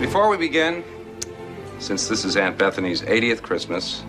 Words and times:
Before 0.00 0.28
we 0.28 0.36
begin, 0.36 0.84
since 1.78 2.06
this 2.06 2.26
is 2.26 2.36
Aunt 2.36 2.58
Bethany's 2.58 3.00
80th 3.00 3.40
Christmas, 3.40 4.04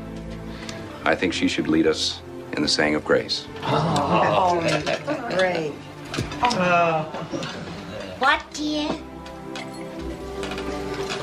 I 1.06 1.16
think 1.16 1.32
she 1.32 1.48
should 1.48 1.70
lead 1.70 1.88
us 1.88 2.22
in 2.52 2.62
the 2.62 2.68
saying 2.68 2.96
of 2.96 3.06
grace. 3.06 3.48
Oh, 3.64 4.60
great. 5.30 5.72
What, 8.20 8.44
dear? 8.54 8.90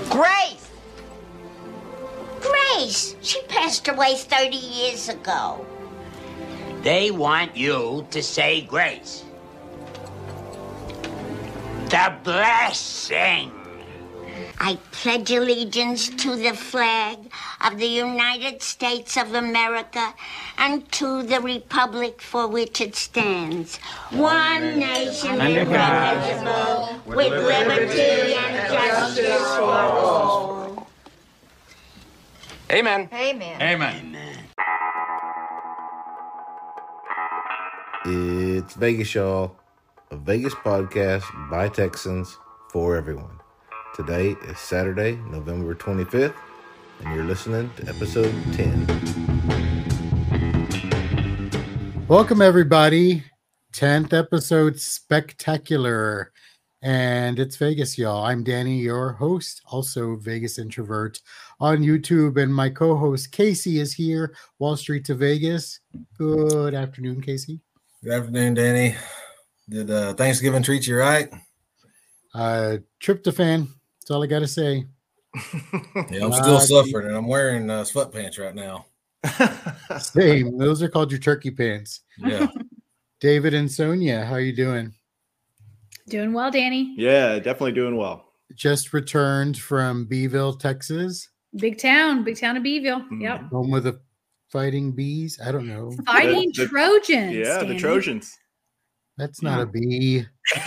Grace! 0.08 0.70
Grace. 2.40 3.16
She 3.20 3.42
passed 3.42 3.86
away 3.88 4.14
30 4.16 4.56
years 4.56 5.10
ago. 5.10 5.66
They 6.80 7.10
want 7.10 7.54
you 7.54 8.06
to 8.10 8.22
say 8.22 8.62
grace. 8.62 9.24
The 11.90 12.14
blessing. 12.22 13.52
I 14.58 14.78
pledge 14.92 15.30
allegiance 15.30 16.08
to 16.08 16.36
the 16.36 16.54
flag 16.54 17.18
of 17.60 17.78
the 17.78 17.86
United 17.86 18.62
States 18.62 19.16
of 19.16 19.34
America 19.34 20.14
and 20.58 20.90
to 20.92 21.22
the 21.22 21.40
republic 21.40 22.20
for 22.20 22.46
which 22.46 22.80
it 22.80 22.94
stands. 22.94 23.78
One 24.10 24.78
nation 24.78 25.40
indivisible, 25.40 27.00
with 27.06 27.32
liberty 27.32 28.34
and 28.34 28.72
justice 28.72 29.56
for 29.56 29.62
all. 29.62 30.88
Amen. 32.70 33.08
Amen. 33.12 33.62
Amen. 33.62 34.16
It's 38.06 38.74
Vegas, 38.74 39.14
y'all. 39.14 39.56
A 40.10 40.16
Vegas 40.16 40.54
podcast 40.54 41.24
by 41.50 41.68
Texans 41.68 42.36
for 42.70 42.96
everyone. 42.96 43.43
Today 43.94 44.34
is 44.48 44.58
Saturday, 44.58 45.20
November 45.30 45.72
25th, 45.72 46.34
and 47.04 47.14
you're 47.14 47.22
listening 47.22 47.70
to 47.76 47.88
episode 47.88 48.34
10. 48.54 48.88
Welcome, 52.08 52.42
everybody. 52.42 53.22
10th 53.72 54.12
episode 54.12 54.80
spectacular. 54.80 56.32
And 56.82 57.38
it's 57.38 57.54
Vegas, 57.54 57.96
y'all. 57.96 58.24
I'm 58.24 58.42
Danny, 58.42 58.80
your 58.80 59.12
host, 59.12 59.62
also 59.66 60.16
Vegas 60.16 60.58
Introvert 60.58 61.20
on 61.60 61.78
YouTube. 61.78 62.36
And 62.42 62.52
my 62.52 62.70
co 62.70 62.96
host, 62.96 63.30
Casey, 63.30 63.78
is 63.78 63.92
here, 63.92 64.34
Wall 64.58 64.76
Street 64.76 65.04
to 65.04 65.14
Vegas. 65.14 65.78
Good 66.18 66.74
afternoon, 66.74 67.22
Casey. 67.22 67.60
Good 68.02 68.12
afternoon, 68.12 68.54
Danny. 68.54 68.96
Did 69.68 69.88
uh, 69.88 70.14
Thanksgiving 70.14 70.64
treat 70.64 70.84
you 70.84 70.96
right? 70.96 71.32
Uh, 72.34 72.78
tryptophan. 73.00 73.68
That's 74.04 74.10
all 74.10 74.22
I 74.22 74.26
got 74.26 74.40
to 74.40 74.46
say. 74.46 74.84
Yeah, 76.10 76.24
I'm 76.26 76.32
still 76.34 76.56
Uh, 76.56 76.60
suffering, 76.60 77.06
and 77.06 77.16
I'm 77.16 77.26
wearing 77.26 77.70
uh, 77.70 77.84
sweatpants 77.84 78.38
right 78.38 78.54
now. 78.54 78.84
Same. 79.98 80.58
Those 80.58 80.82
are 80.82 80.88
called 80.90 81.10
your 81.10 81.20
turkey 81.20 81.50
pants. 81.50 82.00
Yeah, 82.18 82.48
David 83.20 83.54
and 83.54 83.72
Sonia, 83.72 84.26
how 84.26 84.34
are 84.34 84.40
you 84.40 84.54
doing? 84.54 84.92
Doing 86.06 86.34
well, 86.34 86.50
Danny. 86.50 86.94
Yeah, 86.98 87.36
definitely 87.38 87.72
doing 87.72 87.96
well. 87.96 88.26
Just 88.54 88.92
returned 88.92 89.56
from 89.58 90.04
Beeville, 90.04 90.52
Texas, 90.52 91.30
Big 91.56 91.78
town, 91.78 92.24
big 92.24 92.36
town 92.38 92.58
of 92.58 92.62
Beeville. 92.62 93.00
Mhm. 93.10 93.22
Yep. 93.22 93.40
home 93.50 93.70
with 93.70 93.84
the 93.84 93.98
fighting 94.50 94.92
bees. 94.92 95.40
I 95.42 95.50
don't 95.50 95.66
know. 95.66 95.92
Fighting 96.04 96.52
The- 96.54 96.64
the- 96.64 96.68
Trojans. 96.68 97.34
Yeah, 97.34 97.64
the 97.64 97.78
Trojans. 97.78 98.36
That's 99.16 99.40
not 99.40 99.62
a 99.62 99.66
bee. 99.66 100.26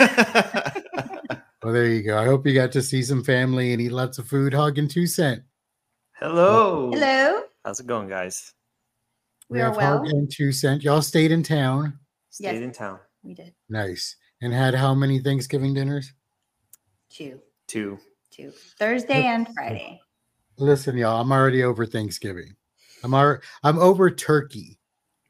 Well, 1.68 1.74
there 1.74 1.88
you 1.88 2.00
go. 2.00 2.16
I 2.16 2.24
hope 2.24 2.46
you 2.46 2.54
got 2.54 2.72
to 2.72 2.80
see 2.80 3.02
some 3.02 3.22
family 3.22 3.74
and 3.74 3.82
eat 3.82 3.92
lots 3.92 4.16
of 4.16 4.26
food. 4.26 4.54
Hog 4.54 4.78
and 4.78 4.90
two 4.90 5.06
cent. 5.06 5.42
Hello. 6.14 6.90
Hello. 6.90 7.42
How's 7.62 7.78
it 7.78 7.86
going, 7.86 8.08
guys? 8.08 8.54
We 9.50 9.60
are 9.60 9.66
have 9.66 9.76
well. 9.76 9.98
Hog 9.98 10.06
and 10.06 10.32
two 10.32 10.50
cent. 10.50 10.82
Y'all 10.82 11.02
stayed 11.02 11.30
in 11.30 11.42
town. 11.42 11.98
Stayed 12.30 12.54
Yes. 12.54 12.62
in 12.62 12.72
town. 12.72 13.00
We 13.22 13.34
did. 13.34 13.54
Nice. 13.68 14.16
And 14.40 14.50
had 14.50 14.74
how 14.74 14.94
many 14.94 15.18
Thanksgiving 15.18 15.74
dinners? 15.74 16.14
Two. 17.10 17.38
Two. 17.66 17.98
Two. 18.30 18.50
Thursday 18.78 19.26
and 19.26 19.46
Friday. 19.54 20.00
Listen, 20.56 20.96
y'all, 20.96 21.20
I'm 21.20 21.30
already 21.30 21.64
over 21.64 21.84
Thanksgiving. 21.84 22.56
I'm 23.04 23.12
already, 23.12 23.42
I'm 23.62 23.78
over 23.78 24.10
turkey 24.10 24.80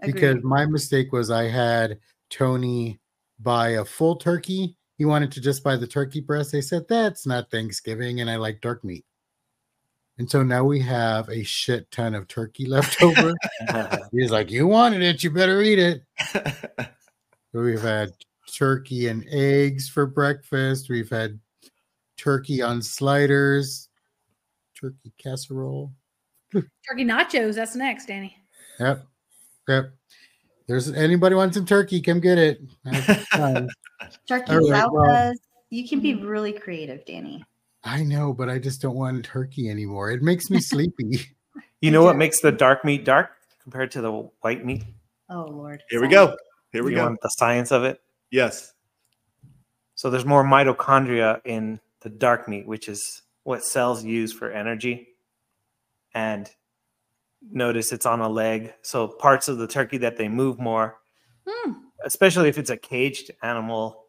because 0.01 0.37
my 0.45 0.67
mistake 0.67 1.11
was 1.11 1.33
I 1.33 1.49
had 1.49 1.99
Tony 2.31 3.01
buy 3.41 3.71
a 3.71 3.85
full 3.85 4.15
turkey. 4.15 4.77
He 4.99 5.05
wanted 5.05 5.33
to 5.33 5.41
just 5.41 5.63
buy 5.63 5.77
the 5.77 5.87
turkey 5.87 6.21
breast. 6.21 6.53
They 6.53 6.61
said 6.61 6.87
that's 6.89 7.25
not 7.25 7.51
Thanksgiving, 7.51 8.21
and 8.21 8.29
I 8.29 8.37
like 8.37 8.61
dark 8.61 8.85
meat. 8.85 9.05
And 10.19 10.29
so 10.29 10.43
now 10.43 10.65
we 10.65 10.81
have 10.81 11.29
a 11.29 11.45
shit 11.45 11.89
ton 11.93 12.17
of 12.17 12.27
turkey 12.27 12.67
left 12.67 13.01
over. 13.03 13.33
He's 14.13 14.33
like, 14.33 14.51
You 14.51 14.67
wanted 14.67 15.03
it, 15.03 15.23
you 15.23 15.31
better 15.31 15.63
eat 15.63 15.79
it. 15.79 16.03
So 17.53 17.63
we've 17.63 17.81
had 17.81 18.13
turkey 18.55 19.09
and 19.09 19.25
eggs 19.31 19.89
for 19.89 20.05
breakfast. 20.05 20.91
We've 20.91 21.09
had 21.09 21.41
turkey 22.19 22.61
on 22.61 22.83
sliders, 22.83 23.89
turkey 24.79 25.15
casserole. 25.17 25.93
Turkey 26.53 27.05
nachos. 27.05 27.55
That's 27.55 27.75
next, 27.75 28.07
Danny. 28.07 28.37
Yep. 28.79 29.07
Yep. 29.67 29.93
There's 30.69 30.93
anybody 30.93 31.35
wants 31.35 31.57
some 31.57 31.65
turkey, 31.67 32.01
come 32.01 32.21
get 32.21 32.37
it. 32.39 32.61
Have 32.85 33.27
fun. 33.29 33.69
Turkey 34.29 34.53
All 34.53 34.71
right, 34.71 34.87
well- 34.93 35.33
You 35.71 35.89
can 35.89 36.01
be 36.01 36.15
really 36.15 36.53
creative, 36.53 37.05
Danny. 37.07 37.45
I 37.85 38.03
know, 38.03 38.33
but 38.35 38.49
I 38.51 38.59
just 38.59 38.83
don't 38.83 38.97
want 38.97 39.25
turkey 39.25 39.71
anymore. 39.71 40.11
It 40.11 40.23
makes 40.23 40.51
me 40.51 40.61
sleepy. 40.61 41.21
You 41.81 41.91
know 41.91 42.03
what 42.05 42.17
makes 42.17 42.41
the 42.41 42.53
dark 42.53 42.85
meat 42.85 43.05
dark 43.05 43.31
compared 43.63 43.91
to 43.93 44.01
the 44.03 44.13
white 44.41 44.65
meat? 44.65 44.85
Oh 45.31 45.45
Lord. 45.45 45.83
Here 45.89 46.01
we 46.03 46.09
go. 46.09 46.37
Here 46.73 46.83
we 46.85 46.91
you 46.91 46.97
go. 46.97 47.05
want 47.07 47.21
the 47.23 47.29
science 47.31 47.71
of 47.71 47.85
it? 47.85 48.01
Yes. 48.31 48.75
So 49.95 50.11
there's 50.11 50.25
more 50.27 50.45
mitochondria 50.45 51.41
in 51.45 51.81
the 52.01 52.09
dark 52.11 52.47
meat, 52.49 52.67
which 52.67 52.89
is 52.89 53.23
what 53.45 53.65
cells 53.65 54.05
use 54.05 54.33
for 54.33 54.51
energy. 54.53 55.09
And 56.15 56.51
notice 57.51 57.93
it's 57.93 58.07
on 58.07 58.21
a 58.21 58.29
leg. 58.29 58.73
So 58.83 59.09
parts 59.09 59.49
of 59.49 59.59
the 59.59 59.67
turkey 59.67 59.99
that 59.99 60.17
they 60.17 60.29
move 60.29 60.59
more, 60.59 60.99
Hmm. 61.49 61.73
especially 62.05 62.49
if 62.49 62.59
it's 62.59 62.71
a 62.71 62.77
caged 62.77 63.31
animal, 63.43 64.07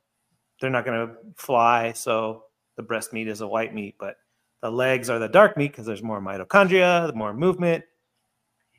they're 0.60 0.70
not 0.70 0.86
going 0.86 1.08
to 1.08 1.16
fly. 1.38 1.94
So 1.94 2.44
the 2.76 2.84
breast 2.84 3.14
meat 3.14 3.28
is 3.28 3.42
a 3.42 3.48
white 3.48 3.74
meat, 3.74 3.96
but 4.00 4.16
the 4.62 4.72
legs 4.72 5.10
are 5.10 5.20
the 5.20 5.30
dark 5.30 5.56
meat 5.58 5.72
because 5.72 5.86
there's 5.86 6.04
more 6.04 6.20
mitochondria, 6.22 7.08
the 7.08 7.14
more 7.14 7.34
movement. 7.34 7.84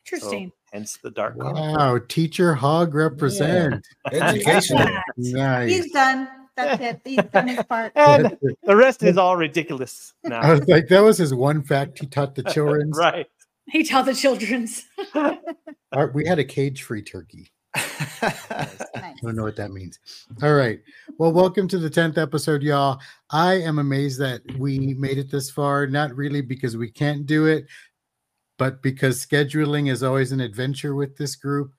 So 0.05 0.16
Interesting. 0.16 0.53
hence 0.72 0.99
the 1.03 1.11
dark 1.11 1.38
color. 1.38 1.55
Wow, 1.55 1.99
teacher 2.09 2.55
hog 2.55 2.94
represent. 2.94 3.87
education. 4.12 4.78
Nice. 5.17 5.71
He's 5.71 5.93
done. 5.93 6.28
That's 6.56 6.82
it. 6.82 7.00
He's 7.05 7.22
done 7.32 7.49
his 7.49 7.62
part. 7.65 7.93
And 7.97 8.37
the 8.65 8.77
rest 8.77 9.03
is 9.03 9.17
all 9.17 9.37
ridiculous 9.37 10.12
Now. 10.25 10.41
I 10.41 10.53
was 10.53 10.69
like, 10.69 10.88
that 10.88 11.00
was 11.00 11.17
his 11.19 11.32
one 11.32 11.62
fact 11.62 11.99
he 11.99 12.06
taught 12.06 12.34
the 12.34 12.43
children. 12.44 12.91
right. 12.94 13.27
He 13.71 13.84
taught 13.84 14.06
the 14.06 14.15
children's. 14.15 14.84
Our- 15.93 16.10
We 16.12 16.26
had 16.26 16.38
a 16.38 16.44
cage-free 16.44 17.03
turkey. 17.03 17.53
Nice. 17.76 18.12
I 18.21 19.15
don't 19.22 19.37
know 19.37 19.44
what 19.44 19.56
that 19.56 19.71
means. 19.71 19.98
All 20.43 20.54
right. 20.54 20.81
Well, 21.19 21.32
welcome 21.32 21.69
to 21.69 21.78
the 21.78 21.91
10th 21.91 22.19
episode, 22.19 22.62
y'all. 22.62 23.00
I 23.31 23.54
am 23.54 23.78
amazed 23.78 24.19
that 24.20 24.43
we 24.59 24.94
made 24.94 25.19
it 25.19 25.31
this 25.31 25.50
far, 25.50 25.87
not 25.87 26.15
really 26.16 26.41
because 26.41 26.76
we 26.76 26.91
can't 26.91 27.26
do 27.26 27.47
it, 27.47 27.66
but 28.59 28.82
because 28.82 29.25
scheduling 29.25 29.91
is 29.91 30.03
always 30.03 30.32
an 30.32 30.41
adventure 30.41 30.94
with 30.97 31.16
this 31.16 31.37
group. 31.37 31.72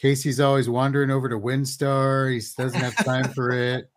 Casey's 0.00 0.40
always 0.40 0.68
wandering 0.68 1.10
over 1.10 1.28
to 1.28 1.38
WinStar. 1.38 2.32
He 2.32 2.40
doesn't 2.56 2.80
have 2.80 2.96
time 3.04 3.32
for 3.34 3.50
it. 3.50 3.90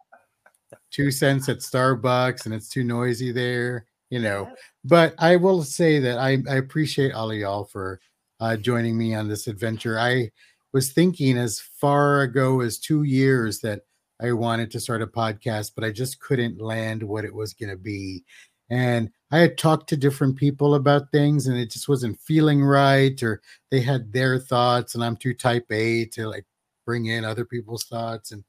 Two 0.91 1.11
cents 1.11 1.47
at 1.47 1.59
Starbucks, 1.59 2.45
and 2.45 2.53
it's 2.53 2.67
too 2.67 2.83
noisy 2.83 3.31
there, 3.31 3.85
you 4.11 4.19
know. 4.19 4.47
But 4.85 5.15
I 5.17 5.37
will 5.37 5.63
say 5.63 5.97
that 5.99 6.19
I, 6.19 6.37
I 6.47 6.57
appreciate 6.57 7.13
all 7.13 7.31
of 7.31 7.37
y'all 7.37 7.65
for 7.65 7.99
uh, 8.39 8.57
joining 8.57 8.95
me 8.95 9.15
on 9.15 9.27
this 9.27 9.47
adventure. 9.47 9.97
I 9.97 10.29
was 10.73 10.91
thinking 10.91 11.37
as 11.37 11.59
far 11.59 12.21
ago 12.21 12.61
as 12.61 12.77
two 12.77 13.03
years 13.03 13.61
that 13.61 13.81
I 14.21 14.33
wanted 14.33 14.69
to 14.71 14.79
start 14.79 15.01
a 15.01 15.07
podcast, 15.07 15.71
but 15.75 15.83
I 15.83 15.91
just 15.91 16.19
couldn't 16.19 16.61
land 16.61 17.01
what 17.01 17.25
it 17.25 17.33
was 17.33 17.53
going 17.53 17.71
to 17.71 17.77
be. 17.77 18.23
And 18.69 19.09
I 19.31 19.39
had 19.39 19.57
talked 19.57 19.89
to 19.89 19.97
different 19.97 20.37
people 20.37 20.75
about 20.75 21.11
things 21.11 21.47
and 21.47 21.57
it 21.57 21.71
just 21.71 21.89
wasn't 21.89 22.19
feeling 22.21 22.63
right, 22.63 23.21
or 23.23 23.41
they 23.69 23.81
had 23.81 24.13
their 24.13 24.39
thoughts, 24.39 24.95
and 24.95 25.03
I'm 25.03 25.17
too 25.17 25.33
type 25.33 25.65
A 25.71 26.05
to 26.05 26.27
like 26.27 26.45
bring 26.85 27.07
in 27.07 27.25
other 27.25 27.45
people's 27.45 27.85
thoughts. 27.85 28.31
And 28.31 28.43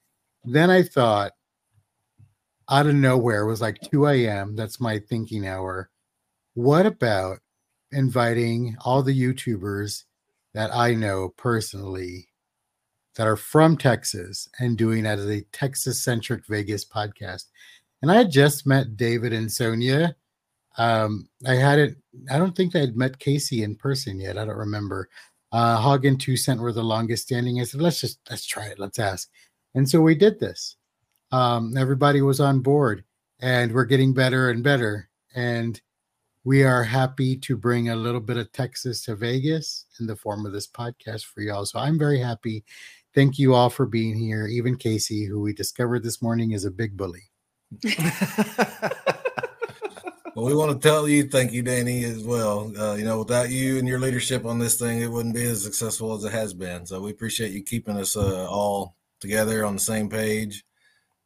then 0.44 0.70
I 0.70 0.82
thought, 0.82 1.32
out 2.70 2.86
of 2.86 2.94
nowhere, 2.94 3.42
it 3.42 3.48
was 3.48 3.60
like 3.60 3.80
2 3.90 4.06
a.m. 4.08 4.56
That's 4.56 4.80
my 4.80 4.98
thinking 4.98 5.46
hour. 5.46 5.90
What 6.54 6.86
about 6.86 7.38
inviting 7.92 8.76
all 8.84 9.02
the 9.02 9.18
YouTubers 9.18 10.04
that 10.54 10.74
I 10.74 10.94
know 10.94 11.30
personally 11.36 12.28
that 13.16 13.26
are 13.26 13.36
from 13.36 13.76
Texas 13.76 14.48
and 14.58 14.78
doing 14.78 15.04
that 15.04 15.18
as 15.18 15.28
a 15.28 15.42
Texas 15.52 16.02
centric 16.02 16.46
Vegas 16.46 16.84
podcast. 16.84 17.46
And 18.02 18.10
I 18.10 18.16
had 18.16 18.30
just 18.30 18.66
met 18.66 18.96
David 18.96 19.32
and 19.32 19.50
Sonia 19.52 20.16
Um, 20.78 21.28
I 21.46 21.54
hadn't. 21.56 21.98
I 22.30 22.38
don't 22.38 22.56
think 22.56 22.76
I 22.76 22.80
had 22.80 22.96
met 22.96 23.18
Casey 23.18 23.62
in 23.62 23.76
person 23.76 24.20
yet. 24.20 24.38
I 24.38 24.44
don't 24.46 24.56
remember. 24.56 25.08
Uh, 25.52 25.76
Hog 25.76 26.04
and 26.06 26.20
Two 26.20 26.36
Cent 26.36 26.60
were 26.60 26.72
the 26.72 26.82
longest 26.84 27.24
standing. 27.24 27.60
I 27.60 27.64
said, 27.64 27.82
let's 27.82 28.00
just 28.00 28.20
let's 28.30 28.46
try 28.46 28.66
it. 28.66 28.78
Let's 28.78 28.98
ask. 28.98 29.28
And 29.74 29.88
so 29.88 30.00
we 30.00 30.14
did 30.14 30.40
this. 30.40 30.76
Um, 31.32 31.76
everybody 31.78 32.20
was 32.20 32.40
on 32.40 32.60
board, 32.60 33.04
and 33.40 33.72
we're 33.72 33.86
getting 33.86 34.12
better 34.12 34.50
and 34.50 34.62
better. 34.62 35.08
And 35.34 35.80
we 36.44 36.62
are 36.62 36.84
happy 36.84 37.36
to 37.38 37.56
bring 37.56 37.88
a 37.88 37.96
little 37.96 38.20
bit 38.20 38.36
of 38.36 38.52
Texas 38.52 39.02
to 39.04 39.16
Vegas 39.16 39.86
in 39.98 40.06
the 40.06 40.16
form 40.16 40.44
of 40.44 40.52
this 40.52 40.66
podcast 40.68 41.24
for 41.24 41.40
y'all. 41.40 41.64
So 41.64 41.78
I'm 41.78 41.98
very 41.98 42.20
happy. 42.20 42.64
Thank 43.14 43.38
you 43.38 43.54
all 43.54 43.70
for 43.70 43.86
being 43.86 44.14
here. 44.14 44.46
Even 44.46 44.76
Casey, 44.76 45.24
who 45.24 45.40
we 45.40 45.54
discovered 45.54 46.02
this 46.02 46.20
morning 46.20 46.52
is 46.52 46.66
a 46.66 46.70
big 46.70 46.96
bully. 46.96 47.30
Well, 50.34 50.46
we 50.46 50.54
want 50.54 50.72
to 50.72 50.88
tell 50.88 51.06
you 51.06 51.24
thank 51.28 51.52
you, 51.52 51.62
Danny, 51.62 52.04
as 52.04 52.24
well. 52.24 52.72
Uh, 52.78 52.94
you 52.94 53.04
know, 53.04 53.18
without 53.18 53.50
you 53.50 53.78
and 53.78 53.86
your 53.86 53.98
leadership 53.98 54.46
on 54.46 54.58
this 54.58 54.78
thing, 54.78 55.02
it 55.02 55.10
wouldn't 55.10 55.34
be 55.34 55.44
as 55.44 55.62
successful 55.62 56.14
as 56.14 56.24
it 56.24 56.32
has 56.32 56.54
been. 56.54 56.86
So 56.86 57.02
we 57.02 57.10
appreciate 57.10 57.52
you 57.52 57.62
keeping 57.62 57.98
us 57.98 58.16
uh, 58.16 58.48
all 58.48 58.96
together 59.20 59.66
on 59.66 59.74
the 59.74 59.80
same 59.80 60.08
page 60.08 60.64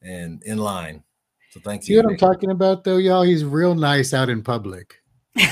and 0.07 0.43
in 0.45 0.59
line. 0.59 1.03
So 1.51 1.61
thank 1.61 1.83
See 1.85 1.95
you. 1.95 2.03
what 2.03 2.11
I'm 2.11 2.17
talking 2.17 2.51
about, 2.51 2.85
though, 2.85 2.99
y'all? 2.99 3.23
He's 3.23 3.45
real 3.45 3.75
nice 3.75 4.13
out 4.13 4.29
in 4.29 4.43
public. 4.43 5.03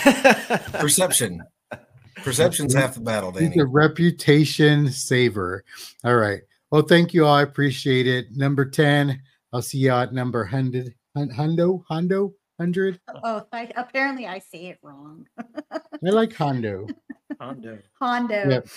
Perception. 0.72 1.42
Perception's 2.16 2.74
half 2.74 2.94
the 2.94 3.00
battle, 3.00 3.32
He's 3.32 3.56
a 3.58 3.66
reputation 3.66 4.90
saver. 4.90 5.64
All 6.04 6.16
right. 6.16 6.40
Well, 6.70 6.82
thank 6.82 7.12
you 7.12 7.26
all. 7.26 7.34
I 7.34 7.42
appreciate 7.42 8.06
it. 8.06 8.26
Number 8.32 8.64
10. 8.64 9.20
I'll 9.52 9.62
see 9.62 9.78
you 9.78 9.92
at 9.92 10.12
number 10.12 10.40
100. 10.40 10.94
Hun- 11.14 11.30
Hundo? 11.30 11.84
Hondo? 11.88 12.32
100? 12.56 13.00
Oh, 13.22 13.44
I, 13.52 13.70
apparently 13.76 14.26
I 14.26 14.38
say 14.38 14.66
it 14.66 14.78
wrong. 14.82 15.26
I 15.70 15.80
like 16.02 16.32
Hondo. 16.34 16.86
Hondo. 17.40 17.78
Hondo. 18.00 18.48
Yep. 18.48 18.68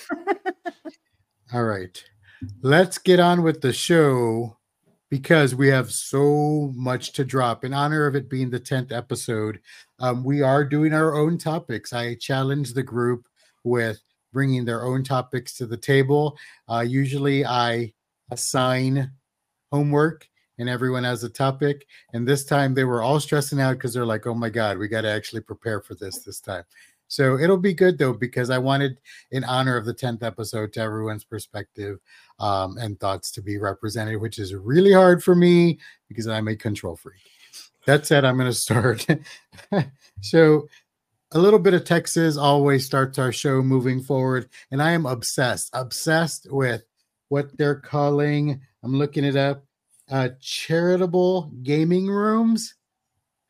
All 1.53 1.63
right. 1.63 2.03
Let's 2.62 2.97
get 2.97 3.19
on 3.19 3.44
with 3.44 3.62
the 3.62 3.74
show 3.74 4.57
because 5.09 5.56
we 5.56 5.68
have 5.69 5.92
so 5.92 6.71
much 6.75 7.13
to 7.13 7.24
drop. 7.24 7.63
In 7.63 7.74
honor 7.74 8.06
of 8.06 8.15
it 8.15 8.30
being 8.30 8.50
the 8.50 8.59
10th 8.59 8.92
episode, 8.92 9.59
um, 10.00 10.24
we 10.24 10.42
are 10.42 10.65
doing 10.65 10.94
our 10.94 11.15
own 11.15 11.38
topics. 11.38 11.94
I 11.94 12.15
challenge 12.15 12.74
the 12.74 12.83
group 12.83 13.27
with 13.63 14.01
bringing 14.33 14.65
their 14.65 14.83
own 14.83 15.04
topics 15.04 15.56
to 15.57 15.65
the 15.65 15.77
table. 15.77 16.38
Uh, 16.69 16.81
usually 16.81 17.45
I 17.45 17.94
assign 18.31 19.12
homework 19.71 20.27
and 20.59 20.69
everyone 20.69 21.04
has 21.04 21.24
a 21.24 21.30
topic. 21.30 21.86
And 22.13 22.27
this 22.27 22.44
time 22.44 22.74
they 22.74 22.83
were 22.83 23.01
all 23.01 23.19
stressing 23.19 23.62
out 23.62 23.74
because 23.74 23.94
they're 23.94 24.06
like, 24.06 24.27
oh 24.27 24.33
my 24.33 24.50
God, 24.50 24.77
we 24.77 24.88
got 24.88 25.01
to 25.01 25.10
actually 25.10 25.42
prepare 25.42 25.81
for 25.81 25.95
this 25.95 26.19
this 26.19 26.39
time. 26.39 26.63
So 27.07 27.38
it'll 27.38 27.57
be 27.57 27.74
good 27.74 27.98
though, 27.98 28.13
because 28.13 28.50
I 28.50 28.57
wanted, 28.57 29.00
in 29.31 29.44
honor 29.45 29.77
of 29.77 29.86
the 29.86 29.94
10th 29.94 30.24
episode, 30.24 30.74
to 30.74 30.81
everyone's 30.81 31.24
perspective 31.24 32.00
um, 32.39 32.78
and 32.78 33.00
thoughts 33.00 33.31
to 33.31 33.42
be 33.42 33.57
represented, 33.57 34.22
which 34.22 34.39
is 34.39 34.54
really 34.54 34.94
hard 34.94 35.24
for 35.24 35.36
me 35.36 35.80
because 36.07 36.28
I'm 36.28 36.48
a 36.48 36.56
control 36.56 36.95
freak. 36.95 37.22
That 37.86 38.06
said, 38.06 38.25
I'm 38.25 38.38
going 38.38 38.50
to 38.50 38.54
start. 38.54 39.06
so, 40.22 40.68
a 41.34 41.39
little 41.39 41.60
bit 41.60 41.74
of 41.74 41.84
Texas 41.84 42.38
always 42.38 42.86
starts 42.86 43.19
our 43.19 43.34
show 43.34 43.62
moving 43.62 44.01
forward. 44.01 44.48
And 44.72 44.81
I 44.81 44.92
am 44.92 45.06
obsessed, 45.06 45.69
obsessed 45.74 46.48
with 46.50 46.84
what 47.28 47.57
they're 47.57 47.80
calling, 47.80 48.62
I'm 48.84 48.98
looking 48.98 49.25
it 49.25 49.36
up, 49.36 49.66
uh, 50.10 50.30
charitable 50.39 51.51
gaming 51.63 52.07
rooms. 52.07 52.75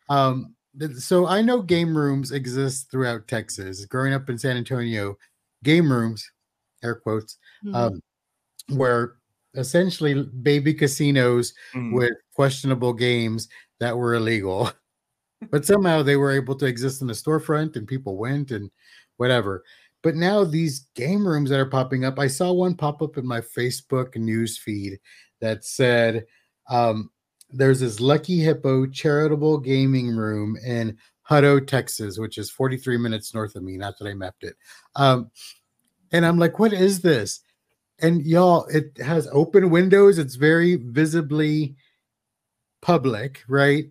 Um, 0.10 0.56
so 0.98 1.28
I 1.28 1.42
know 1.42 1.62
game 1.62 1.96
rooms 1.98 2.32
exist 2.32 2.90
throughout 2.92 3.28
Texas. 3.28 3.86
Growing 3.86 4.14
up 4.14 4.30
in 4.30 4.38
San 4.38 4.58
Antonio, 4.58 5.18
game 5.64 5.92
rooms, 5.92 6.24
air 6.84 6.96
quotes, 6.96 7.38
um, 7.74 8.02
where 8.70 9.16
essentially 9.56 10.24
baby 10.42 10.74
casinos 10.74 11.54
Mm. 11.74 11.94
with 11.94 12.14
questionable 12.36 12.94
games 12.94 13.48
that 13.80 13.98
were 13.98 14.16
illegal. 14.16 14.72
but 15.52 15.66
somehow 15.66 16.02
they 16.04 16.16
were 16.16 16.32
able 16.32 16.56
to 16.56 16.66
exist 16.66 17.02
in 17.02 17.08
the 17.08 17.14
storefront 17.14 17.76
and 17.76 17.88
people 17.88 18.18
went 18.18 18.52
and 18.52 18.70
whatever. 19.18 19.64
But 20.04 20.16
now 20.16 20.44
these 20.44 20.88
game 20.96 21.28
rooms 21.28 21.50
that 21.50 21.60
are 21.60 21.66
popping 21.70 22.06
up, 22.06 22.20
I 22.20 22.28
saw 22.28 22.52
one 22.54 22.76
pop 22.76 23.02
up 23.02 23.18
in 23.18 23.26
my 23.26 23.42
Facebook 23.42 24.16
news 24.16 24.58
feed 24.58 25.00
that 25.42 25.66
said, 25.66 26.26
um, 26.70 27.10
there's 27.50 27.80
this 27.80 28.00
Lucky 28.00 28.40
Hippo 28.40 28.86
charitable 28.88 29.60
gaming 29.60 30.16
room 30.16 30.58
in 30.66 30.98
Hutto, 31.30 31.66
Texas, 31.66 32.18
which 32.18 32.38
is 32.38 32.50
43 32.50 32.98
minutes 32.98 33.34
north 33.34 33.56
of 33.56 33.64
me. 33.64 33.78
Not 33.78 33.98
that 34.00 34.08
I 34.08 34.14
mapped 34.14 34.44
it. 34.44 34.56
Um, 34.96 35.32
and 36.12 36.26
I'm 36.26 36.38
like, 36.38 36.60
what 36.60 36.74
is 36.74 37.02
this? 37.02 37.42
And 38.00 38.26
y'all, 38.26 38.66
it 38.66 38.98
has 39.00 39.28
open 39.32 39.70
windows. 39.70 40.18
It's 40.18 40.36
very 40.36 40.76
visibly 40.76 41.76
public, 42.82 43.44
right? 43.48 43.90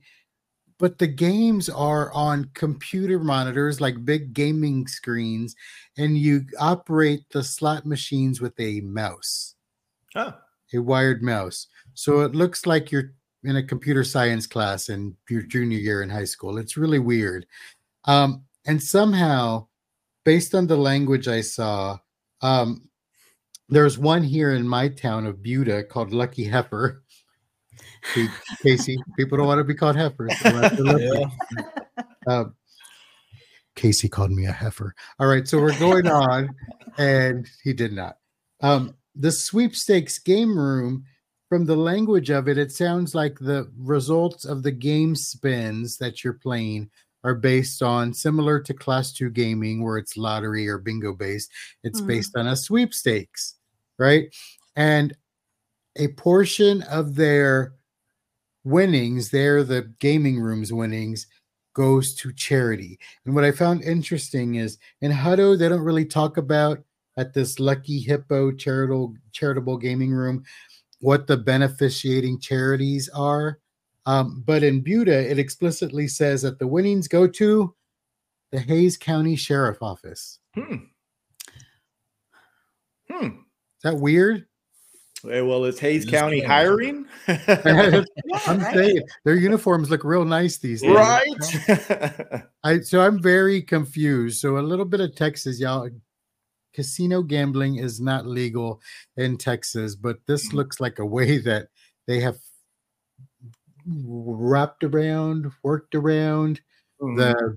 But 0.79 0.99
the 0.99 1.07
games 1.07 1.69
are 1.69 2.13
on 2.13 2.51
computer 2.55 3.19
monitors, 3.19 3.81
like 3.81 4.05
big 4.05 4.35
gaming 4.35 4.87
screens, 4.87 5.57
and 5.97 6.19
you 6.19 6.45
operate 6.61 7.25
the 7.31 7.43
slot 7.43 7.87
machines 7.87 8.41
with 8.41 8.59
a 8.61 8.81
mouse 8.83 9.55
Oh, 10.15 10.35
a 10.73 10.79
wired 10.79 11.23
mouse. 11.23 11.67
So 11.95 12.21
it 12.21 12.35
looks 12.35 12.67
like 12.67 12.91
you're 12.91 13.13
in 13.45 13.57
a 13.57 13.63
computer 13.63 14.03
science 14.03 14.47
class 14.47 14.89
in 14.89 15.17
your 15.29 15.43
junior 15.43 15.79
year 15.79 16.03
in 16.03 16.11
high 16.11 16.25
school. 16.25 16.59
It's 16.59 16.77
really 16.77 16.99
weird. 16.99 17.47
Um, 18.05 18.45
and 18.67 18.83
somehow, 18.83 19.69
based 20.25 20.55
on 20.55 20.67
the 20.67 20.77
language 20.77 21.29
I 21.29 21.43
saw, 21.43 21.99
um, 22.41 22.89
there's 23.69 23.99
one 23.99 24.23
here 24.23 24.53
in 24.53 24.67
my 24.69 24.89
town 24.89 25.27
of 25.27 25.43
Buda 25.43 25.85
called 25.85 26.13
Lucky 26.13 26.45
Heifer. 26.45 27.03
Casey, 28.63 28.97
people 29.17 29.37
don't 29.39 29.47
want 29.47 29.59
to 29.59 29.65
be 29.65 29.75
called 29.75 29.97
heifers. 29.97 30.33
They 30.43 30.53
want 30.53 30.77
to 30.77 30.83
be 30.83 30.83
lucky. 30.83 31.25
Um, 32.27 32.55
Casey 33.75 34.09
called 34.09 34.31
me 34.31 34.47
a 34.47 34.53
heifer. 34.53 34.95
All 35.19 35.27
right, 35.27 35.47
so 35.47 35.61
we're 35.61 35.79
going 35.79 36.07
on, 36.07 36.49
and 36.99 37.49
he 37.63 37.73
did 37.73 37.93
not. 37.93 38.17
Um, 38.63 38.95
the 39.15 39.31
sweepstakes 39.33 40.19
game 40.19 40.59
room, 40.59 41.05
from 41.49 41.67
the 41.67 41.77
language 41.77 42.31
of 42.31 42.49
it, 42.49 42.59
it 42.59 42.73
sounds 42.73 43.15
like 43.15 43.39
the 43.39 43.71
results 43.79 44.45
of 44.45 44.63
the 44.63 44.73
game 44.73 45.15
spins 45.15 45.99
that 45.99 46.25
you're 46.25 46.33
playing 46.33 46.91
are 47.23 47.35
based 47.35 47.83
on 47.83 48.15
similar 48.15 48.61
to 48.61 48.73
class 48.75 49.13
two 49.13 49.31
gaming, 49.31 49.83
where 49.85 49.99
it's 49.99 50.17
lottery 50.17 50.69
or 50.69 50.79
bingo 50.79 51.13
based. 51.13 51.51
It's 51.83 52.01
Mhm. 52.01 52.07
based 52.07 52.37
on 52.37 52.47
a 52.47 52.57
sweepstakes, 52.57 53.57
right? 53.99 54.35
And 54.75 55.17
a 55.97 56.09
portion 56.09 56.83
of 56.83 57.15
their 57.15 57.75
winnings, 58.65 59.31
they're 59.31 59.65
the 59.65 59.93
gaming 59.99 60.41
rooms 60.41 60.73
winnings, 60.73 61.27
goes 61.75 62.15
to 62.15 62.33
charity. 62.33 62.99
And 63.25 63.35
what 63.35 63.45
I 63.45 63.53
found 63.53 63.83
interesting 63.83 64.57
is 64.57 64.79
in 65.01 65.13
Hutto, 65.13 65.59
they 65.59 65.69
don't 65.69 65.81
really 65.81 66.07
talk 66.07 66.37
about 66.37 66.83
at 67.17 67.33
this 67.33 67.59
Lucky 67.59 68.01
Hippo 68.01 68.53
charitable 68.53 69.15
charitable 69.33 69.79
gaming 69.79 70.13
room 70.13 70.45
what 71.01 71.27
the 71.27 71.37
beneficiating 71.37 72.41
charities 72.41 73.09
are. 73.11 73.59
Um, 74.07 74.43
but 74.47 74.63
in 74.63 74.83
Buda, 74.83 75.31
it 75.31 75.39
explicitly 75.39 76.09
says 76.09 76.43
that 76.43 76.59
the 76.59 76.67
winnings 76.67 77.09
go 77.09 77.27
to 77.27 77.75
the 78.53 78.61
Hays 78.61 78.97
County 78.97 79.37
Sheriff 79.37 79.83
Office. 79.83 80.39
Hmm. 80.55 80.77
Hmm. 83.11 83.29
Is 83.87 83.93
that 83.93 84.01
weird? 84.01 84.47
Eh, 85.31 85.41
Well, 85.43 85.65
is 85.65 85.79
Hays 85.79 86.05
Just 86.05 86.13
County 86.13 86.41
curious. 86.41 86.51
hiring? 86.51 87.07
I'm 88.49 88.61
saying 88.75 89.03
their 89.25 89.37
uniforms 89.37 89.91
look 89.91 90.03
real 90.03 90.25
nice 90.25 90.59
these 90.59 90.83
days. 90.83 90.91
right. 90.91 92.43
I 92.65 92.81
so 92.81 93.01
I'm 93.01 93.23
very 93.23 93.63
confused. 93.63 94.41
So 94.41 94.59
a 94.59 94.61
little 94.61 94.85
bit 94.85 95.01
of 95.01 95.15
Texas, 95.15 95.61
y'all. 95.61 95.89
Casino 96.75 97.23
gambling 97.23 97.77
is 97.77 98.01
not 98.01 98.27
legal 98.27 98.81
in 99.17 99.39
Texas, 99.39 99.95
but 99.95 100.19
this 100.27 100.53
looks 100.53 100.81
like 100.81 100.99
a 100.99 101.07
way 101.07 101.39
that 101.39 101.69
they 102.09 102.19
have 102.21 102.39
wrapped 103.87 104.83
around, 104.83 105.51
worked 105.63 105.95
around 105.95 106.61
the 106.99 107.57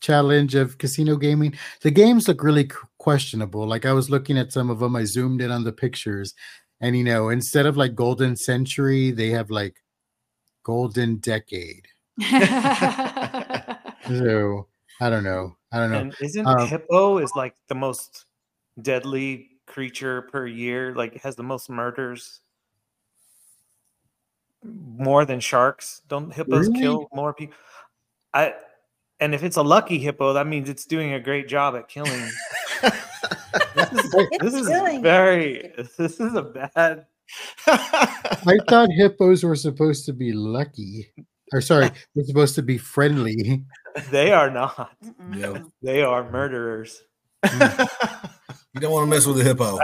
challenge 0.00 0.54
of 0.54 0.78
casino 0.78 1.16
gaming. 1.16 1.54
The 1.82 1.90
games 1.90 2.28
look 2.28 2.42
really 2.42 2.70
questionable. 2.98 3.66
Like 3.66 3.84
I 3.86 3.92
was 3.92 4.10
looking 4.10 4.38
at 4.38 4.52
some 4.52 4.70
of 4.70 4.78
them, 4.80 4.96
I 4.96 5.04
zoomed 5.04 5.40
in 5.40 5.50
on 5.50 5.64
the 5.64 5.72
pictures, 5.72 6.34
and 6.80 6.96
you 6.96 7.04
know, 7.04 7.28
instead 7.30 7.66
of 7.66 7.76
like 7.76 7.94
golden 7.94 8.36
century, 8.36 9.10
they 9.10 9.30
have 9.30 9.50
like 9.50 9.76
golden 10.62 11.16
decade. 11.16 11.86
So 14.06 14.68
I 15.00 15.10
don't 15.10 15.24
know. 15.24 15.56
I 15.72 15.78
don't 15.78 15.90
know. 15.90 15.98
And 15.98 16.14
isn't 16.20 16.46
Um, 16.46 16.66
hippo 16.68 17.18
is 17.18 17.32
like 17.34 17.54
the 17.68 17.74
most 17.74 18.26
deadly 18.80 19.50
creature 19.66 20.22
per 20.22 20.46
year? 20.46 20.94
Like 20.94 21.16
it 21.16 21.22
has 21.22 21.34
the 21.36 21.42
most 21.42 21.68
murders, 21.68 22.40
more 24.62 25.24
than 25.24 25.40
sharks. 25.40 26.02
Don't 26.08 26.32
hippos 26.32 26.68
Really? 26.68 26.80
kill 26.80 27.08
more 27.12 27.34
people? 27.34 27.56
I 28.32 28.54
And 29.20 29.34
if 29.34 29.42
it's 29.42 29.56
a 29.56 29.62
lucky 29.62 29.98
hippo, 29.98 30.32
that 30.34 30.46
means 30.46 30.68
it's 30.68 30.84
doing 30.84 31.12
a 31.12 31.20
great 31.20 31.48
job 31.48 31.74
at 31.74 31.88
killing. 31.88 32.28
this 33.74 33.92
is, 33.92 34.10
this 34.40 34.54
is 34.54 34.68
very. 35.00 35.72
This 35.96 36.20
is 36.20 36.34
a 36.34 36.42
bad. 36.42 37.06
I 37.66 38.58
thought 38.68 38.88
hippos 38.92 39.42
were 39.42 39.56
supposed 39.56 40.06
to 40.06 40.12
be 40.12 40.32
lucky. 40.32 41.12
Or 41.52 41.60
sorry, 41.60 41.90
they're 42.14 42.24
supposed 42.24 42.54
to 42.56 42.62
be 42.62 42.78
friendly. 42.78 43.64
They 44.10 44.32
are 44.32 44.50
not. 44.50 44.96
Yeah. 45.34 45.62
They 45.82 46.02
are 46.02 46.30
murderers. 46.30 47.02
You 48.76 48.80
don't 48.80 48.92
want 48.92 49.06
to 49.06 49.16
mess 49.16 49.24
with 49.24 49.40
a 49.40 49.42
hippo. 49.42 49.78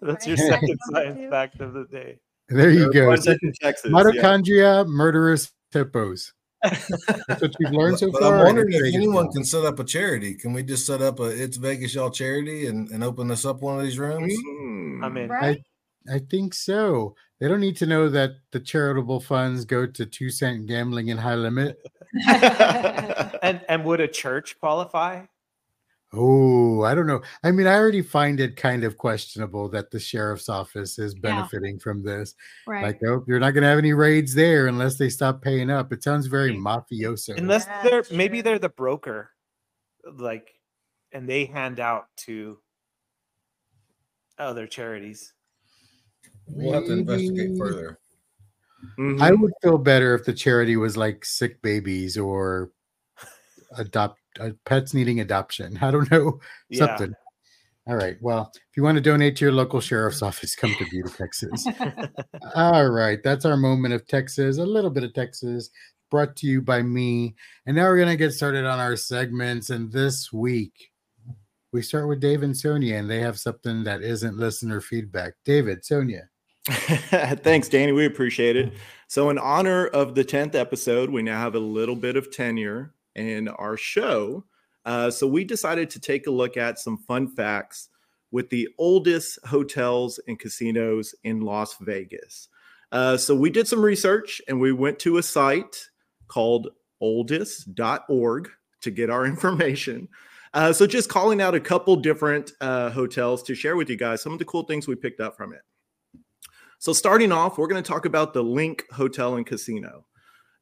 That's 0.00 0.26
your 0.26 0.36
second 0.36 0.76
science 0.90 1.30
fact 1.30 1.60
of 1.60 1.74
the 1.74 1.84
day. 1.84 2.18
There 2.48 2.70
you 2.70 2.92
go. 2.92 3.06
One 3.06 3.22
check 3.22 3.38
yeah. 3.62 3.70
Mitochondria, 3.84 4.84
murderous 4.84 5.52
hippos. 5.70 6.32
That's 6.62 7.42
what 7.42 7.54
you've 7.58 7.72
learned 7.72 7.98
so 7.98 8.10
But 8.10 8.22
far. 8.22 8.38
I'm 8.38 8.44
wondering 8.44 8.72
if 8.72 8.94
anyone 8.94 9.30
can 9.32 9.44
set 9.44 9.64
up 9.64 9.78
a 9.78 9.84
charity. 9.84 10.34
Can 10.34 10.52
we 10.52 10.62
just 10.62 10.86
set 10.86 11.02
up 11.02 11.20
a 11.20 11.24
It's 11.24 11.56
Vegas 11.56 11.94
Y'all 11.94 12.10
charity 12.10 12.66
and, 12.66 12.88
and 12.90 13.02
open 13.02 13.28
this 13.28 13.44
up 13.44 13.62
one 13.62 13.78
of 13.78 13.84
these 13.84 13.98
rooms? 13.98 14.32
Mm. 14.32 15.04
I'm 15.04 15.16
in. 15.16 15.28
Right? 15.28 15.62
I 16.12 16.18
think 16.18 16.54
so. 16.54 17.14
They 17.40 17.48
don't 17.48 17.60
need 17.60 17.76
to 17.78 17.86
know 17.86 18.08
that 18.08 18.32
the 18.52 18.60
charitable 18.60 19.20
funds 19.20 19.64
go 19.64 19.86
to 19.86 20.06
two 20.06 20.30
cent 20.30 20.66
gambling 20.66 21.10
and 21.10 21.18
high 21.18 21.34
limit. 21.34 21.78
And 23.42 23.60
and 23.68 23.84
would 23.84 24.00
a 24.00 24.06
church 24.06 24.56
qualify? 24.60 25.24
Oh, 26.14 26.82
I 26.82 26.94
don't 26.94 27.06
know. 27.06 27.22
I 27.42 27.50
mean, 27.52 27.66
I 27.66 27.74
already 27.74 28.02
find 28.02 28.38
it 28.38 28.56
kind 28.56 28.84
of 28.84 28.98
questionable 28.98 29.68
that 29.70 29.90
the 29.90 29.98
sheriff's 29.98 30.48
office 30.50 30.98
is 30.98 31.14
Yeah. 31.14 31.20
benefiting 31.22 31.78
from 31.78 32.02
this. 32.02 32.34
Right. 32.66 32.82
Like, 32.82 33.00
oh, 33.06 33.24
you're 33.26 33.40
not 33.40 33.52
going 33.52 33.62
to 33.62 33.68
have 33.68 33.78
any 33.78 33.94
raids 33.94 34.34
there 34.34 34.66
unless 34.66 34.98
they 34.98 35.08
stop 35.08 35.40
paying 35.40 35.70
up. 35.70 35.90
It 35.92 36.02
sounds 36.04 36.26
very 36.26 36.54
mafioso. 36.54 37.36
Unless 37.38 37.66
Yeah, 37.66 37.82
they're 37.82 38.02
that's 38.02 38.10
maybe 38.12 38.42
they're 38.42 38.58
the 38.58 38.68
broker, 38.68 39.30
like, 40.04 40.60
and 41.12 41.26
they 41.28 41.46
hand 41.46 41.80
out 41.80 42.08
to 42.18 42.58
other 44.38 44.66
charities. 44.66 45.32
We'll 46.46 46.74
have 46.74 46.84
to 46.86 46.92
investigate 46.92 47.50
Maybe- 47.50 47.58
further. 47.58 47.98
Mhm. 48.98 49.20
I 49.22 49.30
would 49.32 49.52
feel 49.62 49.78
better 49.78 50.14
if 50.14 50.24
the 50.24 50.32
charity 50.34 50.76
was 50.76 50.96
like 50.96 51.24
sick 51.24 51.62
babies 51.62 52.18
or 52.18 52.72
adopt 53.78 54.18
uh, 54.40 54.50
pets 54.64 54.94
needing 54.94 55.20
adoption. 55.20 55.78
I 55.82 55.90
don't 55.90 56.10
know 56.10 56.40
Yeah. 56.68 56.86
something. 56.86 57.14
All 57.88 57.96
right. 57.96 58.16
Well, 58.20 58.52
if 58.54 58.76
you 58.76 58.84
want 58.84 58.96
to 58.96 59.00
donate 59.00 59.34
to 59.36 59.44
your 59.44 59.52
local 59.52 59.80
sheriff's 59.80 60.22
office, 60.30 60.54
come 60.54 60.72
to 60.78 60.86
Buda, 60.90 61.10
Texas. 61.10 61.66
All 62.54 62.88
right. 62.90 63.18
That's 63.24 63.44
our 63.44 63.56
moment 63.56 63.92
of 63.94 64.06
Texas, 64.06 64.58
a 64.58 64.64
little 64.64 64.90
bit 64.90 65.02
of 65.04 65.12
Texas 65.14 65.70
brought 66.10 66.36
to 66.36 66.46
you 66.46 66.60
by 66.60 66.82
me. 66.82 67.34
And 67.66 67.74
now 67.74 67.84
we're 67.84 67.96
going 67.96 68.08
to 68.08 68.16
get 68.16 68.32
started 68.32 68.66
on 68.66 68.78
our 68.78 68.96
segments. 68.96 69.70
And 69.70 69.90
this 69.90 70.32
week, 70.32 70.90
we 71.72 71.80
start 71.82 72.06
with 72.06 72.20
Dave 72.20 72.42
and 72.42 72.54
Sonia, 72.56 72.96
and 72.96 73.10
they 73.10 73.20
have 73.20 73.38
something 73.38 73.82
that 73.84 74.02
isn't 74.02 74.36
listener 74.36 74.80
feedback. 74.82 75.32
David, 75.44 75.84
Sonia. 75.86 76.28
Thanks, 76.68 77.68
Danny. 77.70 77.92
We 77.92 78.04
appreciate 78.04 78.56
it. 78.56 78.74
So, 79.08 79.30
in 79.30 79.38
honor 79.38 79.86
of 79.86 80.14
the 80.14 80.22
10th 80.24 80.54
episode, 80.54 81.08
we 81.10 81.22
now 81.22 81.40
have 81.40 81.54
a 81.54 81.58
little 81.60 81.96
bit 81.96 82.16
of 82.16 82.30
tenure 82.30 82.92
in 83.14 83.48
our 83.48 83.76
show. 83.76 84.44
Uh, 84.84 85.10
so, 85.10 85.26
we 85.26 85.44
decided 85.44 85.90
to 85.90 86.00
take 86.00 86.26
a 86.26 86.30
look 86.30 86.56
at 86.56 86.78
some 86.78 86.98
fun 86.98 87.28
facts 87.28 87.88
with 88.30 88.48
the 88.50 88.68
oldest 88.78 89.38
hotels 89.46 90.18
and 90.26 90.38
casinos 90.38 91.14
in 91.24 91.40
Las 91.40 91.76
Vegas. 91.80 92.48
Uh, 92.90 93.16
so, 93.16 93.34
we 93.34 93.50
did 93.50 93.68
some 93.68 93.84
research 93.84 94.42
and 94.48 94.60
we 94.60 94.72
went 94.72 94.98
to 94.98 95.18
a 95.18 95.22
site 95.22 95.88
called 96.28 96.68
oldest.org 97.00 98.50
to 98.80 98.90
get 98.90 99.10
our 99.10 99.26
information. 99.26 100.08
Uh, 100.54 100.72
so, 100.72 100.86
just 100.86 101.08
calling 101.08 101.40
out 101.40 101.54
a 101.54 101.60
couple 101.60 101.96
different 101.96 102.52
uh, 102.60 102.90
hotels 102.90 103.42
to 103.44 103.54
share 103.54 103.76
with 103.76 103.88
you 103.88 103.96
guys 103.96 104.22
some 104.22 104.32
of 104.32 104.38
the 104.38 104.44
cool 104.44 104.64
things 104.64 104.86
we 104.86 104.94
picked 104.94 105.20
up 105.20 105.36
from 105.36 105.52
it. 105.52 105.62
So, 106.78 106.92
starting 106.92 107.32
off, 107.32 107.58
we're 107.58 107.68
going 107.68 107.82
to 107.82 107.88
talk 107.88 108.04
about 108.06 108.34
the 108.34 108.42
LINQ 108.42 108.80
Hotel 108.90 109.36
and 109.36 109.46
Casino. 109.46 110.04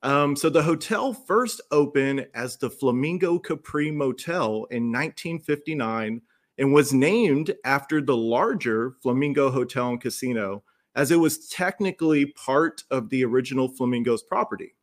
Um, 0.02 0.34
so, 0.34 0.48
the 0.48 0.62
hotel 0.62 1.12
first 1.12 1.60
opened 1.70 2.26
as 2.34 2.56
the 2.56 2.70
Flamingo 2.70 3.38
Capri 3.38 3.90
Motel 3.90 4.64
in 4.70 4.90
1959 4.90 6.22
and 6.58 6.72
was 6.72 6.92
named 6.92 7.54
after 7.64 8.00
the 8.00 8.16
larger 8.16 8.92
Flamingo 9.02 9.50
Hotel 9.50 9.90
and 9.90 10.00
Casino, 10.00 10.62
as 10.94 11.10
it 11.10 11.16
was 11.16 11.48
technically 11.48 12.26
part 12.26 12.82
of 12.90 13.08
the 13.10 13.24
original 13.24 13.68
Flamingo's 13.68 14.22
property. 14.22 14.74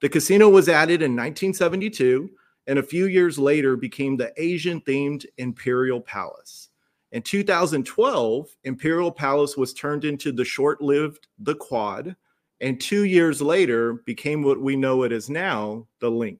The 0.00 0.08
casino 0.08 0.48
was 0.48 0.68
added 0.68 1.02
in 1.02 1.12
1972 1.12 2.28
and 2.66 2.78
a 2.78 2.82
few 2.82 3.06
years 3.06 3.38
later 3.38 3.76
became 3.76 4.16
the 4.16 4.32
Asian 4.36 4.80
themed 4.80 5.24
Imperial 5.38 6.00
Palace. 6.00 6.68
In 7.10 7.22
2012, 7.22 8.48
Imperial 8.64 9.12
Palace 9.12 9.56
was 9.56 9.74
turned 9.74 10.04
into 10.04 10.32
the 10.32 10.44
short-lived 10.44 11.28
The 11.38 11.54
Quad, 11.54 12.16
and 12.62 12.80
2 12.80 13.04
years 13.04 13.42
later 13.42 13.94
became 14.06 14.42
what 14.42 14.60
we 14.60 14.76
know 14.76 15.02
it 15.02 15.12
as 15.12 15.28
now, 15.28 15.86
the 15.98 16.10
LINQ. 16.10 16.38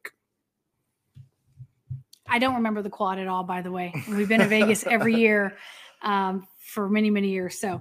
I 2.26 2.38
don't 2.38 2.54
remember 2.54 2.80
the 2.80 2.88
quad 2.88 3.18
at 3.18 3.28
all, 3.28 3.44
by 3.44 3.60
the 3.60 3.70
way. 3.70 3.92
We've 4.08 4.28
been 4.28 4.40
to 4.40 4.46
Vegas 4.46 4.86
every 4.86 5.14
year 5.14 5.58
um, 6.00 6.46
for 6.58 6.88
many, 6.88 7.10
many 7.10 7.28
years. 7.28 7.58
So, 7.58 7.78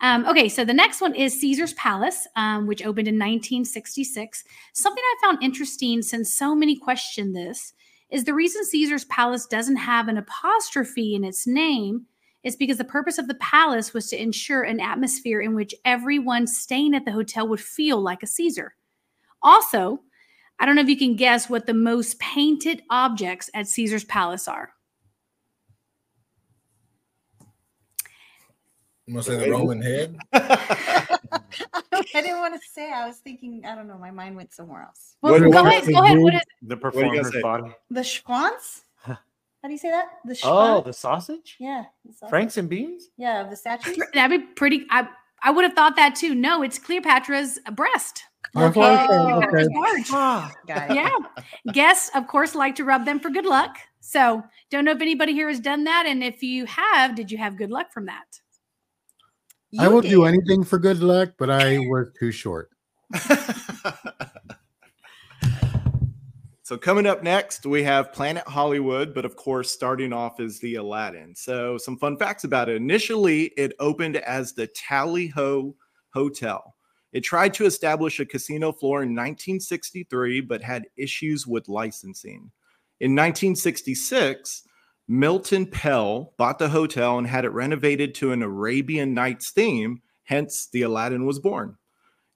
um, 0.00 0.26
okay, 0.26 0.48
so 0.48 0.64
the 0.64 0.72
next 0.72 1.02
one 1.02 1.14
is 1.14 1.38
Caesar's 1.38 1.74
Palace, 1.74 2.26
um, 2.34 2.66
which 2.66 2.80
opened 2.80 3.08
in 3.08 3.16
1966. 3.16 4.44
Something 4.72 5.02
I 5.04 5.16
found 5.22 5.42
interesting 5.42 6.00
since 6.00 6.32
so 6.32 6.54
many 6.54 6.76
question 6.76 7.34
this 7.34 7.74
is 8.08 8.24
the 8.24 8.32
reason 8.32 8.64
Caesar's 8.64 9.04
Palace 9.04 9.46
doesn't 9.46 9.76
have 9.76 10.08
an 10.08 10.16
apostrophe 10.16 11.14
in 11.14 11.22
its 11.22 11.46
name 11.46 12.06
is 12.42 12.56
because 12.56 12.78
the 12.78 12.84
purpose 12.84 13.18
of 13.18 13.28
the 13.28 13.34
palace 13.34 13.92
was 13.92 14.08
to 14.08 14.20
ensure 14.20 14.62
an 14.62 14.80
atmosphere 14.80 15.40
in 15.40 15.54
which 15.54 15.74
everyone 15.84 16.46
staying 16.46 16.94
at 16.94 17.04
the 17.04 17.12
hotel 17.12 17.46
would 17.48 17.60
feel 17.60 18.00
like 18.00 18.22
a 18.22 18.26
Caesar. 18.26 18.74
Also, 19.42 20.00
I 20.58 20.66
don't 20.66 20.74
know 20.76 20.82
if 20.82 20.88
you 20.88 20.96
can 20.96 21.16
guess 21.16 21.48
what 21.50 21.66
the 21.66 21.74
most 21.74 22.18
painted 22.18 22.82
objects 22.90 23.50
at 23.54 23.66
Caesar's 23.68 24.04
Palace 24.04 24.48
are. 24.48 24.70
I'm 29.08 29.14
gonna 29.14 29.22
say 29.24 29.36
the 29.36 29.50
Roman 29.50 29.82
head. 29.82 30.16
I 30.32 32.22
didn't 32.22 32.38
want 32.38 32.54
to 32.54 32.60
say. 32.72 32.92
I 32.92 33.06
was 33.08 33.16
thinking. 33.16 33.62
I 33.66 33.74
don't 33.74 33.88
know. 33.88 33.98
My 33.98 34.10
mind 34.12 34.36
went 34.36 34.54
somewhere 34.54 34.82
else. 34.82 35.16
Well, 35.20 35.32
What- 35.32 35.42
go 35.42 35.48
what- 35.48 35.66
ahead. 35.66 35.86
Go 35.92 36.04
ahead. 36.04 36.18
What 36.18 36.34
is 36.34 36.40
The 36.62 36.76
performer's 36.76 37.32
body. 37.42 37.72
The 37.90 38.00
schwanz? 38.02 38.82
How 39.62 39.68
do 39.68 39.72
you 39.74 39.78
say 39.78 39.90
that? 39.90 40.06
The 40.24 40.32
schwanz? 40.34 40.40
Oh, 40.44 40.80
the 40.82 40.92
sausage? 40.92 41.56
yeah. 41.60 41.84
the 42.04 42.12
sausage. 42.12 42.30
Franks 42.30 42.56
and 42.56 42.68
beans? 42.68 43.08
Yeah, 43.18 43.42
the 43.44 43.56
statues. 43.56 43.98
that'd 44.14 44.40
be 44.40 44.46
pretty? 44.54 44.86
I 44.90 45.06
I 45.42 45.50
would 45.50 45.64
have 45.64 45.74
thought 45.74 45.96
that 45.96 46.14
too. 46.14 46.34
No, 46.34 46.62
it's 46.62 46.78
Cleopatra's 46.78 47.58
breast. 47.72 48.24
Okay, 48.56 48.66
Okay. 48.66 48.80
okay. 48.80 49.06
Cleopatra's 49.06 49.68
barge. 49.72 50.06
Ah, 50.12 50.52
Got 50.66 50.90
it. 50.90 50.94
Yeah. 50.96 51.10
Guests, 51.72 52.10
of 52.14 52.26
course, 52.26 52.54
like 52.54 52.74
to 52.76 52.84
rub 52.84 53.04
them 53.04 53.20
for 53.20 53.30
good 53.30 53.46
luck. 53.46 53.76
So 54.00 54.42
don't 54.70 54.84
know 54.84 54.92
if 54.92 55.00
anybody 55.00 55.32
here 55.34 55.48
has 55.48 55.60
done 55.60 55.84
that. 55.84 56.04
And 56.06 56.22
if 56.24 56.42
you 56.42 56.64
have, 56.66 57.14
did 57.14 57.30
you 57.30 57.38
have 57.38 57.56
good 57.56 57.70
luck 57.70 57.92
from 57.92 58.06
that? 58.06 58.40
I 59.78 59.84
You 59.84 59.90
will 59.90 60.00
do 60.02 60.24
anything 60.24 60.64
for 60.64 60.78
good 60.78 61.00
luck, 61.00 61.30
but 61.38 61.48
I 61.50 61.78
was 61.78 62.08
too 62.18 62.32
short. 62.32 62.70
so 66.70 66.78
coming 66.78 67.04
up 67.04 67.24
next, 67.24 67.66
we 67.66 67.82
have 67.82 68.12
Planet 68.12 68.44
Hollywood, 68.46 69.12
but 69.12 69.24
of 69.24 69.34
course, 69.34 69.72
starting 69.72 70.12
off 70.12 70.38
is 70.38 70.60
the 70.60 70.76
Aladdin. 70.76 71.34
So 71.34 71.76
some 71.76 71.98
fun 71.98 72.16
facts 72.16 72.44
about 72.44 72.68
it. 72.68 72.76
Initially, 72.76 73.46
it 73.56 73.72
opened 73.80 74.18
as 74.18 74.52
the 74.52 74.68
Tally 74.68 75.26
Ho 75.26 75.74
Hotel. 76.14 76.76
It 77.12 77.22
tried 77.22 77.54
to 77.54 77.66
establish 77.66 78.20
a 78.20 78.24
casino 78.24 78.70
floor 78.70 79.02
in 79.02 79.16
1963, 79.16 80.42
but 80.42 80.62
had 80.62 80.86
issues 80.96 81.44
with 81.44 81.68
licensing. 81.68 82.52
In 83.00 83.16
1966, 83.16 84.62
Milton 85.08 85.66
Prell 85.66 86.34
bought 86.36 86.60
the 86.60 86.68
hotel 86.68 87.18
and 87.18 87.26
had 87.26 87.44
it 87.44 87.50
renovated 87.50 88.14
to 88.14 88.30
an 88.30 88.44
Arabian 88.44 89.12
Nights 89.12 89.50
theme, 89.50 90.02
hence, 90.22 90.68
the 90.72 90.82
Aladdin 90.82 91.26
was 91.26 91.40
born. 91.40 91.78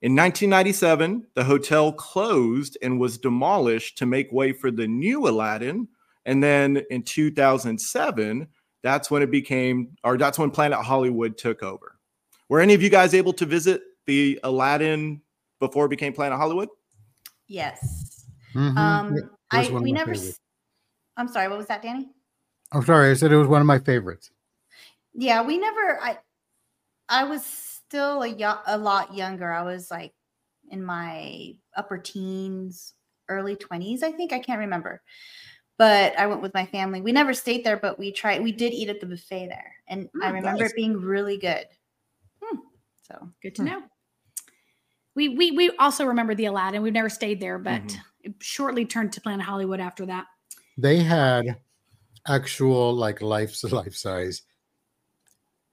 In 0.04 0.12
1997, 0.14 1.28
the 1.34 1.44
hotel 1.44 1.90
closed 1.90 2.76
and 2.82 3.00
was 3.00 3.16
demolished 3.16 3.96
to 3.98 4.04
make 4.06 4.30
way 4.30 4.52
for 4.52 4.70
the 4.70 4.86
new 4.86 5.26
Aladdin. 5.26 5.88
And 6.26 6.42
then 6.42 6.82
in 6.90 7.02
2007, 7.04 8.46
that's 8.82 9.10
when 9.10 9.22
it 9.22 9.30
became, 9.30 9.96
or 10.04 10.18
that's 10.18 10.38
when 10.38 10.50
Planet 10.50 10.80
Hollywood 10.80 11.38
took 11.38 11.62
over. 11.62 11.98
Were 12.50 12.60
any 12.60 12.74
of 12.74 12.82
you 12.82 12.90
guys 12.90 13.14
able 13.14 13.32
to 13.32 13.46
visit 13.46 13.80
the 14.04 14.38
Aladdin 14.44 15.22
before 15.58 15.86
it 15.86 15.88
became 15.88 16.12
Planet 16.12 16.38
Hollywood? 16.38 16.68
Yes. 17.48 18.26
Mhm. 18.52 18.76
Um, 18.76 19.14
Yeah, 19.14 19.20
it 19.22 19.24
was 19.24 19.68
I 19.68 19.72
one 19.72 19.76
of 19.76 19.82
we 19.84 19.92
my 19.92 19.98
never. 20.00 20.14
favorites. 20.14 20.34
s- 20.34 20.40
I'm 21.16 21.28
sorry. 21.28 21.48
What 21.48 21.56
was 21.56 21.66
that, 21.68 21.80
Danny? 21.80 22.10
I'm 22.72 22.84
sorry, 22.84 23.10
I 23.10 23.14
said 23.14 23.32
it 23.32 23.38
was 23.38 23.48
one 23.48 23.62
of 23.62 23.66
my 23.66 23.78
favorites. 23.78 24.30
Yeah, 25.14 25.40
we 25.42 25.56
never. 25.56 25.98
I 26.02 26.18
I 27.08 27.24
was 27.24 27.73
still 27.88 28.22
a 28.22 28.28
yo- 28.28 28.60
a 28.66 28.78
lot 28.78 29.14
younger. 29.14 29.52
I 29.52 29.62
was 29.62 29.90
like 29.90 30.12
in 30.70 30.84
my 30.84 31.54
upper 31.76 31.98
teens 31.98 32.94
early 33.28 33.56
20s, 33.56 34.02
I 34.02 34.12
think. 34.12 34.32
I 34.32 34.38
can't 34.38 34.60
remember. 34.60 35.02
But 35.76 36.16
I 36.18 36.26
went 36.26 36.42
with 36.42 36.54
my 36.54 36.66
family. 36.66 37.00
We 37.00 37.10
never 37.12 37.34
stayed 37.34 37.64
there, 37.64 37.76
but 37.76 37.98
we 37.98 38.12
tried. 38.12 38.42
We 38.42 38.52
did 38.52 38.72
eat 38.72 38.88
at 38.88 39.00
the 39.00 39.06
buffet 39.06 39.48
there, 39.48 39.74
and 39.88 40.08
I 40.22 40.30
Oh, 40.30 40.32
remember 40.32 40.62
nice. 40.62 40.70
it 40.70 40.76
being 40.76 40.96
really 40.96 41.36
good. 41.38 41.66
Hmm. 42.42 42.58
So 43.02 43.30
Good 43.42 43.54
to 43.56 43.64
know. 43.64 43.82
We 45.16 45.28
we 45.30 45.50
we 45.52 45.70
also 45.78 46.04
remember 46.06 46.34
the 46.34 46.46
Aladdin. 46.46 46.82
We've 46.82 46.92
never 46.92 47.08
stayed 47.08 47.40
there, 47.40 47.58
but 47.58 47.82
Mhm. 47.82 48.00
it 48.20 48.34
shortly 48.40 48.84
turned 48.84 49.12
to 49.14 49.20
Planet 49.20 49.44
Hollywood 49.46 49.80
after 49.80 50.06
that. 50.06 50.26
They 50.76 50.98
had 51.02 51.60
actual 52.26 52.92
like 52.94 53.20
life 53.22 53.62
life 53.64 53.94
size. 53.94 54.42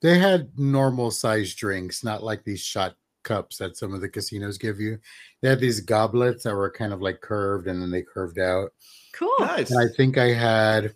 They 0.01 0.17
had 0.17 0.57
normal 0.57 1.11
sized 1.11 1.57
drinks, 1.57 2.03
not 2.03 2.23
like 2.23 2.43
these 2.43 2.61
shot 2.61 2.95
cups 3.23 3.57
that 3.57 3.77
some 3.77 3.93
of 3.93 4.01
the 4.01 4.09
casinos 4.09 4.57
give 4.57 4.79
you. 4.79 4.97
They 5.41 5.49
had 5.49 5.59
these 5.59 5.79
goblets 5.79 6.43
that 6.43 6.55
were 6.55 6.71
kind 6.71 6.93
of 6.93 7.01
like 7.01 7.21
curved 7.21 7.67
and 7.67 7.81
then 7.81 7.91
they 7.91 8.01
curved 8.01 8.39
out. 8.39 8.71
Cool. 9.13 9.33
Nice. 9.39 9.71
And 9.71 9.79
I 9.79 9.91
think 9.95 10.17
I 10.17 10.33
had 10.33 10.95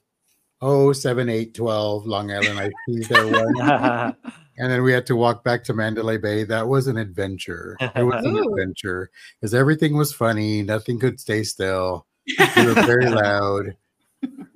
oh 0.62 0.94
seven, 0.94 1.30
eight, 1.30 1.54
twelve 1.54 2.06
Long 2.06 2.32
Island 2.32 2.60
iced 2.60 2.76
teas 2.88 3.08
there 3.08 3.28
one. 3.28 3.62
and 4.58 4.72
then 4.72 4.84
we 4.84 4.92
had 4.92 5.06
to 5.08 5.16
walk 5.16 5.44
back 5.44 5.64
to 5.66 5.74
Mandalay 5.74 6.18
Bay. 6.18 6.44
That 6.44 6.68
was 6.68 6.88
an 6.88 6.98
adventure. 6.98 7.78
It 7.80 8.04
was 8.04 8.26
an 8.26 8.38
adventure 8.38 9.10
because 9.40 9.54
everything 9.54 9.96
was 9.96 10.14
funny. 10.14 10.64
Nothing 10.64 11.00
could 11.00 11.20
stay 11.20 11.44
still. 11.44 12.08
We 12.56 12.66
were 12.66 12.74
very 12.74 13.10
loud. 13.10 13.76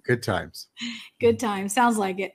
Good 0.03 0.24
times. 0.24 0.68
Good 1.20 1.39
time. 1.39 1.70
Sounds 1.70 1.98
like 1.98 2.20
it. 2.20 2.34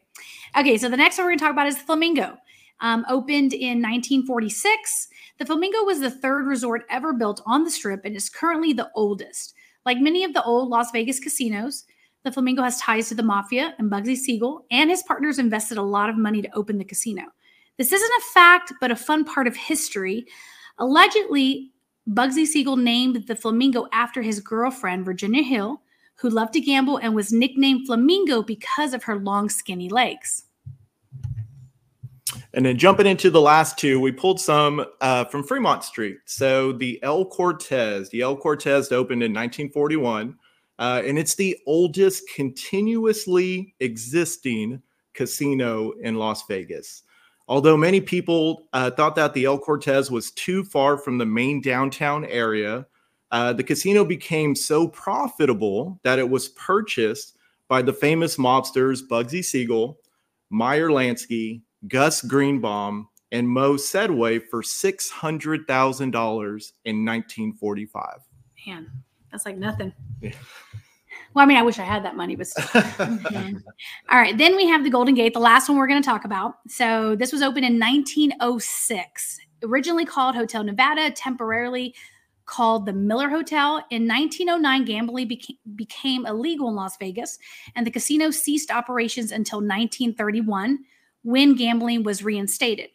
Okay, 0.56 0.78
so 0.78 0.88
the 0.88 0.96
next 0.96 1.18
one 1.18 1.25
we're 1.25 1.30
going 1.30 1.38
to 1.38 1.44
talk 1.44 1.52
about 1.52 1.66
is 1.66 1.78
the 1.78 1.84
Flamingo. 1.84 2.37
Um, 2.80 3.04
opened 3.08 3.52
in 3.52 3.82
1946, 3.82 5.08
the 5.38 5.46
Flamingo 5.46 5.82
was 5.82 5.99
the 5.99 6.11
third 6.11 6.46
resort 6.46 6.82
ever 6.88 7.12
built 7.12 7.42
on 7.44 7.64
the 7.64 7.70
Strip 7.70 8.02
and 8.04 8.14
is 8.14 8.28
currently 8.28 8.73
the 8.73 8.90
oldest. 8.94 9.54
Like 9.84 9.99
many 9.99 10.23
of 10.23 10.32
the 10.32 10.44
old 10.44 10.68
Las 10.68 10.92
Vegas 10.92 11.18
casinos, 11.18 11.84
the 12.23 12.30
Flamingo 12.30 12.62
has 12.62 12.78
ties 12.78 13.08
to 13.08 13.16
the 13.16 13.23
mafia, 13.23 13.75
and 13.78 13.90
Bugsy 13.90 14.16
Siegel 14.16 14.64
and 14.70 14.90
his 14.90 15.02
partners 15.02 15.38
invested 15.38 15.76
a 15.76 15.82
lot 15.82 16.08
of 16.08 16.16
money 16.16 16.40
to 16.40 16.54
open 16.54 16.78
the 16.78 16.84
casino. 16.84 17.25
This 17.76 17.92
isn't 17.92 18.12
a 18.18 18.32
fact, 18.32 18.73
but 18.80 18.92
a 18.92 18.96
fun 18.96 19.25
part 19.25 19.49
of 19.49 19.56
history. 19.56 20.26
Allegedly, 20.78 21.73
Bugsy 22.08 22.46
Siegel 22.46 22.76
named 22.76 23.26
the 23.26 23.37
Flamingo 23.37 23.88
after 23.92 24.23
his 24.23 24.40
girlfriend, 24.40 25.04
Virginia 25.04 25.42
Hill, 25.42 25.82
who 26.16 26.30
loved 26.30 26.52
to 26.52 26.61
gamble 26.61 26.96
and 26.96 27.14
was 27.14 27.32
nicknamed 27.32 27.87
Flamingo 27.87 28.42
because 28.42 28.94
of 28.94 29.04
her 29.04 29.16
long, 29.16 29.49
skinny 29.49 29.88
legs. 29.88 30.43
And 32.54 32.64
then 32.64 32.78
jumping 32.78 33.06
into 33.06 33.30
the 33.30 33.40
last 33.40 33.78
two, 33.78 33.99
we 33.99 34.12
pulled 34.12 34.40
some 34.40 34.87
uh, 35.00 35.25
from 35.25 35.42
Fremont 35.42 35.82
Street. 35.82 36.18
So 36.25 36.73
the 36.73 37.02
El 37.02 37.25
Cortez, 37.25 38.08
the 38.11 38.20
El 38.20 38.37
Cortez 38.37 38.92
opened 38.92 39.25
in 39.25 39.32
1941, 39.32 40.38
uh, 40.78 41.02
and 41.04 41.18
it's 41.18 41.34
the 41.34 41.58
oldest 41.66 42.23
continuously 42.34 43.75
existing 43.80 44.80
casino 45.14 45.92
in 46.02 46.14
Las 46.14 46.46
Vegas. 46.46 47.02
Although 47.49 47.76
many 47.76 48.00
people 48.00 48.68
uh, 48.73 48.90
thought 48.90 49.16
that 49.16 49.34
the 49.34 49.46
El 49.46 49.58
Cortez 49.58 50.11
was 50.11 50.30
too 50.30 50.62
far 50.62 50.96
from 50.96 51.18
the 51.18 51.26
main 51.26 51.61
downtown 51.61 52.25
area, 52.25 52.87
uh, 53.32 53.52
the 53.52 53.64
casino 53.64 54.04
became 54.04 54.54
so 54.54 54.87
profitable 54.87 55.99
that 56.04 56.20
it 56.20 56.30
was 56.30 56.50
purchased 56.50 57.37
by 57.68 57.82
the 57.82 57.92
famous 57.92 58.37
mobsters 58.37 59.00
Bugsy 59.11 59.44
Siegel, 59.44 59.99
Meyer 60.50 60.88
Lansky, 60.88 61.62
Gus 61.88 62.22
Greenbaum, 62.22 63.08
and 63.32 63.48
Moe 63.48 63.74
Sedway 63.74 64.40
for 64.48 64.62
$600,000 64.62 65.62
in 66.84 67.04
1945. 67.04 68.18
Man, 68.66 68.90
that's 69.30 69.44
like 69.44 69.56
nothing. 69.56 69.92
Yeah. 70.20 70.32
Well, 71.34 71.42
I 71.42 71.46
mean, 71.46 71.56
I 71.56 71.62
wish 71.62 71.80
I 71.80 71.84
had 71.84 72.04
that 72.04 72.14
money, 72.14 72.36
but 72.36 72.46
still. 72.46 72.64
All 74.08 74.18
right, 74.18 74.38
then 74.38 74.54
we 74.54 74.66
have 74.66 74.84
the 74.84 74.90
Golden 74.90 75.16
Gate, 75.16 75.35
the 75.35 75.40
last 75.40 75.68
one 75.68 75.76
we're 75.76 75.88
going 75.88 76.00
to 76.00 76.09
talk 76.09 76.24
about. 76.24 76.59
So 76.68 77.16
this 77.16 77.32
was 77.32 77.42
opened 77.42 77.66
in 77.66 77.80
1906, 77.80 79.40
originally 79.64 80.04
called 80.04 80.37
Hotel 80.37 80.62
Nevada, 80.62 81.11
temporarily 81.11 81.92
called 82.46 82.87
the 82.87 82.92
Miller 82.92 83.28
Hotel. 83.28 83.85
In 83.90 84.06
1909, 84.06 84.85
gambling 84.85 85.28
beca- 85.28 85.59
became 85.74 86.24
illegal 86.24 86.68
in 86.68 86.76
Las 86.76 86.96
Vegas, 86.98 87.37
and 87.74 87.85
the 87.85 87.90
casino 87.90 88.30
ceased 88.30 88.70
operations 88.70 89.32
until 89.32 89.59
1931, 89.59 90.78
when 91.24 91.56
gambling 91.56 92.04
was 92.04 92.22
reinstated. 92.22 92.90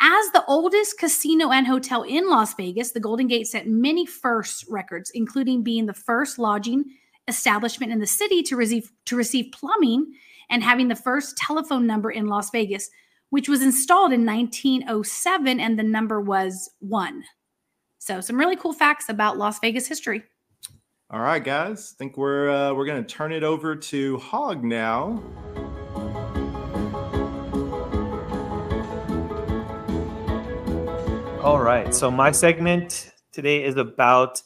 As 0.00 0.30
the 0.32 0.44
oldest 0.46 0.98
casino 0.98 1.50
and 1.50 1.66
hotel 1.66 2.02
in 2.02 2.28
Las 2.28 2.54
Vegas, 2.54 2.92
the 2.92 3.00
Golden 3.00 3.26
Gate 3.26 3.46
set 3.46 3.66
many 3.66 4.06
first 4.06 4.64
records, 4.68 5.10
including 5.14 5.62
being 5.62 5.86
the 5.86 5.94
first 5.94 6.38
lodging 6.38 6.84
establishment 7.28 7.92
in 7.92 8.00
the 8.00 8.06
city 8.06 8.42
to 8.42 8.56
receive 8.56 8.90
to 9.06 9.16
receive 9.16 9.52
plumbing 9.52 10.12
and 10.48 10.62
having 10.62 10.88
the 10.88 10.96
first 10.96 11.36
telephone 11.36 11.86
number 11.86 12.10
in 12.10 12.26
Las 12.26 12.50
Vegas, 12.50 12.90
which 13.28 13.48
was 13.48 13.62
installed 13.62 14.12
in 14.12 14.26
1907 14.26 15.60
and 15.60 15.78
the 15.78 15.82
number 15.82 16.20
was 16.20 16.70
1. 16.80 17.22
So 17.98 18.20
some 18.20 18.38
really 18.38 18.56
cool 18.56 18.72
facts 18.72 19.08
about 19.08 19.38
Las 19.38 19.58
Vegas 19.60 19.86
history. 19.86 20.24
All 21.10 21.20
right, 21.20 21.42
guys. 21.42 21.94
I 21.94 21.98
think 21.98 22.16
we're 22.16 22.50
uh, 22.50 22.72
we're 22.72 22.86
going 22.86 23.04
to 23.04 23.14
turn 23.14 23.32
it 23.32 23.42
over 23.42 23.76
to 23.76 24.16
Hog 24.18 24.64
now. 24.64 25.22
All 31.42 31.58
right. 31.58 31.94
So 31.94 32.10
my 32.10 32.32
segment 32.32 33.12
today 33.32 33.64
is 33.64 33.76
about 33.76 34.42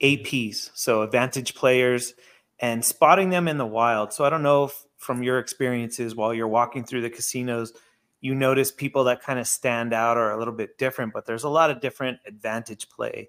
APs, 0.00 0.70
so 0.72 1.02
advantage 1.02 1.54
players, 1.54 2.14
and 2.58 2.82
spotting 2.82 3.28
them 3.28 3.46
in 3.46 3.58
the 3.58 3.66
wild. 3.66 4.14
So 4.14 4.24
I 4.24 4.30
don't 4.30 4.42
know 4.42 4.64
if 4.64 4.84
from 4.96 5.22
your 5.22 5.38
experiences 5.38 6.16
while 6.16 6.32
you're 6.32 6.48
walking 6.48 6.84
through 6.84 7.02
the 7.02 7.10
casinos, 7.10 7.74
you 8.22 8.34
notice 8.34 8.72
people 8.72 9.04
that 9.04 9.22
kind 9.22 9.38
of 9.38 9.46
stand 9.46 9.92
out 9.92 10.16
or 10.16 10.30
a 10.30 10.38
little 10.38 10.54
bit 10.54 10.78
different, 10.78 11.12
but 11.12 11.26
there's 11.26 11.44
a 11.44 11.50
lot 11.50 11.70
of 11.70 11.82
different 11.82 12.20
advantage 12.26 12.88
play 12.88 13.28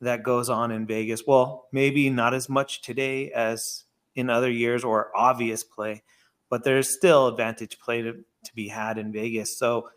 that 0.00 0.22
goes 0.22 0.48
on 0.48 0.70
in 0.70 0.86
Vegas. 0.86 1.24
Well, 1.26 1.66
maybe 1.72 2.08
not 2.08 2.34
as 2.34 2.48
much 2.48 2.82
today 2.82 3.32
as 3.32 3.82
in 4.14 4.30
other 4.30 4.50
years 4.50 4.84
or 4.84 5.10
obvious 5.16 5.64
play, 5.64 6.04
but 6.48 6.62
there's 6.62 6.94
still 6.96 7.26
advantage 7.26 7.80
play 7.80 8.02
to, 8.02 8.12
to 8.12 8.54
be 8.54 8.68
had 8.68 8.96
in 8.96 9.10
Vegas. 9.10 9.58
So 9.58 9.88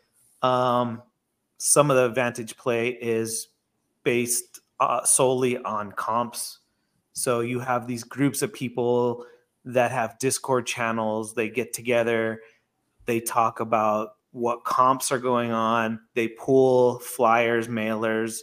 um, 0.42 1.04
some 1.58 1.90
of 1.90 1.98
the 1.98 2.06
advantage 2.06 2.56
play 2.58 2.90
is 2.90 3.48
based 4.04 4.60
uh, 4.80 5.04
solely 5.04 5.58
on 5.58 5.92
comps. 5.92 6.60
So 7.14 7.40
you 7.40 7.60
have 7.60 7.88
these 7.88 8.04
groups 8.04 8.42
of 8.42 8.54
people 8.54 9.26
that 9.66 9.92
have 9.92 10.20
Discord 10.20 10.68
channels. 10.68 11.34
They 11.34 11.50
get 11.50 11.74
together, 11.74 12.42
they 13.06 13.20
talk 13.20 13.60
about 13.60 14.10
what 14.32 14.64
comps 14.64 15.12
are 15.12 15.20
going 15.20 15.52
on, 15.52 16.00
they 16.14 16.28
pull 16.28 17.00
flyers, 17.00 17.68
mailers, 17.68 18.40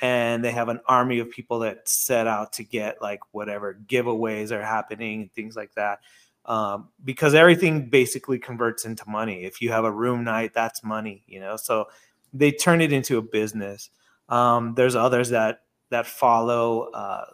and 0.00 0.44
they 0.44 0.52
have 0.52 0.68
an 0.68 0.80
army 0.86 1.18
of 1.18 1.30
people 1.30 1.60
that 1.60 1.88
set 1.88 2.26
out 2.26 2.52
to 2.54 2.64
get 2.64 3.02
like 3.02 3.20
whatever 3.32 3.78
giveaways 3.86 4.52
are 4.52 4.62
happening 4.62 5.22
and 5.22 5.32
things 5.32 5.56
like 5.56 5.74
that. 5.74 6.00
Um, 6.46 6.90
because 7.02 7.34
everything 7.34 7.88
basically 7.88 8.38
converts 8.38 8.84
into 8.84 9.08
money. 9.08 9.44
If 9.44 9.62
you 9.62 9.70
have 9.70 9.84
a 9.84 9.90
room 9.90 10.24
night, 10.24 10.52
that's 10.54 10.84
money, 10.84 11.24
you 11.26 11.40
know. 11.40 11.56
So 11.56 11.86
they 12.34 12.50
turn 12.52 12.80
it 12.80 12.92
into 12.92 13.16
a 13.16 13.22
business. 13.22 13.88
Um, 14.28 14.74
there's 14.74 14.96
others 14.96 15.30
that 15.30 15.60
that 15.90 16.06
follow 16.06 16.90
uh, 16.92 17.26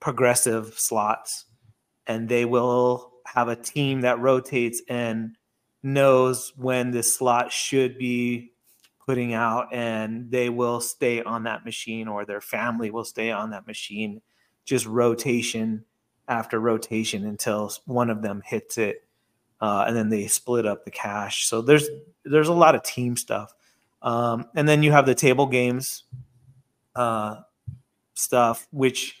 progressive 0.00 0.74
slots, 0.76 1.44
and 2.06 2.28
they 2.28 2.44
will 2.44 3.12
have 3.26 3.48
a 3.48 3.56
team 3.56 4.00
that 4.00 4.18
rotates 4.18 4.80
and 4.88 5.36
knows 5.82 6.52
when 6.56 6.90
this 6.90 7.14
slot 7.14 7.52
should 7.52 7.98
be 7.98 8.52
putting 9.04 9.34
out, 9.34 9.68
and 9.72 10.30
they 10.30 10.48
will 10.48 10.80
stay 10.80 11.22
on 11.22 11.44
that 11.44 11.64
machine, 11.64 12.08
or 12.08 12.24
their 12.24 12.40
family 12.40 12.90
will 12.90 13.04
stay 13.04 13.30
on 13.30 13.50
that 13.50 13.66
machine, 13.66 14.20
just 14.64 14.86
rotation 14.86 15.84
after 16.26 16.58
rotation 16.60 17.24
until 17.24 17.72
one 17.86 18.10
of 18.10 18.22
them 18.22 18.42
hits 18.44 18.78
it, 18.78 19.06
uh, 19.60 19.84
and 19.86 19.96
then 19.96 20.08
they 20.08 20.26
split 20.26 20.66
up 20.66 20.84
the 20.84 20.90
cash. 20.90 21.46
So 21.46 21.62
there's 21.62 21.88
there's 22.24 22.48
a 22.48 22.54
lot 22.54 22.74
of 22.74 22.82
team 22.82 23.16
stuff. 23.16 23.52
Um, 24.02 24.46
and 24.54 24.68
then 24.68 24.82
you 24.82 24.92
have 24.92 25.06
the 25.06 25.14
table 25.14 25.46
games 25.46 26.04
uh, 26.94 27.36
stuff, 28.14 28.66
which 28.70 29.18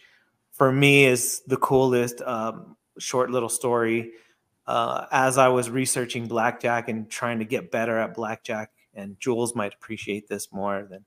for 0.52 0.70
me 0.70 1.04
is 1.04 1.42
the 1.46 1.56
coolest. 1.56 2.20
Um, 2.22 2.76
short 2.98 3.30
little 3.30 3.48
story. 3.48 4.12
Uh, 4.66 5.06
as 5.10 5.38
I 5.38 5.48
was 5.48 5.70
researching 5.70 6.28
blackjack 6.28 6.88
and 6.88 7.08
trying 7.10 7.38
to 7.38 7.44
get 7.46 7.70
better 7.70 7.96
at 7.98 8.14
blackjack, 8.14 8.70
and 8.94 9.18
Jules 9.18 9.54
might 9.54 9.72
appreciate 9.72 10.28
this 10.28 10.52
more 10.52 10.86
than 10.90 11.04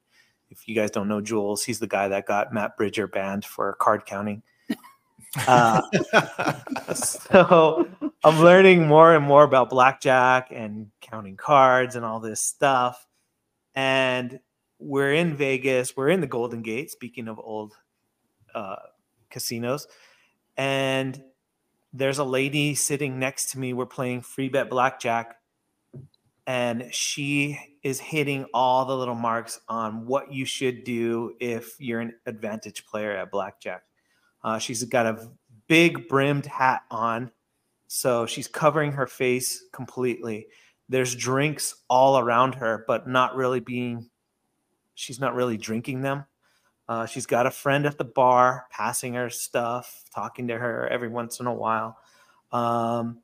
if 0.49 0.67
you 0.67 0.75
guys 0.75 0.91
don't 0.91 1.07
know 1.07 1.21
Jules, 1.21 1.63
he's 1.63 1.79
the 1.79 1.87
guy 1.87 2.07
that 2.09 2.25
got 2.25 2.53
Matt 2.53 2.75
Bridger 2.75 3.07
banned 3.07 3.45
for 3.45 3.73
card 3.73 4.05
counting. 4.05 4.43
Uh, 5.47 5.81
so 6.93 7.87
I'm 8.23 8.39
learning 8.39 8.87
more 8.87 9.15
and 9.15 9.25
more 9.25 9.43
about 9.43 9.69
blackjack 9.69 10.49
and 10.51 10.87
counting 10.99 11.37
cards 11.37 11.95
and 11.95 12.03
all 12.03 12.19
this 12.19 12.41
stuff. 12.41 13.07
And 13.75 14.39
we're 14.79 15.13
in 15.13 15.35
Vegas. 15.35 15.95
We're 15.95 16.09
in 16.09 16.21
the 16.21 16.27
Golden 16.27 16.61
Gate. 16.61 16.91
Speaking 16.91 17.27
of 17.27 17.39
old 17.39 17.73
uh, 18.53 18.77
casinos, 19.29 19.87
and 20.57 21.21
there's 21.93 22.19
a 22.19 22.23
lady 22.23 22.75
sitting 22.75 23.19
next 23.19 23.51
to 23.51 23.59
me. 23.59 23.73
We're 23.73 23.85
playing 23.85 24.21
free 24.21 24.49
bet 24.49 24.69
blackjack, 24.69 25.35
and 26.47 26.93
she 26.93 27.59
is 27.83 27.99
hitting 27.99 28.45
all 28.53 28.85
the 28.85 28.95
little 28.95 29.15
marks 29.15 29.59
on 29.67 30.05
what 30.05 30.33
you 30.33 30.45
should 30.45 30.83
do 30.83 31.35
if 31.39 31.75
you're 31.79 31.99
an 31.99 32.13
advantage 32.25 32.85
player 32.85 33.11
at 33.11 33.31
blackjack. 33.31 33.83
Uh, 34.43 34.57
she's 34.57 34.83
got 34.83 35.05
a 35.05 35.29
big 35.67 36.07
brimmed 36.07 36.45
hat 36.45 36.83
on, 36.89 37.31
so 37.87 38.25
she's 38.25 38.47
covering 38.47 38.93
her 38.93 39.07
face 39.07 39.63
completely. 39.71 40.47
There's 40.91 41.15
drinks 41.15 41.73
all 41.89 42.19
around 42.19 42.55
her, 42.55 42.83
but 42.85 43.07
not 43.07 43.37
really 43.37 43.61
being. 43.61 44.09
She's 44.93 45.21
not 45.21 45.33
really 45.33 45.55
drinking 45.55 46.01
them. 46.01 46.25
Uh, 46.89 47.05
she's 47.05 47.25
got 47.25 47.45
a 47.45 47.51
friend 47.51 47.85
at 47.85 47.97
the 47.97 48.03
bar 48.03 48.65
passing 48.69 49.13
her 49.13 49.29
stuff, 49.29 50.03
talking 50.13 50.49
to 50.49 50.57
her 50.57 50.89
every 50.89 51.07
once 51.07 51.39
in 51.39 51.47
a 51.47 51.53
while. 51.53 51.97
Um, 52.51 53.21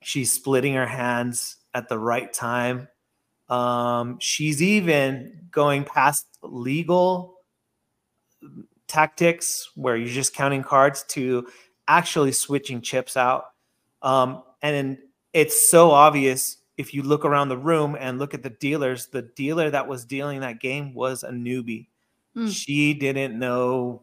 she's 0.00 0.32
splitting 0.32 0.72
her 0.72 0.86
hands 0.86 1.58
at 1.74 1.90
the 1.90 1.98
right 1.98 2.32
time. 2.32 2.88
Um, 3.50 4.16
she's 4.18 4.62
even 4.62 5.48
going 5.50 5.84
past 5.84 6.26
legal 6.40 7.34
tactics 8.88 9.70
where 9.74 9.98
you're 9.98 10.08
just 10.08 10.34
counting 10.34 10.62
cards 10.62 11.04
to 11.10 11.46
actually 11.86 12.32
switching 12.32 12.80
chips 12.80 13.18
out. 13.18 13.44
Um, 14.00 14.42
and 14.62 14.96
it's 15.34 15.68
so 15.68 15.90
obvious 15.90 16.56
if 16.76 16.92
you 16.92 17.02
look 17.02 17.24
around 17.24 17.48
the 17.48 17.56
room 17.56 17.96
and 17.98 18.18
look 18.18 18.34
at 18.34 18.42
the 18.42 18.50
dealers, 18.50 19.06
the 19.06 19.22
dealer 19.22 19.70
that 19.70 19.88
was 19.88 20.04
dealing 20.04 20.40
that 20.40 20.60
game 20.60 20.94
was 20.94 21.22
a 21.22 21.30
newbie. 21.30 21.88
Mm. 22.36 22.50
She 22.52 22.92
didn't 22.94 23.38
know 23.38 24.02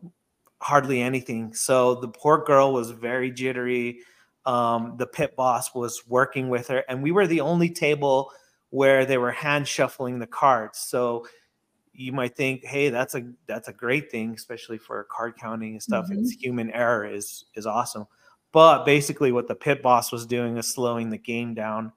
hardly 0.59 1.01
anything. 1.01 1.53
So 1.53 1.95
the 1.95 2.07
poor 2.07 2.43
girl 2.43 2.73
was 2.73 2.91
very 2.91 3.29
jittery. 3.31 3.99
Um, 4.45 4.95
the 4.97 5.05
pit 5.07 5.35
boss 5.35 5.73
was 5.75 6.03
working 6.07 6.49
with 6.49 6.67
her, 6.67 6.83
and 6.89 7.01
we 7.03 7.11
were 7.11 7.27
the 7.27 7.41
only 7.41 7.69
table 7.69 8.31
where 8.71 9.05
they 9.05 9.17
were 9.17 9.31
hand 9.31 9.67
shuffling 9.67 10.19
the 10.19 10.27
cards. 10.27 10.79
So 10.79 11.27
you 11.93 12.11
might 12.11 12.35
think, 12.35 12.65
hey, 12.65 12.89
that's 12.89 13.13
a 13.15 13.23
that's 13.45 13.67
a 13.67 13.73
great 13.73 14.09
thing, 14.11 14.33
especially 14.33 14.79
for 14.79 15.03
card 15.05 15.35
counting 15.37 15.73
and 15.73 15.83
stuff. 15.83 16.07
Mhm. 16.09 16.19
It's 16.19 16.31
human 16.31 16.71
error 16.71 17.05
is 17.05 17.45
is 17.55 17.65
awesome. 17.67 18.07
But 18.51 18.83
basically, 18.85 19.31
what 19.31 19.47
the 19.47 19.55
pit 19.55 19.81
boss 19.81 20.11
was 20.11 20.25
doing 20.25 20.57
is 20.57 20.67
slowing 20.71 21.09
the 21.09 21.17
game 21.17 21.53
down 21.53 21.93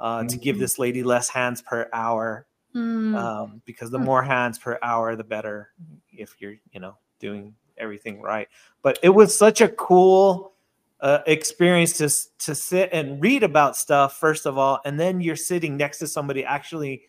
uh, 0.00 0.24
to 0.24 0.36
give 0.36 0.56
Mhm. 0.56 0.60
this 0.60 0.78
lady 0.78 1.02
less 1.02 1.28
hands 1.28 1.62
per 1.62 1.88
hour 1.92 2.46
Hmm. 2.72 3.14
um, 3.14 3.62
because 3.64 3.90
the 3.90 3.98
more 3.98 4.22
hands 4.22 4.58
per 4.58 4.78
hour, 4.82 5.16
the 5.16 5.24
better 5.24 5.72
if 6.12 6.36
you're, 6.40 6.54
you 6.72 6.80
know, 6.80 6.96
doing 7.18 7.54
everything 7.78 8.20
right. 8.20 8.48
But 8.82 8.98
it 9.02 9.08
was 9.08 9.36
such 9.36 9.60
a 9.60 9.68
cool 9.68 10.52
uh, 11.00 11.20
experience 11.26 11.96
to 11.98 12.10
to 12.44 12.54
sit 12.54 12.90
and 12.92 13.22
read 13.22 13.42
about 13.44 13.76
stuff 13.76 14.18
first 14.18 14.46
of 14.46 14.58
all, 14.58 14.80
and 14.84 14.98
then 14.98 15.20
you're 15.20 15.36
sitting 15.36 15.76
next 15.76 15.98
to 16.00 16.06
somebody 16.08 16.44
actually 16.44 17.02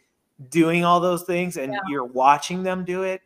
doing 0.49 0.85
all 0.85 0.99
those 0.99 1.23
things, 1.23 1.57
and 1.57 1.73
Yeah. 1.73 1.79
you're 1.89 2.05
watching 2.05 2.61
them 2.63 2.85
do 2.85 3.01
it, 3.03 3.21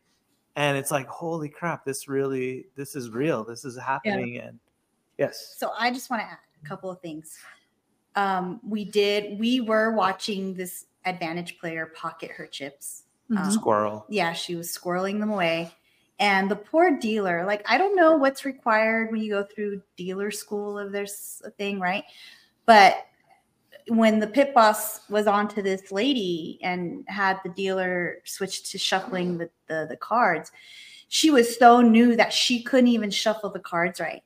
and 0.55 0.77
it's 0.77 0.89
like, 0.89 1.05
holy 1.07 1.49
crap, 1.49 1.83
this 1.85 2.07
really, 2.07 2.67
this 2.75 2.95
is 2.95 3.09
real, 3.11 3.43
this 3.43 3.65
is 3.65 3.77
happening, 3.77 4.37
and 4.39 4.57
yes, 5.17 5.55
So 5.57 5.71
I 5.77 5.91
just 5.91 6.09
want 6.09 6.21
to 6.21 6.27
add 6.27 6.39
a 6.63 6.65
couple 6.67 6.89
of 6.89 6.99
things. 7.01 7.37
Um, 8.15 8.59
we 8.67 8.85
did, 8.85 9.39
we 9.39 9.59
were 9.61 9.91
watching 9.95 10.53
this 10.53 10.85
advantage 11.05 11.57
player 11.59 11.87
pocket 11.95 12.31
her 12.31 12.45
chips. 12.47 13.03
Mhm. 13.31 13.37
Um, 13.39 13.51
squirrel. 13.51 14.05
yeah, 14.09 14.33
she 14.33 14.55
was 14.55 14.69
squirreling 14.69 15.19
them 15.19 15.31
away. 15.31 15.71
And 16.19 16.49
the 16.51 16.55
poor 16.55 16.97
dealer, 16.99 17.45
like, 17.45 17.63
I 17.69 17.77
don't 17.77 17.95
know 17.95 18.15
what's 18.15 18.45
required 18.45 19.11
when 19.11 19.21
you 19.21 19.31
go 19.31 19.43
through 19.43 19.81
dealer 19.97 20.29
school 20.29 20.77
if 20.77 20.91
there's 20.91 21.41
a 21.43 21.49
thing, 21.49 21.79
right? 21.79 22.03
But 22.65 23.07
when 23.87 24.19
the 24.19 24.27
pit 24.27 24.53
boss 24.53 25.09
was 25.09 25.27
on 25.27 25.47
to 25.49 25.61
this 25.61 25.91
lady 25.91 26.59
and 26.61 27.03
had 27.07 27.39
the 27.43 27.49
dealer 27.49 28.19
switch 28.23 28.71
to 28.71 28.77
shuffling 28.77 29.37
the, 29.37 29.49
the, 29.67 29.87
the 29.89 29.97
cards, 29.97 30.51
she 31.09 31.31
was 31.31 31.57
so 31.57 31.81
new 31.81 32.15
that 32.15 32.31
she 32.31 32.61
couldn't 32.63 32.87
even 32.87 33.09
shuffle 33.09 33.49
the 33.49 33.59
cards 33.59 33.99
right. 33.99 34.21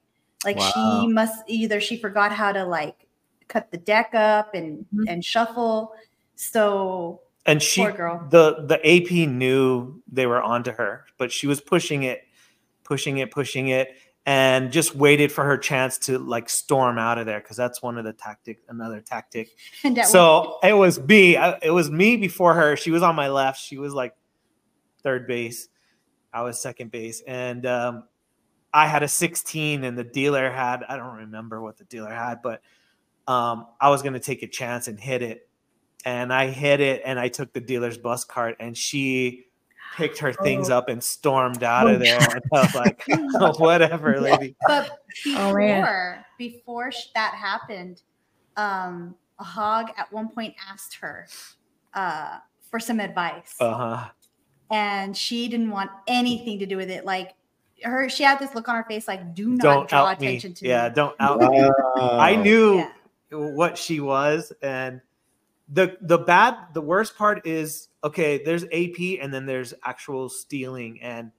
Like 0.45 0.58
Wow. 0.58 1.02
she 1.02 1.08
must 1.08 1.43
either 1.47 1.80
she 1.82 1.97
forgot 1.97 2.32
how 2.32 2.52
to 2.52 2.63
like 2.65 3.07
cut 3.47 3.71
the 3.71 3.77
deck 3.77 4.12
up 4.13 4.53
and 4.53 4.86
and 5.07 5.23
shuffle. 5.23 5.93
So 6.36 7.21
and 7.45 7.62
she 7.63 7.81
Poor 7.81 7.91
girl. 7.91 8.27
the 8.29 8.65
the 8.67 8.77
ap 8.86 9.12
knew 9.29 10.01
they 10.12 10.25
were 10.27 10.41
onto 10.41 10.71
her 10.71 11.05
but 11.17 11.31
she 11.31 11.47
was 11.47 11.62
pushing 11.62 12.03
it 12.03 12.23
pushing 12.83 13.17
it 13.19 13.31
pushing 13.31 13.69
it 13.69 13.95
and 14.25 14.73
just 14.73 14.93
waited 14.93 15.31
for 15.31 15.45
her 15.45 15.57
chance 15.57 15.97
to 15.97 16.19
like 16.19 16.49
storm 16.49 16.97
out 16.97 17.17
of 17.17 17.25
there 17.25 17.39
because 17.39 17.55
that's 17.55 17.81
one 17.81 17.97
of 17.97 18.03
the 18.03 18.12
tactic 18.12 18.60
another 18.67 18.99
tactic. 18.99 19.49
And 19.86 19.95
that 19.95 20.07
so 20.07 20.60
it. 20.62 20.73
was 20.73 20.99
me 20.99 21.38
it 21.38 21.73
was 21.73 21.89
me 21.89 22.17
before 22.17 22.53
her. 22.53 22.75
She 22.75 22.91
was 22.91 23.01
on 23.01 23.15
my 23.15 23.29
left. 23.29 23.62
She 23.62 23.77
was 23.77 23.93
like 23.93 24.13
third 25.01 25.25
base. 25.27 25.69
I 26.33 26.41
was 26.43 26.60
second 26.60 26.91
base. 26.91 27.23
And 27.25 27.65
um 27.65 28.03
i 28.73 28.86
had 28.86 29.01
a 29.01 29.07
16 29.07 29.86
and 29.86 29.97
the 29.97 30.03
dealer 30.03 30.51
had 30.51 30.83
i 30.89 30.97
don't 30.97 31.15
remember 31.15 31.62
what 31.62 31.77
the 31.77 31.86
dealer 31.86 32.13
had 32.13 32.41
but 32.41 32.62
um 33.28 33.68
i 33.82 33.90
was 33.90 34.02
going 34.02 34.13
to 34.13 34.20
take 34.20 34.44
a 34.44 34.48
chance 34.48 34.88
and 34.88 35.00
hit 35.00 35.22
it 35.22 35.48
and 36.06 36.34
i 36.34 36.48
hit 36.48 36.80
it 36.80 37.02
and 37.06 37.20
i 37.20 37.28
took 37.28 37.52
the 37.54 37.60
dealer's 37.60 37.98
bus 37.98 38.24
cart 38.24 38.56
and 38.60 38.78
she 38.78 39.46
picked 39.96 40.20
her 40.20 40.32
things 40.34 40.70
Oh. 40.70 40.78
up 40.78 40.90
and 40.90 41.04
stormed 41.04 41.63
out 41.63 41.90
of 41.90 42.00
there 42.00 42.20
and 42.20 42.42
i 42.54 42.62
was 42.62 42.76
like 42.76 43.04
oh, 43.36 43.54
whatever 43.58 44.20
lady 44.22 44.56
But 44.68 44.90
Oh, 45.36 45.54
before 45.56 46.26
before 46.38 46.92
that 47.16 47.34
happened, 47.34 48.04
um, 48.56 49.16
a 49.40 49.44
hog 49.44 49.90
at 49.98 50.12
one 50.13 50.30
point 50.30 50.54
asked 50.70 50.96
her 50.96 51.28
uh, 51.96 52.38
for 52.70 52.80
some 52.80 53.00
advice, 53.00 53.56
uh-huh 53.60 54.10
and 54.70 55.16
she 55.18 55.48
didn't 55.48 55.72
want 55.72 55.90
anything 56.08 56.60
to 56.60 56.66
do 56.66 56.78
with 56.78 56.90
it. 56.92 57.04
Like 57.06 57.34
her, 57.84 58.10
she 58.10 58.24
had 58.24 58.38
this 58.38 58.54
look 58.54 58.68
on 58.70 58.76
her 58.76 58.84
face, 58.84 59.08
like 59.08 59.34
"Do 59.34 59.48
not 59.50 59.60
don't 59.62 59.90
draw 59.90 60.06
out 60.08 60.20
me 60.22 60.28
attention 60.28 60.54
to 60.56 60.66
it. 60.66 60.70
yeah 60.70 60.90
me." 60.90 60.96
don't 60.96 61.16
out 61.20 61.40
me 61.52 61.70
I 61.98 62.36
knew 62.36 62.76
Yeah. 62.76 62.92
What 63.32 63.78
she 63.78 64.00
was, 64.00 64.52
and 64.62 65.02
the 65.70 65.98
the 66.02 66.18
bad 66.18 66.56
the 66.74 66.82
worst 66.82 67.18
part 67.18 67.46
is 67.46 67.90
okay. 68.04 68.44
There's 68.44 68.63
AP, 68.66 69.20
and 69.22 69.34
then 69.34 69.46
there's 69.46 69.74
actual 69.84 70.30
stealing, 70.30 71.02
and 71.02 71.32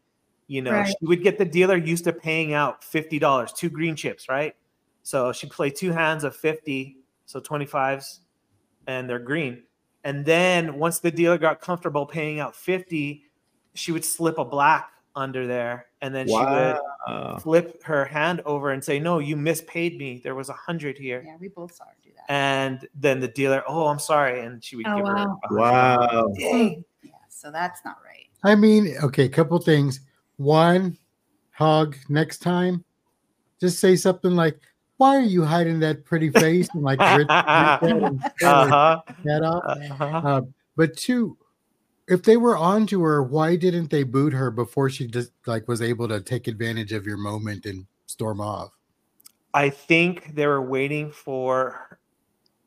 you 0.49 0.63
know 0.63 0.83
Right. 0.83 0.87
she 0.87 1.07
would 1.07 1.23
get 1.23 1.39
the 1.39 1.45
dealer 1.45 1.77
used 1.77 2.05
to 2.05 2.13
paying 2.13 2.53
out 2.53 2.85
fifty 2.85 3.19
dollars, 3.19 3.53
two 3.53 3.71
green 3.71 3.97
chips, 3.97 4.29
right? 4.29 4.55
So 5.03 5.33
she'd 5.33 5.51
play 5.51 5.71
two 5.71 5.93
hands 5.93 6.25
of 6.25 6.37
fifty, 6.37 6.99
so 7.27 7.41
twenty 7.41 7.67
fives, 7.67 8.21
and 8.87 9.09
they're 9.09 9.19
green. 9.19 9.63
And 10.05 10.25
then 10.25 10.79
once 10.79 11.01
the 11.01 11.11
dealer 11.11 11.39
got 11.39 11.61
comfortable 11.61 12.07
paying 12.07 12.41
out 12.41 12.55
fifty, 12.55 13.25
she 13.75 13.93
would 13.93 14.05
slip 14.05 14.39
a 14.39 14.45
black 14.45 14.91
under 15.19 15.47
there, 15.47 15.87
and 16.01 16.15
then 16.15 16.27
she 16.29 16.33
would 16.35 16.77
flip 17.43 17.83
her 17.85 18.05
hand 18.05 18.41
over 18.47 18.71
and 18.71 18.83
say, 18.83 18.99
"No, 18.99 19.19
you 19.19 19.35
mispaid 19.37 19.99
me. 19.99 20.21
There 20.23 20.35
was 20.35 20.49
a 20.49 20.55
hundred 20.55 20.97
here." 20.97 21.23
Yeah, 21.27 21.37
we 21.41 21.49
both 21.49 21.75
saw 21.75 21.85
her 21.85 21.97
do 22.03 22.11
that. 22.17 22.33
And 22.33 22.89
then 22.95 23.19
the 23.21 23.29
dealer, 23.29 23.63
"Oh, 23.67 23.87
I'm 23.89 23.99
sorry," 23.99 24.41
and 24.41 24.63
she 24.63 24.77
would 24.77 24.87
Oh, 24.87 24.97
give 24.97 25.07
her. 25.07 25.15
wow. 25.15 25.41
a 25.43 25.49
hundred. 25.49 25.59
Wow. 25.61 26.35
Dang. 26.39 26.85
Yeah, 27.03 27.11
so 27.29 27.51
that's 27.51 27.85
not 27.85 27.97
right. 28.05 28.29
I 28.45 28.55
mean, 28.55 28.95
okay, 29.03 29.29
couple 29.29 29.59
things. 29.59 30.01
One, 30.37 30.97
hog, 31.51 31.97
next 32.09 32.39
time, 32.39 32.85
just 33.61 33.81
say 33.81 33.97
something 33.97 34.31
like, 34.37 34.61
Why 34.99 35.17
are 35.17 35.21
you 35.23 35.45
hiding 35.45 35.79
that 35.81 36.05
pretty 36.05 36.31
face? 36.31 36.69
And 36.75 36.83
like, 36.83 36.99
rip, 37.01 37.19
rip 37.19 37.29
that 37.29 37.81
Uh-huh. 38.43 39.01
that 39.25 39.43
off. 39.43 39.65
Uh-huh. 39.65 40.29
Uh, 40.29 40.41
but 40.77 40.97
two, 40.97 41.37
if 42.09 42.23
they 42.23 42.37
were 42.37 42.57
on 42.57 42.87
to 42.89 43.03
her, 43.03 43.23
why 43.23 43.57
didn't 43.57 43.91
they 43.91 44.03
boot 44.03 44.33
her 44.33 44.51
before 44.51 44.89
she 44.89 45.07
just 45.07 45.31
like 45.47 45.69
was 45.69 45.83
able 45.83 46.09
to 46.09 46.21
take 46.21 46.49
advantage 46.49 46.93
of 46.93 47.07
your 47.07 47.19
moment 47.19 47.67
and 47.67 47.87
storm 48.07 48.41
off? 48.41 48.73
I 49.55 49.71
think 49.71 50.35
they 50.35 50.47
were 50.47 50.63
waiting 50.63 51.11
for 51.11 51.99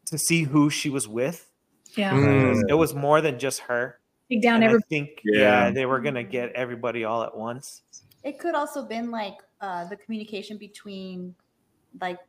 to 0.06 0.18
see 0.18 0.44
who 0.44 0.70
she 0.70 0.90
was 0.90 1.08
with. 1.08 1.50
Yeah. 1.96 2.14
Mm. 2.14 2.62
It 2.70 2.74
was 2.74 2.94
more 2.94 3.22
than 3.22 3.40
just 3.40 3.60
her. 3.62 4.00
Take 4.30 4.42
down 4.42 4.64
And 4.64 4.76
I 4.76 4.80
think 4.90 5.22
Yeah. 5.24 5.66
yeah, 5.66 5.72
they 5.72 5.86
were 5.86 6.00
gonna 6.00 6.24
get 6.24 6.52
everybody 6.54 7.04
all 7.04 7.24
at 7.24 7.36
once. 7.36 7.82
It 8.24 8.40
could 8.40 8.56
also 8.56 8.84
been 8.84 9.12
like 9.12 9.38
uh, 9.60 9.86
the 9.86 9.96
communication 9.96 10.58
between 10.58 11.36
like 12.00 12.20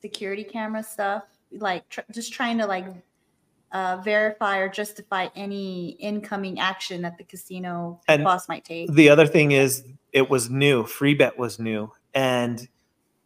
security 0.00 0.44
camera 0.44 0.82
stuff, 0.82 1.24
like 1.52 1.88
tr- 1.88 2.00
just 2.10 2.32
trying 2.32 2.58
to 2.58 2.66
like 2.66 2.86
uh, 3.72 4.00
verify 4.04 4.58
or 4.58 4.68
justify 4.68 5.28
any 5.34 5.90
incoming 5.92 6.58
action 6.60 7.02
that 7.02 7.18
the 7.18 7.24
casino 7.24 8.00
And 8.08 8.24
boss 8.24 8.48
might 8.48 8.64
take. 8.64 8.92
The 8.92 9.08
other 9.08 9.26
thing 9.26 9.52
is 9.52 9.84
it 10.12 10.28
was 10.28 10.50
new. 10.50 10.84
Free 10.84 11.14
bet 11.14 11.38
was 11.38 11.58
new. 11.58 11.90
And 12.14 12.68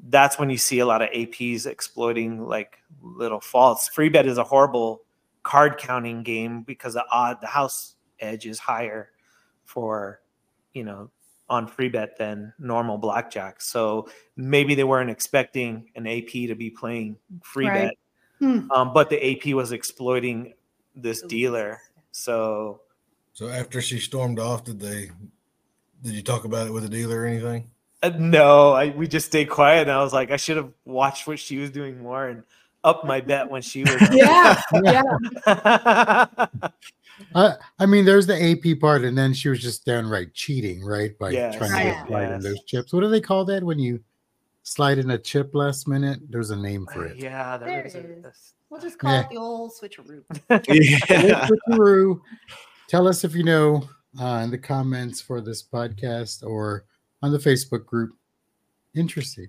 that's 0.09 0.39
when 0.39 0.51
you 0.51 0.59
see 0.59 0.79
a 0.79 0.87
lot 0.87 1.03
of 1.03 1.11
APs 1.11 1.67
exploiting 1.67 2.47
like 2.47 2.79
little 3.03 3.41
faults. 3.41 3.89
Free 3.89 4.09
bet 4.09 4.27
is 4.27 4.39
a 4.39 4.45
horrible 4.45 5.03
card 5.43 5.79
counting 5.79 6.23
game 6.23 6.63
because 6.63 6.95
the 6.95 7.05
odd 7.11 7.41
the 7.41 7.47
house 7.47 7.97
edge 8.21 8.47
is 8.47 8.59
higher 8.59 9.11
for 9.65 10.21
you 10.73 10.83
know 10.85 11.11
on 11.49 11.67
free 11.69 11.89
bet 11.89 12.17
than 12.19 12.53
normal 12.59 12.99
blackjack. 12.99 13.61
So 13.61 14.09
maybe 14.37 14.75
they 14.75 14.85
weren't 14.85 15.11
expecting 15.11 15.91
an 15.95 16.07
AP 16.07 16.29
to 16.49 16.55
be 16.55 16.71
playing 16.71 17.17
free 17.43 17.67
Right. 17.67 17.75
bet. 17.87 17.95
Hmm. 18.39 18.71
Um, 18.71 18.93
but 18.93 19.09
the 19.11 19.19
AP 19.33 19.55
was 19.55 19.73
exploiting 19.73 20.55
this 20.95 21.23
dealer. 21.23 21.81
So 22.13 22.81
So 23.33 23.49
after 23.49 23.81
she 23.81 23.99
stormed 23.99 24.39
off, 24.39 24.65
did 24.65 24.79
they? 24.81 25.11
Did 26.03 26.13
you 26.15 26.23
talk 26.23 26.45
about 26.45 26.67
it 26.67 26.71
with 26.71 26.83
the 26.83 26.89
dealer 26.89 27.21
or 27.23 27.27
anything? 27.27 27.71
uh, 28.03 28.11
no, 28.19 28.73
I 28.73 28.91
we 28.91 29.09
just 29.09 29.27
stayed 29.27 29.49
quiet. 29.49 29.83
And 29.83 29.91
I 29.91 30.03
was 30.03 30.13
like, 30.13 30.31
I 30.31 30.37
should 30.37 30.57
have 30.59 30.71
watched 30.85 31.27
what 31.27 31.39
she 31.39 31.57
was 31.57 31.71
doing 31.71 31.99
more 32.03 32.29
and 32.29 32.43
up 32.85 33.05
my 33.05 33.21
bet 33.21 33.51
when 33.51 33.63
she 33.63 33.83
was. 33.83 33.97
Yeah, 34.13 34.61
yeah. 35.47 36.47
Uh, 37.35 37.55
I 37.79 37.87
mean, 37.87 38.05
there's 38.05 38.27
the 38.27 38.35
AP 38.37 38.79
part, 38.79 39.03
and 39.03 39.17
then 39.17 39.33
she 39.33 39.49
was 39.49 39.61
just 39.61 39.87
downright 39.87 40.35
cheating, 40.35 40.85
right? 40.85 41.19
By 41.19 41.31
Yes. 41.31 41.57
trying 41.57 41.71
to 41.71 41.77
Right. 41.77 41.85
get 41.97 42.07
slide 42.07 42.25
in 42.25 42.31
Yes. 42.35 42.43
those 42.43 42.65
chips. 42.65 42.93
What 42.93 43.01
do 43.01 43.09
they 43.09 43.23
call 43.23 43.47
that 43.47 43.65
when 43.65 43.79
you 43.79 44.01
slide 44.67 44.99
in 44.99 45.11
a 45.11 45.19
chip 45.19 45.55
last 45.55 45.87
minute? 45.87 46.19
There's 46.29 46.51
a 46.51 46.57
name 46.57 46.87
for 46.93 47.05
it. 47.07 47.17
yeah, 47.19 47.57
There 47.57 47.69
there 47.69 47.87
is. 47.87 47.95
it 47.95 48.05
a- 48.25 48.33
We'll 48.69 48.81
just 48.81 48.99
call 48.99 49.13
Yeah. 49.13 49.21
it 49.21 49.31
the 49.31 49.37
old 49.37 49.73
switcheroo. 49.81 50.25
yeah. 50.51 51.47
Switcheroo. 51.49 52.21
Tell 52.89 53.07
us 53.07 53.23
if 53.23 53.33
you 53.35 53.45
know 53.45 53.89
uh, 54.21 54.41
in 54.45 54.51
the 54.51 54.59
comments 54.59 55.21
for 55.21 55.41
this 55.41 55.63
podcast 55.63 56.43
or 56.45 56.85
on 57.23 57.31
the 57.31 57.39
Facebook 57.39 57.87
group. 57.87 58.11
Interesting. 58.95 59.47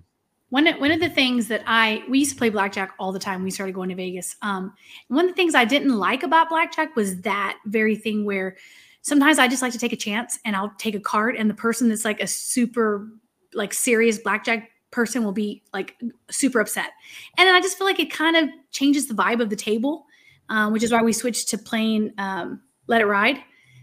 One 0.50 0.66
of, 0.68 0.78
one 0.80 0.92
of 0.92 1.00
the 1.00 1.08
things 1.10 1.48
that 1.48 1.62
I 1.66 2.04
we 2.08 2.20
used 2.20 2.30
to 2.32 2.38
play 2.38 2.48
blackjack 2.48 2.94
all 2.98 3.10
the 3.12 3.18
time. 3.18 3.42
We 3.42 3.50
started 3.50 3.74
going 3.74 3.88
to 3.90 3.94
Vegas. 3.96 4.36
Um, 4.40 4.72
one 5.08 5.24
of 5.24 5.30
the 5.32 5.34
things 5.36 5.54
I 5.56 5.64
didn't 5.64 5.98
like 5.98 6.22
about 6.22 6.48
blackjack 6.48 6.94
was 6.96 7.20
that 7.22 7.58
very 7.66 7.96
thing 7.96 8.24
where 8.24 8.56
sometimes 9.02 9.38
I 9.38 9.48
just 9.48 9.62
like 9.62 9.72
to 9.72 9.78
take 9.78 9.92
a 9.92 9.96
chance 9.96 10.38
and 10.44 10.54
I'll 10.54 10.72
take 10.78 10.94
a 10.94 11.00
card, 11.00 11.34
and 11.36 11.50
the 11.50 11.54
person 11.54 11.88
that's 11.88 12.04
like 12.04 12.20
a 12.20 12.26
super 12.26 13.08
like 13.52 13.74
serious 13.74 14.18
blackjack 14.18 14.70
person 14.90 15.24
will 15.24 15.32
be 15.32 15.62
like 15.72 15.96
super 16.30 16.60
upset, 16.60 16.90
and 17.36 17.46
then 17.46 17.54
I 17.54 17.60
just 17.60 17.76
feel 17.78 17.86
like 17.86 18.00
it 18.00 18.10
kind 18.12 18.36
of 18.36 18.48
changes 18.70 19.06
the 19.08 19.14
vibe 19.14 19.40
of 19.40 19.50
the 19.50 19.56
table, 19.56 20.06
um, 20.48 20.72
which 20.72 20.82
is 20.82 20.92
why 20.92 21.02
we 21.02 21.12
switched 21.12 21.48
to 21.50 21.58
playing 21.58 22.12
um, 22.18 22.60
Let 22.86 23.00
It 23.00 23.06
Ride. 23.06 23.38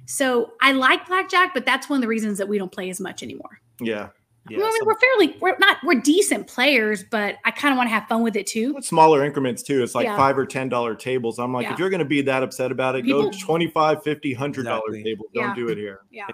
So 0.08 0.52
I 0.62 0.72
like 0.74 1.08
blackjack, 1.08 1.54
but 1.54 1.66
that's 1.66 1.90
one 1.90 1.98
of 1.98 2.02
the 2.02 2.08
reasons 2.08 2.38
that 2.38 2.48
we 2.48 2.58
don't 2.58 2.72
play 2.72 2.90
as 2.90 3.00
much 3.00 3.24
anymore. 3.24 3.60
yeah. 3.82 4.10
yeah, 4.50 4.60
I 4.60 4.62
mean, 4.62 4.72
some- 4.78 4.86
we're 4.86 5.00
fairly 5.00 5.36
we're 5.42 5.58
not 5.60 5.78
we're 5.84 6.00
decent 6.02 6.46
players, 6.48 7.04
but 7.04 7.38
I 7.46 7.50
kind 7.52 7.72
of 7.74 7.78
want 7.78 7.88
to 7.90 7.94
have 7.96 8.08
fun 8.08 8.22
with 8.22 8.36
it 8.36 8.46
too. 8.46 8.76
Smaller 8.82 9.26
increments 9.26 9.64
too. 9.64 9.82
It's 9.82 9.96
like 9.96 10.06
Yeah. 10.06 10.16
five 10.16 10.38
or 10.38 10.46
ten 10.46 10.70
dollar 10.70 10.94
tables. 10.94 11.40
I'm 11.40 11.52
like, 11.54 11.64
Yeah. 11.64 11.74
if 11.74 11.80
you're 11.80 11.90
gonna 11.90 12.06
be 12.06 12.22
that 12.24 12.44
upset 12.44 12.72
about 12.72 12.96
it, 12.96 13.06
People- 13.06 13.32
go 13.32 13.38
25 13.40 14.04
50 14.04 14.34
hundred 14.36 14.66
dollar 14.66 14.82
Exactly. 14.90 15.04
tables. 15.04 15.28
Don't 15.34 15.44
Yeah. 15.46 15.56
do 15.56 15.68
it 15.70 15.78
here. 15.80 16.02
Yeah. 16.12 16.28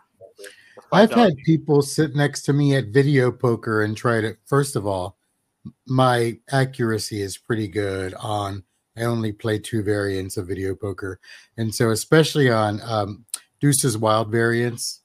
I've 0.91 1.11
had 1.11 1.37
people 1.45 1.81
sit 1.81 2.15
next 2.15 2.43
to 2.43 2.53
me 2.53 2.75
at 2.75 2.87
video 2.87 3.31
poker 3.31 3.83
and 3.83 3.95
try 3.95 4.21
to. 4.21 4.35
First 4.45 4.75
of 4.75 4.85
all, 4.85 5.17
my 5.87 6.39
accuracy 6.51 7.21
is 7.21 7.37
pretty 7.37 7.67
good 7.67 8.13
on. 8.15 8.63
I 8.97 9.03
only 9.03 9.31
play 9.31 9.57
two 9.57 9.83
variants 9.83 10.35
of 10.35 10.47
video 10.47 10.75
poker, 10.75 11.19
and 11.57 11.73
so 11.73 11.91
especially 11.91 12.49
on 12.49 12.81
um, 12.81 13.25
Deuce's 13.61 13.97
Wild 13.97 14.29
variants, 14.31 15.01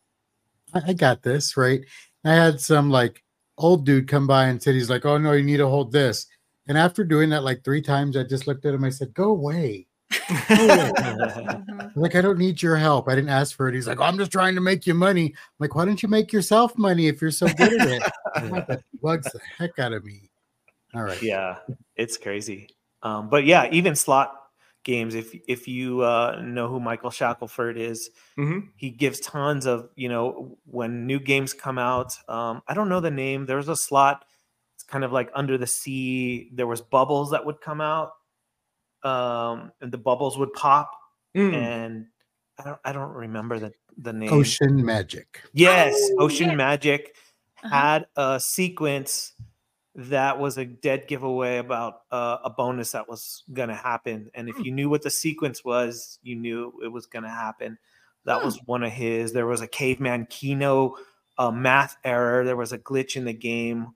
I, 0.74 0.82
I 0.88 0.92
got 0.92 1.22
this 1.22 1.56
right. 1.56 1.82
I 2.24 2.34
had 2.34 2.60
some 2.60 2.90
like 2.90 3.22
old 3.58 3.86
dude 3.86 4.08
come 4.08 4.26
by 4.26 4.46
and 4.46 4.60
said 4.60 4.74
he's 4.74 4.90
like, 4.90 5.06
"Oh 5.06 5.18
no, 5.18 5.32
you 5.32 5.44
need 5.44 5.58
to 5.58 5.68
hold 5.68 5.92
this." 5.92 6.26
And 6.68 6.76
after 6.76 7.04
doing 7.04 7.30
that 7.30 7.44
like 7.44 7.62
three 7.62 7.82
times, 7.82 8.16
I 8.16 8.24
just 8.24 8.48
looked 8.48 8.64
at 8.66 8.74
him. 8.74 8.84
I 8.84 8.90
said, 8.90 9.14
"Go 9.14 9.30
away." 9.30 9.85
Mhm. 10.10 11.92
Like, 11.96 12.14
I 12.14 12.20
don't 12.20 12.38
need 12.38 12.62
your 12.62 12.76
help. 12.76 13.08
I 13.08 13.14
didn't 13.14 13.30
ask 13.30 13.56
for 13.56 13.68
it. 13.68 13.74
He's 13.74 13.86
like, 13.88 14.00
oh, 14.00 14.04
I'm 14.04 14.18
just 14.18 14.30
trying 14.32 14.54
to 14.54 14.60
make 14.60 14.86
you 14.86 14.94
money. 14.94 15.26
I'm 15.26 15.34
like, 15.58 15.74
why 15.74 15.84
don't 15.84 16.02
you 16.02 16.08
make 16.08 16.32
yourself 16.32 16.76
money 16.78 17.06
if 17.08 17.20
you're 17.20 17.30
so 17.30 17.46
good 17.48 17.80
at 17.80 17.88
it? 17.88 18.02
That 18.36 18.82
bugs 19.02 19.32
the 19.32 19.40
heck 19.58 19.78
out 19.78 19.92
of 19.94 20.04
me. 20.04 20.30
All 20.94 21.02
right. 21.02 21.20
yeah, 21.22 21.56
it's 21.96 22.18
crazy. 22.18 22.68
Um, 23.02 23.28
but 23.30 23.44
yeah, 23.46 23.68
even 23.72 23.96
slot 23.96 24.34
games. 24.84 25.14
If 25.14 25.34
if 25.48 25.66
you 25.66 26.02
uh, 26.02 26.40
know 26.44 26.68
who 26.68 26.78
Michael 26.80 27.08
Shackleford 27.10 27.76
is, 27.78 28.10
Mhm. 28.38 28.68
he 28.76 28.90
gives 28.90 29.20
tons 29.20 29.64
of 29.66 29.88
you 29.96 30.08
know 30.10 30.58
when 30.66 31.06
new 31.06 31.18
games 31.18 31.54
come 31.54 31.78
out. 31.78 32.14
Um, 32.28 32.62
I 32.68 32.74
don't 32.74 32.88
know 32.90 33.00
the 33.00 33.10
name. 33.10 33.46
There 33.46 33.56
was 33.56 33.68
a 33.68 33.76
slot. 33.76 34.24
It's 34.74 34.84
kind 34.84 35.02
of 35.04 35.12
like 35.12 35.30
under 35.34 35.56
the 35.56 35.66
sea. 35.66 36.50
There 36.52 36.66
was 36.66 36.82
bubbles 36.82 37.30
that 37.30 37.46
would 37.46 37.60
come 37.62 37.80
out, 37.80 38.12
um, 39.06 39.72
and 39.80 39.92
the 39.92 39.98
bubbles 39.98 40.36
would 40.38 40.52
pop. 40.52 40.90
Mm. 41.36 41.54
And 41.54 42.06
I 42.58 42.64
don't 42.64 42.78
I 42.84 42.92
don't 42.92 43.12
remember 43.12 43.58
the 43.58 43.72
the 43.98 44.12
name. 44.12 44.32
Ocean 44.32 44.84
Magic. 44.84 45.42
Yes, 45.52 45.94
Oh, 46.18 46.24
Ocean 46.24 46.50
yeah. 46.50 46.54
Magic 46.56 47.14
Uh-huh. 47.62 47.68
had 47.68 48.06
a 48.16 48.40
sequence 48.40 49.32
that 49.94 50.38
was 50.38 50.58
a 50.58 50.64
dead 50.66 51.06
giveaway 51.08 51.56
about 51.56 52.02
uh, 52.10 52.36
a 52.44 52.50
bonus 52.50 52.92
that 52.92 53.08
was 53.08 53.44
going 53.54 53.70
to 53.70 53.74
happen. 53.74 54.30
And 54.34 54.48
if 54.50 54.58
you 54.58 54.70
knew 54.70 54.90
what 54.90 55.00
the 55.02 55.10
sequence 55.10 55.64
was, 55.64 56.18
you 56.22 56.36
knew 56.36 56.74
it 56.84 56.88
was 56.88 57.06
going 57.06 57.22
to 57.22 57.30
happen. 57.30 57.78
That 58.26 58.44
was 58.44 58.58
one 58.66 58.82
of 58.82 58.92
his. 58.92 59.32
There 59.32 59.46
was 59.46 59.62
a 59.62 59.66
caveman 59.68 60.26
Keno 60.28 60.96
uh, 61.38 61.50
math 61.50 61.96
error. 62.04 62.44
There 62.44 62.56
was 62.56 62.72
a 62.72 62.78
glitch 62.78 63.16
in 63.16 63.24
the 63.24 63.32
game 63.32 63.94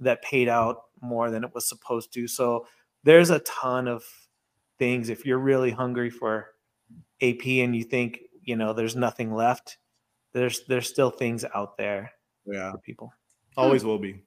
that 0.00 0.22
paid 0.22 0.48
out 0.48 0.84
more 1.02 1.30
than 1.30 1.44
it 1.44 1.54
was 1.54 1.68
supposed 1.68 2.14
to. 2.14 2.26
So 2.28 2.66
there's 3.04 3.28
a 3.30 3.40
ton 3.40 3.88
of 3.88 4.04
things. 4.82 5.10
If 5.10 5.24
you're 5.24 5.38
really 5.38 5.70
hungry 5.70 6.10
for 6.10 6.48
AP 7.20 7.46
and 7.46 7.76
you 7.76 7.84
think 7.84 8.18
you 8.42 8.56
know 8.56 8.72
there's 8.72 8.96
nothing 8.96 9.32
left, 9.32 9.78
there's 10.32 10.64
there's 10.66 10.88
still 10.88 11.10
things 11.10 11.44
out 11.54 11.78
there 11.78 12.10
Yeah. 12.44 12.72
for 12.72 12.78
people. 12.78 13.12
Always 13.56 13.84
will 13.84 14.00
be. 14.00 14.24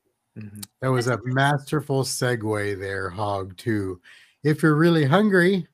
That 0.80 0.91
was 0.91 1.08
a 1.08 1.20
masterful 1.26 2.04
segue 2.04 2.80
there, 2.80 3.10
Hog, 3.10 3.58
too. 3.58 4.00
If 4.44 4.63
you're 4.63 4.76
really 4.76 5.04
hungry, 5.04 5.68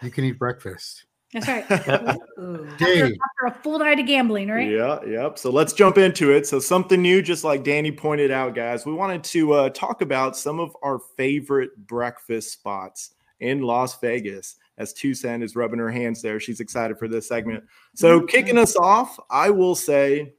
you 0.00 0.10
can 0.12 0.22
eat 0.24 0.38
breakfast. 0.38 1.06
That's 1.32 1.48
right. 1.48 1.68
After, 1.70 3.04
after 3.04 3.46
a 3.46 3.54
full 3.62 3.78
night 3.78 3.98
of 4.00 4.06
gambling, 4.06 4.48
right? 4.48 4.68
Yeah, 4.70 4.98
yep. 5.06 5.38
So 5.38 5.50
let's 5.50 5.72
jump 5.72 5.96
into 5.98 6.32
it. 6.32 6.46
So 6.46 6.58
something 6.60 7.00
new, 7.00 7.20
just 7.22 7.44
like 7.44 7.62
Danny 7.64 7.92
pointed 7.92 8.30
out, 8.30 8.54
guys. 8.54 8.84
We 8.86 8.92
wanted 8.92 9.22
to 9.24 9.52
uh, 9.52 9.68
talk 9.70 10.02
about 10.02 10.36
some 10.36 10.58
of 10.60 10.76
our 10.82 10.98
favorite 11.16 11.70
breakfast 11.86 12.52
spots 12.52 13.14
in 13.40 13.62
Las 13.62 13.98
Vegas. 14.00 14.56
As 14.78 14.92
Two 14.92 15.14
Cent 15.14 15.42
is 15.42 15.56
rubbing 15.56 15.78
her 15.78 15.90
hands 15.90 16.22
there, 16.22 16.40
she's 16.40 16.60
excited 16.60 16.98
for 16.98 17.08
this 17.08 17.28
segment. 17.28 17.64
So 17.94 18.20
kicking 18.20 18.56
us 18.56 18.76
off, 18.76 19.18
I 19.28 19.50
will 19.50 19.74
say 19.74 20.34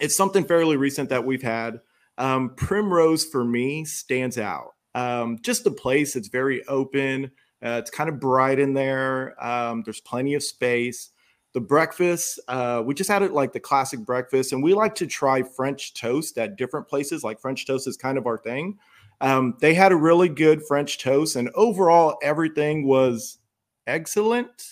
it's 0.00 0.16
something 0.16 0.44
fairly 0.44 0.76
recent 0.76 1.08
that 1.08 1.24
we've 1.24 1.42
had. 1.42 1.80
Um, 2.18 2.54
Primrose 2.54 3.24
for 3.24 3.44
me 3.44 3.84
stands 3.84 4.38
out. 4.38 4.74
Um, 4.94 5.38
just 5.42 5.64
the 5.64 5.70
place, 5.70 6.14
it's 6.14 6.28
very 6.28 6.64
open. 6.66 7.32
Uh, 7.64 7.80
it's 7.80 7.90
kind 7.90 8.08
of 8.08 8.20
bright 8.20 8.58
in 8.58 8.74
there. 8.74 9.42
Um, 9.44 9.82
there's 9.84 10.00
plenty 10.00 10.34
of 10.34 10.42
space 10.42 11.10
the 11.52 11.60
breakfast 11.60 12.40
uh, 12.48 12.82
we 12.84 12.94
just 12.94 13.10
had 13.10 13.22
it 13.22 13.32
like 13.32 13.52
the 13.52 13.60
classic 13.60 14.00
breakfast 14.00 14.52
and 14.52 14.62
we 14.62 14.74
like 14.74 14.94
to 14.94 15.06
try 15.06 15.42
french 15.42 15.94
toast 15.94 16.38
at 16.38 16.56
different 16.56 16.88
places 16.88 17.22
like 17.22 17.40
french 17.40 17.66
toast 17.66 17.86
is 17.86 17.96
kind 17.96 18.18
of 18.18 18.26
our 18.26 18.38
thing 18.38 18.78
um, 19.22 19.56
they 19.60 19.72
had 19.72 19.92
a 19.92 19.96
really 19.96 20.28
good 20.28 20.62
french 20.66 20.98
toast 20.98 21.36
and 21.36 21.48
overall 21.54 22.18
everything 22.22 22.86
was 22.86 23.38
excellent 23.86 24.68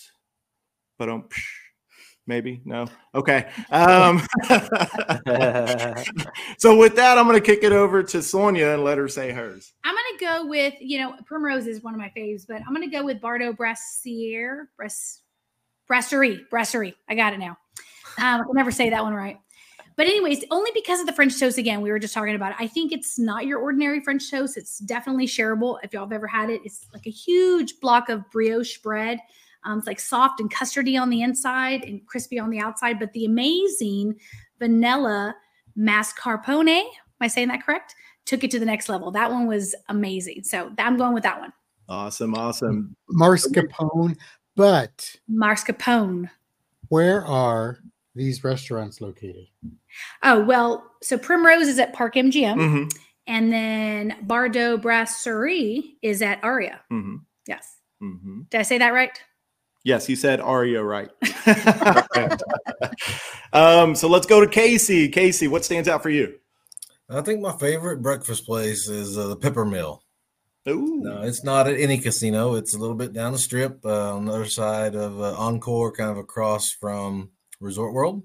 but 0.99 1.09
um 1.09 1.27
maybe 2.27 2.61
no 2.63 2.85
okay 3.15 3.49
um, 3.71 4.19
so 6.57 6.77
with 6.77 6.95
that 6.95 7.17
i'm 7.17 7.27
going 7.27 7.35
to 7.37 7.41
kick 7.41 7.63
it 7.63 7.73
over 7.73 8.03
to 8.03 8.21
sonia 8.21 8.73
and 8.73 8.83
let 8.83 8.97
her 8.97 9.07
say 9.07 9.31
hers 9.31 9.73
I'm 9.91 9.95
gonna 9.95 10.41
go 10.41 10.47
with 10.47 10.73
you 10.79 10.99
know 10.99 11.15
Primrose 11.25 11.67
is 11.67 11.83
one 11.83 11.93
of 11.93 11.99
my 11.99 12.11
faves, 12.15 12.43
but 12.47 12.61
I'm 12.65 12.73
gonna 12.73 12.89
go 12.89 13.03
with 13.03 13.19
Bardot 13.19 13.57
Brassiere, 13.57 14.69
Bress, 14.77 15.21
Brasserie, 15.87 16.45
Brasserie. 16.49 16.95
I 17.09 17.15
got 17.15 17.33
it 17.33 17.39
now. 17.39 17.57
Um, 18.17 18.41
I 18.41 18.43
can 18.43 18.53
never 18.53 18.71
say 18.71 18.89
that 18.89 19.03
one 19.03 19.13
right. 19.13 19.39
But 19.95 20.07
anyways, 20.07 20.43
only 20.51 20.71
because 20.73 20.99
of 20.99 21.05
the 21.05 21.13
French 21.13 21.39
toast. 21.39 21.57
Again, 21.57 21.81
we 21.81 21.91
were 21.91 21.99
just 21.99 22.13
talking 22.13 22.35
about 22.35 22.51
it. 22.51 22.57
I 22.59 22.67
think 22.67 22.91
it's 22.91 23.19
not 23.19 23.45
your 23.45 23.59
ordinary 23.59 24.01
French 24.01 24.29
toast. 24.29 24.57
It's 24.57 24.79
definitely 24.79 25.27
shareable. 25.27 25.77
If 25.83 25.93
y'all 25.93 26.05
have 26.05 26.13
ever 26.13 26.27
had 26.27 26.49
it, 26.49 26.61
it's 26.63 26.87
like 26.93 27.05
a 27.07 27.11
huge 27.11 27.79
block 27.79 28.09
of 28.09 28.29
brioche 28.31 28.77
bread. 28.77 29.19
Um, 29.63 29.77
it's 29.77 29.87
like 29.87 29.99
soft 29.99 30.39
and 30.39 30.51
custardy 30.51 30.99
on 30.99 31.09
the 31.09 31.21
inside 31.21 31.83
and 31.83 32.05
crispy 32.07 32.39
on 32.39 32.49
the 32.49 32.59
outside. 32.59 32.99
But 32.99 33.13
the 33.13 33.25
amazing 33.25 34.19
vanilla 34.59 35.35
mascarpone. 35.77 36.79
Am 36.79 36.85
I 37.19 37.27
saying 37.27 37.49
that 37.49 37.63
correct? 37.63 37.95
Took 38.25 38.43
it 38.43 38.51
to 38.51 38.59
the 38.59 38.65
next 38.65 38.89
level. 38.89 39.11
That 39.11 39.31
one 39.31 39.47
was 39.47 39.75
amazing. 39.89 40.43
So 40.43 40.71
I'm 40.77 40.97
going 40.97 41.13
with 41.13 41.23
that 41.23 41.39
one. 41.39 41.53
awesome 41.89 42.33
awesome 42.35 42.95
Mascarpone. 43.11 44.17
But 44.55 45.15
Mascarpone. 45.29 46.29
where 46.89 47.25
are 47.25 47.79
these 48.15 48.43
restaurants 48.43 49.01
located? 49.01 49.47
Oh, 50.23 50.43
well, 50.43 50.91
so 51.01 51.17
Primrose 51.17 51.67
is 51.67 51.79
at 51.79 51.93
Park 51.93 52.15
MGM. 52.15 52.57
Mhm, 52.57 52.91
And 53.27 53.51
then 53.53 54.17
Bardot 54.25 54.81
Brasserie 54.81 55.95
is 56.01 56.21
at 56.21 56.43
Aria. 56.43 56.81
mhm, 56.91 57.21
Yes. 57.47 57.77
mhm. 58.01 58.49
Did 58.49 58.59
I 58.59 58.63
say 58.63 58.77
that 58.79 58.93
right? 58.93 59.17
Yes, 59.83 60.09
you 60.09 60.15
said 60.15 60.39
Aria 60.41 60.83
right. 60.83 61.09
um, 63.53 63.95
so 63.95 64.07
let's 64.07 64.27
go 64.27 64.41
to 64.41 64.47
Casey. 64.47 65.09
Casey, 65.09 65.47
what 65.47 65.65
stands 65.65 65.87
out 65.87 66.03
for 66.03 66.09
you? 66.09 66.35
I 67.09 67.21
think 67.21 67.41
my 67.41 67.55
favorite 67.57 68.01
breakfast 68.01 68.45
place 68.45 68.87
is 68.87 69.17
uh, 69.17 69.27
the 69.27 69.35
Pepper 69.35 69.65
Mill. 69.65 70.03
Ooh. 70.69 70.99
No, 71.01 71.21
it's 71.23 71.43
not 71.43 71.67
at 71.67 71.79
any 71.79 71.97
casino. 71.97 72.55
It's 72.55 72.75
a 72.75 72.77
little 72.77 72.95
bit 72.95 73.13
down 73.13 73.33
the 73.33 73.39
strip 73.39 73.83
uh, 73.85 74.15
on 74.15 74.25
the 74.25 74.33
other 74.33 74.45
side 74.45 74.95
of 74.95 75.19
uh, 75.19 75.33
Encore, 75.35 75.91
kind 75.91 76.11
of 76.11 76.17
across 76.17 76.71
from 76.71 77.31
Resort 77.61 77.93
World. 77.93 78.23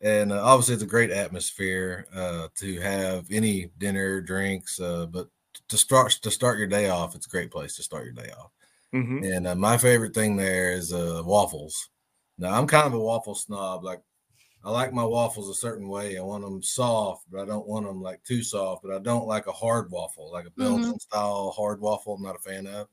And 0.00 0.32
uh, 0.32 0.42
obviously, 0.44 0.74
it's 0.74 0.82
a 0.82 0.86
great 0.86 1.10
atmosphere 1.10 2.06
uh, 2.14 2.48
to 2.58 2.80
have 2.80 3.26
any 3.30 3.70
dinner, 3.78 4.20
drinks, 4.20 4.78
uh, 4.80 5.06
but 5.06 5.28
to 5.68 5.76
start 5.76 6.12
to 6.22 6.30
start 6.30 6.58
your 6.58 6.68
day 6.68 6.88
off, 6.88 7.16
it's 7.16 7.26
a 7.26 7.30
great 7.30 7.50
place 7.50 7.74
to 7.76 7.82
start 7.82 8.04
your 8.04 8.12
day 8.14 8.30
off. 8.30 8.52
Mhm. 8.94 9.34
And 9.34 9.46
uh, 9.46 9.54
my 9.56 9.76
favorite 9.78 10.14
thing 10.14 10.36
there 10.36 10.72
is 10.72 10.92
uh, 10.92 11.22
waffles. 11.24 11.74
Now, 12.38 12.54
I'm 12.54 12.68
kind 12.68 12.86
of 12.86 12.94
a 12.94 13.00
waffle 13.00 13.34
snob. 13.34 13.84
Like, 13.84 14.02
I 14.64 14.70
like 14.70 14.92
my 14.92 15.04
waffles 15.04 15.48
a 15.50 15.54
certain 15.60 15.88
way. 15.88 16.18
I 16.18 16.22
want 16.22 16.44
them 16.44 16.62
soft, 16.62 17.26
but 17.30 17.40
I 17.40 17.46
don't 17.46 17.68
want 17.68 17.86
them 17.86 18.02
like 18.02 18.24
too 18.24 18.42
soft. 18.42 18.82
But 18.84 18.94
I 18.94 19.00
don't 19.00 19.26
like 19.28 19.46
a 19.48 19.52
hard 19.52 19.90
waffle, 19.90 20.32
like 20.32 20.46
a 20.46 20.50
Belgian 20.52 20.98
style 21.00 21.52
hard 21.56 21.80
waffle. 21.80 22.14
I'm 22.14 22.22
not 22.22 22.36
a 22.36 22.40
fan 22.40 22.66
of. 22.66 22.88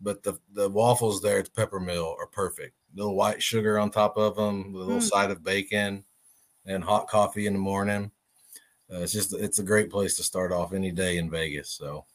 But 0.00 0.22
the 0.24 0.38
the 0.52 0.70
waffles 0.70 1.22
there 1.22 1.40
at 1.40 1.46
the 1.46 1.52
Pepper 1.52 1.80
Mill 1.80 2.16
are 2.20 2.28
perfect. 2.28 2.77
Little 2.94 3.14
white 3.14 3.42
sugar 3.42 3.78
on 3.78 3.90
top 3.90 4.16
of 4.16 4.36
them, 4.36 4.74
a 4.74 4.78
little 4.78 4.96
Mm. 4.98 5.02
side 5.02 5.30
of 5.30 5.44
bacon, 5.44 6.04
and 6.66 6.82
hot 6.82 7.06
coffee 7.08 7.46
in 7.46 7.52
the 7.52 7.58
morning. 7.58 8.10
Uh, 8.90 9.00
it's 9.00 9.12
just 9.12 9.34
it's 9.34 9.58
a 9.58 9.62
great 9.62 9.90
place 9.90 10.16
to 10.16 10.22
start 10.22 10.52
off 10.52 10.72
any 10.72 10.90
day 10.90 11.18
in 11.18 11.30
Vegas. 11.30 11.70
So, 11.70 12.06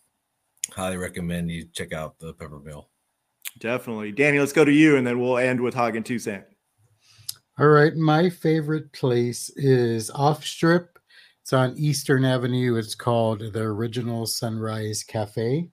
highly 0.72 0.98
recommend 0.98 1.52
you 1.52 1.66
check 1.66 1.94
out 1.94 2.18
the 2.20 2.34
Pepper 2.34 2.60
Mill. 2.60 2.90
Definitely. 3.60 4.12
Danny, 4.12 4.40
let's 4.40 4.54
go 4.54 4.66
to 4.66 4.72
you 4.72 4.98
and 4.98 5.06
then 5.06 5.20
we'll 5.20 5.38
end 5.38 5.62
with 5.62 5.76
Hog 5.76 5.96
and 5.96 6.06
Two 6.06 6.18
Cent. 6.18 6.44
All 7.60 7.68
right, 7.68 7.96
my 7.96 8.32
favorite 8.32 8.92
place 8.94 9.52
is 9.52 10.10
off 10.10 10.44
strip. 10.44 10.98
It's 11.44 11.54
on 11.54 11.78
Eastern 11.78 12.26
Avenue. 12.26 12.78
It's 12.78 12.96
called 12.96 13.42
the 13.54 13.62
Original 13.62 14.26
Sunrise 14.26 15.04
Cafe. 15.04 15.70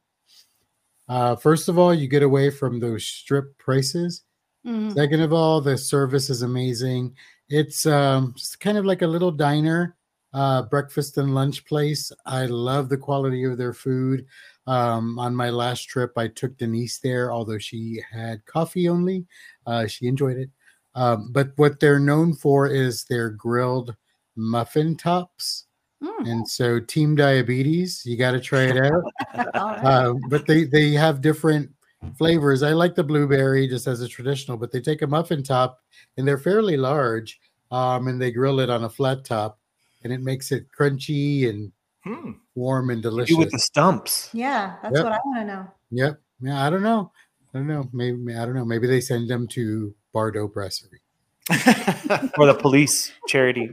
Uh, 1.09 1.37
first 1.37 1.69
of 1.69 1.79
all, 1.79 1.95
you 1.95 2.07
get 2.07 2.23
away 2.23 2.51
from 2.51 2.81
those 2.81 3.07
strip 3.07 3.57
prices. 3.57 4.25
Mhm. 4.67 4.95
Second 4.95 5.21
of 5.21 5.33
all, 5.33 5.61
the 5.61 5.77
service 5.79 6.31
is 6.31 6.43
amazing. 6.43 7.15
It's 7.49 7.87
um, 7.87 8.35
kind 8.61 8.79
of 8.79 8.85
like 8.85 9.03
a 9.03 9.07
little 9.07 9.31
diner, 9.31 9.97
uh, 10.33 10.63
breakfast 10.63 11.19
and 11.19 11.35
lunch 11.35 11.65
place. 11.65 12.13
I 12.27 12.47
love 12.47 12.89
the 12.89 12.97
quality 12.99 13.45
of 13.45 13.59
their 13.59 13.73
food. 13.73 14.27
Um, 14.67 15.19
on 15.19 15.35
my 15.35 15.51
last 15.51 15.85
trip, 15.89 16.13
I 16.17 16.29
took 16.29 16.57
Denise 16.57 16.99
there, 16.99 17.33
although 17.33 17.59
she 17.59 18.03
had 18.13 18.45
coffee 18.47 18.89
only. 18.89 19.27
Uh, 19.67 19.87
she 19.87 20.07
enjoyed 20.07 20.37
it. 20.37 20.51
Um, 20.95 21.31
but 21.33 21.53
what 21.57 21.81
they're 21.81 21.99
known 22.01 22.35
for 22.35 22.67
is 22.67 23.05
their 23.05 23.31
grilled 23.31 23.97
muffin 24.37 24.97
tops. 24.97 25.67
Mm. 26.03 26.31
And 26.31 26.49
so, 26.49 26.81
Team 26.81 27.15
Diabetes, 27.15 28.05
you 28.07 28.17
got 28.17 28.33
to 28.33 28.41
try 28.41 28.65
it 28.65 28.77
out. 28.77 29.03
Right. 29.35 29.85
Uh, 29.85 30.15
but 30.29 30.47
they 30.47 30.65
they 30.65 30.93
have 30.93 31.21
different 31.21 31.71
flavors. 32.17 32.63
I 32.63 32.73
like 32.73 32.95
the 32.95 33.05
blueberry 33.05 33.69
just 33.69 33.87
as 33.87 34.01
a 34.01 34.09
traditional, 34.09 34.57
but 34.57 34.73
they 34.73 34.81
take 34.81 35.03
a 35.03 35.07
muffin 35.07 35.43
top 35.43 35.81
and 36.17 36.27
they're 36.27 36.39
fairly 36.39 36.77
large, 36.77 37.41
um, 37.71 38.09
and 38.09 38.21
they 38.21 38.31
grill 38.31 38.61
it 38.61 38.71
on 38.71 38.85
a 38.85 38.89
flat 38.91 39.25
top, 39.25 39.59
and 40.05 40.13
it 40.13 40.21
makes 40.23 40.53
it 40.53 40.67
crunchy 40.77 41.49
and 41.49 41.73
Hmm. 42.05 42.31
warm 42.55 42.89
and 42.89 43.03
Do 43.03 43.11
delicious. 43.11 43.37
with 43.37 43.51
the 43.51 43.59
stumps. 43.59 44.31
yeah, 44.33 44.77
that's 44.83 44.97
Yep. 44.97 45.05
what 45.05 45.13
I 45.13 45.19
want 45.27 45.39
to 45.41 45.45
know. 45.45 45.67
Yep. 45.91 46.21
Yeah, 46.41 46.67
I 46.67 46.71
don't 46.71 46.83
know. 46.83 47.13
I 47.55 47.59
don't 47.59 47.67
know. 47.67 47.89
Maybe 47.93 48.35
I 48.35 48.47
don't 48.47 48.55
know. 48.55 48.65
Maybe 48.65 48.87
they 48.87 49.03
send 49.03 49.29
them 49.29 49.47
to 49.49 49.95
Bardot 50.15 50.51
Brasserie. 50.53 51.03
or 52.39 52.47
the 52.47 52.57
police 52.59 53.13
charity. 53.29 53.71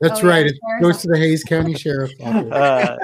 That's 0.00 0.20
Oh, 0.20 0.26
yeah, 0.26 0.28
right. 0.28 0.46
It 0.46 0.56
goes 0.80 1.02
to 1.02 1.08
the 1.08 1.18
Hays 1.18 1.44
County 1.44 1.74
Sheriff 1.74 2.12
Office, 2.20 2.50
Uh, 2.52 2.96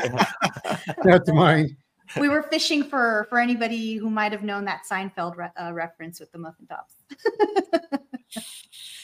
not 1.05 1.25
to 1.27 1.33
mine. 1.35 1.77
We 2.19 2.29
were 2.29 2.43
fishing 2.43 2.83
for 2.85 3.27
for 3.29 3.39
anybody 3.39 3.95
who 3.95 4.11
might 4.11 4.33
have 4.33 4.43
known 4.43 4.65
that 4.65 4.83
Seinfeld 4.91 5.37
re- 5.37 5.49
uh, 5.61 5.73
reference 5.73 6.19
with 6.21 6.33
the 6.33 6.39
muffin 6.39 6.67
tops. 6.67 6.95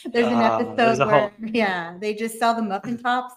there's 0.06 0.26
an 0.26 0.34
Ah, 0.34 0.56
episode 0.58 0.76
there's 0.76 0.98
where 0.98 1.08
whole- 1.08 1.30
yeah, 1.40 1.96
they 2.00 2.14
just 2.14 2.38
sell 2.38 2.54
the 2.54 2.62
muffin 2.62 2.98
tops 2.98 3.34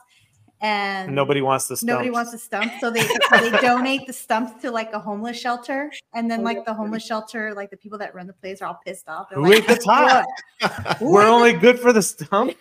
and 0.62 1.16
nobody 1.16 1.42
wants 1.42 1.68
the 1.70 1.78
stumps. 1.78 1.88
nobody 1.88 2.10
wants 2.10 2.32
the 2.32 2.38
stumps, 2.38 2.74
so 2.82 2.92
they 2.92 3.02
so 3.02 3.38
they 3.40 3.50
donate 3.62 4.06
the 4.06 4.12
stumps 4.14 4.62
to 4.62 4.70
like 4.70 4.92
a 4.92 5.00
homeless 5.00 5.40
shelter, 5.40 5.90
and 6.14 6.30
then 6.30 6.44
like 6.44 6.66
the 6.66 6.74
homeless 6.74 7.06
shelter, 7.06 7.54
like 7.54 7.70
the 7.70 7.78
people 7.78 7.98
that 7.98 8.14
run 8.14 8.28
the 8.28 8.34
place 8.34 8.62
are 8.62 8.66
all 8.68 8.80
pissed 8.86 9.08
off. 9.08 9.30
They're 9.30 9.40
Who 9.40 9.50
like, 9.50 9.60
ate 9.60 9.68
the 9.68 9.76
top? 9.78 10.26
We're 11.02 11.28
only 11.28 11.54
good 11.54 11.80
for 11.80 11.94
the 11.94 12.02
stump. 12.02 12.58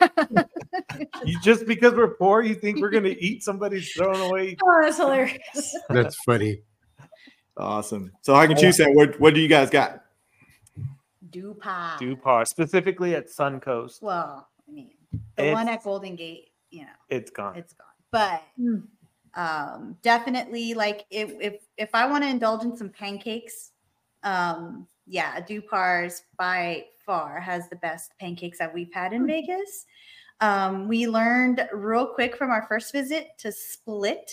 you 1.24 1.40
just 1.42 1.66
because 1.66 1.92
we're 1.94 2.14
poor, 2.14 2.40
you 2.42 2.54
think 2.54 2.80
we're 2.80 2.90
gonna 2.90 3.16
eat 3.18 3.42
somebody's 3.42 3.90
thrown 3.92 4.20
away? 4.30 4.56
Oh, 4.62 4.78
that's 4.80 4.96
hilarious. 4.98 5.76
That's 5.88 6.14
funny. 6.22 6.62
Awesome. 7.58 8.12
So 8.22 8.34
Hog 8.34 8.50
and 8.50 8.58
Two 8.58 8.72
Cent, 8.72 8.94
what, 8.94 9.18
what 9.20 9.34
do 9.34 9.40
you 9.40 9.48
guys 9.48 9.68
got? 9.70 10.04
Do 11.30 11.54
pie. 11.54 11.96
Dupar, 12.00 12.46
specifically 12.46 13.14
at 13.14 13.28
Suncoast. 13.28 14.00
Well, 14.00 14.48
I 14.66 14.72
mean, 14.72 14.90
the 15.36 15.52
one 15.52 15.68
at 15.68 15.82
Golden 15.82 16.16
Gate, 16.16 16.50
you 16.70 16.82
know. 16.82 16.92
It's 17.10 17.30
gone. 17.30 17.56
it's 17.56 17.74
gone. 17.74 17.86
But 18.10 18.42
um, 19.34 19.96
definitely, 20.02 20.74
like 20.74 21.04
if 21.10 21.32
if 21.40 21.66
if 21.76 21.90
I 21.94 22.06
want 22.06 22.24
to 22.24 22.30
indulge 22.30 22.64
in 22.64 22.76
some 22.76 22.88
pancakes, 22.88 23.72
um, 24.22 24.86
yeah, 25.06 25.40
Dupar's 25.40 26.22
by 26.38 26.86
far 27.04 27.40
has 27.40 27.68
the 27.68 27.76
best 27.76 28.12
pancakes 28.18 28.58
that 28.58 28.72
we've 28.72 28.92
had 28.92 29.12
in 29.12 29.26
Vegas. 29.26 29.86
Um, 30.40 30.88
we 30.88 31.08
learned 31.08 31.68
real 31.72 32.06
quick 32.06 32.36
from 32.36 32.50
our 32.50 32.64
first 32.68 32.92
visit 32.92 33.30
to 33.38 33.50
split 33.50 34.30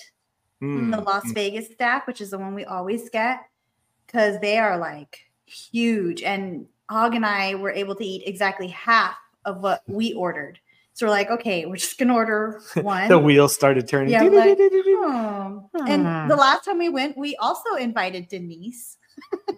Hmm. 0.59 0.91
the 0.91 1.01
Las 1.01 1.29
Vegas 1.31 1.71
stack, 1.71 2.07
which 2.07 2.21
is 2.21 2.31
the 2.31 2.37
one 2.37 2.55
we 2.55 2.65
always 2.65 3.09
get, 3.09 3.41
because 4.05 4.39
they 4.39 4.57
are 4.57 4.77
like 4.77 5.19
huge. 5.45 6.23
And 6.23 6.67
Hog 6.89 7.15
and 7.15 7.25
I 7.25 7.55
were 7.55 7.71
able 7.71 7.95
to 7.95 8.05
eat 8.05 8.23
exactly 8.25 8.67
half 8.67 9.15
of 9.43 9.61
what 9.61 9.81
we 9.87 10.13
ordered. 10.13 10.59
So 10.93 11.05
we're 11.05 11.11
like, 11.11 11.29
okay, 11.29 11.65
we're 11.65 11.75
just 11.75 11.97
gonna 11.97 12.13
order 12.13 12.61
one. 12.75 13.09
the 13.09 13.19
wheels 13.19 13.53
started 13.53 13.87
turning. 13.87 14.13
Yeah, 14.13 14.21
like, 14.21 14.57
oh. 14.59 15.69
and 15.87 16.31
the 16.31 16.37
last 16.37 16.63
time 16.63 16.77
we 16.77 16.87
went, 16.87 17.17
we 17.17 17.35
also 17.35 17.75
invited 17.75 18.29
Denise, 18.29 18.97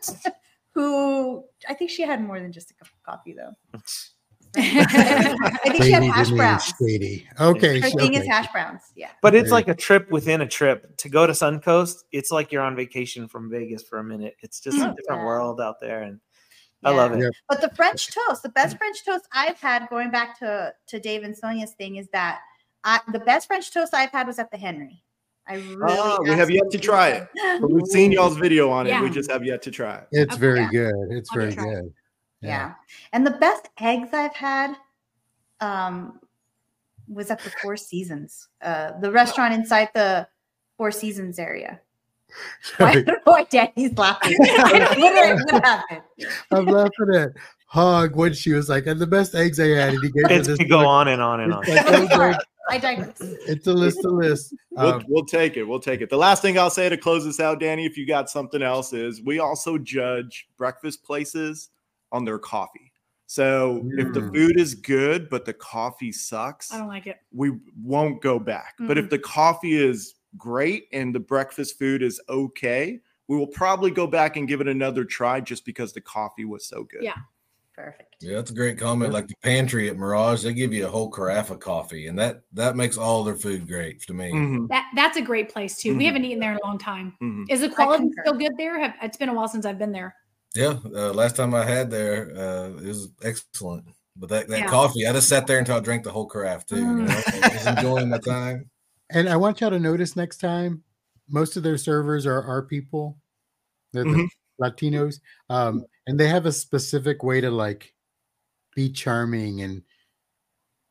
who 0.71 1.43
I 1.69 1.75
think 1.75 1.91
she 1.91 2.01
had 2.01 2.23
more 2.23 2.39
than 2.39 2.51
just 2.51 2.71
a 2.71 2.73
cup 2.73 2.87
of 2.87 3.03
coffee 3.03 3.33
though. 3.33 3.53
I 4.57 5.57
think 5.69 5.83
she 5.83 5.91
had 5.91 6.03
hash 6.03 6.29
browns. 6.31 6.73
Shady. 6.79 7.27
Okay. 7.39 7.79
Her 7.79 7.89
thing 7.91 8.13
is 8.15 8.25
hash 8.25 8.51
browns. 8.51 8.81
Yeah. 8.95 9.09
But 9.21 9.35
it's 9.35 9.51
like 9.51 9.67
a 9.67 9.75
trip 9.75 10.09
within 10.09 10.41
a 10.41 10.47
trip. 10.47 10.97
To 10.97 11.09
go 11.09 11.27
to 11.27 11.33
Suncoast, 11.33 12.03
it's 12.11 12.31
like 12.31 12.51
you're 12.51 12.63
on 12.63 12.75
vacation 12.75 13.27
from 13.27 13.49
Vegas 13.49 13.83
for 13.83 13.99
a 13.99 14.03
minute. 14.03 14.35
It's 14.41 14.59
just 14.59 14.77
a 14.77 14.81
Mm. 14.81 14.95
different 14.95 15.21
Yeah. 15.21 15.25
world 15.25 15.61
out 15.61 15.79
there, 15.79 16.01
and 16.01 16.19
I 16.83 16.91
love 16.91 17.11
it. 17.13 17.19
Yeah. 17.19 17.29
But 17.47 17.61
the 17.61 17.69
French 17.75 18.09
toast, 18.13 18.43
the 18.43 18.49
best 18.49 18.77
French 18.77 19.03
toast 19.05 19.25
I've 19.31 19.59
had, 19.59 19.87
going 19.89 20.09
back 20.11 20.37
to 20.39 20.73
to 20.87 20.99
Dave 20.99 21.23
and 21.23 21.37
Sonia's 21.37 21.73
thing, 21.73 21.97
is 21.97 22.07
that 22.13 22.39
I, 22.83 22.99
the 23.11 23.19
best 23.19 23.47
French 23.47 23.71
toast 23.73 23.93
I've 23.93 24.11
had 24.11 24.27
was 24.27 24.39
at 24.39 24.49
the 24.51 24.57
Henry. 24.57 25.03
I 25.47 25.55
really 25.55 25.77
Ah, 25.97 26.17
we 26.21 26.29
have 26.31 26.49
yet 26.49 26.69
to 26.71 26.77
try 26.77 27.09
it. 27.09 27.27
But 27.61 27.71
we've 27.71 27.87
seen 27.87 28.11
y'all's 28.11 28.35
video 28.37 28.69
on 28.69 28.85
it. 28.87 28.99
We 29.01 29.09
just 29.09 29.31
have 29.31 29.45
yet 29.45 29.61
to 29.63 29.71
try 29.71 29.99
it. 29.99 30.07
It's 30.11 30.33
Okay. 30.33 30.39
very 30.41 30.59
Yeah. 30.61 30.67
good. 30.71 30.93
It's 31.11 31.29
I'll 31.31 31.39
very 31.39 31.55
good. 31.55 31.93
Yeah. 32.41 32.73
And 33.13 33.25
the 33.25 33.31
best 33.31 33.69
eggs 33.79 34.09
I've 34.13 34.35
had 34.35 34.75
um, 35.61 36.19
was 37.07 37.31
at 37.31 37.39
the 37.39 37.49
Four 37.61 37.77
Seasons, 37.77 38.47
uh, 38.61 38.91
the 38.99 39.11
restaurant 39.11 39.53
inside 39.53 39.89
the 39.93 40.27
Four 40.77 40.91
Seasons 40.91 41.39
area. 41.39 41.79
Why, 42.77 42.89
I 42.89 42.93
don't 42.95 43.07
know 43.07 43.17
why 43.23 43.43
Danny's 43.45 43.97
laughing. 43.97 44.35
what, 44.37 45.51
what 45.51 45.65
happened? 45.65 46.01
I'm 46.51 46.65
laughing 46.65 47.15
at 47.15 47.29
Hog 47.67 48.15
when 48.15 48.33
she 48.33 48.51
was 48.53 48.69
like, 48.69 48.85
and 48.87 48.99
the 48.99 49.07
best 49.07 49.33
eggs 49.35 49.59
I 49.59 49.67
had. 49.69 49.93
And 49.93 50.03
he 50.03 50.11
gave 50.11 50.23
her 50.29 50.33
It's 50.35 50.47
this 50.47 50.57
to 50.59 50.65
go 50.65 50.79
look. 50.79 50.87
on 50.87 51.07
and 51.07 51.21
on 51.21 51.39
and 51.39 51.53
on. 51.53 51.63
It's 51.65 51.89
like, 51.89 52.09
oh, 52.11 52.33
I 52.69 52.77
digress. 52.77 53.15
it's 53.21 53.65
a 53.67 53.73
list, 53.73 54.03
a 54.03 54.09
list. 54.09 54.53
We'll, 54.71 54.93
Um, 54.95 55.05
we'll 55.07 55.25
take 55.25 55.55
it. 55.55 55.63
We'll 55.63 55.79
take 55.79 56.01
it. 56.01 56.09
The 56.09 56.17
last 56.17 56.41
thing 56.41 56.59
I'll 56.59 56.69
say 56.69 56.89
to 56.89 56.97
close 56.97 57.23
this 57.23 57.39
out, 57.39 57.61
Danny, 57.61 57.85
if 57.85 57.97
you 57.97 58.05
got 58.05 58.29
something 58.29 58.61
else, 58.61 58.91
is 58.91 59.21
we 59.23 59.39
also 59.39 59.77
judge 59.77 60.49
breakfast 60.57 61.03
places 61.05 61.69
on 62.11 62.25
their 62.25 62.39
coffee. 62.39 62.91
So 63.25 63.85
if 63.97 64.13
the 64.13 64.21
Mm. 64.21 64.33
food 64.33 64.59
is 64.59 64.73
good, 64.75 65.29
but 65.29 65.43
the 65.45 65.53
coffee 65.53 66.11
sucks, 66.13 66.71
I 66.73 66.77
don't 66.77 66.87
like 66.87 67.07
it. 67.07 67.17
we 67.31 67.51
won't 67.81 68.21
go 68.21 68.39
back. 68.39 68.75
But 68.79 68.97
if 68.97 69.09
the 69.09 69.19
coffee 69.19 69.75
is 69.75 70.15
great 70.37 70.87
and 70.93 71.13
the 71.13 71.19
breakfast 71.19 71.77
food 71.77 72.01
is 72.01 72.21
okay, 72.29 73.01
we 73.27 73.35
will 73.37 73.47
probably 73.47 73.91
go 73.91 74.07
back 74.07 74.37
and 74.37 74.47
give 74.47 74.61
it 74.61 74.67
another 74.69 75.03
try 75.03 75.41
just 75.41 75.65
because 75.65 75.91
the 75.91 75.99
coffee 76.01 76.45
was 76.45 76.65
so 76.65 76.83
good. 76.83 77.03
Yeah. 77.03 77.15
Perfect. 77.75 78.15
Yeah, 78.21 78.37
that's 78.37 78.49
a 78.49 78.55
great 78.55 78.79
comment. 78.79 79.13
Like 79.13 79.27
the 79.27 79.35
pantry 79.43 79.89
at 79.89 79.97
Mirage, 79.97 80.41
they 80.43 80.53
give 80.53 80.73
you 80.73 80.87
a 80.87 80.89
whole 80.89 81.11
carafe 81.11 81.51
of 81.51 81.59
coffee, 81.59 82.07
and 82.07 82.17
that 82.17 82.41
that 82.53 82.75
makes 82.75 82.97
all 82.97 83.23
their 83.23 83.35
food 83.35 83.67
great 83.67 84.01
to 84.03 84.13
me. 84.15 84.31
Mhm, 84.31 84.67
That 84.69 84.89
that's 84.95 85.17
a 85.17 85.21
great 85.21 85.49
place 85.49 85.79
too. 85.79 85.95
We 85.95 86.03
Mhm. 86.03 86.07
haven't 86.07 86.25
eaten 86.25 86.39
there 86.39 86.51
in 86.53 86.57
a 86.63 86.65
long 86.65 86.79
time. 86.79 87.15
mhm. 87.21 87.45
Is 87.51 87.61
the 87.61 87.69
quality 87.69 88.05
still 88.23 88.33
good 88.37 88.53
there? 88.57 88.79
Have, 88.79 88.95
it's 89.03 89.17
been 89.17 89.29
a 89.29 89.33
while 89.35 89.47
since 89.47 89.65
I've 89.65 89.77
been 89.77 89.91
there. 89.91 90.15
Yeah, 90.57 90.79
uh, 90.85 91.13
last 91.13 91.35
time 91.35 91.53
I 91.53 91.63
had 91.63 91.91
there, 91.91 92.31
uh, 92.35 92.69
it 92.81 92.87
was 92.87 93.09
excellent. 93.23 93.85
But 94.15 94.29
that, 94.29 94.47
that 94.47 94.59
Yeah. 94.61 94.67
coffee, 94.67 95.05
I 95.05 95.13
just 95.13 95.29
sat 95.29 95.45
there 95.45 95.59
until 95.59 95.75
I 95.77 95.79
drank 95.79 96.03
the 96.03 96.11
whole 96.11 96.25
carafe 96.27 96.65
too. 96.65 96.77
You 96.77 96.83
know? 97.03 97.21
just 97.31 97.67
enjoying 97.67 98.09
my 98.09 98.19
time. 98.19 98.69
And 99.09 99.29
I 99.29 99.37
want 99.37 99.61
y'all 99.61 99.69
to 99.69 99.79
notice 99.79 100.17
next 100.17 100.39
time, 100.39 100.83
most 101.29 101.55
of 101.55 101.63
their 101.63 101.77
servers 101.77 102.25
are 102.25 102.43
our 102.43 102.61
people, 102.61 103.17
they're 103.93 104.03
the 104.03 104.09
Mhm. 104.09 104.27
Latinos, 104.59 105.21
um, 105.49 105.85
and 106.07 106.19
they 106.19 106.27
have 106.27 106.45
a 106.45 106.51
specific 106.51 107.23
way 107.23 107.39
to 107.39 107.49
like 107.49 107.93
be 108.75 108.89
charming 108.91 109.61
and 109.61 109.83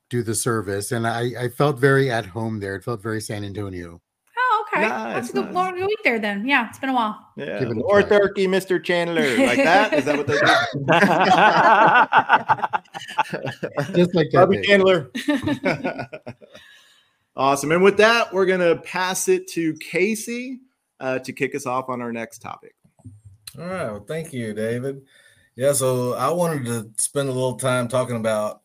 do 0.09 0.23
the 0.23 0.35
service. 0.35 0.93
And 0.93 1.07
I, 1.07 1.45
I 1.45 1.49
felt 1.51 1.79
very 1.79 2.11
at 2.11 2.25
home 2.27 2.61
there. 2.61 2.77
It 2.77 2.85
felt 2.85 3.03
very 3.03 3.21
San 3.21 3.45
Antonio. 3.45 4.01
Okay. 4.79 4.89
Nice, 4.89 5.14
Let's 5.14 5.31
go, 5.33 5.43
nice. 5.45 5.55
go 5.55 5.72
go 5.81 5.89
eat 5.89 5.99
there 6.05 6.18
then. 6.18 6.47
Yeah, 6.47 6.68
it's 6.68 6.79
been 6.79 6.91
a 6.91 6.95
while. 6.95 7.18
Yeah. 7.37 7.59
Give 7.61 7.70
it 7.70 7.77
a 7.77 7.81
Or 7.83 8.03
try. 8.03 8.18
turkey, 8.18 8.47
Mr. 8.47 8.83
Chandler. 8.83 9.37
Like 9.37 9.59
that? 9.59 9.93
Is 9.95 10.05
that 10.05 10.16
what 10.16 10.27
they 10.27 10.35
do? 10.35 10.41
Just 13.97 14.14
like 14.14 14.29
that. 14.33 14.47
Bobby 14.47 14.62
Chandler. 14.62 15.11
awesome. 17.37 17.72
And 17.72 17.83
with 17.83 17.97
that, 17.99 18.33
we're 18.33 18.47
going 18.47 18.61
to 18.61 18.77
pass 18.83 19.29
it 19.29 19.49
to 19.53 19.74
Casey 19.74 20.61
uh, 21.01 21.18
to 21.20 21.33
kick 21.33 21.55
us 21.55 21.66
off 21.66 21.89
on 21.89 22.01
our 22.01 22.12
next 22.12 22.39
topic. 22.39 22.74
All 23.59 23.66
right. 23.66 23.91
Well, 23.91 24.05
thank 24.07 24.33
you, 24.33 24.55
David. 24.55 25.03
Yeah, 25.55 25.72
so 25.72 26.14
I 26.14 26.31
wanted 26.31 26.64
to 26.66 26.91
spend 26.97 27.29
a 27.29 27.33
little 27.33 27.57
time 27.57 27.89
talking 27.89 28.16
about 28.16 28.61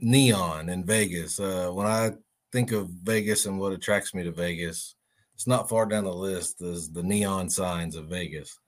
neon 0.00 0.68
in 0.68 0.84
Vegas. 0.84 1.40
Uh, 1.40 1.70
when 1.72 1.86
I 1.86 2.12
think 2.52 2.72
of 2.72 2.88
Vegas 2.90 3.46
and 3.46 3.58
what 3.58 3.72
attracts 3.72 4.14
me 4.14 4.22
to 4.24 4.30
Vegas, 4.30 4.93
it's 5.34 5.46
not 5.46 5.68
far 5.68 5.86
down 5.86 6.04
the 6.04 6.12
list 6.12 6.62
as 6.62 6.90
the 6.90 7.02
neon 7.02 7.50
signs 7.50 7.96
of 7.96 8.06
Vegas. 8.06 8.58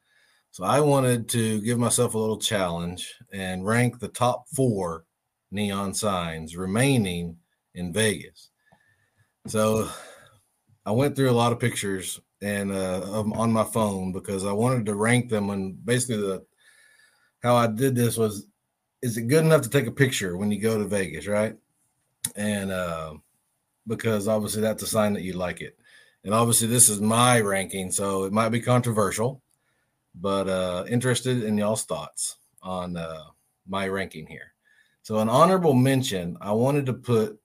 So 0.50 0.64
I 0.64 0.80
wanted 0.80 1.28
to 1.30 1.60
give 1.60 1.78
myself 1.78 2.14
a 2.14 2.18
little 2.18 2.38
challenge 2.38 3.14
and 3.32 3.66
rank 3.66 3.98
the 3.98 4.08
top 4.08 4.48
four 4.48 5.04
neon 5.50 5.94
signs 5.94 6.56
remaining 6.56 7.36
in 7.74 7.92
Vegas. 7.92 8.50
So 9.46 9.88
I 10.84 10.92
went 10.92 11.14
through 11.14 11.30
a 11.30 11.32
lot 11.32 11.52
of 11.52 11.60
pictures 11.60 12.20
and 12.42 12.72
uh, 12.72 13.22
on 13.34 13.52
my 13.52 13.64
phone 13.64 14.12
because 14.12 14.44
I 14.44 14.52
wanted 14.52 14.86
to 14.86 14.94
rank 14.94 15.28
them. 15.28 15.50
And 15.50 15.84
basically, 15.84 16.16
the 16.16 16.44
how 17.42 17.54
I 17.56 17.66
did 17.66 17.94
this 17.94 18.16
was, 18.16 18.46
is 19.02 19.16
it 19.16 19.28
good 19.28 19.44
enough 19.44 19.62
to 19.62 19.70
take 19.70 19.86
a 19.86 19.92
picture 19.92 20.36
when 20.36 20.50
you 20.50 20.60
go 20.60 20.78
to 20.78 20.86
Vegas, 20.86 21.26
right? 21.26 21.56
And 22.34 22.70
uh, 22.70 23.14
because 23.86 24.26
obviously 24.26 24.62
that's 24.62 24.82
a 24.82 24.86
sign 24.86 25.12
that 25.12 25.22
you 25.22 25.34
like 25.34 25.60
it. 25.60 25.78
And 26.26 26.34
obviously, 26.34 26.66
this 26.66 26.88
is 26.88 27.00
my 27.00 27.38
ranking, 27.38 27.92
so 27.92 28.24
it 28.24 28.32
might 28.32 28.48
be 28.48 28.60
controversial, 28.60 29.42
but 30.12 30.48
uh, 30.48 30.84
interested 30.88 31.44
in 31.44 31.56
y'all's 31.56 31.84
thoughts 31.84 32.34
on 32.60 32.96
uh, 32.96 33.22
my 33.68 33.86
ranking 33.86 34.26
here. 34.26 34.52
So, 35.04 35.18
an 35.18 35.28
honorable 35.28 35.72
mention, 35.72 36.36
I 36.40 36.50
wanted 36.50 36.86
to 36.86 36.94
put 36.94 37.38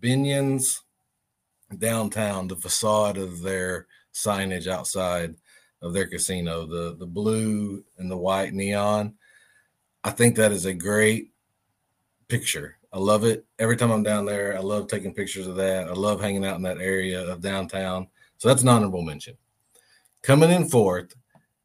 Binion's 0.00 0.82
downtown, 1.76 2.46
the 2.46 2.54
facade 2.54 3.18
of 3.18 3.42
their 3.42 3.88
signage 4.14 4.68
outside 4.68 5.34
of 5.82 5.92
their 5.92 6.06
casino, 6.06 6.64
the 6.64 6.94
the 6.96 7.06
blue 7.06 7.82
and 7.98 8.08
the 8.08 8.16
white 8.16 8.54
neon. 8.54 9.14
I 10.04 10.10
think 10.12 10.36
that 10.36 10.52
is 10.52 10.64
a 10.64 10.72
great 10.74 11.32
picture. 12.28 12.78
I 12.92 13.00
love 13.00 13.24
it. 13.24 13.46
Every 13.58 13.76
time 13.76 13.90
I'm 13.90 14.04
down 14.04 14.26
there, 14.26 14.56
I 14.56 14.60
love 14.60 14.86
taking 14.86 15.12
pictures 15.12 15.48
of 15.48 15.56
that. 15.56 15.88
I 15.88 15.92
love 15.92 16.20
hanging 16.20 16.44
out 16.44 16.54
in 16.54 16.62
that 16.62 16.78
area 16.78 17.26
of 17.26 17.40
downtown. 17.40 18.06
So 18.38 18.48
that's 18.48 18.62
an 18.62 18.68
honorable 18.68 19.02
mention. 19.02 19.36
Coming 20.22 20.50
in 20.50 20.68
fourth 20.68 21.14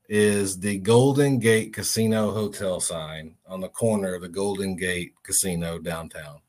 is 0.10 0.60
the 0.60 0.80
Golden 0.80 1.40
Gate 1.40 1.74
Casino 1.74 2.32
Hotel 2.32 2.80
sign 2.80 3.36
on 3.48 3.62
the 3.62 3.70
corner 3.70 4.16
of 4.16 4.22
the 4.22 4.30
Golden 4.30 4.76
Gate 4.76 5.14
Casino 5.24 5.80
downtown. 5.80 6.40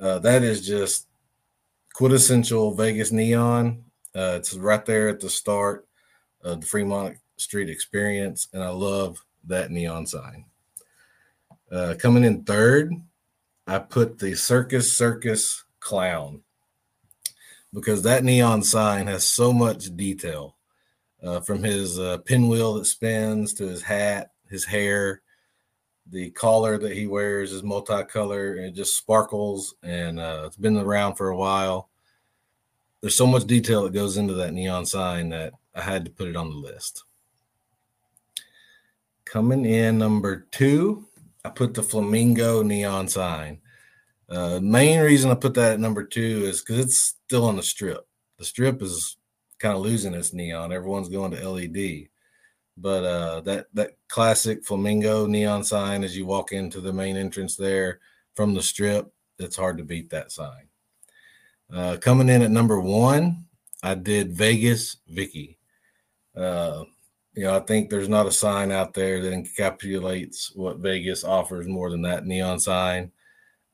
Uh, 0.00 0.18
that 0.18 0.42
is 0.42 0.66
just 0.66 1.06
quintessential 1.94 2.74
Vegas 2.74 3.12
neon. 3.12 3.84
Uh, 4.14 4.34
it's 4.36 4.54
right 4.54 4.84
there 4.84 5.08
at 5.08 5.20
the 5.20 5.30
start 5.30 5.86
of 6.42 6.60
the 6.60 6.66
Fremont 6.66 7.16
Street 7.36 7.68
experience, 7.68 8.48
and 8.52 8.62
I 8.62 8.68
love 8.68 9.24
that 9.46 9.70
neon 9.70 10.06
sign. 10.06 10.46
Uh, 11.70 11.94
coming 11.98 12.24
in 12.24 12.44
third, 12.44 12.92
I 13.66 13.78
put 13.78 14.18
the 14.18 14.34
Circus 14.34 14.96
Circus 14.96 15.64
Clown 15.80 16.42
because 17.74 18.02
that 18.02 18.24
neon 18.24 18.62
sign 18.62 19.08
has 19.08 19.28
so 19.28 19.52
much 19.52 19.94
detail 19.96 20.56
uh, 21.22 21.40
from 21.40 21.62
his 21.62 21.98
uh, 21.98 22.18
pinwheel 22.18 22.74
that 22.74 22.84
spins 22.86 23.52
to 23.54 23.66
his 23.66 23.82
hat, 23.82 24.30
his 24.48 24.64
hair, 24.64 25.20
the 26.06 26.30
collar 26.30 26.78
that 26.78 26.92
he 26.92 27.06
wears 27.06 27.50
is 27.50 27.62
multicolor 27.62 28.56
and 28.56 28.66
it 28.66 28.74
just 28.74 28.96
sparkles 28.96 29.74
and 29.82 30.20
uh, 30.20 30.44
it's 30.46 30.56
been 30.56 30.76
around 30.76 31.16
for 31.16 31.30
a 31.30 31.36
while. 31.36 31.88
There's 33.00 33.16
so 33.16 33.26
much 33.26 33.44
detail 33.44 33.82
that 33.82 33.92
goes 33.92 34.16
into 34.16 34.34
that 34.34 34.52
neon 34.52 34.86
sign 34.86 35.30
that 35.30 35.54
I 35.74 35.82
had 35.82 36.04
to 36.04 36.10
put 36.10 36.28
it 36.28 36.36
on 36.36 36.50
the 36.50 36.56
list. 36.56 37.04
Coming 39.24 39.64
in 39.64 39.98
number 39.98 40.46
two, 40.52 41.06
I 41.44 41.48
put 41.48 41.74
the 41.74 41.82
flamingo 41.82 42.62
neon 42.62 43.08
sign. 43.08 43.60
Uh, 44.28 44.58
main 44.60 45.00
reason 45.00 45.30
I 45.30 45.34
put 45.34 45.54
that 45.54 45.72
at 45.72 45.80
number 45.80 46.04
two 46.04 46.44
is 46.44 46.60
because 46.60 46.78
it's 46.78 47.16
still 47.26 47.44
on 47.44 47.56
the 47.56 47.62
strip. 47.62 48.06
The 48.38 48.44
strip 48.44 48.82
is 48.82 49.16
kind 49.58 49.76
of 49.76 49.82
losing 49.82 50.14
its 50.14 50.32
neon. 50.32 50.72
Everyone's 50.72 51.08
going 51.08 51.30
to 51.32 51.48
LED, 51.48 52.08
but 52.76 53.04
uh, 53.04 53.40
that 53.42 53.66
that 53.74 53.92
classic 54.08 54.64
flamingo 54.64 55.26
neon 55.26 55.62
sign 55.62 56.04
as 56.04 56.16
you 56.16 56.26
walk 56.26 56.52
into 56.52 56.80
the 56.80 56.92
main 56.92 57.16
entrance 57.16 57.56
there 57.56 58.00
from 58.34 58.54
the 58.54 58.62
strip, 58.62 59.12
it's 59.38 59.56
hard 59.56 59.78
to 59.78 59.84
beat 59.84 60.10
that 60.10 60.32
sign. 60.32 60.68
Uh, 61.72 61.96
coming 62.00 62.28
in 62.28 62.42
at 62.42 62.50
number 62.50 62.80
one, 62.80 63.44
I 63.82 63.94
did 63.94 64.32
Vegas 64.32 64.96
Vicky. 65.08 65.58
Uh, 66.36 66.84
you 67.34 67.44
know, 67.44 67.56
I 67.56 67.60
think 67.60 67.90
there's 67.90 68.08
not 68.08 68.26
a 68.26 68.32
sign 68.32 68.70
out 68.70 68.94
there 68.94 69.20
that 69.20 69.32
encapsulates 69.32 70.56
what 70.56 70.78
Vegas 70.78 71.24
offers 71.24 71.66
more 71.66 71.90
than 71.90 72.02
that 72.02 72.26
neon 72.26 72.60
sign. 72.60 73.10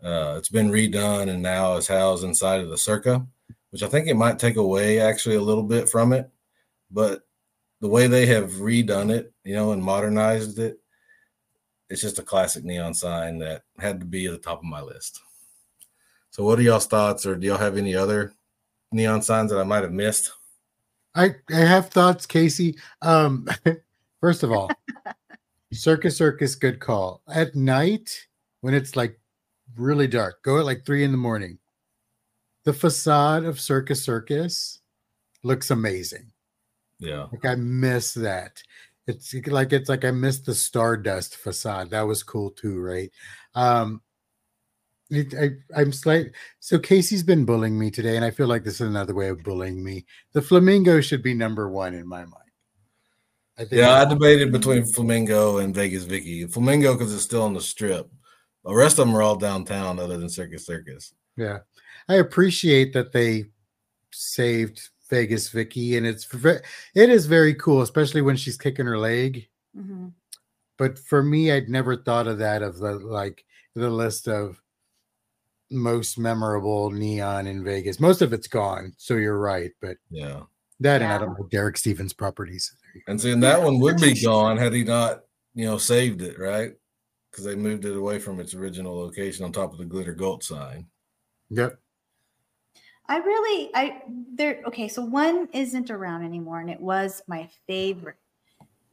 Uh, 0.02 0.34
it's 0.38 0.48
been 0.48 0.70
redone 0.70 1.28
and 1.28 1.42
now 1.42 1.76
is 1.76 1.88
housed 1.88 2.24
inside 2.24 2.60
of 2.60 2.70
the 2.70 2.78
Circa, 2.78 3.26
which 3.70 3.82
I 3.82 3.88
think 3.88 4.06
it 4.06 4.14
might 4.14 4.38
take 4.38 4.56
away 4.56 5.00
actually 5.00 5.36
a 5.36 5.42
little 5.42 5.62
bit 5.62 5.88
from 5.88 6.12
it. 6.12 6.30
But 6.90 7.22
the 7.80 7.88
way 7.88 8.06
they 8.06 8.26
have 8.26 8.52
redone 8.52 9.10
it, 9.10 9.32
you 9.44 9.54
know, 9.54 9.72
and 9.72 9.82
modernized 9.82 10.58
it, 10.58 10.80
it's 11.88 12.00
just 12.00 12.18
a 12.18 12.22
classic 12.22 12.64
neon 12.64 12.94
sign 12.94 13.38
that 13.38 13.62
had 13.78 14.00
to 14.00 14.06
be 14.06 14.26
at 14.26 14.32
the 14.32 14.38
top 14.38 14.58
of 14.58 14.64
my 14.64 14.80
list. 14.80 15.20
So, 16.30 16.44
what 16.44 16.58
are 16.58 16.62
y'all's 16.62 16.86
thoughts, 16.86 17.26
or 17.26 17.34
do 17.34 17.46
y'all 17.46 17.58
have 17.58 17.76
any 17.76 17.94
other 17.96 18.32
neon 18.92 19.22
signs 19.22 19.50
that 19.50 19.58
I 19.58 19.64
might 19.64 19.82
have 19.82 19.92
missed? 19.92 20.30
I, 21.14 21.34
I 21.50 21.56
have 21.56 21.90
thoughts, 21.90 22.26
Casey. 22.26 22.78
Um, 23.02 23.48
first 24.20 24.44
of 24.44 24.52
all, 24.52 24.70
Circus 25.72 26.16
Circus, 26.16 26.54
good 26.54 26.78
call. 26.78 27.22
At 27.28 27.56
night, 27.56 28.28
when 28.60 28.74
it's 28.74 28.94
like 28.94 29.18
really 29.76 30.06
dark, 30.06 30.42
go 30.42 30.58
at 30.58 30.64
like 30.64 30.84
three 30.84 31.04
in 31.04 31.12
the 31.12 31.18
morning. 31.18 31.58
The 32.64 32.72
facade 32.72 33.44
of 33.44 33.60
Circus 33.60 34.04
Circus 34.04 34.80
looks 35.42 35.70
amazing. 35.70 36.30
Yeah. 36.98 37.26
Like 37.32 37.44
I 37.44 37.54
miss 37.54 38.14
that. 38.14 38.62
It's 39.06 39.34
like 39.46 39.72
it's 39.72 39.88
like 39.88 40.04
I 40.04 40.10
miss 40.10 40.40
the 40.40 40.54
Stardust 40.54 41.36
facade. 41.36 41.90
That 41.90 42.02
was 42.02 42.22
cool 42.22 42.50
too, 42.50 42.80
right? 42.80 43.10
Um, 43.54 44.02
it, 45.10 45.34
I, 45.34 45.80
I'm 45.80 45.92
slight. 45.92 46.32
So 46.60 46.78
Casey's 46.78 47.22
been 47.22 47.44
bullying 47.44 47.78
me 47.78 47.90
today, 47.90 48.16
and 48.16 48.24
I 48.24 48.30
feel 48.30 48.46
like 48.46 48.62
this 48.62 48.74
is 48.74 48.86
another 48.86 49.14
way 49.14 49.28
of 49.28 49.42
bullying 49.42 49.82
me. 49.82 50.06
The 50.32 50.42
flamingo 50.42 51.00
should 51.00 51.22
be 51.22 51.34
number 51.34 51.68
one 51.68 51.94
in 51.94 52.06
my 52.06 52.20
mind. 52.20 52.34
I 53.58 53.62
think 53.64 53.72
Yeah, 53.80 53.94
I 53.94 54.04
debated 54.04 54.52
between 54.52 54.86
Flamingo 54.86 55.58
and 55.58 55.74
Vegas 55.74 56.04
Vicky. 56.04 56.46
Flamingo 56.46 56.94
because 56.94 57.12
it's 57.12 57.24
still 57.24 57.42
on 57.42 57.54
the 57.54 57.60
strip. 57.60 58.08
The 58.64 58.74
rest 58.74 58.98
of 58.98 59.06
them 59.06 59.16
are 59.16 59.22
all 59.22 59.36
downtown, 59.36 59.98
other 59.98 60.18
than 60.18 60.28
Circus 60.28 60.66
Circus. 60.66 61.14
Yeah, 61.36 61.60
I 62.08 62.16
appreciate 62.16 62.92
that 62.92 63.12
they 63.12 63.46
saved 64.12 64.88
Vegas 65.08 65.48
Vicky, 65.48 65.96
and 65.96 66.06
it's 66.06 66.26
it 66.94 67.10
is 67.10 67.26
very 67.26 67.54
cool, 67.54 67.82
especially 67.82 68.22
when 68.22 68.36
she's 68.36 68.58
kicking 68.58 68.86
her 68.86 68.98
leg. 68.98 69.48
Mhm. 69.76 70.12
But 70.76 70.98
for 70.98 71.22
me, 71.22 71.52
I'd 71.52 71.68
never 71.68 71.96
thought 71.96 72.26
of 72.26 72.38
that 72.38 72.62
of 72.62 72.78
the 72.78 72.92
like 72.98 73.44
the 73.74 73.90
list 73.90 74.28
of 74.28 74.60
most 75.70 76.18
memorable 76.18 76.90
neon 76.90 77.46
in 77.46 77.62
Vegas. 77.64 78.00
Most 78.00 78.22
of 78.22 78.32
it's 78.32 78.48
gone, 78.48 78.92
so 78.96 79.14
you're 79.14 79.38
right. 79.38 79.70
But 79.80 79.96
Yeah, 80.10 80.42
that 80.80 81.00
and 81.02 81.12
I 81.12 81.18
don't 81.18 81.38
know 81.38 81.46
Derek 81.50 81.78
Stevens 81.78 82.12
properties. 82.12 82.74
and 83.06 83.20
seeing 83.20 83.40
that 83.40 83.62
one 83.62 83.78
would 83.80 84.00
be 84.00 84.14
gone 84.22 84.56
had 84.56 84.72
he 84.74 84.82
not, 84.84 85.22
you 85.54 85.64
know, 85.66 85.78
saved 85.78 86.22
it 86.22 86.38
right 86.38 86.74
because 87.30 87.44
they 87.44 87.54
moved 87.54 87.84
it 87.84 87.96
away 87.96 88.18
from 88.18 88.40
its 88.40 88.54
original 88.54 88.96
location 88.96 89.44
on 89.44 89.52
top 89.52 89.72
of 89.72 89.78
the 89.78 89.84
glitter 89.84 90.14
gold 90.14 90.42
sign. 90.42 90.86
Yep. 91.50 91.78
I 93.06 93.16
really, 93.18 93.70
I 93.74 94.02
there. 94.34 94.62
Okay, 94.66 94.86
so 94.86 95.02
one 95.02 95.48
isn't 95.52 95.90
around 95.90 96.24
anymore, 96.24 96.60
and 96.60 96.70
it 96.70 96.80
was 96.80 97.22
my 97.26 97.48
favorite 97.66 98.16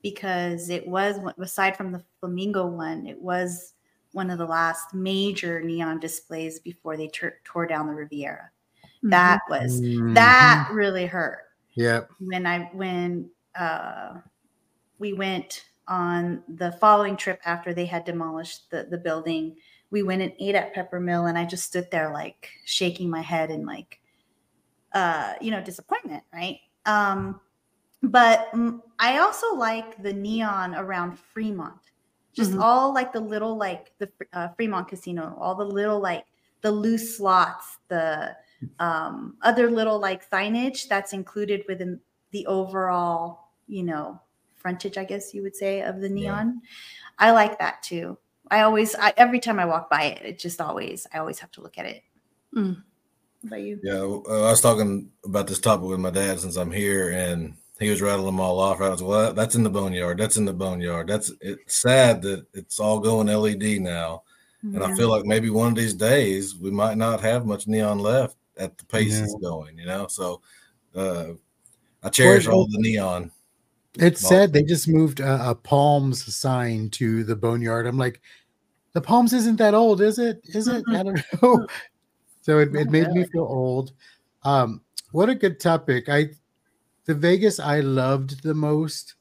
because 0.02 0.70
it 0.70 0.88
was 0.88 1.20
aside 1.38 1.78
from 1.78 1.92
the 1.92 2.04
flamingo 2.20 2.66
one, 2.66 3.06
it 3.06 3.22
was 3.22 3.74
one 4.14 4.32
of 4.32 4.40
the 4.40 4.46
last 4.46 4.94
major 4.94 5.62
neon 5.62 6.00
displays 6.00 6.60
before 6.60 6.98
they 6.98 7.08
tur- 7.08 7.40
tore 7.44 7.68
down 7.68 7.88
the 7.88 7.94
Riviera. 7.94 8.50
That 9.04 9.42
was 9.50 9.82
that 10.16 10.70
really 10.72 11.06
hurt 11.06 11.40
Yep. 11.76 12.10
when 12.20 12.48
I 12.48 12.72
when 12.74 13.30
uh, 13.56 14.16
we 14.98 15.14
went 15.14 15.66
on 15.88 16.44
the 16.48 16.72
following 16.74 17.16
trip 17.18 17.40
after 17.46 17.74
they 17.74 17.86
had 17.86 18.06
demolished 18.06 18.70
the 18.72 18.88
the 18.90 18.98
building. 18.98 19.56
We 19.90 20.04
went 20.04 20.22
and 20.22 20.34
ate 20.40 20.56
at 20.56 20.74
Pepper 20.74 21.00
Mill, 21.00 21.28
and 21.28 21.38
I 21.38 21.46
just 21.46 21.66
stood 21.66 21.90
there 21.92 22.12
like 22.12 22.50
shaking 22.66 23.10
my 23.10 23.22
head 23.22 23.50
and 23.52 23.66
like, 23.66 24.00
uh, 24.94 25.34
you 25.42 25.52
know, 25.52 25.62
disappointment, 25.62 26.24
right? 26.34 26.60
Um, 26.86 27.40
but 28.04 28.52
I 29.00 29.18
also 29.20 29.56
like 29.56 30.02
the 30.04 30.14
neon 30.14 30.76
around 30.76 31.18
Fremont, 31.20 31.80
just 32.34 32.52
Mhm. 32.54 32.62
all 32.62 32.94
like 32.94 33.12
the 33.14 33.20
little 33.20 33.58
like 33.58 33.94
the 33.98 34.12
uh, 34.34 34.50
Fremont 34.50 34.88
Casino, 34.88 35.36
all 35.40 35.56
the 35.56 35.66
little 35.66 36.00
like 36.00 36.26
the 36.62 36.72
loose 36.72 37.18
slots, 37.18 37.78
the 37.88 38.36
um, 38.80 39.38
other 39.42 39.70
little 39.72 40.00
like 40.00 40.30
signage 40.30 40.88
that's 40.88 41.14
included 41.14 41.64
within 41.68 42.00
the 42.32 42.46
overall, 42.48 43.52
you 43.68 43.84
know, 43.84 44.22
frontage, 44.68 44.98
I 44.98 45.06
guess 45.06 45.34
you 45.34 45.44
would 45.44 45.56
say, 45.56 45.82
of 45.82 46.02
the 46.02 46.10
neon. 46.10 46.62
I 47.18 47.32
like 47.32 47.58
that 47.60 47.82
too. 47.84 48.18
I 48.52 48.62
always, 48.62 48.96
I, 48.96 49.14
every 49.16 49.40
time 49.40 49.60
I 49.60 49.66
walk 49.66 49.90
by 49.90 50.04
it, 50.04 50.22
it 50.26 50.40
just 50.40 50.60
always, 50.60 51.08
I 51.14 51.20
always 51.20 51.40
have 51.40 51.52
to 51.52 51.62
look 51.62 51.78
at 51.78 51.86
it. 51.86 52.04
Mm. 52.54 52.84
What 53.42 53.48
about 53.48 53.62
you? 53.62 53.80
Yeah, 53.82 54.02
uh, 54.02 54.48
I 54.48 54.52
was 54.52 54.60
talking 54.60 55.10
about 55.24 55.48
this 55.48 55.62
topic 55.62 55.88
with 55.88 56.02
my 56.02 56.10
dad 56.10 56.42
since 56.42 56.58
I'm 56.58 56.72
here, 56.72 57.12
and 57.12 57.56
he 57.80 57.90
was 57.90 58.02
rattling 58.02 58.26
them 58.26 58.42
all 58.42 58.60
off. 58.60 58.82
I 58.82 58.90
was 58.90 59.02
well, 59.02 59.32
that's 59.34 59.56
in 59.56 59.64
the 59.64 59.70
boneyard. 59.70 60.18
That's 60.18 60.36
in 60.36 60.44
the 60.44 60.54
boneyard. 60.54 61.08
That's 61.08 61.32
it's 61.40 61.82
sad 61.82 62.22
that 62.24 62.46
it's 62.54 62.80
all 62.80 63.00
going 63.00 63.28
LED 63.28 63.80
now, 63.82 64.24
and 64.64 64.84
I 64.84 64.94
feel 64.96 65.10
like 65.10 65.24
maybe 65.24 65.50
one 65.50 65.70
of 65.70 65.76
these 65.76 65.94
days 65.94 66.58
we 66.58 66.72
might 66.72 66.98
not 66.98 67.22
have 67.22 67.46
much 67.46 67.68
neon 67.68 68.00
left 68.00 68.36
at 68.58 68.78
the 68.78 68.86
pace 68.86 69.14
Yeah. 69.18 69.24
it's 69.24 69.36
going. 69.36 69.78
You 69.78 69.86
know, 69.86 70.08
so 70.08 70.42
uh, 70.96 71.28
I 72.04 72.10
cherish 72.10 72.48
all 72.48 72.68
the 72.68 72.80
neon. 72.80 73.32
It's 74.00 74.22
Well- 74.24 74.30
sad 74.30 74.54
they 74.54 74.64
just 74.64 74.88
moved 74.88 75.20
a, 75.20 75.50
a 75.52 75.56
Palms 75.56 76.34
sign 76.36 76.90
to 76.92 77.24
the 77.24 77.36
boneyard. 77.36 77.86
I'm 77.88 77.98
like, 77.98 78.22
the 78.94 79.02
Palms 79.02 79.34
isn't 79.34 79.58
that 79.58 79.74
old, 79.74 80.02
is 80.02 80.18
it? 80.20 80.42
Is 80.46 80.68
it? 80.68 80.84
I 80.90 81.04
don't 81.04 81.22
know. 81.44 81.68
So 82.42 82.60
it, 82.60 82.74
it 82.76 82.90
made 82.90 83.10
me 83.12 83.26
feel 83.26 83.44
old. 83.44 83.92
Um, 84.44 84.82
what 85.12 85.30
a 85.30 85.36
good 85.36 85.60
topic. 85.60 86.10
I 86.10 86.30
the 87.06 87.14
Vegas 87.16 87.60
I 87.60 87.80
loved 87.82 88.44
the 88.44 88.54
most 88.54 89.16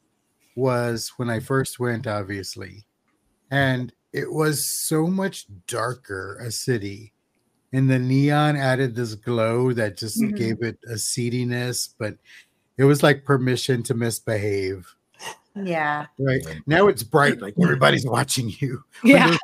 was 0.57 1.12
when 1.16 1.29
I 1.31 1.41
first 1.41 1.79
went, 1.79 2.07
obviously. 2.07 2.87
And 3.51 3.93
it 4.12 4.33
was 4.33 4.66
so 4.89 5.07
much 5.07 5.47
darker 5.66 6.39
a 6.41 6.51
city. 6.51 7.12
And 7.72 7.91
the 7.91 7.99
neon 7.99 8.57
added 8.57 8.95
this 8.95 9.14
glow 9.14 9.72
that 9.74 9.99
just 9.99 10.20
Mhm. 10.20 10.37
gave 10.37 10.62
it 10.62 10.79
a 10.89 10.97
seediness, 10.97 11.95
but 11.99 12.16
it 12.79 12.85
was 12.85 13.03
like 13.03 13.24
permission 13.24 13.83
to 13.85 13.95
misbehave. 13.95 14.95
Yeah. 15.55 16.07
Right. 16.18 16.43
Now 16.66 16.89
it's 16.89 17.03
bright, 17.03 17.41
like 17.41 17.55
mm-hmm. 17.55 17.64
everybody's 17.64 18.07
watching 18.07 18.53
you. 18.59 18.85
Yeah. 19.05 19.37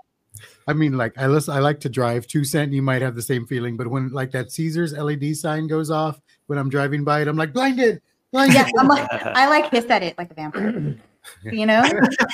I 0.66 0.74
mean, 0.74 0.96
like 0.96 1.18
I 1.18 1.26
listen, 1.26 1.54
I 1.54 1.58
like 1.58 1.80
to 1.80 1.88
drive 1.88 2.26
two 2.26 2.44
cent. 2.44 2.72
You 2.72 2.82
might 2.82 3.02
have 3.02 3.16
the 3.16 3.22
same 3.22 3.46
feeling, 3.46 3.76
but 3.76 3.88
when 3.88 4.10
like 4.10 4.30
that 4.30 4.52
Caesars 4.52 4.92
LED 4.92 5.36
sign 5.36 5.66
goes 5.66 5.90
off 5.90 6.20
when 6.46 6.58
I'm 6.58 6.70
driving 6.70 7.02
by 7.02 7.20
it, 7.20 7.28
I'm 7.28 7.36
like 7.36 7.52
blinded, 7.52 8.00
blinded. 8.30 8.54
Yeah. 8.54 8.68
I'm 8.78 8.86
like, 8.86 9.08
I 9.12 9.48
like 9.48 9.70
hiss 9.70 9.86
at 9.90 10.04
it 10.04 10.16
like 10.18 10.30
a 10.30 10.34
vampire. 10.34 10.96
You 11.44 11.66
know, 11.66 11.82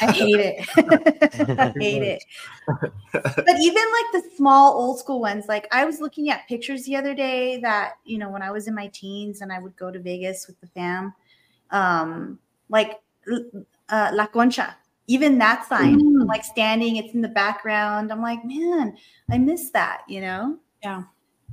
I 0.00 0.10
hate 0.12 0.40
it. 0.40 0.68
I 1.58 1.72
hate 1.78 2.02
it. 2.02 2.24
But 2.66 3.56
even 3.60 3.82
like 3.82 4.12
the 4.12 4.30
small 4.36 4.74
old 4.74 4.98
school 4.98 5.20
ones, 5.20 5.46
like 5.48 5.66
I 5.72 5.84
was 5.84 6.00
looking 6.00 6.30
at 6.30 6.46
pictures 6.48 6.84
the 6.84 6.96
other 6.96 7.14
day 7.14 7.58
that, 7.60 7.94
you 8.04 8.18
know, 8.18 8.30
when 8.30 8.42
I 8.42 8.50
was 8.50 8.68
in 8.68 8.74
my 8.74 8.88
teens 8.88 9.40
and 9.40 9.52
I 9.52 9.58
would 9.58 9.76
go 9.76 9.90
to 9.90 9.98
Vegas 9.98 10.46
with 10.46 10.60
the 10.60 10.66
fam, 10.66 11.14
um, 11.70 12.38
like 12.68 13.00
uh, 13.88 14.10
La 14.12 14.26
Concha, 14.26 14.76
even 15.06 15.38
that 15.38 15.66
sign, 15.66 16.00
Mm. 16.00 16.26
like 16.26 16.44
standing, 16.44 16.96
it's 16.96 17.14
in 17.14 17.22
the 17.22 17.28
background. 17.28 18.12
I'm 18.12 18.20
like, 18.20 18.44
man, 18.44 18.96
I 19.30 19.38
miss 19.38 19.70
that, 19.70 20.02
you 20.08 20.20
know? 20.20 20.58
Yeah. 20.82 21.04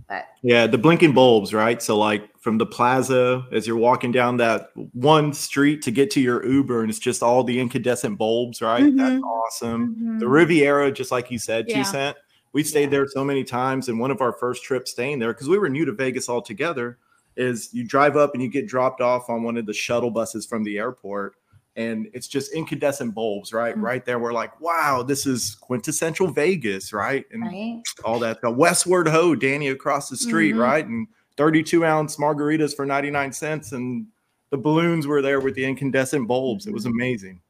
But 0.07 0.25
Yeah, 0.43 0.67
the 0.67 0.77
blinking 0.77 1.13
bulbs, 1.13 1.53
right? 1.53 1.81
So 1.81 1.97
like 1.97 2.29
from 2.39 2.57
the 2.59 2.65
plaza 2.65 3.45
as 3.51 3.65
you're 3.65 3.77
walking 3.77 4.11
down 4.11 4.37
that 4.37 4.69
one 4.93 5.33
street 5.33 5.81
to 5.83 5.91
get 5.91 6.11
to 6.11 6.21
your 6.21 6.45
Uber 6.45 6.81
and 6.81 6.89
it's 6.89 6.99
just 6.99 7.23
all 7.23 7.43
the 7.43 7.59
incandescent 7.59 8.17
bulbs, 8.17 8.61
right? 8.61 8.95
That's 8.95 9.15
Mhm. 9.15 9.23
awesome. 9.23 10.19
The 10.19 10.25
Mhm. 10.25 10.31
Riviera, 10.31 10.91
just 10.91 11.11
like 11.11 11.31
you 11.31 11.39
said, 11.39 11.65
Yeah. 11.67 11.77
two 11.77 11.83
cent. 11.85 12.17
We've 12.53 12.67
stayed 12.67 12.91
there 12.91 13.05
so 13.07 13.23
many 13.25 13.43
times, 13.43 13.89
and 13.89 13.99
one 13.99 14.11
of 14.11 14.21
our 14.21 14.31
first 14.31 14.63
trips 14.63 14.91
staying 14.91 15.19
there 15.19 15.33
because 15.33 15.49
we 15.49 15.57
were 15.57 15.67
new 15.69 15.83
to 15.85 15.91
Vegas 15.91 16.29
altogether. 16.29 16.97
Is 17.35 17.69
you 17.73 17.83
drive 17.83 18.15
up 18.15 18.33
and 18.33 18.41
you 18.41 18.47
get 18.47 18.65
dropped 18.65 19.01
off 19.01 19.29
on 19.29 19.43
one 19.43 19.57
of 19.57 19.65
the 19.65 19.73
shuttle 19.73 20.09
buses 20.11 20.45
from 20.45 20.63
the 20.63 20.77
airport, 20.77 21.35
and 21.75 22.07
it's 22.13 22.27
just 22.27 22.53
incandescent 22.53 23.13
bulbs, 23.13 23.51
right? 23.53 23.75
Mhm. 23.75 23.81
Right 23.81 24.05
there, 24.05 24.17
we're 24.19 24.33
like, 24.33 24.59
wow, 24.61 25.03
this 25.03 25.25
is 25.25 25.55
quintessential 25.55 26.27
Vegas, 26.27 26.93
right? 26.93 27.25
And 27.31 27.43
right. 27.43 27.81
all 28.03 28.19
that. 28.19 28.41
The 28.41 28.49
Westward 28.51 29.07
Ho, 29.07 29.35
Danny 29.35 29.67
across 29.67 30.09
the 30.09 30.17
street, 30.17 30.55
Mhm. 30.55 30.61
right? 30.61 30.85
And 30.87 31.07
32 31.37 31.83
ounce 31.83 32.15
margaritas 32.17 32.75
for 32.75 32.85
99 32.85 33.33
cents. 33.33 33.71
And 33.73 34.07
the 34.51 34.57
balloons 34.57 35.05
were 35.05 35.21
there 35.21 35.41
with 35.41 35.55
the 35.55 35.65
incandescent 35.65 36.27
bulbs. 36.27 36.65
It 36.67 36.73
was 36.73 36.85
amazing. 36.85 37.41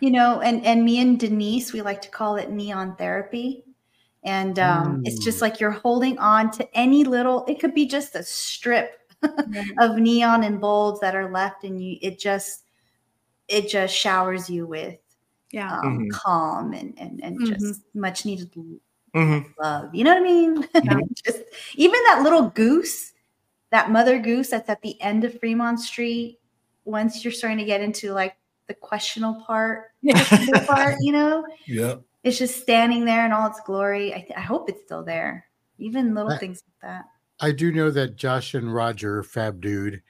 you 0.00 0.10
know 0.12 0.40
and 0.40 0.64
and 0.64 0.84
me 0.84 1.00
and 1.00 1.18
denise 1.18 1.72
we 1.72 1.82
like 1.82 2.00
to 2.00 2.08
call 2.08 2.36
it 2.36 2.50
neon 2.52 2.94
therapy 2.94 3.64
and 4.22 4.60
um 4.60 5.02
it's 5.04 5.22
just 5.24 5.42
like 5.42 5.58
you're 5.58 5.72
holding 5.72 6.16
on 6.18 6.52
to 6.52 6.64
any 6.72 7.02
little 7.02 7.44
it 7.46 7.58
could 7.58 7.74
be 7.74 7.84
just 7.84 8.14
a 8.14 8.22
strip 8.22 9.00
of 9.80 9.96
neon 9.96 10.44
and 10.44 10.60
bulbs 10.60 11.00
that 11.00 11.16
are 11.16 11.28
left 11.32 11.64
and 11.64 11.82
you 11.82 11.98
it 12.00 12.16
just 12.16 12.65
it 13.48 13.68
just 13.68 13.94
showers 13.94 14.48
you 14.50 14.66
with 14.66 14.98
Yeah. 15.52 15.78
um, 15.80 15.98
Mhm. 16.00 16.10
calm 16.10 16.72
and 16.72 16.94
and, 16.98 17.22
and 17.22 17.38
Mhm. 17.40 17.46
just 17.58 17.82
much 17.94 18.24
needed 18.24 18.50
Mhm. 19.14 19.46
love 19.58 19.94
you 19.94 20.04
know 20.04 20.12
what 20.12 20.20
i 20.22 20.24
mean 20.24 20.68
just 21.24 21.42
even 21.76 21.98
that 22.08 22.20
little 22.22 22.50
goose 22.50 23.12
that 23.70 23.90
mother 23.90 24.18
goose 24.18 24.50
that's 24.50 24.68
at 24.68 24.82
the 24.82 25.00
end 25.00 25.24
of 25.24 25.38
fremont 25.40 25.80
street 25.80 26.38
once 26.84 27.24
you're 27.24 27.32
starting 27.32 27.58
to 27.58 27.64
get 27.64 27.80
into 27.80 28.12
like 28.12 28.36
the 28.68 28.74
questionable 28.74 29.42
part 29.46 29.92
questionable 30.02 30.66
part 30.66 30.96
you 31.00 31.12
know 31.12 31.46
Yeah. 31.66 31.96
it's 32.24 32.38
just 32.38 32.60
standing 32.60 33.04
there 33.04 33.24
in 33.24 33.32
all 33.32 33.46
its 33.48 33.60
glory 33.60 34.12
i, 34.12 34.18
th- 34.18 34.36
I 34.36 34.40
hope 34.40 34.68
it's 34.68 34.82
still 34.82 35.04
there 35.04 35.46
even 35.78 36.14
little 36.14 36.32
I- 36.32 36.38
things 36.38 36.62
like 36.66 36.90
that 36.90 37.04
I 37.38 37.52
do 37.52 37.70
know 37.70 37.90
that 37.90 38.16
Josh 38.16 38.54
and 38.54 38.72
Roger, 38.72 39.22
Fab 39.22 39.60
Dude, 39.60 40.02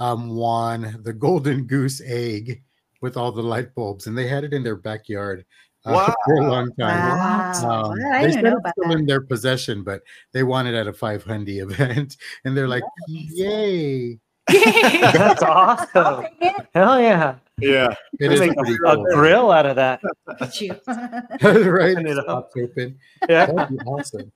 um, 0.00 0.30
won 0.34 0.98
the 1.04 1.12
Golden 1.12 1.62
Goose 1.64 2.00
Egg 2.04 2.64
with 3.02 3.16
all 3.16 3.32
the 3.32 3.42
light 3.42 3.74
bulbs, 3.74 4.06
and 4.06 4.16
they 4.16 4.26
had 4.26 4.44
it 4.44 4.52
in 4.54 4.62
their 4.62 4.76
backyard 4.76 5.44
uh, 5.84 6.12
for 6.24 6.36
a 6.36 6.46
long 6.50 6.70
time. 6.80 7.18
wow 7.18 7.52
Um, 7.84 7.98
I 8.12 8.22
they 8.22 8.26
didn't 8.28 8.32
said 8.34 8.44
know 8.44 8.50
it's 8.52 8.60
about 8.60 8.72
still 8.78 8.88
that 8.88 8.98
in 8.98 9.06
their 9.06 9.20
possession, 9.20 9.82
but 9.82 10.02
they 10.32 10.42
won 10.42 10.66
it 10.66 10.74
at 10.74 10.86
a 10.86 10.92
500 10.92 11.48
event, 11.48 12.16
and 12.44 12.56
they're 12.56 12.68
like, 12.68 12.84
"Yay!" 13.08 14.18
That's 14.48 15.42
awesome. 15.42 15.88
I'll 15.94 16.22
take 16.22 16.32
it. 16.40 16.66
Hell 16.74 17.00
yeah. 17.00 17.36
Yeah. 17.58 17.94
it 18.18 18.32
is 18.32 18.40
We'll 18.40 18.48
make 18.48 18.58
a 18.58 18.94
cool. 18.96 19.04
grill 19.14 19.50
out 19.52 19.66
of 19.66 19.76
that. 19.76 20.00
Look 20.26 20.42
at 20.42 20.60
you 20.60 20.74
right? 21.70 21.92
Open 21.92 22.06
it 22.06 22.18
up. 22.18 22.50
Open. 22.56 22.98
Yeah. 23.28 23.46
That'd 23.46 23.78
be 23.78 23.84
awesome. 23.84 24.32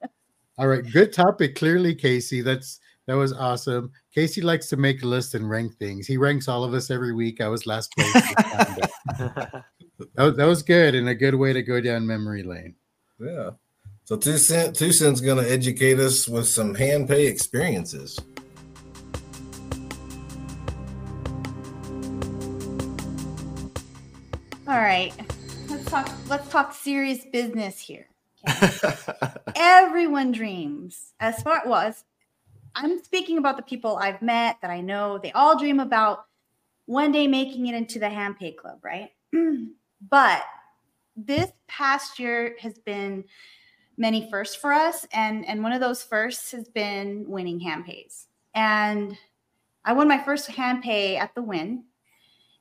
All 0.59 0.69
right, 0.69 0.85
good 0.93 1.13
topic. 1.13 1.57
Clearly, 1.57 1.95
Casey, 1.95 2.41
that's 2.41 2.81
that 3.07 3.15
was 3.15 3.33
awesome. 3.33 3.93
Casey 4.15 4.41
likes 4.41 4.69
to 4.69 4.77
make 4.77 5.03
lists 5.03 5.35
and 5.35 5.49
rank 5.49 5.77
things. 5.79 6.07
He 6.07 6.17
ranks 6.17 6.49
all 6.49 6.65
of 6.65 6.75
us 6.75 6.91
every 6.91 7.13
week. 7.13 7.41
I 7.41 7.49
was 7.49 7.67
last 7.67 7.93
place. 7.93 8.13
this 8.13 8.35
time, 8.35 8.77
but 8.77 8.93
that, 10.15 10.23
was, 10.23 10.37
that 10.37 10.47
was 10.47 10.63
good 10.63 10.95
and 10.95 11.09
a 11.09 11.15
good 11.15 11.35
way 11.35 11.53
to 11.53 11.63
go 11.63 11.81
down 11.81 12.07
memory 12.07 12.43
lane. 12.43 12.75
Yeah. 13.21 13.51
So 14.05 14.17
two 14.17 14.39
cent 14.39 14.77
two 14.77 14.93
cent's 14.93 15.21
gonna 15.21 15.43
educate 15.43 15.99
us 15.99 16.29
with 16.29 16.49
some 16.49 16.75
hand 16.75 17.09
pay 17.09 17.27
experiences. 17.27 18.19
all 24.69 24.81
right 24.81 25.15
let's 25.69 25.85
talk 25.85 26.11
let's 26.29 26.51
talk 26.51 26.75
serious 26.75 27.25
business 27.33 27.79
here 27.79 28.09
everyone 29.55 30.33
dreams 30.33 31.13
as 31.21 31.41
far 31.43 31.63
well 31.65 31.83
as 31.83 32.05
i'm 32.77 33.03
speaking 33.03 33.39
about 33.39 33.57
the 33.57 33.63
people 33.63 33.97
i've 33.97 34.23
met 34.23 34.57
that 34.63 34.71
i 34.71 34.81
know 34.81 35.19
they 35.19 35.33
all 35.33 35.59
dream 35.59 35.81
about 35.81 36.27
one 36.87 37.11
day 37.11 37.27
making 37.27 37.67
it 37.67 37.75
into 37.75 37.99
the 37.99 38.09
hand 38.09 38.39
pay 38.39 38.53
club 38.53 38.79
right 38.83 39.11
but 40.11 40.43
this 41.17 41.51
past 41.67 42.19
year 42.19 42.57
has 42.61 42.79
been 42.79 43.25
many 43.97 44.29
firsts 44.31 44.55
for 44.55 44.73
us 44.73 45.07
and 45.13 45.45
and 45.47 45.63
one 45.63 45.73
of 45.73 45.81
those 45.81 46.03
firsts 46.03 46.53
has 46.53 46.69
been 46.69 47.25
winning 47.27 47.59
hand 47.59 47.85
pays 47.85 48.27
and 48.55 49.17
i 49.85 49.93
won 49.93 50.07
my 50.07 50.23
first 50.23 50.47
hand 50.49 50.83
pay 50.83 51.17
at 51.17 51.35
the 51.35 51.43
win 51.43 51.83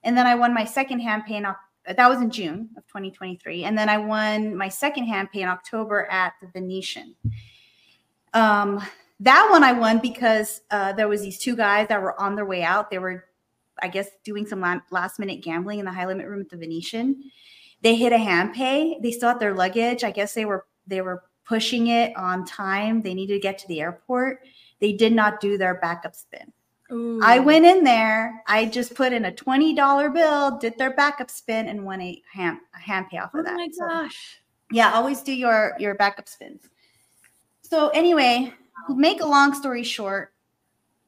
and 0.04 0.18
then 0.18 0.26
i 0.26 0.34
won 0.34 0.54
my 0.54 0.66
second 0.66 1.00
hand 1.00 1.24
pay 1.28 1.36
in, 1.36 1.46
that 1.94 2.10
was 2.10 2.22
in 2.22 2.30
June 2.32 2.70
of 2.78 2.88
2023. 2.88 3.64
And 3.64 3.78
then 3.78 3.90
I 3.90 3.98
won 3.98 4.56
my 4.56 4.70
second 4.70 5.06
hand 5.06 5.32
pay 5.32 5.42
in 5.42 5.48
October 5.48 6.06
at 6.10 6.34
the 6.42 6.48
Venetian. 6.48 7.16
Um, 8.34 8.82
that 9.22 9.48
one 9.50 9.64
I 9.64 9.72
won 9.72 10.00
because 10.00 10.62
uh, 10.72 10.94
there 10.94 11.08
was 11.08 11.22
these 11.22 11.40
two 11.40 11.56
guys 11.56 11.88
that 11.88 12.02
were 12.02 12.20
on 12.20 12.36
their 12.36 12.46
way 12.46 12.64
out. 12.64 12.90
They 12.90 13.00
were, 13.00 13.26
I 13.82 13.88
guess, 13.88 14.10
doing 14.24 14.46
some 14.46 14.62
last 14.92 15.20
minute 15.20 15.42
gambling 15.42 15.80
in 15.80 15.86
the 15.86 15.92
high 15.92 16.06
limit 16.06 16.28
room 16.28 16.42
at 16.42 16.50
the 16.50 16.58
Venetian. 16.58 17.32
They 17.82 17.96
hit 17.96 18.14
a 18.14 18.18
hand 18.18 18.54
pay. 18.54 18.98
They 19.02 19.12
still 19.12 19.30
had 19.30 19.40
their 19.40 19.54
luggage. 19.54 20.04
I 20.04 20.12
guess 20.12 20.34
they 20.34 20.46
were 20.46 20.66
they 20.88 21.02
were 21.02 21.24
pushing 21.46 21.88
it 21.88 22.16
on 22.18 22.46
time. 22.46 23.02
They 23.02 23.14
needed 23.14 23.36
to 23.36 23.40
get 23.40 23.58
to 23.60 23.68
the 23.68 23.82
airport. 23.82 24.40
They 24.80 24.94
did 24.94 25.14
not 25.14 25.40
do 25.40 25.58
their 25.58 25.76
backup 25.76 26.16
spin. 26.16 26.52
Ooh. 26.92 27.20
I 27.24 27.40
went 27.40 27.66
in 27.66 27.84
there. 27.84 28.44
I 28.48 28.66
just 28.66 28.94
put 28.94 29.14
in 29.14 29.26
a 29.26 29.32
twenty 29.32 29.74
dollar 29.74 30.10
bill, 30.10 30.58
did 30.58 30.78
their 30.78 30.94
backup 30.94 31.32
spin, 31.32 31.68
and 31.68 31.86
won 31.86 32.02
a 32.02 32.22
hand 32.32 32.60
a 32.76 32.80
hand 32.80 33.08
pay 33.10 33.18
off 33.18 33.34
of 33.34 33.42
oh 33.42 33.44
that. 33.44 33.54
Oh 33.54 33.56
my 33.56 33.68
gosh! 33.68 34.40
So, 34.42 34.76
yeah, 34.76 34.94
always 34.94 35.22
do 35.22 35.34
your 35.34 35.76
your 35.80 35.96
backup 35.96 36.28
spins. 36.28 36.64
So 37.62 37.90
anyway, 37.90 38.54
make 38.90 39.22
a 39.22 39.26
long 39.26 39.54
story 39.54 39.84
short, 39.84 40.34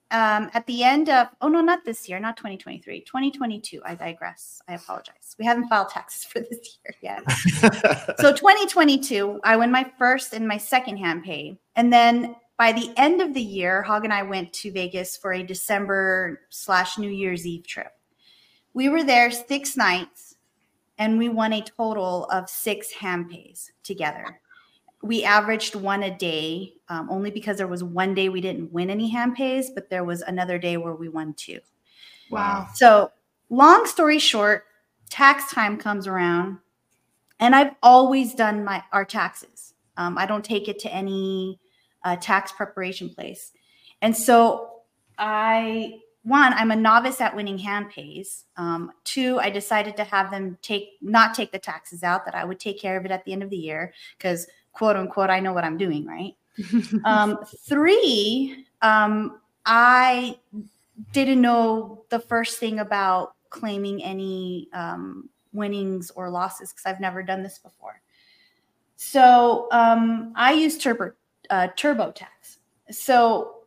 um, 0.10 0.50
at 0.54 0.66
the 0.68 0.84
end 0.84 1.10
of 1.10 1.28
oh 1.42 1.50
no, 1.50 1.62
not 1.62 1.84
this 1.84 2.08
year, 2.08 2.20
not 2.20 2.38
2023, 2.38 3.02
2022. 3.02 3.82
I 3.86 3.96
digress. 3.96 4.62
I 4.68 4.76
apologize. 4.76 5.36
We 5.38 5.46
haven't 5.46 5.68
filed 5.68 5.90
taxes 5.90 6.24
for 6.24 6.40
this 6.40 6.78
year 6.86 6.96
yet. 7.02 7.30
so 8.20 8.34
2022, 8.34 9.42
I 9.44 9.58
win 9.58 9.70
my 9.70 9.92
first 9.98 10.34
and 10.34 10.48
my 10.48 10.58
second 10.58 10.98
hand 10.98 11.24
pay, 11.24 11.58
and 11.76 11.92
then 11.92 12.36
by 12.58 12.72
the 12.72 12.92
end 12.98 13.22
of 13.22 13.34
the 13.34 13.42
year, 13.42 13.84
Hog 13.84 14.04
and 14.04 14.14
I 14.14 14.24
went 14.24 14.52
to 14.54 14.72
Vegas 14.72 15.16
for 15.16 15.34
a 15.34 15.44
December 15.44 16.42
slash 16.50 16.98
New 16.98 17.10
Year's 17.10 17.46
Eve 17.46 17.68
trip. 17.68 17.92
We 18.74 18.90
were 18.90 19.04
there 19.04 19.30
six 19.30 19.78
nights 19.78 20.36
and 20.98 21.18
we 21.18 21.30
won 21.30 21.54
a 21.54 21.62
total 21.62 22.26
of 22.26 22.50
six 22.50 22.92
hand 22.92 23.30
pays 23.30 23.72
together. 23.84 24.40
We 25.08 25.24
averaged 25.24 25.76
one 25.76 26.04
a 26.04 26.16
day 26.16 26.74
um, 26.90 27.10
only 27.10 27.32
because 27.32 27.58
there 27.58 27.68
was 27.68 27.84
one 27.84 28.14
day 28.14 28.30
we 28.30 28.42
didn't 28.42 28.72
win 28.72 28.90
any 28.90 29.10
hand 29.10 29.36
pays, 29.36 29.72
but 29.72 29.90
there 29.90 30.04
was 30.04 30.22
another 30.22 30.58
day 30.58 30.78
where 30.78 30.96
we 30.96 31.10
won 31.10 31.34
two. 31.34 31.60
Wow. 32.30 32.68
So, 32.76 33.12
long 33.50 33.86
story 33.86 34.20
short, 34.20 34.66
tax 35.10 35.52
time 35.52 35.78
comes 35.78 36.08
around 36.08 36.60
and 37.40 37.56
I've 37.56 37.76
always 37.82 38.34
done 38.34 38.64
my 38.64 38.84
our 38.92 39.06
taxes. 39.06 39.74
Um, 39.96 40.18
I 40.18 40.26
don't 40.26 40.46
take 40.46 40.68
it 40.68 40.80
to 40.80 40.94
any 40.94 41.60
uh, 42.04 42.16
tax 42.18 42.52
preparation 42.52 43.10
place. 43.10 43.52
And 44.02 44.16
so 44.16 44.82
I 45.18 46.00
one, 46.24 46.54
I'm 46.54 46.72
a 46.72 46.76
novice 46.76 47.22
at 47.22 47.36
winning 47.36 47.58
hand 47.58 47.90
pays. 47.90 48.44
Um, 48.58 48.92
two, 49.06 49.40
I 49.40 49.50
decided 49.50 49.96
to 49.96 50.04
have 50.04 50.30
them 50.30 50.58
take 50.62 50.90
not 51.02 51.34
take 51.34 51.52
the 51.52 51.60
taxes 51.60 52.04
out; 52.04 52.26
that 52.26 52.36
I 52.36 52.44
would 52.44 52.60
take 52.60 52.80
care 52.80 52.98
of 52.98 53.06
it 53.06 53.12
at 53.12 53.24
the 53.26 53.34
end 53.34 53.44
of 53.44 53.50
the 53.50 53.58
year 53.58 53.94
because 54.18 54.48
quote 54.78 54.96
unquote 54.96 55.32
I 55.32 55.40
know 55.40 55.54
what 55.54 55.64
I'm 55.64 55.78
doing, 55.78 56.06
right? 56.06 56.36
um, 57.06 57.40
three, 57.68 58.66
um, 58.84 59.40
I 59.66 60.38
didn't 61.14 61.42
know 61.42 62.04
the 62.10 62.20
first 62.20 62.60
thing 62.60 62.80
about 62.80 63.34
claiming 63.50 64.04
any 64.04 64.70
um, 64.74 65.30
winnings 65.52 66.12
or 66.12 66.30
losses 66.30 66.72
because 66.72 66.86
I've 66.86 67.00
never 67.00 67.24
done 67.24 67.42
this 67.42 67.58
before. 67.58 68.02
So 68.98 69.68
um, 69.72 70.34
I 70.36 70.54
use 70.54 70.78
Turbo 70.78 71.12
uh, 71.50 71.70
TurboTax. 71.76 72.58
So 72.92 73.64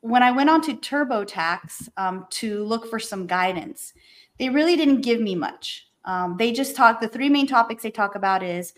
when 0.00 0.22
I 0.22 0.30
went 0.30 0.48
on 0.48 0.60
to 0.62 0.74
TurboTax 0.74 1.88
um, 1.96 2.26
to 2.30 2.62
look 2.64 2.88
for 2.88 3.00
some 3.00 3.26
guidance, 3.26 3.94
they 4.38 4.48
really 4.48 4.76
didn't 4.76 5.00
give 5.00 5.20
me 5.20 5.34
much. 5.34 5.88
Um, 6.04 6.36
they 6.38 6.52
just 6.52 6.76
talk. 6.76 7.00
The 7.00 7.08
three 7.08 7.28
main 7.28 7.46
topics 7.46 7.82
they 7.82 7.90
talk 7.90 8.14
about 8.14 8.42
is 8.42 8.74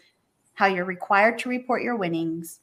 how 0.54 0.66
you're 0.66 0.84
required 0.84 1.38
to 1.40 1.48
report 1.48 1.82
your 1.82 1.96
winnings. 1.96 2.60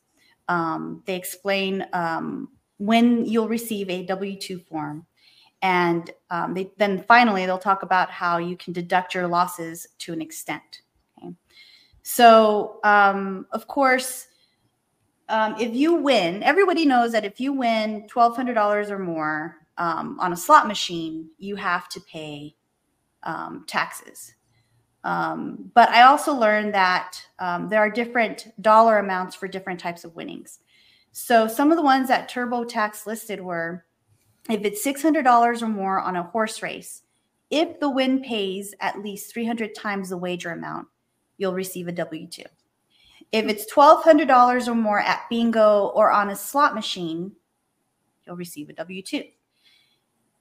Um, 0.47 1.03
they 1.05 1.15
explain 1.15 1.85
um, 1.93 2.49
when 2.77 3.25
you'll 3.25 3.47
receive 3.47 3.89
a 3.89 4.05
W 4.05 4.39
two 4.39 4.59
form, 4.59 5.05
and 5.61 6.09
um, 6.29 6.53
they, 6.53 6.71
then 6.77 7.03
finally 7.03 7.45
they'll 7.45 7.57
talk 7.57 7.83
about 7.83 8.09
how 8.09 8.37
you 8.37 8.55
can 8.57 8.73
deduct 8.73 9.13
your 9.13 9.27
losses 9.27 9.87
to 9.99 10.13
an 10.13 10.21
extent. 10.21 10.81
Okay? 11.17 11.33
So 12.03 12.79
um, 12.83 13.45
of 13.51 13.67
course 13.67 14.27
um, 15.29 15.55
if 15.59 15.75
you 15.75 15.93
win, 15.95 16.41
everybody 16.41 16.85
knows 16.85 17.11
that 17.11 17.25
if 17.25 17.39
you 17.39 17.53
win 17.53 18.07
twelve 18.07 18.35
hundred 18.35 18.55
dollars 18.55 18.89
or 18.89 18.97
more 18.97 19.57
um, 19.77 20.19
on 20.19 20.33
a 20.33 20.37
slot 20.37 20.67
machine, 20.67 21.29
you 21.37 21.55
have 21.55 21.87
to 21.89 22.01
pay 22.01 22.55
taxes. 23.67 24.33
Um, 25.03 25.71
but 25.73 25.89
I 25.89 26.03
also 26.03 26.33
learned 26.33 26.73
that 26.73 27.21
um, 27.39 27.69
there 27.69 27.79
are 27.79 27.89
different 27.89 28.51
dollar 28.61 28.99
amounts 28.99 29.35
for 29.35 29.47
different 29.47 29.79
types 29.79 30.03
of 30.03 30.15
winnings. 30.15 30.59
So 31.11 31.47
some 31.47 31.71
of 31.71 31.77
the 31.77 31.83
ones 31.83 32.07
that 32.09 32.29
TurboTax 32.29 33.05
listed 33.05 33.41
were 33.41 33.85
if 34.49 34.63
it's 34.63 34.83
six 34.83 35.01
hundred 35.01 35.23
dollars 35.23 35.61
or 35.61 35.67
more 35.67 35.99
on 35.99 36.15
a 36.15 36.23
horse 36.23 36.61
race, 36.61 37.03
if 37.49 37.79
the 37.79 37.89
win 37.89 38.21
pays 38.21 38.73
at 38.79 39.01
least 39.01 39.31
three 39.31 39.45
hundred 39.45 39.75
times 39.75 40.09
the 40.09 40.17
wager 40.17 40.51
amount, 40.51 40.87
you'll 41.37 41.53
receive 41.53 41.87
a 41.87 41.91
W 41.91 42.27
two. 42.27 42.43
If 43.31 43.45
it's 43.45 43.71
$1,200 43.71 44.67
or 44.67 44.75
more 44.75 44.99
at 44.99 45.29
bingo 45.29 45.87
or 45.87 46.11
on 46.11 46.31
a 46.31 46.35
slot 46.35 46.73
machine, 46.73 47.33
you'll 48.25 48.37
receive 48.37 48.69
a 48.69 48.73
W 48.73 49.03
2. 49.03 49.23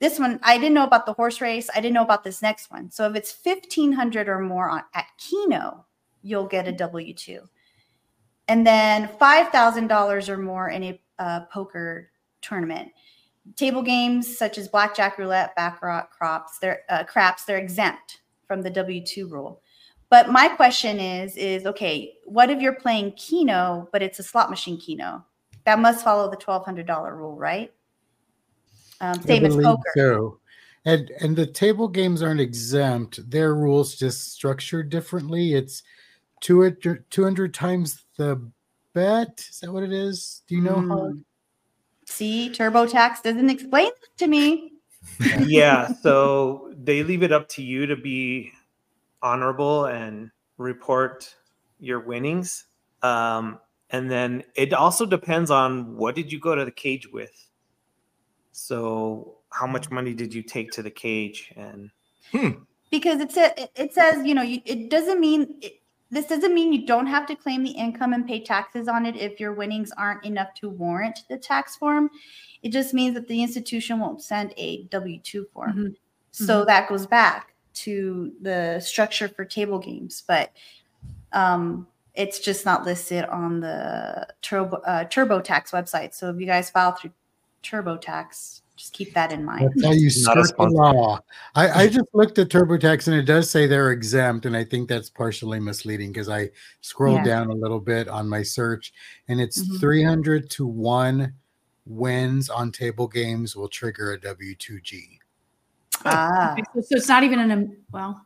This 0.01 0.19
one, 0.19 0.39
I 0.43 0.59
didn't 0.59 0.75
know 0.75 0.85
about 0.85 1.07
the 1.07 1.13
horse 1.13 1.41
race. 1.41 1.69
I 1.75 1.81
didn't 1.81 1.95
know 1.95 2.03
about 2.03 2.23
this 2.23 2.41
next 2.41 2.71
one. 2.71 2.91
So 2.91 3.09
if 3.09 3.17
it's 3.17 3.37
1500 3.43 4.29
or 4.29 4.39
more 4.39 4.71
on, 4.71 4.83
at 4.95 5.07
Keno, 5.19 5.87
you'll 6.23 6.47
get 6.47 6.69
a 6.69 6.73
W 6.73 7.15
2. 7.15 7.41
And 8.47 8.67
then 8.67 9.09
$5,000 9.21 10.29
or 10.29 10.37
more 10.39 10.69
in 10.69 10.85
a 10.85 11.01
uh, 11.19 11.41
poker 11.53 12.11
tournament. 12.41 12.93
Table 13.57 13.83
games 13.83 14.39
such 14.39 14.57
as 14.57 14.69
blackjack, 14.69 15.19
roulette, 15.19 15.57
baccarat, 15.57 16.11
crops, 16.11 16.59
they're, 16.59 16.83
uh, 16.89 17.05
craps, 17.05 17.45
they're 17.45 17.59
exempt 17.59 18.21
from 18.47 18.63
the 18.63 18.71
W 18.71 19.05
2 19.05 19.27
rule. 19.27 19.63
But 20.11 20.31
my 20.31 20.49
question 20.49 21.01
is, 21.01 21.37
is 21.37 21.67
okay, 21.67 22.15
what 22.25 22.51
if 22.51 22.61
you're 22.61 22.75
playing 22.75 23.13
Keno, 23.13 23.89
but 23.93 24.03
it's 24.03 24.19
a 24.19 24.23
slot 24.23 24.49
machine 24.49 24.81
Keno? 24.81 25.25
That 25.65 25.81
must 25.81 26.03
follow 26.03 26.31
the 26.31 26.37
twelve 26.37 26.65
hundred 26.65 26.87
dollar 26.87 27.15
rule, 27.15 27.37
right? 27.37 27.71
Um, 29.01 29.23
same 29.23 29.45
as 29.45 29.57
poker. 29.57 29.93
So. 29.97 30.41
And 30.85 31.11
and 31.21 31.37
the 31.37 31.47
table 31.47 31.89
games 31.89 32.23
aren't 32.23 32.41
exempt. 32.41 33.29
Their 33.31 33.55
rules 33.55 33.97
just 33.97 34.33
structured 34.33 34.91
differently. 34.91 35.55
It's 35.55 35.83
200, 36.41 37.11
200 37.11 37.53
times 37.53 38.05
the 38.17 38.41
bet. 38.95 39.45
Is 39.51 39.61
that 39.61 39.73
what 39.73 39.83
it 39.83 39.93
is? 39.93 40.43
Do 40.47 40.55
you 40.55 40.63
know 40.63 40.77
mm. 40.77 40.89
how? 40.89 41.13
See, 42.07 42.51
TurboTax 42.51 43.23
doesn't 43.23 43.51
explain 43.51 43.91
to 44.17 44.27
me. 44.27 44.73
yeah, 45.47 45.93
so 46.03 46.73
they 46.77 47.03
leave 47.03 47.23
it 47.23 47.33
up 47.33 47.49
to 47.51 47.63
you 47.63 47.87
to 47.87 47.97
be 47.97 48.53
honorable 49.23 49.87
and 49.87 50.31
report 50.57 51.35
your 51.79 52.01
winnings. 52.01 52.65
Um, 53.03 53.59
and 53.91 54.11
then 54.11 54.45
it 54.55 54.73
also 54.73 55.07
depends 55.07 55.51
on 55.51 55.97
what 55.97 56.15
did 56.15 56.33
you 56.33 56.41
go 56.41 56.55
to 56.55 56.65
the 56.65 56.71
cage 56.71 57.09
with. 57.13 57.48
So 58.59 59.37
how 59.51 59.67
much 59.67 59.91
money 59.91 60.15
did 60.15 60.35
you 60.35 60.43
take 60.43 60.71
to 60.73 60.83
the 60.83 60.91
cage 60.91 61.53
and 61.57 61.91
hmm. 62.33 62.51
because 62.91 63.21
it 63.21 63.33
says 63.33 63.53
it 63.57 63.95
says 63.95 64.27
you 64.27 64.35
know 64.35 64.43
you, 64.43 64.61
it 64.67 64.91
doesn't 64.91 65.21
mean 65.21 65.57
it, 65.63 65.81
this 66.11 66.27
doesn't 66.27 66.55
mean 66.55 66.73
you 66.73 66.87
don't 66.87 67.07
have 67.07 67.27
to 67.27 67.35
claim 67.35 67.63
the 67.65 67.71
income 67.71 68.13
and 68.13 68.27
pay 68.27 68.43
taxes 68.43 68.89
on 68.89 69.07
it 69.07 69.17
if 69.17 69.41
your 69.41 69.55
winnings 69.55 69.91
aren't 69.97 70.25
enough 70.25 70.53
to 70.55 70.69
warrant 70.69 71.21
the 71.31 71.39
tax 71.39 71.77
form 71.77 72.11
it 72.63 72.71
just 72.71 72.93
means 72.93 73.15
that 73.15 73.27
the 73.27 73.43
institution 73.43 73.99
won't 74.01 74.23
send 74.23 74.53
a 74.59 74.85
w2 74.89 75.49
form 75.51 75.71
mm-hmm. 75.73 75.89
so 76.31 76.59
mm-hmm. 76.59 76.67
that 76.67 76.89
goes 76.91 77.07
back 77.07 77.55
to 77.79 78.33
the 78.43 78.81
structure 78.81 79.29
for 79.29 79.45
table 79.45 79.79
games, 79.79 80.25
but 80.27 80.53
um, 81.33 81.87
it's 82.15 82.41
just 82.41 82.65
not 82.65 82.85
listed 82.85 83.25
on 83.27 83.61
the 83.61 84.27
Turbo 84.43 84.79
uh, 84.79 85.05
TurboTax 85.05 85.71
website. 85.71 86.13
So 86.15 86.31
if 86.31 86.41
you 86.41 86.47
guys 86.47 86.71
file 86.71 86.93
through 86.93 87.13
TurboTax, 87.63 88.63
just 88.77 88.93
keep 88.93 89.13
that 89.15 89.33
in 89.33 89.45
mind. 89.45 89.71
That's 89.75 89.87
how 89.87 89.93
you 89.93 90.11
skirt 90.11 90.57
the 90.57 90.65
law. 90.65 91.21
I, 91.55 91.83
I 91.83 91.89
just 91.89 92.09
looked 92.15 92.39
at 92.39 92.49
TurboTax 92.49 93.09
and 93.09 93.17
it 93.17 93.25
does 93.25 93.51
say 93.51 93.67
they're 93.67 93.91
exempt, 93.91 94.47
and 94.47 94.57
I 94.57 94.65
think 94.65 94.89
that's 94.89 95.11
partially 95.11 95.61
misleading 95.61 96.13
because 96.13 96.29
I 96.29 96.51
scrolled 96.81 97.19
yeah. 97.19 97.25
down 97.25 97.51
a 97.51 97.55
little 97.55 97.81
bit 97.81 98.09
on 98.09 98.29
my 98.29 98.43
search, 98.43 98.93
and 99.29 99.41
it's 99.41 99.63
mm-hmm. 99.63 99.79
300 99.79 100.51
to 100.51 100.67
one 100.67 101.35
wins 101.87 102.51
on 102.51 102.71
table 102.71 103.09
games 103.09 103.57
will 103.57 103.69
trigger 103.69 104.13
a 104.13 104.19
W2G. 104.21 105.19
Ah. 106.05 106.55
So, 106.75 106.81
so, 106.83 106.97
it's 106.97 107.09
not 107.09 107.25
even 107.25 107.39
an 107.39 107.77
well. 107.91 108.25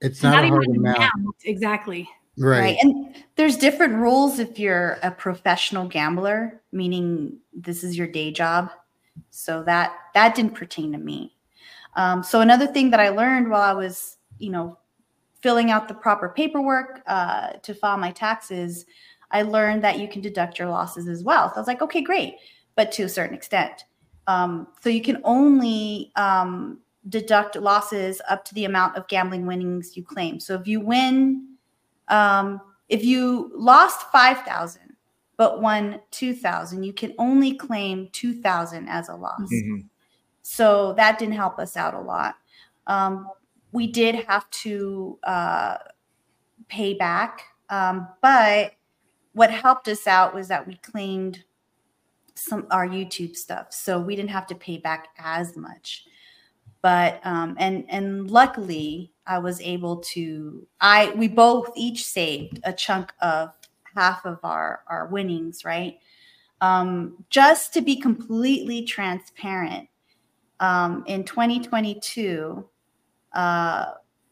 It's 0.00 0.22
not, 0.22 0.36
not 0.36 0.44
even 0.46 0.62
an 0.62 0.76
amount. 0.76 0.98
amount. 0.98 1.36
Exactly. 1.44 2.08
Right. 2.40 2.60
right. 2.60 2.76
And 2.80 3.14
there's 3.36 3.58
different 3.58 3.94
rules 3.94 4.38
if 4.38 4.58
you're 4.58 4.98
a 5.02 5.10
professional 5.10 5.86
gambler, 5.86 6.62
meaning 6.72 7.36
this 7.52 7.84
is 7.84 7.98
your 7.98 8.06
day 8.06 8.32
job. 8.32 8.70
So 9.28 9.62
that 9.64 9.92
that 10.14 10.34
didn't 10.34 10.54
pertain 10.54 10.92
to 10.92 10.98
me. 10.98 11.36
Um, 11.96 12.22
so 12.22 12.40
another 12.40 12.66
thing 12.66 12.90
that 12.90 13.00
I 13.00 13.10
learned 13.10 13.50
while 13.50 13.62
I 13.62 13.74
was, 13.74 14.16
you 14.38 14.50
know, 14.50 14.78
filling 15.42 15.70
out 15.70 15.86
the 15.86 15.94
proper 15.94 16.30
paperwork 16.30 17.02
uh, 17.06 17.52
to 17.62 17.74
file 17.74 17.98
my 17.98 18.10
taxes, 18.10 18.86
I 19.30 19.42
learned 19.42 19.84
that 19.84 19.98
you 19.98 20.08
can 20.08 20.22
deduct 20.22 20.58
your 20.58 20.68
losses 20.68 21.08
as 21.08 21.22
well. 21.22 21.48
So 21.50 21.56
I 21.56 21.58
was 21.58 21.66
like, 21.66 21.82
okay, 21.82 22.00
great, 22.00 22.36
but 22.74 22.90
to 22.92 23.02
a 23.02 23.08
certain 23.08 23.36
extent. 23.36 23.84
Um, 24.26 24.68
so 24.80 24.88
you 24.88 25.02
can 25.02 25.20
only 25.24 26.12
um, 26.16 26.78
deduct 27.08 27.56
losses 27.56 28.22
up 28.30 28.44
to 28.46 28.54
the 28.54 28.64
amount 28.64 28.96
of 28.96 29.08
gambling 29.08 29.44
winnings 29.44 29.96
you 29.96 30.04
claim. 30.04 30.40
So 30.40 30.54
if 30.54 30.66
you 30.66 30.80
win, 30.80 31.49
um, 32.10 32.60
if 32.88 33.04
you 33.04 33.50
lost 33.54 34.10
five 34.10 34.38
thousand 34.42 34.96
but 35.36 35.62
won 35.62 35.98
two 36.10 36.34
thousand, 36.34 36.82
you 36.82 36.92
can 36.92 37.14
only 37.18 37.54
claim 37.54 38.10
two 38.12 38.34
thousand 38.42 38.88
as 38.88 39.08
a 39.08 39.14
loss. 39.14 39.48
Mhm. 39.50 39.88
So 40.42 40.92
that 40.94 41.18
didn't 41.18 41.34
help 41.34 41.58
us 41.58 41.76
out 41.76 41.94
a 41.94 42.00
lot. 42.00 42.34
Um, 42.86 43.26
we 43.72 43.86
did 43.86 44.16
have 44.26 44.50
to 44.50 45.18
uh, 45.22 45.76
pay 46.68 46.92
back, 46.92 47.44
um, 47.70 48.08
but 48.20 48.72
what 49.32 49.50
helped 49.50 49.88
us 49.88 50.06
out 50.06 50.34
was 50.34 50.48
that 50.48 50.66
we 50.66 50.74
claimed 50.76 51.44
some 52.34 52.66
our 52.70 52.86
YouTube 52.86 53.36
stuff, 53.36 53.72
so 53.72 53.98
we 53.98 54.16
didn't 54.16 54.30
have 54.30 54.46
to 54.48 54.54
pay 54.54 54.76
back 54.76 55.08
as 55.18 55.56
much. 55.56 56.04
But 56.82 57.20
um, 57.24 57.56
and 57.58 57.84
and 57.88 58.30
luckily, 58.30 59.12
I 59.30 59.38
was 59.38 59.60
able 59.60 59.98
to. 59.98 60.66
I 60.80 61.12
we 61.12 61.28
both 61.28 61.70
each 61.76 62.04
saved 62.04 62.58
a 62.64 62.72
chunk 62.72 63.12
of 63.22 63.52
half 63.94 64.26
of 64.26 64.40
our 64.42 64.82
our 64.88 65.06
winnings, 65.06 65.64
right? 65.64 65.98
Um, 66.60 67.24
just 67.30 67.72
to 67.74 67.80
be 67.80 67.94
completely 67.94 68.82
transparent, 68.82 69.88
um, 70.58 71.04
in 71.06 71.22
2022, 71.24 72.68
uh, 73.32 73.84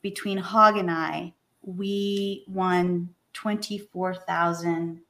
between 0.02 0.36
Hog 0.36 0.76
and 0.76 0.90
I, 0.90 1.32
we 1.62 2.44
won 2.48 3.08
twenty-four 3.34 4.16
thousand 4.16 5.00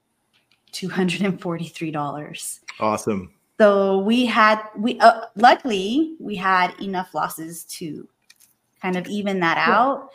two 0.70 0.90
hundred 0.90 1.22
and 1.22 1.40
forty-three 1.40 1.92
dollars. 1.92 2.60
Awesome. 2.78 3.32
So 3.58 4.00
we 4.00 4.26
had 4.26 4.60
we 4.76 5.00
uh, 5.00 5.22
luckily 5.34 6.14
we 6.20 6.36
had 6.36 6.78
enough 6.78 7.14
losses 7.14 7.64
to 7.64 8.06
kind 8.80 8.96
of 8.96 9.06
even 9.06 9.40
that 9.40 9.58
out, 9.58 10.10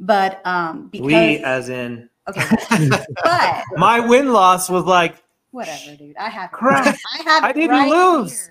but 0.00 0.40
um, 0.46 0.88
because 0.88 1.06
we, 1.06 1.38
as 1.38 1.68
in 1.68 2.08
okay, 2.28 2.44
but 3.24 3.62
my 3.76 4.00
win 4.00 4.32
loss 4.32 4.68
was 4.70 4.84
like 4.84 5.22
whatever, 5.50 5.96
dude. 5.96 6.16
I 6.16 6.28
have 6.28 6.50
Crap. 6.52 6.86
I 7.18 7.22
have 7.24 7.44
I 7.44 7.52
didn't 7.52 7.70
right 7.70 7.88
lose. 7.90 8.50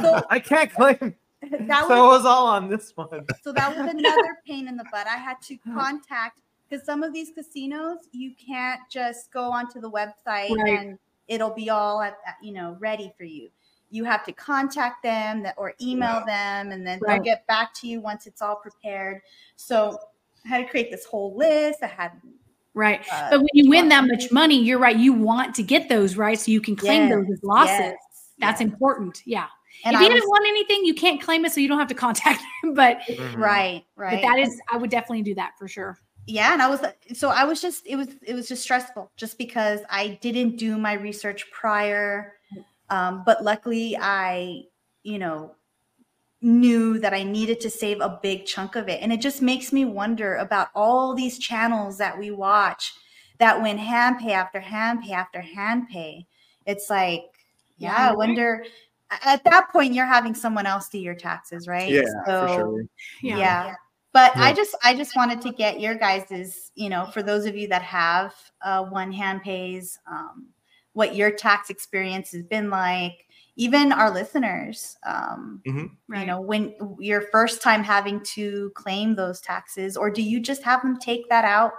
So 0.00 0.22
I 0.30 0.38
can't 0.38 0.72
claim. 0.72 1.14
that 1.50 1.86
So 1.88 1.94
it 1.94 2.08
was 2.08 2.18
was 2.20 2.26
all 2.26 2.46
on 2.46 2.68
this 2.68 2.92
one. 2.96 3.08
so 3.42 3.52
that 3.52 3.76
was 3.76 3.88
another 3.90 4.38
pain 4.46 4.68
in 4.68 4.76
the 4.76 4.84
butt. 4.92 5.06
I 5.08 5.16
had 5.16 5.40
to 5.42 5.56
contact 5.74 6.40
because 6.68 6.86
some 6.86 7.02
of 7.02 7.12
these 7.12 7.30
casinos 7.34 7.98
you 8.12 8.32
can't 8.36 8.80
just 8.90 9.32
go 9.32 9.50
onto 9.50 9.80
the 9.80 9.90
website 9.90 10.50
Right. 10.56 10.78
and 10.78 10.98
it'll 11.28 11.54
be 11.54 11.68
all 11.70 12.00
at, 12.00 12.16
at, 12.26 12.36
you 12.42 12.52
know 12.52 12.76
ready 12.80 13.12
for 13.18 13.24
you. 13.24 13.48
You 13.92 14.04
have 14.04 14.24
to 14.24 14.32
contact 14.32 15.02
them 15.02 15.42
that, 15.44 15.54
or 15.56 15.74
email 15.80 16.24
them, 16.26 16.72
and 16.72 16.84
then 16.86 16.98
they'll 17.06 17.20
get 17.22 17.46
back 17.46 17.72
to 17.74 17.86
you 17.86 18.00
once 18.00 18.26
it's 18.26 18.42
all 18.42 18.56
prepared. 18.56 19.20
So 19.56 19.98
I 20.44 20.48
had 20.48 20.58
to 20.64 20.68
create 20.68 20.90
this 20.90 21.04
whole 21.04 21.36
list. 21.36 21.80
I 21.82 21.86
had 21.86 22.12
Right. 22.74 23.04
uh, 23.12 23.28
But 23.30 23.40
when 23.40 23.48
you 23.52 23.68
win 23.68 23.88
that 23.90 24.04
much 24.06 24.32
money, 24.32 24.58
you're 24.58 24.78
right. 24.78 24.96
You 24.96 25.12
want 25.12 25.54
to 25.56 25.62
get 25.62 25.88
those, 25.90 26.16
right? 26.16 26.38
So 26.38 26.50
you 26.50 26.60
can 26.62 26.74
claim 26.74 27.02
yes, 27.02 27.10
those 27.12 27.30
as 27.30 27.42
losses. 27.44 27.78
yes, 27.78 27.96
That's 28.38 28.60
yes. 28.62 28.70
important. 28.70 29.20
Yeah. 29.26 29.46
And 29.84 29.94
if 29.94 30.00
I 30.00 30.04
you 30.04 30.08
didn't 30.10 30.28
want 30.28 30.46
anything, 30.48 30.84
you 30.84 30.94
can't 30.94 31.20
claim 31.20 31.44
it, 31.44 31.52
so 31.52 31.60
you 31.60 31.68
don't 31.68 31.78
have 31.78 31.88
to 31.88 31.94
contact 31.94 32.40
them. 32.62 32.72
But 32.74 32.98
right, 33.36 33.84
right. 33.96 34.22
but 34.22 34.26
that 34.26 34.38
is, 34.38 34.58
I 34.72 34.78
would 34.78 34.90
definitely 34.90 35.22
do 35.22 35.34
that 35.34 35.52
for 35.58 35.68
sure. 35.68 35.98
yeah 36.26 36.52
and 36.52 36.62
i 36.62 36.68
was 36.68 36.80
so 37.14 37.30
i 37.30 37.42
was 37.42 37.60
just 37.60 37.84
it 37.84 37.96
was 37.96 38.06
it 38.24 38.32
was 38.32 38.46
just 38.46 38.62
stressful 38.62 39.10
just 39.16 39.36
because 39.38 39.80
i 39.90 40.16
didn't 40.22 40.56
do 40.56 40.78
my 40.78 40.92
research 40.92 41.50
prior 41.50 42.34
um, 42.92 43.22
but 43.24 43.42
luckily 43.42 43.96
i 44.00 44.62
you 45.02 45.18
know 45.18 45.54
knew 46.40 46.98
that 46.98 47.14
i 47.14 47.22
needed 47.22 47.60
to 47.60 47.70
save 47.70 48.00
a 48.00 48.18
big 48.22 48.44
chunk 48.46 48.76
of 48.76 48.88
it 48.88 49.00
and 49.02 49.12
it 49.12 49.20
just 49.20 49.40
makes 49.40 49.72
me 49.72 49.84
wonder 49.84 50.36
about 50.36 50.68
all 50.74 51.14
these 51.14 51.38
channels 51.38 51.98
that 51.98 52.18
we 52.18 52.30
watch 52.30 52.92
that 53.38 53.60
win 53.62 53.78
hand 53.78 54.18
pay 54.18 54.32
after 54.32 54.60
hand 54.60 55.00
pay 55.02 55.12
after 55.12 55.40
hand 55.40 55.88
pay 55.88 56.26
it's 56.66 56.90
like 56.90 57.24
yeah, 57.78 57.92
Yeah, 57.92 58.10
i 58.10 58.14
wonder 58.14 58.64
at 59.24 59.44
that 59.44 59.68
point 59.70 59.94
you're 59.94 60.06
having 60.06 60.34
someone 60.34 60.66
else 60.66 60.88
do 60.88 60.98
your 60.98 61.14
taxes 61.14 61.68
right 61.68 61.90
Yeah, 61.90 62.02
for 62.38 62.48
sure. 62.48 62.84
Yeah. 63.22 63.36
yeah. 63.38 63.74
But 64.12 64.32
I 64.36 64.52
just 64.52 64.74
I 64.84 64.94
just 64.94 65.16
wanted 65.16 65.40
to 65.42 65.52
get 65.52 65.80
your 65.80 65.94
guys's, 65.94 66.70
you 66.74 66.90
know, 66.90 67.06
for 67.06 67.22
those 67.22 67.46
of 67.46 67.56
you 67.56 67.68
that 67.68 67.80
have 67.82 68.34
uh, 68.62 68.84
one 68.84 69.10
hand 69.10 69.42
pays, 69.42 69.98
um, 70.10 70.48
what 70.92 71.14
your 71.14 71.30
tax 71.30 71.70
experience 71.70 72.32
has 72.32 72.42
been 72.44 72.70
like. 72.70 73.26
Even 73.56 73.92
our 73.92 74.10
listeners, 74.10 74.96
um, 75.06 75.60
Mhm. 75.66 75.90
you 76.08 76.26
know, 76.26 76.40
when 76.40 76.74
your 76.98 77.20
first 77.32 77.62
time 77.62 77.84
having 77.84 78.22
to 78.24 78.70
claim 78.74 79.14
those 79.14 79.40
taxes, 79.40 79.96
or 79.96 80.10
do 80.10 80.22
you 80.22 80.40
just 80.40 80.62
have 80.62 80.82
them 80.82 80.98
take 80.98 81.28
that 81.28 81.44
out 81.44 81.72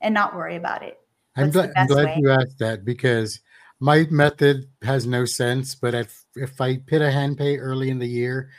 and 0.00 0.14
not 0.14 0.34
worry 0.36 0.56
about 0.56 0.82
it? 0.82 0.98
I'm 1.36 1.46
What's 1.46 1.52
glad, 1.54 1.72
I'm 1.76 1.86
glad 1.86 2.06
way? 2.06 2.16
you 2.18 2.30
asked 2.30 2.58
that 2.58 2.84
because 2.84 3.40
my 3.80 4.06
method 4.10 4.66
has 4.82 5.06
no 5.06 5.24
sense. 5.24 5.74
But 5.74 5.94
if, 5.94 6.24
if 6.36 6.60
I 6.60 6.76
pit 6.76 7.02
a 7.02 7.10
hand 7.10 7.38
pay 7.38 7.56
early 7.56 7.90
in 7.90 7.98
the 7.98 8.06
year, 8.06 8.50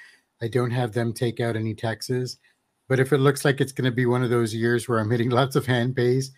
I 0.41 0.47
don't 0.47 0.71
have 0.71 0.91
them 0.93 1.13
take 1.13 1.39
out 1.39 1.55
any 1.55 1.75
taxes. 1.75 2.37
But 2.89 2.99
if 2.99 3.13
it 3.13 3.19
looks 3.19 3.45
like 3.45 3.61
it's 3.61 3.71
going 3.71 3.85
to 3.85 3.95
be 3.95 4.05
one 4.05 4.23
of 4.23 4.29
those 4.29 4.53
years 4.53 4.89
where 4.89 4.99
I'm 4.99 5.11
hitting 5.11 5.29
lots 5.31 5.55
of 5.55 5.65
hand 5.65 5.95
pays, 5.95 6.31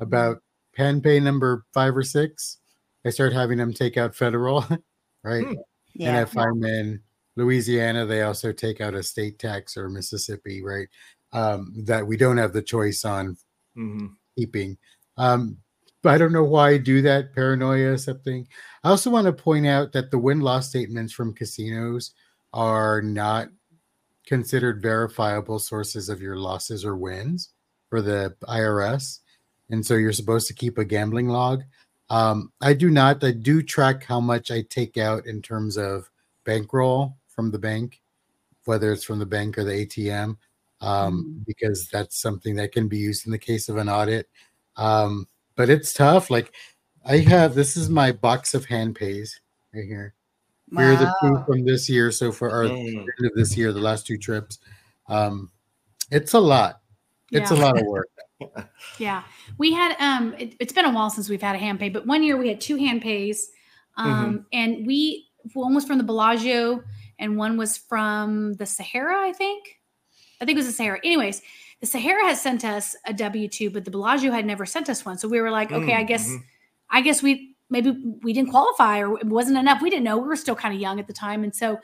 about 0.00 0.42
hand 0.76 1.02
pay 1.02 1.20
number 1.20 1.64
five 1.74 1.96
or 1.96 2.02
six, 2.02 2.58
I 3.04 3.10
start 3.10 3.32
having 3.32 3.58
them 3.58 3.72
take 3.72 3.96
out 3.96 4.14
federal, 4.14 4.64
right? 5.24 5.46
And 5.46 5.58
Yeah. 5.94 6.22
if 6.22 6.36
I'm 6.36 6.62
in 6.64 7.00
Louisiana, 7.36 8.06
they 8.06 8.22
also 8.22 8.52
take 8.52 8.80
out 8.80 8.94
a 8.94 9.02
state 9.02 9.38
tax 9.38 9.76
or 9.76 9.88
Mississippi, 9.88 10.62
right? 10.62 10.88
Um, 11.32 11.72
that 11.84 12.06
we 12.06 12.16
don't 12.16 12.36
have 12.38 12.52
the 12.52 12.62
choice 12.62 13.04
on 13.04 13.36
Mhm. 13.76 14.10
keeping. 14.36 14.76
Um, 15.16 15.58
but 16.02 16.10
I 16.14 16.18
don't 16.18 16.32
know 16.32 16.44
why 16.44 16.70
I 16.70 16.78
do 16.78 17.02
that. 17.02 17.34
Paranoia, 17.34 17.98
something. 17.98 18.48
I 18.84 18.90
also 18.90 19.10
want 19.10 19.26
to 19.26 19.32
point 19.32 19.66
out 19.66 19.92
that 19.92 20.10
the 20.10 20.18
win 20.18 20.40
loss 20.40 20.68
statements 20.68 21.12
from 21.12 21.34
casinos 21.34 22.12
are 22.52 23.00
not 23.02 23.50
considered 24.26 24.82
verifiable 24.82 25.58
sources 25.58 26.08
of 26.08 26.20
your 26.22 26.36
losses 26.36 26.84
or 26.84 26.96
wins 26.96 27.50
for 27.88 28.00
the 28.00 28.34
IRS. 28.48 29.20
And 29.70 29.84
so 29.84 29.94
you're 29.94 30.12
supposed 30.12 30.46
to 30.48 30.54
keep 30.54 30.78
a 30.78 30.84
gambling 30.84 31.28
log. 31.28 31.62
Um, 32.10 32.52
I 32.60 32.74
do 32.74 32.90
not. 32.90 33.22
I 33.22 33.30
do 33.30 33.62
track 33.62 34.04
how 34.04 34.20
much 34.20 34.50
I 34.50 34.62
take 34.68 34.98
out 34.98 35.26
in 35.26 35.40
terms 35.40 35.78
of 35.78 36.10
bankroll 36.44 37.16
from 37.28 37.52
the 37.52 37.58
bank, 37.58 38.02
whether 38.64 38.92
it's 38.92 39.04
from 39.04 39.20
the 39.20 39.26
bank 39.26 39.56
or 39.56 39.64
the 39.64 39.86
ATM, 39.86 40.36
um, 40.80 41.42
because 41.46 41.88
that's 41.88 42.20
something 42.20 42.56
that 42.56 42.72
can 42.72 42.88
be 42.88 42.98
used 42.98 43.26
in 43.26 43.32
the 43.32 43.38
case 43.38 43.68
of 43.68 43.76
an 43.76 43.88
audit. 43.88 44.28
Um, 44.76 45.28
but 45.54 45.70
it's 45.70 45.92
tough. 45.92 46.30
Like 46.30 46.52
I 47.06 47.18
have 47.18 47.54
this 47.54 47.76
is 47.76 47.88
my 47.88 48.10
box 48.10 48.54
of 48.54 48.64
hand 48.64 48.96
pays 48.96 49.40
right 49.72 49.84
here. 49.84 50.14
Wow. 50.72 50.82
Here 50.82 50.92
are 50.92 50.96
the 50.96 51.14
two 51.20 51.44
from 51.46 51.64
this 51.64 51.88
year 51.88 52.10
so 52.10 52.32
far, 52.32 52.50
or 52.50 52.64
end 52.64 53.08
of 53.24 53.32
this 53.34 53.56
year, 53.56 53.72
the 53.72 53.80
last 53.80 54.06
two 54.06 54.18
trips. 54.18 54.58
Um, 55.08 55.50
it's 56.10 56.34
a 56.34 56.40
lot. 56.40 56.80
It's 57.32 57.52
a 57.52 57.56
lot 57.56 57.78
of 57.78 57.86
work. 57.86 58.08
Yeah. 58.98 59.22
We 59.58 59.72
had 59.72 59.96
um 60.00 60.34
it, 60.38 60.54
it's 60.60 60.72
been 60.72 60.84
a 60.84 60.90
while 60.92 61.10
since 61.10 61.28
we've 61.28 61.42
had 61.42 61.54
a 61.56 61.58
hand 61.58 61.78
pay, 61.80 61.88
but 61.88 62.06
one 62.06 62.22
year 62.22 62.36
we 62.36 62.48
had 62.48 62.60
two 62.60 62.76
hand 62.76 63.02
pays. 63.02 63.50
Um 63.96 64.46
and 64.52 64.86
we 64.86 65.26
one 65.54 65.74
was 65.74 65.84
from 65.84 65.98
the 65.98 66.04
Bellagio 66.04 66.82
and 67.18 67.36
one 67.36 67.56
was 67.56 67.76
from 67.76 68.54
the 68.54 68.66
Sahara, 68.66 69.18
I 69.20 69.32
think. 69.32 69.78
I 70.40 70.44
think 70.44 70.56
it 70.56 70.60
was 70.60 70.66
the 70.66 70.72
Sahara. 70.72 70.98
Anyways, 71.04 71.42
the 71.80 71.86
Sahara 71.86 72.24
has 72.26 72.40
sent 72.40 72.64
us 72.64 72.96
a 73.06 73.12
W2, 73.12 73.72
but 73.72 73.84
the 73.84 73.90
Bellagio 73.90 74.32
had 74.32 74.46
never 74.46 74.64
sent 74.66 74.88
us 74.88 75.04
one. 75.04 75.18
So 75.18 75.28
we 75.28 75.40
were 75.40 75.50
like, 75.50 75.70
okay, 75.72 75.94
I 75.94 76.02
guess 76.04 76.28
Mhm. 76.28 76.42
I 76.90 77.00
guess 77.02 77.22
we 77.22 77.54
maybe 77.68 77.90
we 78.22 78.32
didn't 78.32 78.50
qualify 78.50 79.00
or 79.02 79.18
it 79.18 79.26
wasn't 79.26 79.56
enough. 79.58 79.80
We 79.82 79.90
didn't 79.90 80.04
know. 80.04 80.18
We 80.18 80.26
were 80.28 80.36
still 80.36 80.56
kind 80.56 80.74
of 80.74 80.80
young 80.80 80.98
at 80.98 81.06
the 81.06 81.12
time. 81.12 81.44
And 81.44 81.54
so 81.54 81.78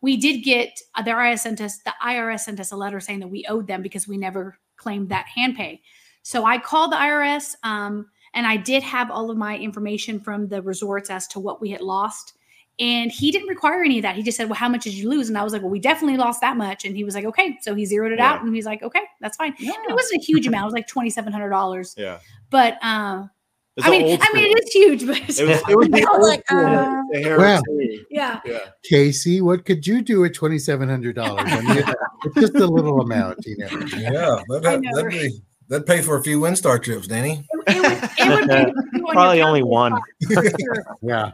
we 0.00 0.16
did 0.16 0.38
get 0.42 0.78
uh, 0.94 1.02
the 1.02 1.10
IRS 1.12 1.40
sent 1.40 1.60
us 1.60 1.78
the 1.78 1.92
IRS 2.04 2.40
sent 2.40 2.60
us 2.60 2.72
a 2.72 2.76
letter 2.76 2.98
saying 3.00 3.20
that 3.20 3.28
we 3.28 3.44
owed 3.48 3.66
them 3.66 3.82
because 3.82 4.06
we 4.08 4.16
never 4.16 4.58
claimed 4.78 5.08
that 5.10 5.26
hand 5.26 5.56
pay. 5.56 5.82
So 6.22 6.44
I 6.44 6.58
called 6.58 6.92
the 6.92 6.96
IRS 6.96 7.54
um, 7.62 8.06
and 8.34 8.46
I 8.46 8.56
did 8.56 8.82
have 8.82 9.10
all 9.10 9.30
of 9.30 9.36
my 9.36 9.56
information 9.56 10.20
from 10.20 10.48
the 10.48 10.62
resorts 10.62 11.10
as 11.10 11.26
to 11.28 11.40
what 11.40 11.60
we 11.60 11.70
had 11.70 11.80
lost. 11.80 12.34
And 12.80 13.10
he 13.10 13.32
didn't 13.32 13.48
require 13.48 13.82
any 13.82 13.98
of 13.98 14.02
that. 14.02 14.14
He 14.14 14.22
just 14.22 14.36
said, 14.36 14.48
Well, 14.48 14.58
how 14.58 14.68
much 14.68 14.84
did 14.84 14.94
you 14.94 15.08
lose? 15.08 15.28
And 15.28 15.36
I 15.36 15.42
was 15.42 15.52
like, 15.52 15.62
Well, 15.62 15.70
we 15.70 15.80
definitely 15.80 16.16
lost 16.16 16.40
that 16.42 16.56
much. 16.56 16.84
And 16.84 16.96
he 16.96 17.02
was 17.02 17.14
like, 17.14 17.24
Okay. 17.24 17.58
So 17.60 17.74
he 17.74 17.84
zeroed 17.84 18.12
it 18.12 18.20
out 18.20 18.42
and 18.42 18.54
he's 18.54 18.66
like, 18.66 18.82
Okay, 18.82 19.02
that's 19.20 19.36
fine. 19.36 19.54
Yeah. 19.58 19.72
And 19.72 19.90
it 19.90 19.94
wasn't 19.94 20.22
a 20.22 20.24
huge 20.24 20.46
amount. 20.48 20.62
It 20.62 20.66
was 20.66 20.74
like 20.74 20.88
$2,700. 20.88 21.94
Yeah. 21.98 22.18
But 22.50 22.78
uh, 22.82 23.24
I 23.82 23.90
mean, 23.90 24.18
I 24.20 24.32
mean, 24.32 24.56
it 24.56 24.64
is 24.64 24.72
huge, 24.72 25.06
but 25.06 25.18
It 25.18 25.26
was, 25.28 25.38
it 25.68 25.76
was 25.76 25.88
the 25.88 25.98
I 25.98 26.16
was 26.16 26.18
old 26.18 26.22
like, 26.22 26.44
uh, 26.50 27.02
Sahara 27.14 27.38
Wow. 27.38 27.62
yeah. 28.10 28.40
Yeah. 28.44 28.58
Casey, 28.82 29.40
what 29.40 29.64
could 29.64 29.86
you 29.86 30.02
do 30.02 30.24
at 30.24 30.34
twenty 30.34 30.58
seven 30.58 30.88
hundred 30.88 31.14
dollars? 31.16 31.44
I 31.46 31.60
mean, 31.60 31.84
it's 32.24 32.34
just 32.34 32.54
a 32.56 32.66
little 32.66 33.00
amount, 33.00 33.44
you 33.46 33.56
know. 33.58 33.68
Yeah, 33.96 34.42
that, 34.48 34.62
I 34.66 34.70
that, 34.70 34.80
know, 34.80 34.90
that'd 34.96 35.12
right? 35.12 35.30
be 35.30 35.42
That'd 35.68 35.86
pay 35.86 36.00
for 36.00 36.16
a 36.16 36.22
few 36.22 36.40
WinStar 36.40 36.82
trips, 36.82 37.06
Danny. 37.06 37.44
It 37.66 37.82
would, 37.82 37.92
it 38.18 38.28
would 38.28 38.92
be 38.92 39.00
on 39.02 39.12
Probably 39.12 39.42
only 39.42 39.62
one. 39.62 39.98
Yeah. 41.02 41.32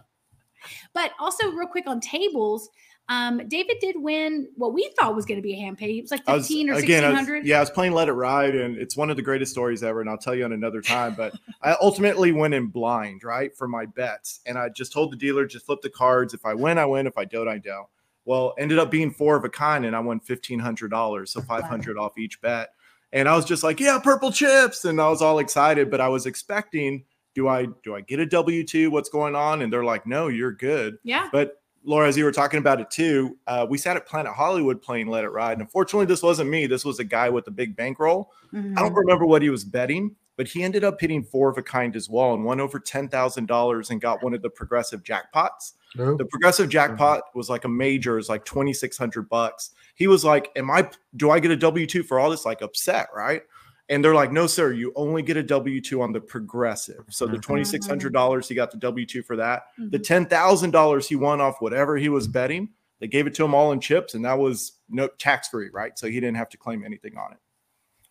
But 0.93 1.13
also, 1.21 1.51
real 1.53 1.67
quick 1.69 1.87
on 1.87 2.01
tables, 2.01 2.69
um, 3.09 3.47
David 3.49 3.77
did 3.81 3.97
win 3.99 4.49
what 4.57 4.73
we 4.73 4.91
thought 4.99 5.15
was 5.15 5.27
going 5.27 5.37
to 5.39 5.43
be 5.43 5.53
a 5.53 5.57
hand 5.57 5.77
pay. 5.77 5.99
It 5.99 6.03
was 6.03 6.11
like 6.11 6.23
I 6.27 6.35
was, 6.37 6.47
fifteen 6.47 6.71
or 6.71 6.75
again, 6.75 7.03
sixteen 7.03 7.35
I 7.35 7.39
was- 7.39 7.47
yeah, 7.47 7.57
I 7.59 7.61
was 7.61 7.71
playing 7.71 7.93
Let 7.93 8.09
It 8.09 8.13
Ride, 8.15 8.55
and 8.55 8.77
it's 8.79 8.97
one 8.97 9.11
of 9.11 9.17
the 9.17 9.23
greatest 9.23 9.53
stories 9.53 9.83
ever. 9.83 10.01
And 10.01 10.09
I'll 10.09 10.17
tell 10.19 10.35
you 10.35 10.45
on 10.45 10.53
another 10.53 10.81
time. 10.81 11.15
But 11.15 11.35
I 11.63 11.77
ultimately 11.81 12.33
went 12.33 12.55
in 12.55 12.69
blind, 12.69 13.23
right, 13.25 13.55
for 13.55 13.69
my 13.69 13.85
bets, 13.87 14.41
and 14.47 14.57
I 14.57 14.71
just 14.71 14.93
told 14.93 15.13
the 15.13 15.17
dealer 15.17 15.45
just 15.47 15.67
flip 15.67 15.81
the 15.83 15.91
cards. 15.91 16.33
If 16.33 16.47
I 16.47 16.55
win, 16.55 16.79
I 16.79 16.87
win. 16.87 17.07
If 17.07 17.19
I 17.19 17.25
don't, 17.27 17.49
I 17.49 17.59
don't. 17.59 17.87
Well, 18.25 18.55
ended 18.59 18.79
up 18.79 18.91
being 18.91 19.11
four 19.11 19.37
of 19.37 19.45
a 19.45 19.51
kind, 19.51 19.85
and 19.85 19.95
I 19.95 20.01
won 20.01 20.19
fifteen 20.21 20.59
hundred 20.59 20.91
dollars, 20.91 21.31
so 21.33 21.43
five 21.43 21.65
hundred 21.65 21.99
off 21.99 22.17
each 22.17 22.41
bet. 22.41 22.71
And 23.13 23.29
I 23.29 23.37
was 23.37 23.45
just 23.45 23.63
like, 23.63 23.79
yeah, 23.81 23.99
purple 24.03 24.33
chips, 24.33 24.87
and 24.87 24.99
I 25.01 25.09
was 25.11 25.21
all 25.21 25.39
excited. 25.41 25.91
But 25.91 26.01
I 26.01 26.09
was 26.09 26.25
expecting, 26.27 27.05
do 27.35 27.49
I 27.49 27.67
do 27.83 27.95
I 27.95 28.01
get 28.01 28.19
a 28.19 28.27
W 28.27 28.65
two? 28.65 28.91
What's 28.91 29.11
going 29.11 29.37
on? 29.37 29.61
And 29.61 29.71
they're 29.71 29.85
like, 29.85 30.07
no, 30.07 30.29
you're 30.29 30.53
good. 30.53 30.97
Yeah. 31.05 31.29
But 31.31 31.61
Laura, 31.85 32.09
as 32.09 32.17
you 32.17 32.25
were 32.25 32.33
talking 32.33 32.59
about 32.59 32.81
it 32.81 32.91
too, 32.91 33.37
uh, 33.47 33.67
we 33.69 33.77
sat 33.79 33.97
at 33.97 34.07
Planet 34.07 34.33
Hollywood 34.33 34.81
playing 34.81 35.07
Let 35.09 35.25
It 35.25 35.29
Ride. 35.29 35.53
And 35.53 35.61
unfortunately, 35.63 36.07
this 36.07 36.23
wasn't 36.23 36.49
me. 36.51 36.67
This 36.67 36.85
was 36.85 36.99
a 36.99 37.05
guy 37.05 37.29
with 37.29 37.47
a 37.47 37.51
big 37.51 37.77
bankroll. 37.77 38.33
I 38.53 38.57
Mm-hmm. 38.57 38.75
don't 38.75 38.95
remember 38.95 39.27
what 39.27 39.43
he 39.43 39.51
was 39.51 39.65
betting, 39.65 40.15
but 40.37 40.49
he 40.49 40.63
ended 40.63 40.83
up 40.85 41.01
hitting 41.01 41.23
four 41.23 41.49
of 41.51 41.59
a 41.59 41.63
kind 41.63 41.95
as 41.97 42.09
well 42.09 42.33
and 42.35 42.45
won 42.45 42.61
over 42.61 42.81
$10,000 42.81 43.91
and 43.91 44.01
got 44.01 44.23
one 44.23 44.33
of 44.35 44.43
the 44.43 44.51
progressive 44.51 45.03
jackpots. 45.03 45.73
Oh, 45.99 46.17
The 46.17 46.25
progressive 46.25 46.69
jackpot 46.69 47.23
was 47.35 47.49
like 47.51 47.65
a 47.65 47.69
major, 47.69 48.19
is 48.19 48.29
like 48.29 48.45
2,600 48.45 49.29
bucks. 49.29 49.71
He 49.95 50.07
was 50.07 50.25
like, 50.25 50.51
Am 50.57 50.71
I, 50.71 50.89
do 51.17 51.31
I 51.31 51.39
get 51.39 51.51
a 51.51 51.57
W 51.57 51.87
2 51.87 52.03
for 52.03 52.19
all 52.19 52.31
this? 52.31 52.45
Like 52.45 52.63
upset, 52.63 53.09
right? 53.15 53.43
And 53.89 54.03
they're 54.03 54.15
like, 54.15 54.33
No, 54.33 54.47
sir, 54.47 54.73
you 54.73 54.93
only 54.97 55.23
get 55.23 55.37
a 55.37 55.43
W 55.43 55.81
2 55.81 56.01
on 56.01 56.13
the 56.13 56.21
progressive. 56.21 57.05
So 57.11 57.27
the 57.27 57.39
mm-hmm. 57.39 57.55
$2,600, 57.55 58.49
he 58.49 58.55
got 58.55 58.71
the 58.71 58.79
W 58.79 59.05
2 59.05 59.23
for 59.23 59.37
that. 59.37 59.65
The 59.79 59.99
mm-hmm. 59.99 60.35
$10,000 60.35 61.07
he 61.07 61.17
won 61.17 61.41
off 61.41 61.61
whatever 61.61 61.97
he 61.97 62.09
was 62.09 62.27
betting, 62.27 62.71
they 63.01 63.09
gave 63.09 63.27
it 63.27 63.35
to 63.35 63.45
him 63.45 63.55
all 63.55 63.73
in 63.73 63.81
chips, 63.81 64.15
and 64.15 64.25
that 64.25 64.39
was 64.39 64.79
no 64.89 65.09
tax 65.19 65.49
free, 65.49 65.69
right? 65.73 65.99
So 65.99 66.07
he 66.07 66.15
didn't 66.15 66.37
have 66.37 66.49
to 66.51 66.57
claim 66.57 66.85
anything 66.85 67.17
on 67.19 67.33
it. 67.33 67.39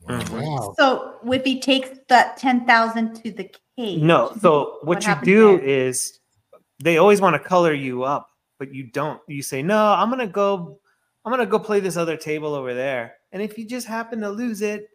wow. 0.07 0.19
Mm-hmm. 0.19 0.73
So 0.77 1.15
if 1.31 1.43
he 1.43 1.59
takes 1.59 1.89
that 2.09 2.37
ten 2.37 2.65
thousand 2.67 3.15
to 3.23 3.31
the 3.31 3.49
cage, 3.77 4.01
No. 4.01 4.33
So 4.39 4.79
what, 4.83 5.03
What 5.03 5.07
you 5.07 5.15
do 5.23 5.57
there? 5.57 5.65
is 5.65 6.19
they 6.79 6.97
always 6.97 7.21
want 7.21 7.33
to 7.35 7.39
color 7.39 7.73
you 7.73 8.03
up, 8.03 8.29
but 8.59 8.73
you 8.73 8.83
don't. 8.83 9.19
You 9.27 9.41
say, 9.41 9.63
"No, 9.63 9.93
I'm 9.93 10.09
gonna 10.09 10.27
go. 10.27 10.79
I'm 11.25 11.31
gonna 11.31 11.45
go 11.45 11.57
play 11.57 11.79
this 11.79 11.97
other 11.97 12.17
table 12.17 12.53
over 12.53 12.73
there." 12.73 13.15
And 13.31 13.41
if 13.41 13.57
you 13.57 13.65
just 13.65 13.87
happen 13.87 14.19
to 14.21 14.29
lose 14.29 14.61
it, 14.61 14.89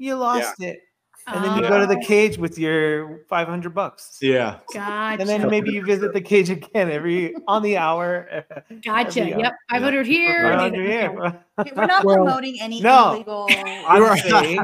you 0.00 0.16
lost 0.16 0.60
it, 0.62 0.80
and 1.26 1.44
then 1.44 1.56
you 1.56 1.68
go 1.68 1.78
to 1.78 1.86
the 1.86 1.98
Oh, 2.02 2.06
cage 2.06 2.38
with 2.38 2.58
your 2.58 3.20
500 3.28 3.74
bucks. 3.74 4.16
Yeah. 4.22 4.58
Gotcha. 4.72 5.20
And 5.20 5.28
then 5.28 5.48
maybe 5.50 5.70
you 5.70 5.84
visit 5.84 6.14
the 6.14 6.20
cage 6.20 6.48
again 6.48 6.90
every 6.90 7.34
on 7.46 7.62
the 7.62 7.76
hour. 7.76 8.44
Gotcha. 8.84 9.20
every 9.20 9.34
hour. 9.34 9.40
Yep. 9.40 9.52
Five 9.70 9.82
hundred 9.82 10.06
here. 10.06 10.46
and 10.46 10.54
500 10.60 10.78
then- 10.78 10.90
here. 10.90 11.42
Okay, 11.58 11.72
we're 11.76 11.86
not 11.86 12.04
Well, 12.04 12.16
promoting 12.16 12.56
any 12.60 12.80
no. 12.80 13.12
illegal. 13.14 13.46
I'm 13.86 14.02
Right. 14.02 14.18
saying, 14.22 14.56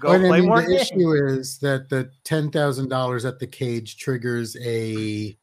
go 0.00 0.08
But 0.08 0.10
I 0.12 0.18
play 0.28 0.40
mean, 0.40 0.48
more 0.48 0.62
the 0.62 0.68
games. 0.68 0.90
issue 0.90 1.12
is 1.12 1.58
that 1.58 1.90
the 1.90 2.10
ten 2.24 2.50
thousand 2.50 2.88
dollars 2.88 3.24
at 3.26 3.38
the 3.38 3.46
cage 3.46 3.98
triggers 3.98 4.56
a 4.64 5.36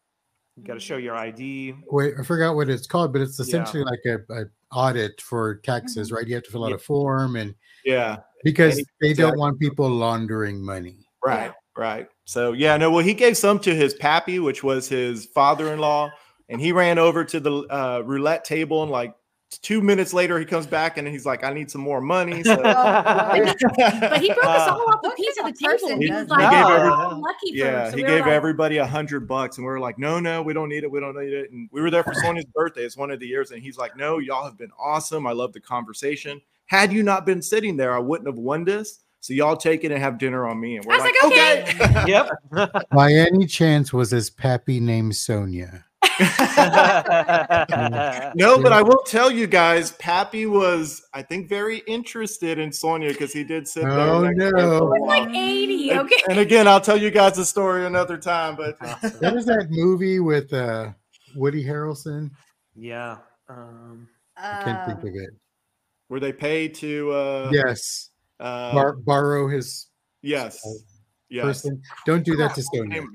You 0.55 0.63
got 0.63 0.73
to 0.73 0.79
show 0.79 0.97
your 0.97 1.15
ID. 1.15 1.75
wait, 1.91 2.15
I 2.19 2.23
forgot 2.23 2.55
what 2.55 2.69
it's 2.69 2.87
called, 2.87 3.13
but 3.13 3.21
it's 3.21 3.37
Yeah. 3.37 3.43
essentially 3.45 3.83
like 3.83 3.99
a, 4.05 4.15
a 4.33 4.45
audit 4.71 5.21
for 5.21 5.57
taxes, 5.57 6.07
mm-hmm. 6.07 6.15
right? 6.15 6.27
You 6.27 6.33
have 6.35 6.43
to 6.45 6.51
fill 6.51 6.65
out 6.65 6.73
a 6.73 6.77
form, 6.79 7.35
and 7.35 7.53
Yeah. 7.85 8.17
Because 8.47 8.81
they 9.01 9.13
don't 9.13 9.37
want 9.37 9.59
people 9.59 9.89
laundering 9.89 10.63
money. 10.63 11.05
Right, 11.23 11.51
right. 11.75 12.07
So 12.25 12.53
yeah, 12.53 12.77
no. 12.77 12.91
Well, 12.91 13.03
he 13.03 13.13
gave 13.13 13.35
some 13.37 13.59
to 13.59 13.75
his 13.75 13.93
pappy, 13.93 14.39
which 14.39 14.63
was 14.63 14.87
his 14.87 15.25
father-in-law, 15.27 16.11
and 16.49 16.61
he 16.61 16.71
ran 16.71 16.97
over 16.97 17.25
to 17.25 17.39
the 17.39 17.51
uh, 17.69 18.01
roulette 18.05 18.45
table, 18.45 18.83
and 18.83 18.91
like 18.91 19.13
two 19.49 19.81
minutes 19.81 20.13
later, 20.13 20.37
he 20.39 20.45
comes 20.45 20.67
back 20.67 20.97
and 20.97 21.07
he's 21.07 21.25
like, 21.25 21.43
"I 21.43 21.53
need 21.53 21.71
some 21.71 21.81
more 21.81 22.01
money." 22.01 22.43
So 22.47 22.55
But 22.61 24.21
he 24.21 24.27
broke 24.33 24.45
us 24.45 24.67
all 24.69 24.89
off 24.89 24.99
a 25.03 25.09
piece 25.15 25.37
of 25.37 25.45
the 25.45 25.49
of 25.51 25.57
table. 25.59 25.71
person 25.71 26.01
He 26.01 26.11
was 26.11 26.27
like, 26.27 26.39
He 26.41 26.55
gave 26.55 26.65
"Oh, 26.65 26.73
every- 26.75 26.89
I'm 26.91 27.21
lucky 27.21 27.51
yeah. 27.53 27.89
So 27.89 27.97
he 27.97 28.03
we 28.03 28.09
gave 28.09 28.21
like, 28.21 28.31
everybody 28.31 28.77
a 28.77 28.85
hundred 28.85 29.27
bucks, 29.27 29.57
and 29.57 29.65
we 29.65 29.71
were 29.71 29.79
like, 29.79 29.97
"No, 29.97 30.19
no, 30.19 30.41
we 30.41 30.53
don't 30.53 30.69
need 30.69 30.83
it. 30.83 30.91
We 30.91 30.99
don't 30.99 31.15
need 31.17 31.33
it." 31.33 31.51
And 31.51 31.69
we 31.71 31.81
were 31.81 31.89
there 31.91 32.03
for 32.03 32.13
Sonia's 32.13 32.45
birthday. 32.53 32.81
It's 32.83 32.97
one 32.97 33.11
of 33.11 33.19
the 33.19 33.27
years, 33.27 33.51
and 33.51 33.61
he's 33.61 33.77
like, 33.77 33.95
"No, 33.97 34.19
y'all 34.19 34.43
have 34.45 34.57
been 34.57 34.71
awesome. 34.79 35.25
I 35.27 35.31
love 35.31 35.53
the 35.53 35.61
conversation. 35.61 36.41
Had 36.65 36.91
you 36.91 37.03
not 37.03 37.25
been 37.25 37.41
sitting 37.41 37.77
there, 37.77 37.93
I 37.95 37.99
wouldn't 37.99 38.27
have 38.27 38.37
won 38.39 38.63
this." 38.65 38.99
So 39.19 39.33
y'all 39.33 39.57
take 39.57 39.83
it 39.83 39.91
and 39.91 39.99
have 40.01 40.19
dinner 40.19 40.47
on 40.47 40.59
me. 40.59 40.77
And 40.77 40.85
we're 40.85 40.93
I 40.93 40.97
was 40.97 41.03
like, 41.05 41.23
like, 41.23 41.77
okay. 41.81 42.03
Yep. 42.07 42.89
By 42.91 43.11
any 43.13 43.45
chance, 43.47 43.91
was 43.91 44.11
his 44.11 44.29
pappy 44.29 44.79
named 44.79 45.15
Sonia? 45.15 45.85
No, 48.35 48.61
but 48.61 48.71
I 48.73 48.81
will 48.81 49.01
tell 49.05 49.31
you 49.31 49.47
guys, 49.47 49.91
Pappy 49.93 50.45
was, 50.45 51.05
I 51.13 51.21
think, 51.21 51.49
very 51.49 51.79
interested 51.87 52.59
in 52.59 52.71
Sonia 52.71 53.09
because 53.09 53.33
he 53.33 53.43
did 53.43 53.67
sit 53.67 53.83
there. 53.83 53.91
Oh, 53.91 54.21
next 54.21 54.37
no. 54.53 54.77
It 54.93 55.01
was 55.01 55.07
like 55.07 55.29
80. 55.29 55.89
And, 55.91 55.99
Okay. 56.01 56.15
and 56.29 56.39
again, 56.39 56.67
I'll 56.67 56.81
tell 56.81 56.97
you 56.97 57.11
guys 57.11 57.35
the 57.35 57.45
story 57.45 57.85
another 57.85 58.17
time. 58.17 58.55
But 58.55 58.77
What 59.21 59.33
was 59.33 59.45
that 59.45 59.67
movie 59.69 60.19
with 60.19 60.51
uh, 60.53 60.91
Woody 61.35 61.63
Harrelson? 61.63 62.31
yeah. 62.75 63.17
Um, 63.49 64.07
I 64.35 64.61
can't 64.63 64.85
think 64.85 64.99
of 64.99 65.15
it. 65.21 65.29
were 66.09 66.19
they 66.19 66.33
paid 66.33 66.75
to? 66.75 67.11
Uh, 67.11 67.49
Yes, 67.53 68.09
Uh, 68.39 68.73
Bar- 68.73 68.97
borrow 68.97 69.47
his 69.47 69.87
yes. 70.21 70.59
Yes. 71.29 71.45
person. 71.45 71.81
Don't 72.05 72.25
do 72.25 72.35
that 72.37 72.55
to 72.55 72.61
Crap, 72.61 72.65
what 72.71 72.87
was 72.87 72.89
the 72.89 72.95
Sonia. 72.95 73.07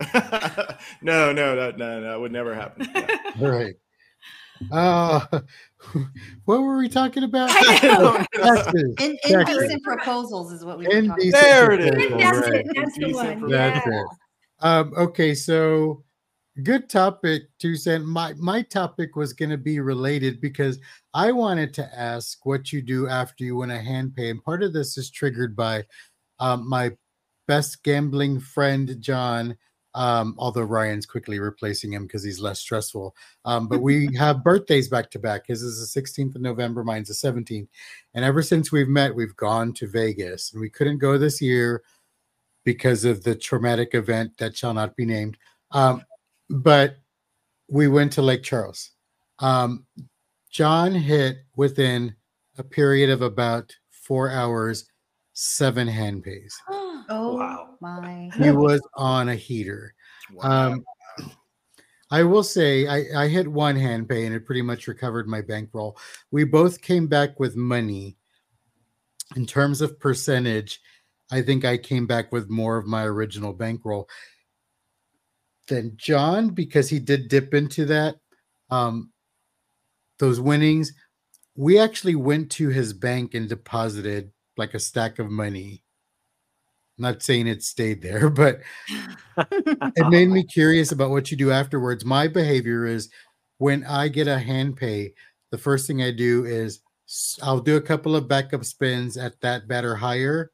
Name 0.00 0.10
of 0.32 0.58
it? 0.58 0.76
no, 1.02 1.32
no, 1.32 1.54
no, 1.54 1.70
no, 1.72 2.00
no. 2.00 2.14
It 2.16 2.20
would 2.20 2.32
never 2.32 2.54
happen. 2.54 2.88
Yeah. 2.94 3.18
All 3.40 3.48
right. 3.50 3.74
Uh, 4.70 5.20
what 6.44 6.60
were 6.60 6.76
we 6.76 6.88
talking 6.88 7.22
about? 7.24 7.48
I 7.50 7.80
know. 7.82 8.24
Taxes. 8.34 8.94
In, 9.00 9.16
Taxes. 9.24 9.56
indecent 9.56 9.82
proposals 9.82 10.52
is 10.52 10.64
what 10.64 10.78
we 10.78 10.86
were 10.86 10.92
talking 11.02 11.28
about. 11.30 11.40
There 11.40 11.72
it 11.72 11.80
is. 11.80 11.90
proposal, 11.90 12.18
That's 12.18 12.38
right. 12.48 12.54
it. 12.54 12.66
That's 12.76 12.98
the 12.98 13.04
Indecent 13.06 13.40
one. 13.40 13.50
That's 13.50 13.86
Yeah. 13.86 14.00
it. 14.00 14.06
Um, 14.62 14.92
okay, 14.98 15.34
so 15.34 16.04
good 16.62 16.90
topic, 16.90 17.44
two 17.58 17.76
cent. 17.76 18.04
My 18.04 18.34
my 18.34 18.60
topic 18.60 19.16
was 19.16 19.32
going 19.32 19.48
to 19.48 19.56
be 19.56 19.80
related 19.80 20.42
because 20.42 20.78
I 21.14 21.32
wanted 21.32 21.72
to 21.74 21.98
ask 21.98 22.44
what 22.44 22.70
you 22.70 22.82
do 22.82 23.08
after 23.08 23.42
you 23.44 23.56
win 23.56 23.70
a 23.70 23.80
hand 23.80 24.14
pay, 24.14 24.28
and 24.28 24.44
part 24.44 24.62
of 24.62 24.74
this 24.74 24.98
is 24.98 25.10
triggered 25.10 25.56
by 25.56 25.84
um, 26.38 26.68
my 26.68 26.92
best 27.48 27.82
gambling 27.82 28.38
friend 28.40 28.94
John. 29.00 29.56
Um, 29.94 30.36
although 30.38 30.62
Ryan's 30.62 31.04
quickly 31.04 31.40
replacing 31.40 31.92
him 31.92 32.06
because 32.06 32.22
he's 32.22 32.40
less 32.40 32.60
stressful. 32.60 33.14
Um, 33.44 33.66
but 33.66 33.82
we 33.82 34.14
have 34.18 34.44
birthdays 34.44 34.88
back 34.88 35.10
to 35.10 35.18
back. 35.18 35.48
His 35.48 35.62
is 35.62 35.92
the 35.92 36.00
16th 36.00 36.36
of 36.36 36.42
November, 36.42 36.84
mine's 36.84 37.08
the 37.08 37.14
17th. 37.14 37.68
And 38.14 38.24
ever 38.24 38.42
since 38.42 38.70
we've 38.70 38.88
met, 38.88 39.14
we've 39.14 39.36
gone 39.36 39.72
to 39.74 39.88
Vegas. 39.88 40.52
And 40.52 40.60
we 40.60 40.70
couldn't 40.70 40.98
go 40.98 41.18
this 41.18 41.42
year 41.42 41.82
because 42.64 43.04
of 43.04 43.24
the 43.24 43.34
traumatic 43.34 43.94
event 43.94 44.36
that 44.38 44.56
shall 44.56 44.74
not 44.74 44.94
be 44.96 45.04
named. 45.04 45.36
Um, 45.72 46.04
but 46.48 46.96
we 47.68 47.88
went 47.88 48.12
to 48.12 48.22
Lake 48.22 48.42
Charles. 48.42 48.90
Um, 49.38 49.86
John 50.50 50.94
hit 50.94 51.38
within 51.56 52.14
a 52.58 52.64
period 52.64 53.10
of 53.10 53.22
about 53.22 53.74
four 53.90 54.30
hours 54.30 54.86
seven 55.32 55.88
hand 55.88 56.24
pays. 56.24 56.54
Oh 57.10 57.36
Wow. 57.36 57.76
my. 57.80 58.30
He 58.38 58.50
was 58.52 58.80
on 58.94 59.28
a 59.28 59.34
heater. 59.34 59.94
Um, 60.40 60.84
I 62.12 62.22
will 62.22 62.42
say 62.42 62.86
I, 62.86 63.24
I 63.24 63.28
hit 63.28 63.46
one 63.46 63.76
hand 63.76 64.08
pay 64.08 64.26
and 64.26 64.34
it 64.34 64.46
pretty 64.46 64.62
much 64.62 64.88
recovered 64.88 65.28
my 65.28 65.42
bankroll. 65.42 65.98
We 66.30 66.44
both 66.44 66.80
came 66.80 67.06
back 67.06 67.38
with 67.38 67.56
money. 67.56 68.16
In 69.36 69.46
terms 69.46 69.80
of 69.80 70.00
percentage, 70.00 70.80
I 71.30 71.42
think 71.42 71.64
I 71.64 71.76
came 71.76 72.06
back 72.06 72.32
with 72.32 72.50
more 72.50 72.76
of 72.76 72.86
my 72.86 73.04
original 73.04 73.52
bankroll 73.52 74.08
than 75.68 75.96
John 75.96 76.50
because 76.50 76.88
he 76.88 76.98
did 76.98 77.28
dip 77.28 77.54
into 77.54 77.84
that. 77.86 78.16
Um, 78.70 79.12
those 80.18 80.40
winnings, 80.40 80.92
we 81.54 81.78
actually 81.78 82.16
went 82.16 82.50
to 82.52 82.68
his 82.68 82.92
bank 82.92 83.34
and 83.34 83.48
deposited 83.48 84.32
like 84.56 84.74
a 84.74 84.80
stack 84.80 85.20
of 85.20 85.30
money. 85.30 85.84
Not 87.00 87.22
saying 87.22 87.46
it 87.46 87.62
stayed 87.62 88.02
there, 88.02 88.30
but 88.30 88.60
it 89.38 90.08
made 90.08 90.28
me 90.28 90.44
curious 90.44 90.92
about 90.92 91.10
what 91.10 91.30
you 91.30 91.36
do 91.36 91.50
afterwards. 91.50 92.04
My 92.04 92.28
behavior 92.28 92.86
is 92.86 93.08
when 93.58 93.84
I 93.84 94.08
get 94.08 94.28
a 94.28 94.38
hand 94.38 94.76
pay, 94.76 95.14
the 95.50 95.58
first 95.58 95.86
thing 95.86 96.02
I 96.02 96.12
do 96.12 96.44
is 96.44 96.80
I'll 97.42 97.60
do 97.60 97.76
a 97.76 97.82
couple 97.82 98.14
of 98.14 98.28
backup 98.28 98.64
spins 98.64 99.16
at 99.16 99.40
that 99.40 99.66
bet 99.66 99.84
or 99.84 99.96
higher. 99.96 100.52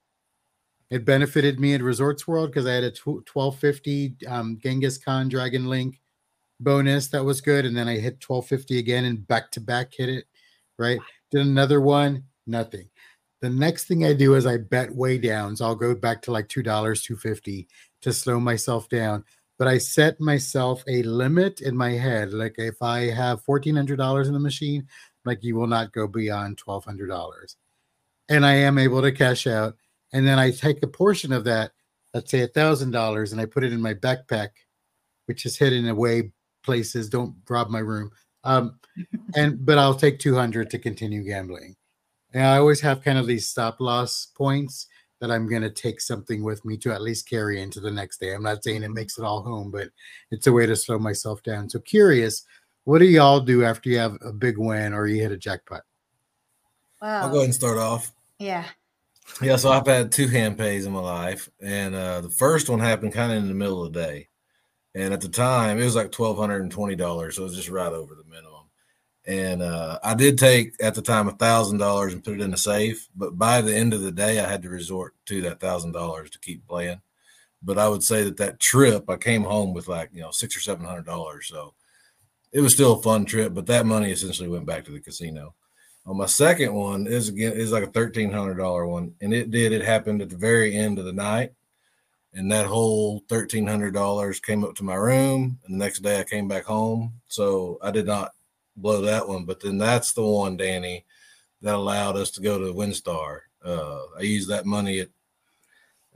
It 0.90 1.04
benefited 1.04 1.58
me 1.58 1.74
at 1.74 1.82
Resorts 1.82 2.26
World 2.26 2.50
because 2.50 2.66
I 2.66 2.74
had 2.74 2.84
a 2.84 2.90
tw- 2.92 3.26
1250 3.32 4.16
um, 4.28 4.58
Genghis 4.62 4.98
Khan 4.98 5.28
Dragon 5.28 5.66
Link 5.66 6.00
bonus 6.60 7.08
that 7.08 7.24
was 7.24 7.40
good. 7.40 7.66
And 7.66 7.76
then 7.76 7.88
I 7.88 7.94
hit 7.94 8.24
1250 8.26 8.78
again 8.78 9.04
and 9.04 9.26
back 9.26 9.50
to 9.52 9.60
back 9.60 9.92
hit 9.92 10.08
it. 10.08 10.24
Right. 10.78 11.00
Did 11.30 11.46
another 11.46 11.80
one, 11.80 12.24
nothing. 12.46 12.88
The 13.46 13.52
next 13.52 13.84
thing 13.84 14.04
I 14.04 14.12
do 14.12 14.34
is 14.34 14.44
I 14.44 14.56
bet 14.56 14.92
way 14.92 15.18
down. 15.18 15.54
So 15.54 15.66
I'll 15.66 15.76
go 15.76 15.94
back 15.94 16.20
to 16.22 16.32
like 16.32 16.48
$2, 16.48 16.64
250 16.64 17.68
to 18.02 18.12
slow 18.12 18.40
myself 18.40 18.88
down. 18.88 19.22
But 19.56 19.68
I 19.68 19.78
set 19.78 20.20
myself 20.20 20.82
a 20.88 21.04
limit 21.04 21.60
in 21.60 21.76
my 21.76 21.92
head. 21.92 22.32
Like 22.32 22.56
if 22.58 22.82
I 22.82 23.08
have 23.10 23.44
$1,400 23.44 24.26
in 24.26 24.32
the 24.32 24.40
machine, 24.40 24.88
like 25.24 25.44
you 25.44 25.54
will 25.54 25.68
not 25.68 25.92
go 25.92 26.08
beyond 26.08 26.56
$1,200. 26.56 27.54
And 28.28 28.44
I 28.44 28.54
am 28.54 28.78
able 28.78 29.00
to 29.00 29.12
cash 29.12 29.46
out. 29.46 29.76
And 30.12 30.26
then 30.26 30.40
I 30.40 30.50
take 30.50 30.82
a 30.82 30.88
portion 30.88 31.32
of 31.32 31.44
that, 31.44 31.70
let's 32.14 32.32
say 32.32 32.44
$1,000, 32.48 33.30
and 33.30 33.40
I 33.40 33.44
put 33.44 33.62
it 33.62 33.72
in 33.72 33.80
my 33.80 33.94
backpack, 33.94 34.48
which 35.26 35.46
is 35.46 35.56
hidden 35.56 35.88
away 35.88 36.32
places. 36.64 37.08
Don't 37.08 37.36
rob 37.48 37.70
my 37.70 37.78
room. 37.78 38.10
Um, 38.42 38.80
and 39.36 39.64
but 39.64 39.78
I'll 39.78 39.94
take 39.94 40.18
200 40.18 40.68
to 40.70 40.80
continue 40.80 41.22
gambling. 41.22 41.76
And 42.36 42.44
I 42.44 42.58
always 42.58 42.82
have 42.82 43.02
kind 43.02 43.16
of 43.16 43.26
these 43.26 43.48
stop 43.48 43.80
loss 43.80 44.26
points 44.36 44.88
that 45.22 45.30
I'm 45.30 45.48
going 45.48 45.62
to 45.62 45.70
take 45.70 46.02
something 46.02 46.44
with 46.44 46.62
me 46.66 46.76
to 46.76 46.92
at 46.92 47.00
least 47.00 47.26
carry 47.26 47.62
into 47.62 47.80
the 47.80 47.90
next 47.90 48.20
day. 48.20 48.34
I'm 48.34 48.42
not 48.42 48.62
saying 48.62 48.82
it 48.82 48.90
makes 48.90 49.16
it 49.16 49.24
all 49.24 49.42
home, 49.42 49.70
but 49.70 49.88
it's 50.30 50.46
a 50.46 50.52
way 50.52 50.66
to 50.66 50.76
slow 50.76 50.98
myself 50.98 51.42
down. 51.42 51.70
So 51.70 51.78
curious, 51.78 52.44
what 52.84 52.98
do 52.98 53.06
y'all 53.06 53.40
do 53.40 53.64
after 53.64 53.88
you 53.88 53.96
have 53.96 54.18
a 54.20 54.34
big 54.34 54.58
win 54.58 54.92
or 54.92 55.06
you 55.06 55.22
hit 55.22 55.32
a 55.32 55.38
jackpot? 55.38 55.80
Wow. 57.00 57.22
I'll 57.22 57.30
go 57.30 57.36
ahead 57.36 57.46
and 57.46 57.54
start 57.54 57.78
off. 57.78 58.12
Yeah. 58.38 58.66
Yeah, 59.40 59.56
so 59.56 59.70
I've 59.70 59.86
had 59.86 60.12
two 60.12 60.28
hand 60.28 60.58
pays 60.58 60.84
in 60.84 60.92
my 60.92 61.00
life, 61.00 61.48
and 61.62 61.94
uh, 61.94 62.20
the 62.20 62.28
first 62.28 62.68
one 62.68 62.80
happened 62.80 63.14
kind 63.14 63.32
of 63.32 63.38
in 63.38 63.48
the 63.48 63.54
middle 63.54 63.82
of 63.82 63.94
the 63.94 64.00
day, 64.00 64.28
and 64.94 65.12
at 65.12 65.22
the 65.22 65.28
time 65.28 65.80
it 65.80 65.84
was 65.84 65.96
like 65.96 66.12
twelve 66.12 66.36
hundred 66.36 66.62
and 66.62 66.70
twenty 66.70 66.94
dollars, 66.96 67.34
so 67.34 67.42
it 67.42 67.46
was 67.46 67.56
just 67.56 67.68
right 67.68 67.92
over 67.92 68.14
the 68.14 68.22
minimum. 68.30 68.55
And 69.26 69.60
uh, 69.60 69.98
I 70.04 70.14
did 70.14 70.38
take 70.38 70.74
at 70.80 70.94
the 70.94 71.02
time 71.02 71.26
a 71.26 71.32
thousand 71.32 71.78
dollars 71.78 72.12
and 72.12 72.22
put 72.22 72.34
it 72.34 72.40
in 72.40 72.54
a 72.54 72.56
safe, 72.56 73.08
but 73.16 73.36
by 73.36 73.60
the 73.60 73.74
end 73.74 73.92
of 73.92 74.00
the 74.00 74.12
day, 74.12 74.38
I 74.38 74.48
had 74.48 74.62
to 74.62 74.68
resort 74.68 75.14
to 75.26 75.42
that 75.42 75.58
thousand 75.58 75.92
dollars 75.92 76.30
to 76.30 76.38
keep 76.38 76.66
playing. 76.66 77.00
But 77.60 77.78
I 77.78 77.88
would 77.88 78.04
say 78.04 78.22
that 78.22 78.36
that 78.36 78.60
trip, 78.60 79.10
I 79.10 79.16
came 79.16 79.42
home 79.42 79.74
with 79.74 79.88
like 79.88 80.10
you 80.12 80.20
know 80.20 80.30
six 80.30 80.56
or 80.56 80.60
seven 80.60 80.86
hundred 80.86 81.06
dollars, 81.06 81.48
so 81.48 81.74
it 82.52 82.60
was 82.60 82.74
still 82.74 82.92
a 82.92 83.02
fun 83.02 83.24
trip. 83.24 83.52
But 83.52 83.66
that 83.66 83.84
money 83.84 84.12
essentially 84.12 84.48
went 84.48 84.66
back 84.66 84.84
to 84.84 84.92
the 84.92 85.00
casino. 85.00 85.54
On 86.06 86.16
my 86.16 86.26
second 86.26 86.72
one 86.72 87.08
is 87.08 87.28
again 87.28 87.54
is 87.54 87.72
like 87.72 87.82
a 87.82 87.90
thirteen 87.90 88.30
hundred 88.30 88.58
dollar 88.58 88.86
one, 88.86 89.14
and 89.20 89.34
it 89.34 89.50
did. 89.50 89.72
It 89.72 89.82
happened 89.82 90.22
at 90.22 90.30
the 90.30 90.36
very 90.36 90.76
end 90.76 91.00
of 91.00 91.04
the 91.04 91.12
night, 91.12 91.52
and 92.32 92.52
that 92.52 92.66
whole 92.66 93.24
thirteen 93.28 93.66
hundred 93.66 93.92
dollars 93.92 94.38
came 94.38 94.62
up 94.62 94.76
to 94.76 94.84
my 94.84 94.94
room. 94.94 95.58
And 95.64 95.74
the 95.74 95.84
next 95.84 96.00
day, 96.00 96.20
I 96.20 96.24
came 96.24 96.46
back 96.46 96.64
home, 96.64 97.14
so 97.26 97.80
I 97.82 97.90
did 97.90 98.06
not 98.06 98.35
blow 98.76 99.00
that 99.02 99.28
one. 99.28 99.44
But 99.44 99.60
then 99.60 99.78
that's 99.78 100.12
the 100.12 100.22
one, 100.22 100.56
Danny, 100.56 101.04
that 101.62 101.74
allowed 101.74 102.16
us 102.16 102.30
to 102.32 102.42
go 102.42 102.58
to 102.58 102.74
WinStar. 102.74 103.40
Uh, 103.64 104.00
I 104.18 104.22
used 104.22 104.48
that 104.48 104.66
money 104.66 105.00
at 105.00 105.08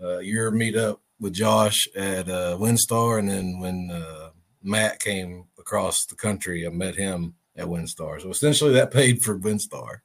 uh, 0.03 0.19
your 0.19 0.51
meetup 0.51 0.99
with 1.19 1.35
Josh 1.35 1.87
at 1.95 2.29
uh, 2.29 2.57
WinStar, 2.59 3.19
and 3.19 3.29
then 3.29 3.61
when 3.61 3.91
uh, 3.91 4.31
Matt 4.63 5.01
came 5.01 5.45
across 5.59 6.07
the 6.07 6.15
country, 6.15 6.67
I 6.67 6.71
met 6.71 6.95
him 6.95 7.35
at 7.57 7.67
WinStar. 7.67 8.21
So 8.21 8.31
essentially, 8.31 8.73
that 8.75 8.91
paid 8.91 9.23
for 9.23 9.39
WinStar. 9.39 10.01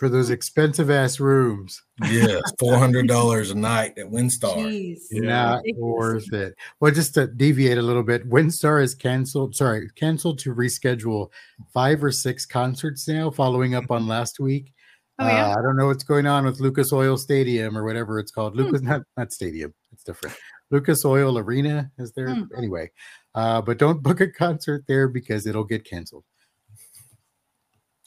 For 0.00 0.08
those 0.08 0.30
expensive 0.30 0.88
ass 0.90 1.20
rooms. 1.20 1.82
Yes, 2.10 2.40
four 2.58 2.78
hundred 2.78 3.06
dollars 3.06 3.50
a 3.50 3.54
night 3.54 3.98
at 3.98 4.06
WinStar. 4.06 4.56
Jeez. 4.56 5.00
Not 5.12 5.62
worth 5.76 6.32
it. 6.32 6.54
Well, 6.80 6.90
just 6.90 7.12
to 7.16 7.26
deviate 7.26 7.76
a 7.76 7.82
little 7.82 8.02
bit, 8.02 8.26
WinStar 8.26 8.82
is 8.82 8.94
canceled. 8.94 9.54
Sorry, 9.54 9.90
canceled 9.96 10.38
to 10.38 10.54
reschedule 10.54 11.28
five 11.74 12.02
or 12.02 12.10
six 12.12 12.46
concerts 12.46 13.06
now, 13.08 13.28
following 13.30 13.74
up 13.74 13.90
on 13.90 14.06
last 14.08 14.40
week. 14.40 14.72
Oh, 15.18 15.26
yeah? 15.28 15.48
Uh, 15.50 15.58
I 15.58 15.62
don't 15.62 15.76
know 15.76 15.88
what's 15.88 16.02
going 16.04 16.26
on 16.26 16.46
with 16.46 16.60
Lucas 16.60 16.94
Oil 16.94 17.18
Stadium 17.18 17.76
or 17.76 17.84
whatever 17.84 18.18
it's 18.18 18.32
called. 18.32 18.54
Hmm. 18.54 18.60
Lucas, 18.60 18.80
not 18.80 19.02
not 19.18 19.34
stadium. 19.34 19.74
It's 19.92 20.02
different. 20.02 20.34
Lucas 20.70 21.04
Oil 21.04 21.36
Arena 21.36 21.90
is 21.98 22.10
there 22.12 22.34
Hmm. 22.34 22.44
anyway. 22.56 22.90
Uh, 23.34 23.60
but 23.60 23.76
don't 23.76 24.02
book 24.02 24.22
a 24.22 24.28
concert 24.28 24.82
there 24.88 25.08
because 25.08 25.46
it'll 25.46 25.62
get 25.62 25.84
canceled. 25.84 26.24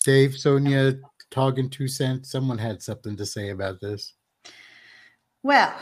Dave, 0.04 0.36
Sonia, 0.36 0.96
talking 1.34 1.70
two 1.70 1.88
cents. 1.88 2.32
Someone 2.32 2.60
had 2.60 2.82
something 2.82 3.18
to 3.18 3.26
say 3.26 3.50
about 3.50 3.82
this. 3.82 4.14
Well, 5.42 5.74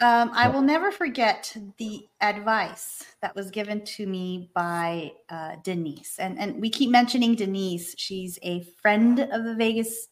um, 0.00 0.30
I 0.34 0.48
will 0.48 0.60
never 0.60 0.90
forget 0.90 1.56
the 1.78 2.06
advice 2.20 3.04
that 3.22 3.34
was 3.34 3.50
given 3.50 3.84
to 3.84 4.06
me 4.06 4.50
by 4.54 5.12
uh, 5.30 5.56
Denise, 5.62 6.18
and 6.18 6.38
and 6.38 6.60
we 6.60 6.68
keep 6.68 6.90
mentioning 6.90 7.34
Denise. 7.34 7.94
She's 7.96 8.38
a 8.42 8.64
friend 8.82 9.20
of 9.20 9.44
the 9.44 9.54
Vegas 9.54 10.08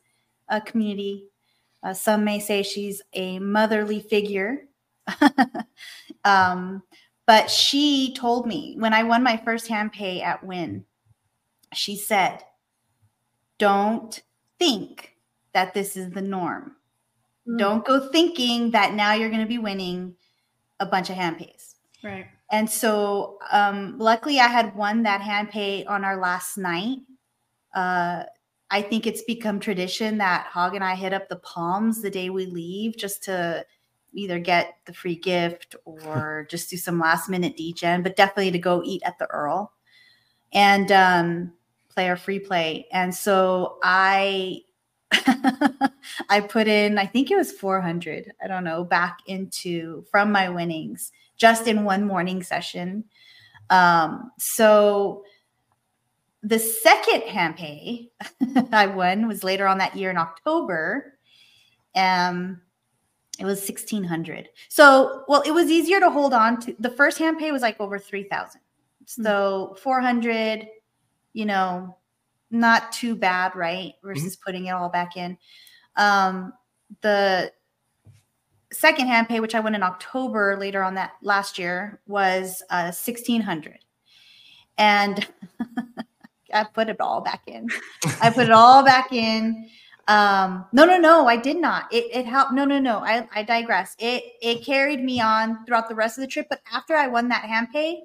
uh, 0.48 0.60
community. 0.60 1.26
Uh, 1.82 1.92
some 1.92 2.24
may 2.24 2.40
say 2.40 2.62
she's 2.62 3.02
a 3.12 3.38
motherly 3.38 4.00
figure, 4.00 4.68
um, 6.24 6.82
but 7.26 7.50
she 7.50 8.14
told 8.14 8.46
me 8.46 8.76
when 8.78 8.94
I 8.94 9.02
won 9.02 9.22
my 9.22 9.36
first 9.36 9.68
hand 9.68 9.92
pay 9.92 10.22
at 10.22 10.42
Wynn, 10.42 10.84
she 11.74 11.96
said, 11.96 12.42
"Don't 13.58 14.20
think 14.58 15.16
that 15.52 15.74
this 15.74 15.96
is 15.96 16.10
the 16.10 16.22
norm." 16.22 16.76
Mm. 17.48 17.58
Don't 17.58 17.84
go 17.84 18.08
thinking 18.08 18.70
that 18.72 18.94
now 18.94 19.14
you're 19.14 19.30
going 19.30 19.42
to 19.42 19.46
be 19.46 19.58
winning 19.58 20.14
a 20.80 20.86
bunch 20.86 21.10
of 21.10 21.16
hand 21.16 21.38
pays. 21.38 21.76
Right. 22.02 22.26
And 22.50 22.70
so, 22.70 23.38
um, 23.50 23.98
luckily, 23.98 24.38
I 24.38 24.46
had 24.46 24.76
won 24.76 25.02
that 25.02 25.20
hand 25.20 25.50
pay 25.50 25.84
on 25.84 26.04
our 26.04 26.16
last 26.16 26.56
night. 26.56 26.98
Uh, 27.74 28.24
I 28.70 28.82
think 28.82 29.06
it's 29.06 29.22
become 29.22 29.60
tradition 29.60 30.18
that 30.18 30.46
Hog 30.46 30.74
and 30.74 30.84
I 30.84 30.94
hit 30.94 31.12
up 31.12 31.28
the 31.28 31.36
Palms 31.36 32.02
the 32.02 32.10
day 32.10 32.30
we 32.30 32.46
leave 32.46 32.96
just 32.96 33.24
to 33.24 33.64
either 34.12 34.38
get 34.38 34.76
the 34.86 34.92
free 34.92 35.16
gift 35.16 35.76
or 35.84 36.46
just 36.50 36.70
do 36.70 36.76
some 36.76 36.98
last 36.98 37.28
minute 37.28 37.56
degen, 37.56 38.02
but 38.02 38.16
definitely 38.16 38.52
to 38.52 38.58
go 38.58 38.82
eat 38.84 39.02
at 39.04 39.18
the 39.18 39.26
Earl 39.26 39.72
and 40.52 40.90
um, 40.92 41.52
play 41.96 42.10
our 42.10 42.16
free 42.16 42.38
play. 42.38 42.86
And 42.92 43.12
so 43.14 43.78
I 43.82 44.60
I 46.28 46.40
put 46.40 46.68
in, 46.68 46.98
I 46.98 47.06
think 47.06 47.30
it 47.30 47.36
was 47.36 47.52
400, 47.52 48.32
I 48.42 48.46
don't 48.46 48.64
know, 48.64 48.84
back 48.84 49.20
into 49.26 50.04
from 50.10 50.30
my 50.30 50.50
winnings 50.50 51.10
just 51.38 51.66
in 51.66 51.84
one 51.84 52.06
morning 52.06 52.42
session. 52.42 53.04
Um, 53.70 54.30
so 54.38 55.24
the 56.42 56.58
second 56.58 57.22
hand 57.22 57.56
pay 57.56 58.10
I 58.72 58.86
won 58.86 59.26
was 59.26 59.42
later 59.42 59.66
on 59.66 59.78
that 59.78 59.96
year 59.96 60.10
in 60.10 60.18
October. 60.18 61.14
Um, 61.94 62.60
it 63.38 63.44
was 63.44 63.58
1600. 63.58 64.50
So, 64.68 65.24
well, 65.28 65.42
it 65.42 65.50
was 65.50 65.70
easier 65.70 66.00
to 66.00 66.10
hold 66.10 66.34
on 66.34 66.60
to. 66.60 66.76
The 66.78 66.90
first 66.90 67.18
hand 67.18 67.38
pay 67.38 67.52
was 67.52 67.62
like 67.62 67.80
over 67.80 67.98
3000. 67.98 68.60
So 69.06 69.76
400, 69.80 70.66
you 71.36 71.44
know, 71.44 71.94
not 72.50 72.92
too 72.92 73.14
bad, 73.14 73.54
right? 73.54 73.92
Versus 74.02 74.36
putting 74.36 74.66
it 74.66 74.70
all 74.70 74.88
back 74.88 75.18
in. 75.18 75.36
Um, 75.96 76.54
the 77.02 77.52
second 78.72 79.08
hand 79.08 79.28
pay, 79.28 79.40
which 79.40 79.54
I 79.54 79.60
won 79.60 79.74
in 79.74 79.82
October 79.82 80.56
later 80.58 80.82
on 80.82 80.94
that 80.94 81.12
last 81.20 81.58
year, 81.58 82.00
was 82.06 82.62
uh, 82.70 82.90
sixteen 82.90 83.42
hundred, 83.42 83.80
and 84.78 85.28
I 86.54 86.64
put 86.64 86.88
it 86.88 87.02
all 87.02 87.20
back 87.20 87.42
in. 87.46 87.68
I 88.22 88.30
put 88.30 88.46
it 88.46 88.52
all 88.52 88.82
back 88.82 89.12
in. 89.12 89.68
Um, 90.08 90.64
no, 90.72 90.86
no, 90.86 90.96
no, 90.96 91.26
I 91.26 91.36
did 91.36 91.58
not. 91.58 91.92
It, 91.92 92.06
it 92.16 92.24
helped. 92.24 92.54
No, 92.54 92.64
no, 92.64 92.78
no. 92.78 93.00
I, 93.00 93.28
I 93.34 93.42
digress. 93.42 93.94
It 93.98 94.24
it 94.40 94.64
carried 94.64 95.04
me 95.04 95.20
on 95.20 95.66
throughout 95.66 95.90
the 95.90 95.94
rest 95.94 96.16
of 96.16 96.22
the 96.22 96.28
trip. 96.28 96.46
But 96.48 96.62
after 96.72 96.94
I 96.94 97.08
won 97.08 97.28
that 97.28 97.44
hand 97.44 97.68
pay, 97.74 98.04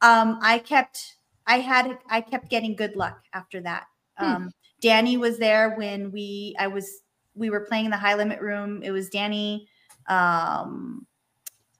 um, 0.00 0.40
I 0.42 0.58
kept 0.58 1.16
I 1.46 1.58
had 1.58 1.98
I 2.08 2.20
kept 2.20 2.50
getting 2.50 2.74
good 2.74 2.96
luck 2.96 3.22
after 3.32 3.60
that. 3.62 3.86
Hmm. 4.16 4.24
Um, 4.24 4.50
Danny 4.80 5.16
was 5.16 5.38
there 5.38 5.74
when 5.76 6.10
we 6.12 6.54
I 6.58 6.66
was 6.66 7.02
we 7.34 7.50
were 7.50 7.60
playing 7.60 7.86
in 7.86 7.90
the 7.90 7.96
high 7.96 8.14
limit 8.14 8.40
room. 8.40 8.82
It 8.82 8.90
was 8.90 9.08
Danny, 9.08 9.68
um, 10.08 11.06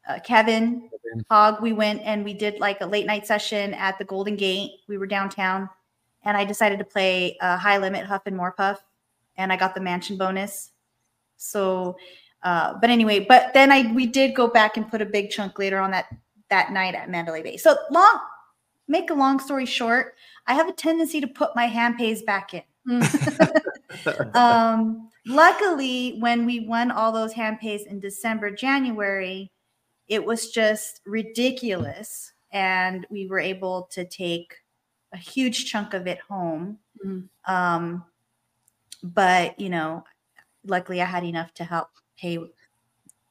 uh, 0.07 0.19
Kevin, 0.25 0.91
Hog. 1.31 1.61
We 1.63 1.73
went 1.73 2.03
and 2.03 2.25
we 2.25 2.35
did 2.35 2.61
like 2.61 2.81
a 2.81 2.87
late 2.87 3.07
night 3.07 3.27
session 3.27 3.75
at 3.75 3.99
the 3.99 4.05
Golden 4.05 4.37
Gate. 4.37 4.73
We 4.87 4.99
were 4.99 5.07
downtown, 5.07 5.69
and 6.25 6.37
I 6.37 6.45
decided 6.45 6.79
to 6.79 6.85
play 6.85 7.37
uh, 7.41 7.57
high 7.57 7.79
limit 7.79 8.05
Huff 8.05 8.23
and 8.27 8.37
More 8.37 8.53
Puff, 8.53 8.83
and 9.37 9.53
I 9.53 9.57
got 9.57 9.75
the 9.75 9.81
mansion 9.81 10.17
bonus. 10.17 10.71
So, 11.39 11.97
uh, 12.43 12.75
but 12.81 12.91
anyway, 12.91 13.21
but 13.21 13.53
then 13.55 13.73
I 13.73 13.93
we 13.93 14.07
did 14.07 14.35
go 14.35 14.47
back 14.47 14.77
and 14.77 14.89
put 14.89 15.03
a 15.03 15.07
big 15.07 15.31
chunk 15.31 15.59
later 15.59 15.79
on 15.79 15.91
that 15.91 16.07
that 16.51 16.71
night 16.73 16.95
at 16.95 17.11
Mandalay 17.11 17.43
Bay. 17.43 17.57
So 17.57 17.77
long, 17.91 18.21
make 18.89 19.11
a 19.11 19.15
long 19.15 19.39
story 19.41 19.67
short, 19.67 20.15
I 20.47 20.55
have 20.55 20.69
a 20.69 20.73
tendency 20.73 21.21
to 21.21 21.27
put 21.27 21.57
my 21.57 21.67
hand 21.67 21.97
pays 21.97 22.23
back 22.23 22.55
in. 22.55 22.63
um, 24.35 25.11
luckily, 25.27 26.17
when 26.21 26.47
we 26.47 26.61
won 26.61 26.91
all 26.91 27.13
those 27.13 27.33
hand 27.33 27.59
pays 27.61 27.85
in 27.85 28.01
December, 28.01 28.51
January, 28.51 29.51
it 30.09 30.25
was 30.25 30.51
just 30.51 31.01
ridiculous. 31.05 32.33
And 32.53 33.07
we 33.11 33.27
were 33.27 33.41
able 33.41 33.89
to 33.93 34.05
take 34.05 34.55
a 35.13 35.17
huge 35.17 35.71
chunk 35.71 35.95
of 35.95 36.07
it 36.07 36.19
home. 36.21 36.79
Mhm. 37.05 37.29
Um, 37.47 38.05
but, 39.03 39.59
you 39.59 39.69
know, 39.69 40.05
luckily, 40.65 41.03
I 41.03 41.07
had 41.07 41.25
enough 41.25 41.53
to 41.55 41.65
help 41.65 41.89
pay 42.17 42.39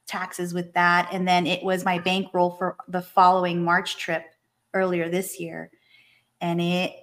taxes 0.06 0.54
with 0.54 0.72
that. 0.74 1.08
And 1.12 1.26
then 1.26 1.46
it 1.46 1.64
was 1.64 1.84
my 1.84 1.98
bankroll 1.98 2.50
for 2.52 2.76
the 2.88 3.02
following 3.02 3.64
March 3.64 3.96
trip 3.96 4.24
earlier 4.74 5.08
this 5.08 5.40
year. 5.40 5.70
And 6.40 6.60
it 6.60 6.94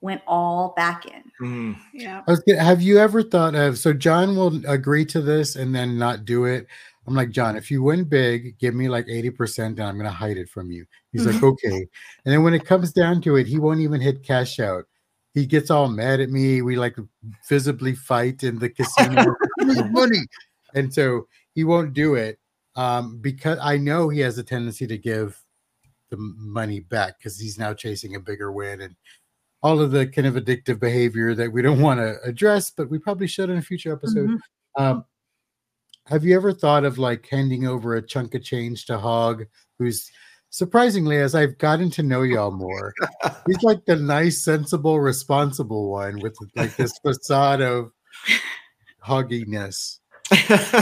went 0.00 0.22
all 0.26 0.72
back 0.76 1.06
in. 1.06 1.22
Mm. 1.40 1.76
Yeah. 1.92 2.22
I 2.26 2.30
was 2.30 2.40
gonna, 2.40 2.62
have 2.62 2.82
you 2.82 2.98
ever 2.98 3.22
thought 3.22 3.54
of 3.54 3.78
so 3.78 3.92
John 3.92 4.36
will 4.36 4.64
agree 4.66 5.04
to 5.06 5.20
this 5.20 5.56
and 5.56 5.74
then 5.74 5.98
not 5.98 6.24
do 6.24 6.44
it? 6.44 6.66
I'm 7.06 7.14
like, 7.14 7.30
John, 7.30 7.56
if 7.56 7.70
you 7.70 7.82
win 7.82 8.04
big, 8.04 8.58
give 8.58 8.74
me 8.74 8.88
like 8.88 9.06
80% 9.06 9.58
and 9.66 9.80
I'm 9.80 9.96
gonna 9.96 10.10
hide 10.10 10.36
it 10.36 10.48
from 10.48 10.70
you. 10.70 10.86
He's 11.12 11.26
like, 11.26 11.42
okay. 11.42 11.86
And 12.24 12.32
then 12.32 12.42
when 12.42 12.54
it 12.54 12.64
comes 12.64 12.92
down 12.92 13.20
to 13.22 13.36
it, 13.36 13.46
he 13.46 13.58
won't 13.58 13.80
even 13.80 14.00
hit 14.00 14.22
cash 14.22 14.60
out. 14.60 14.84
He 15.34 15.46
gets 15.46 15.70
all 15.70 15.88
mad 15.88 16.20
at 16.20 16.30
me. 16.30 16.62
We 16.62 16.76
like 16.76 16.96
visibly 17.48 17.94
fight 17.94 18.42
in 18.42 18.58
the 18.58 18.70
casino. 18.70 19.34
Money. 19.90 20.22
And 20.74 20.92
so 20.92 21.26
he 21.54 21.64
won't 21.64 21.94
do 21.94 22.14
it 22.14 22.38
um, 22.76 23.18
because 23.20 23.58
I 23.60 23.76
know 23.76 24.08
he 24.08 24.20
has 24.20 24.38
a 24.38 24.44
tendency 24.44 24.86
to 24.86 24.98
give 24.98 25.40
the 26.10 26.16
money 26.18 26.80
back 26.80 27.18
because 27.18 27.38
he's 27.38 27.58
now 27.58 27.72
chasing 27.72 28.14
a 28.14 28.20
bigger 28.20 28.52
win 28.52 28.80
and 28.80 28.96
all 29.62 29.80
of 29.80 29.90
the 29.90 30.06
kind 30.06 30.26
of 30.26 30.34
addictive 30.34 30.80
behavior 30.80 31.34
that 31.34 31.52
we 31.52 31.62
don't 31.62 31.80
want 31.82 32.00
to 32.00 32.20
address, 32.24 32.70
but 32.70 32.90
we 32.90 32.98
probably 32.98 33.26
should 33.26 33.50
in 33.50 33.58
a 33.58 33.62
future 33.62 33.92
episode. 33.92 34.38
Um, 34.76 35.04
have 36.06 36.24
you 36.24 36.34
ever 36.34 36.52
thought 36.52 36.84
of 36.84 36.98
like 36.98 37.28
handing 37.28 37.66
over 37.66 37.94
a 37.94 38.02
chunk 38.02 38.34
of 38.34 38.42
change 38.42 38.86
to 38.86 38.98
Hog, 38.98 39.44
who's 39.78 40.10
surprisingly, 40.50 41.18
as 41.18 41.34
I've 41.34 41.56
gotten 41.58 41.90
to 41.92 42.02
know 42.02 42.22
y'all 42.22 42.50
more, 42.50 42.92
he's 43.46 43.62
like 43.62 43.84
the 43.86 43.96
nice, 43.96 44.42
sensible, 44.42 45.00
responsible 45.00 45.90
one 45.90 46.18
with 46.18 46.36
like 46.56 46.76
this 46.76 46.98
facade 47.04 47.60
of 47.60 47.92
hogginess. 49.04 49.99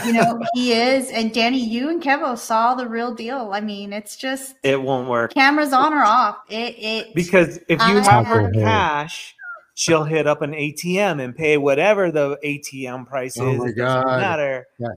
You 0.04 0.12
know, 0.12 0.40
he 0.54 0.72
is. 0.72 1.10
And 1.10 1.32
Danny, 1.32 1.58
you 1.58 1.88
and 1.90 2.02
Kevo 2.02 2.36
saw 2.36 2.74
the 2.74 2.86
real 2.86 3.14
deal. 3.14 3.50
I 3.52 3.60
mean, 3.60 3.92
it's 3.92 4.16
just 4.16 4.56
It 4.62 4.80
won't 4.82 5.08
work 5.08 5.32
cameras 5.34 5.72
on 5.72 5.92
or 5.94 6.02
off. 6.04 6.36
It, 6.48 6.74
it, 6.78 7.14
because 7.14 7.56
if 7.68 7.80
you 7.80 7.98
I- 7.98 8.00
have 8.10 8.26
her 8.26 8.50
cash, 8.52 9.34
she'll 9.74 10.04
hit 10.04 10.26
up 10.26 10.42
an 10.42 10.52
ATM 10.52 11.22
and 11.22 11.34
pay 11.34 11.56
whatever 11.56 12.10
the 12.10 12.36
ATM 12.44 13.06
price 13.06 13.38
Oh 13.38 13.52
is. 13.52 13.58
my 13.58 13.66
It 13.68 13.76
doesn't 13.76 14.02
God. 14.08 14.20
matter. 14.20 14.66
Yeah. 14.78 14.88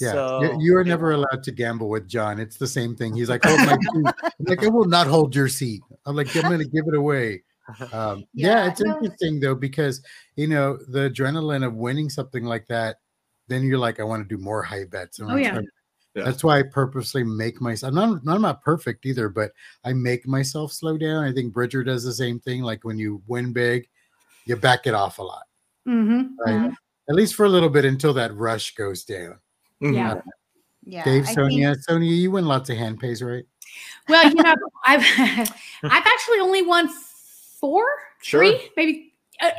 Yeah, 0.00 0.12
So 0.12 0.42
you- 0.42 0.56
you 0.60 0.76
are 0.76 0.84
never 0.84 1.12
allowed 1.12 1.42
to 1.44 1.52
gamble 1.52 1.88
with 1.88 2.08
John. 2.08 2.40
It's 2.40 2.56
the 2.56 2.66
same 2.66 2.96
thing. 2.96 3.14
He's 3.14 3.28
like, 3.30 3.44
hold 3.44 3.60
my 3.60 3.78
seat. 3.94 4.30
Like, 4.40 4.64
I 4.64 4.68
will 4.68 4.84
not 4.84 5.06
hold 5.06 5.34
your 5.34 5.46
seat. 5.48 5.80
I'm 6.04 6.16
like, 6.16 6.34
I'm 6.36 6.42
going 6.42 6.58
to 6.58 6.68
give 6.68 6.86
it 6.88 6.94
away. 6.94 7.44
Um, 7.92 8.24
yeah, 8.34 8.64
Yeah, 8.64 8.66
it's 8.70 8.80
no. 8.80 8.94
interesting 8.96 9.40
though 9.40 9.54
because 9.54 10.02
you 10.36 10.46
know 10.48 10.76
the 10.88 11.08
adrenaline 11.10 11.64
of 11.64 11.74
winning 11.74 12.10
something 12.10 12.44
like 12.44 12.66
that. 12.66 12.96
Then 13.48 13.64
you're 13.64 13.78
like, 13.78 14.00
I 14.00 14.04
want 14.04 14.28
to 14.28 14.36
do 14.36 14.42
more 14.42 14.62
high 14.62 14.84
bets. 14.84 15.18
and 15.20 15.30
Oh, 15.30 15.36
yeah. 15.36 15.60
Yeah. 16.14 16.24
That's 16.24 16.42
why 16.42 16.58
I 16.58 16.62
purposely 16.62 17.22
make 17.22 17.60
myself. 17.60 17.90
I'm 17.90 17.94
not, 18.24 18.34
I'm 18.34 18.40
not 18.42 18.62
perfect 18.62 19.04
either, 19.04 19.28
but 19.28 19.52
I 19.84 19.92
make 19.92 20.26
myself 20.26 20.72
slow 20.72 20.96
down. 20.96 21.22
I 21.24 21.32
think 21.32 21.52
Bridger 21.52 21.84
does 21.84 22.04
the 22.04 22.12
same 22.14 22.40
thing. 22.40 22.62
Like 22.62 22.84
when 22.84 22.98
you 22.98 23.22
win 23.26 23.52
big, 23.52 23.86
you 24.46 24.56
back 24.56 24.86
it 24.86 24.94
off 24.94 25.18
a 25.18 25.22
lot, 25.22 25.44
Mm-hmm. 25.86 26.34
right? 26.44 26.72
At 27.10 27.14
least 27.14 27.34
for 27.34 27.44
a 27.44 27.48
little 27.50 27.68
bit 27.68 27.84
until 27.84 28.14
that 28.14 28.34
rush 28.34 28.74
goes 28.74 29.04
down. 29.04 29.38
Yeah. 29.80 30.20
yeah. 30.84 31.04
Dave, 31.04 31.26
I 31.28 31.34
Sonia, 31.34 31.74
think- 31.74 31.84
Sonia, 31.84 32.10
you 32.12 32.30
win 32.30 32.46
lots 32.46 32.70
of 32.70 32.78
hand 32.78 32.98
pays, 32.98 33.22
right? 33.22 33.44
Well, 34.08 34.26
you 34.28 34.42
know, 34.42 34.54
I've 34.86 35.02
I've 35.82 36.06
actually 36.06 36.40
only 36.40 36.62
won 36.62 36.88
four, 37.60 37.84
Sure. 38.22 38.40
three, 38.40 38.70
maybe 38.76 39.05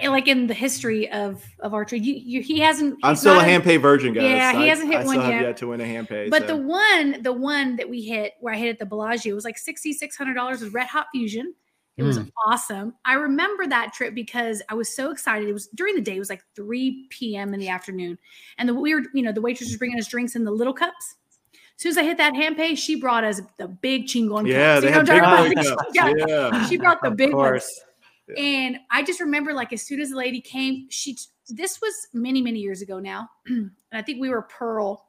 like 0.06 0.28
in 0.28 0.48
the 0.48 0.54
history 0.54 1.10
of 1.12 1.44
of 1.60 1.74
archery. 1.74 2.00
You, 2.00 2.14
you 2.16 2.42
he 2.42 2.60
hasn't. 2.60 2.98
I'm 3.04 3.16
still 3.16 3.34
a 3.34 3.38
not 3.38 3.46
hand 3.46 3.64
pay 3.64 3.78
virgin, 3.78 4.14
guys. 4.14 4.24
Yeah, 4.24 4.52
he 4.54 4.66
I- 4.66 4.68
hasn't 4.68 4.90
hit 4.92 5.02
I 5.02 5.04
one 5.06 5.14
still 5.16 5.22
have 5.22 5.32
yet. 5.34 5.42
yet 5.42 5.58
to 5.58 5.68
win 5.68 5.82
a 5.82 5.86
hand 5.86 6.08
pay. 6.10 6.30
But 6.30 6.44
so. 6.48 6.56
the 6.56 6.58
one, 6.58 7.22
the 7.22 7.34
one 7.34 7.76
that 7.78 7.90
we 7.90 8.02
hit, 8.02 8.34
where 8.40 8.54
I 8.54 8.58
hit 8.58 8.70
at 8.70 8.80
the 8.80 8.86
Bellagio, 8.86 9.34
was 9.36 9.46
like 9.46 9.58
sixty 9.58 9.94
six 9.94 10.16
hundred 10.18 10.34
dollars 10.36 10.62
with 10.62 10.74
Red 10.74 10.88
Hot 10.88 11.08
Fusion. 11.12 11.54
It 11.98 12.04
was 12.04 12.20
Mm. 12.20 12.30
awesome. 12.46 12.94
I 13.06 13.14
remember 13.14 13.66
that 13.66 13.92
trip 13.92 14.14
because 14.14 14.62
I 14.70 14.76
was 14.76 14.96
so 14.96 15.10
excited. 15.10 15.50
It 15.50 15.54
was 15.54 15.66
during 15.70 15.96
the 15.96 16.02
day. 16.02 16.16
It 16.16 16.20
was 16.20 16.30
like 16.30 16.44
three 16.56 17.08
p.m. 17.10 17.54
in 17.56 17.60
the 17.60 17.70
afternoon, 17.70 18.20
and 18.60 18.70
the 18.70 18.74
weird, 18.76 19.08
you 19.16 19.24
know, 19.24 19.32
the 19.32 19.42
waitress 19.42 19.70
was 19.70 19.78
bringing 19.78 19.98
us 20.00 20.08
drinks 20.08 20.36
in 20.36 20.44
the 20.44 20.52
little 20.52 20.74
cups. 20.74 21.16
As 21.54 21.82
soon 21.84 21.90
as 21.92 21.98
I 21.98 22.04
hit 22.04 22.18
that 22.18 22.36
hand 22.36 22.56
pay, 22.56 22.74
she 22.76 23.00
brought 23.00 23.24
us 23.24 23.40
the 23.58 23.68
big 23.68 24.06
chingon 24.06 24.48
yeah, 24.48 24.76
cups. 24.76 24.82
they 24.82 24.88
You 24.88 24.92
know 24.94 24.98
had 24.98 25.06
big 25.08 25.22
talking 25.24 25.76
cups. 25.76 25.86
Yeah. 25.94 26.14
Yeah. 26.28 26.68
She 26.68 26.78
brought 26.78 27.02
the 27.04 27.12
big 27.12 27.34
ones. 27.34 27.82
Course. 28.28 28.40
And 28.40 28.78
I 28.92 29.04
just 29.04 29.20
remember, 29.20 29.54
like, 29.54 29.74
as 29.74 29.82
soon 29.82 30.00
as 30.00 30.12
the 30.12 30.18
lady 30.18 30.42
came, 30.42 30.88
she 30.90 31.18
this 31.50 31.80
was 31.82 31.94
many, 32.14 32.42
many 32.42 32.60
years 32.60 32.82
ago 32.82 33.00
now. 33.00 33.30
and 33.48 33.72
I 33.92 34.02
think 34.02 34.20
we 34.20 34.30
were 34.30 34.44
Pearl. 34.44 35.06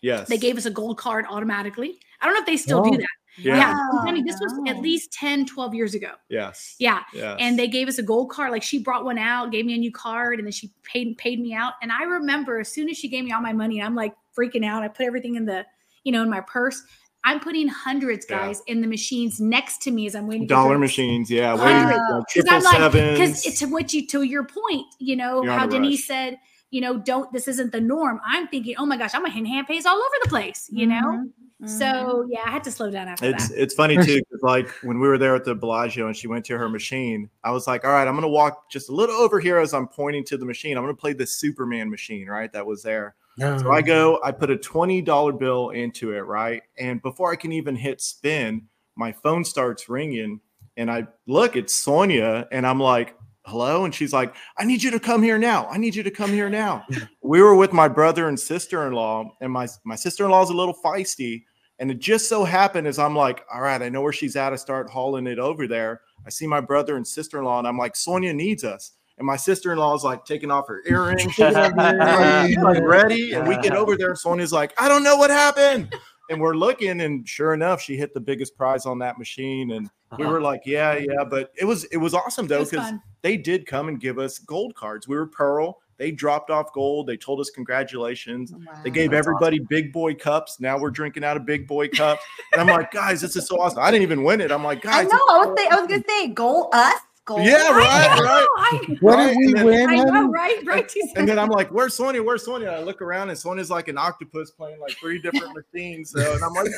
Yes. 0.00 0.28
They 0.28 0.38
gave 0.38 0.56
us 0.56 0.66
a 0.66 0.70
gold 0.70 0.98
card 0.98 1.24
automatically. 1.28 1.98
I 2.20 2.26
don't 2.26 2.34
know 2.34 2.40
if 2.40 2.46
they 2.46 2.56
still 2.56 2.80
Oh. 2.80 2.90
do 2.90 2.96
that. 2.96 3.06
Yeah. 3.36 3.56
Yeah. 3.56 3.74
I'm 3.92 4.06
telling 4.06 4.16
you, 4.16 4.24
this 4.24 4.40
was 4.40 4.52
at 4.68 4.76
oh. 4.76 4.80
least 4.80 5.12
10, 5.12 5.46
12 5.46 5.74
years 5.74 5.94
ago. 5.94 6.12
Yes. 6.28 6.74
Yeah. 6.78 7.02
Yes. 7.12 7.36
And 7.40 7.58
they 7.58 7.68
gave 7.68 7.88
us 7.88 7.98
a 7.98 8.02
gold 8.02 8.30
card. 8.30 8.50
Like 8.50 8.62
she 8.62 8.78
brought 8.78 9.04
one 9.04 9.18
out, 9.18 9.52
gave 9.52 9.64
me 9.64 9.74
a 9.74 9.78
new 9.78 9.92
card, 9.92 10.38
and 10.38 10.46
then 10.46 10.52
she 10.52 10.72
paid 10.82 11.16
paid 11.18 11.40
me 11.40 11.54
out. 11.54 11.74
And 11.80 11.92
I 11.92 12.02
remember 12.02 12.58
as 12.58 12.68
soon 12.68 12.88
as 12.88 12.96
she 12.96 13.08
gave 13.08 13.24
me 13.24 13.32
all 13.32 13.40
my 13.40 13.52
money, 13.52 13.80
I'm 13.80 13.94
like 13.94 14.14
freaking 14.36 14.64
out. 14.64 14.82
I 14.82 14.88
put 14.88 15.06
everything 15.06 15.36
in 15.36 15.44
the, 15.44 15.64
you 16.04 16.12
know, 16.12 16.22
in 16.22 16.30
my 16.30 16.40
purse. 16.40 16.82
I'm 17.28 17.40
putting 17.40 17.68
hundreds, 17.68 18.26
Yeah. 18.28 18.38
guys, 18.46 18.62
in 18.66 18.80
the 18.80 18.86
machines 18.86 19.40
next 19.40 19.82
to 19.82 19.90
me 19.90 20.06
as 20.06 20.14
I'm 20.14 20.26
waiting. 20.26 20.44
for 20.46 20.54
dollar 20.54 20.76
drinks. 20.76 20.92
machines. 20.92 21.30
Yeah. 21.30 21.56
Hundreds. 21.56 21.98
Waiting, 21.98 22.14
uh, 22.16 22.22
Because 22.34 22.66
I'm 22.66 22.82
like, 22.82 22.92
because 22.92 23.46
it's 23.46 23.58
to 23.60 23.66
what 23.66 23.92
you 23.92 24.06
to 24.08 24.22
your 24.22 24.44
point, 24.44 24.86
you 24.98 25.16
know, 25.16 25.42
You're 25.42 25.52
how 25.52 25.66
Denise 25.66 26.00
rush. 26.00 26.06
said, 26.06 26.38
you 26.70 26.80
know, 26.80 26.98
don't 26.98 27.32
this 27.32 27.48
isn't 27.48 27.72
the 27.72 27.80
norm. 27.80 28.20
I'm 28.26 28.46
thinking, 28.48 28.74
oh 28.78 28.86
my 28.86 28.96
gosh, 28.96 29.14
I'm 29.14 29.24
a 29.24 29.30
hand 29.30 29.46
hand 29.48 29.66
pays 29.66 29.86
all 29.86 29.96
over 29.96 30.14
the 30.22 30.28
place, 30.28 30.68
you 30.70 30.86
know. 30.86 31.24
Mhm. 31.62 31.68
So 31.68 32.24
yeah, 32.30 32.40
I 32.46 32.50
had 32.50 32.62
to 32.64 32.70
slow 32.70 32.88
down 32.90 33.08
after 33.08 33.24
It's 33.30 33.48
that. 33.48 33.60
it's 33.62 33.74
funny 33.74 33.96
too 33.96 34.18
because 34.18 34.42
like 34.42 34.68
when 34.82 35.00
we 35.00 35.08
were 35.08 35.18
there 35.18 35.34
at 35.34 35.44
the 35.44 35.54
Bellagio 35.56 36.06
and 36.06 36.16
she 36.16 36.28
went 36.28 36.44
to 36.46 36.56
her 36.56 36.68
machine, 36.68 37.28
I 37.42 37.50
was 37.50 37.66
like, 37.66 37.84
all 37.84 37.90
right, 37.90 38.06
I'm 38.06 38.14
gonna 38.14 38.28
walk 38.28 38.70
just 38.70 38.90
a 38.90 38.92
little 38.92 39.16
over 39.16 39.40
here 39.40 39.58
as 39.58 39.74
I'm 39.74 39.88
pointing 39.88 40.24
to 40.26 40.36
the 40.38 40.44
machine. 40.46 40.76
I'm 40.76 40.84
gonna 40.84 40.94
play 40.94 41.14
the 41.14 41.26
Superman 41.26 41.90
machine, 41.90 42.28
right? 42.28 42.52
That 42.52 42.64
was 42.66 42.82
there. 42.82 43.16
So 43.38 43.70
I 43.70 43.82
go, 43.82 44.18
I 44.24 44.32
put 44.32 44.50
a 44.50 44.56
twenty 44.56 45.00
dollar 45.00 45.32
bill 45.32 45.70
into 45.70 46.12
it, 46.12 46.20
right? 46.20 46.62
And 46.78 47.00
before 47.02 47.32
I 47.32 47.36
can 47.36 47.52
even 47.52 47.76
hit 47.76 48.00
spin, 48.00 48.62
my 48.96 49.12
phone 49.12 49.44
starts 49.44 49.88
ringing, 49.88 50.40
and 50.76 50.90
I 50.90 51.06
look, 51.26 51.56
it's 51.56 51.74
Sonia, 51.74 52.48
and 52.50 52.66
I'm 52.66 52.80
like, 52.80 53.16
hello, 53.44 53.84
and 53.84 53.94
she's 53.94 54.12
like, 54.12 54.34
I 54.58 54.64
need 54.64 54.82
you 54.82 54.90
to 54.90 55.00
come 55.00 55.22
here 55.22 55.38
now. 55.38 55.66
I 55.68 55.78
need 55.78 55.94
you 55.94 56.02
to 56.02 56.10
come 56.10 56.30
here 56.30 56.50
now. 56.50 56.84
we 57.22 57.40
were 57.40 57.56
with 57.56 57.72
my 57.72 57.88
brother 57.88 58.28
and 58.28 58.38
sister 58.38 58.86
in 58.86 58.92
law, 58.92 59.36
and 59.40 59.52
my 59.52 59.68
my 59.84 59.96
sister 59.96 60.24
in 60.24 60.30
law 60.30 60.42
is 60.42 60.50
a 60.50 60.56
little 60.56 60.76
feisty, 60.84 61.44
and 61.78 61.90
it 61.90 62.00
just 62.00 62.28
so 62.28 62.44
happened 62.44 62.86
as 62.86 62.98
I'm 62.98 63.14
like, 63.14 63.44
all 63.52 63.60
right, 63.60 63.80
I 63.80 63.88
know 63.88 64.02
where 64.02 64.12
she's 64.12 64.36
at. 64.36 64.52
I 64.52 64.56
start 64.56 64.90
hauling 64.90 65.26
it 65.26 65.38
over 65.38 65.66
there. 65.66 66.00
I 66.26 66.30
see 66.30 66.46
my 66.46 66.60
brother 66.60 66.96
and 66.96 67.06
sister 67.06 67.38
in 67.38 67.44
law, 67.44 67.58
and 67.58 67.68
I'm 67.68 67.78
like, 67.78 67.96
Sonia 67.96 68.32
needs 68.32 68.64
us. 68.64 68.92
And 69.18 69.26
my 69.26 69.36
sister 69.36 69.72
in 69.72 69.78
law 69.78 69.94
is 69.94 70.04
like 70.04 70.24
taking 70.24 70.50
off 70.50 70.68
her 70.68 70.82
earrings, 70.86 71.22
she's 71.22 71.38
like 71.40 72.82
ready. 72.82 73.32
And 73.32 73.46
we 73.48 73.56
get 73.58 73.72
over 73.72 73.96
there, 73.96 74.10
and 74.10 74.18
Sonia's 74.18 74.52
like, 74.52 74.72
I 74.80 74.88
don't 74.88 75.02
know 75.02 75.16
what 75.16 75.30
happened. 75.30 75.94
And 76.30 76.40
we're 76.40 76.54
looking, 76.54 77.00
and 77.00 77.26
sure 77.26 77.54
enough, 77.54 77.80
she 77.80 77.96
hit 77.96 78.14
the 78.14 78.20
biggest 78.20 78.56
prize 78.56 78.86
on 78.86 78.98
that 79.00 79.18
machine. 79.18 79.72
And 79.72 79.90
we 80.18 80.26
were 80.26 80.40
like, 80.40 80.62
Yeah, 80.64 80.96
yeah. 80.96 81.24
But 81.28 81.52
it 81.56 81.64
was 81.64 81.84
it 81.84 81.96
was 81.96 82.14
awesome 82.14 82.46
though, 82.46 82.64
because 82.64 82.92
they 83.22 83.36
did 83.36 83.66
come 83.66 83.88
and 83.88 84.00
give 84.00 84.18
us 84.18 84.38
gold 84.38 84.74
cards. 84.74 85.08
We 85.08 85.16
were 85.16 85.26
Pearl. 85.26 85.78
They 85.96 86.12
dropped 86.12 86.50
off 86.50 86.72
gold. 86.72 87.08
They 87.08 87.16
told 87.16 87.40
us 87.40 87.50
congratulations. 87.50 88.54
They 88.84 88.90
gave 88.90 89.10
That's 89.10 89.26
everybody 89.26 89.58
big 89.58 89.92
boy 89.92 90.14
cups. 90.14 90.60
Now 90.60 90.78
we're 90.78 90.92
drinking 90.92 91.24
out 91.24 91.36
of 91.36 91.44
big 91.44 91.66
boy 91.66 91.88
cups. 91.88 92.22
And 92.52 92.60
I'm 92.60 92.68
like, 92.68 92.92
guys, 92.92 93.20
this 93.20 93.34
is 93.34 93.48
so 93.48 93.60
awesome. 93.60 93.80
I 93.80 93.90
didn't 93.90 94.04
even 94.04 94.22
win 94.22 94.40
it. 94.40 94.52
I'm 94.52 94.62
like, 94.62 94.86
I 94.86 95.02
guys, 95.02 95.10
know. 95.10 95.18
I 95.28 95.44
was, 95.44 95.54
think, 95.56 95.72
I 95.72 95.80
was 95.80 95.88
gonna 95.88 96.04
say 96.08 96.28
gold 96.28 96.68
us. 96.72 97.00
Goal 97.28 97.40
Yeah, 97.42 97.70
right, 97.72 98.08
I 98.10 98.16
know, 98.16 98.24
right. 98.24 98.48
I, 98.56 98.96
What 99.00 99.14
Right, 99.16 99.26
did 99.28 99.36
we 99.38 99.46
and 99.48 99.56
then- 99.56 99.64
win? 99.66 99.90
I 99.90 99.96
know, 100.04 100.28
right? 100.30 100.64
Right. 100.66 100.90
She 100.90 101.02
said 101.08 101.18
and 101.18 101.28
then 101.28 101.38
I'm 101.38 101.50
like, 101.50 101.68
where's 101.68 101.92
Sonia? 101.94 102.22
Where's 102.22 102.42
Sonia? 102.44 102.70
I 102.70 102.80
look 102.82 103.02
around 103.02 103.28
and 103.28 103.38
Sonia's 103.38 103.70
like 103.70 103.88
an 103.88 103.98
octopus 103.98 104.50
playing 104.50 104.80
like 104.80 104.92
three 104.98 105.20
different 105.20 105.54
machines. 105.74 106.10
So, 106.12 106.32
and 106.32 106.42
I'm 106.42 106.54
like, 106.54 106.70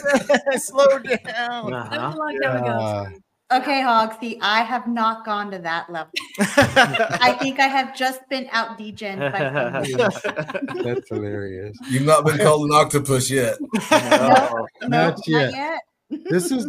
slow 0.58 0.98
down. 0.98 1.72
Uh-huh. 1.72 1.88
was 2.08 2.14
a 2.14 2.18
long 2.18 2.38
time 2.42 2.64
Yeah. 2.64 3.02
ago. 3.06 3.16
Okay, 3.52 3.82
Hog. 3.82 4.14
See, 4.20 4.38
I 4.42 4.62
have 4.62 4.86
not 4.86 5.24
gone 5.24 5.50
to 5.50 5.58
that 5.58 5.90
level. 5.90 6.12
I 6.38 7.36
think 7.40 7.58
I 7.58 7.66
have 7.66 7.96
just 7.96 8.20
been 8.28 8.48
out 8.52 8.78
degened 8.78 9.18
by. 9.32 10.82
That's 10.84 11.08
hilarious. 11.08 11.76
You've 11.88 12.04
not 12.06 12.24
been 12.24 12.38
called 12.38 12.66
an 12.70 12.72
octopus 12.76 13.28
yet. 13.28 13.56
No. 13.60 13.68
No, 13.90 14.66
Not 14.82 14.88
not 14.88 15.18
yet. 15.26 15.52
yet. 15.52 15.80
This 16.10 16.50
is 16.50 16.66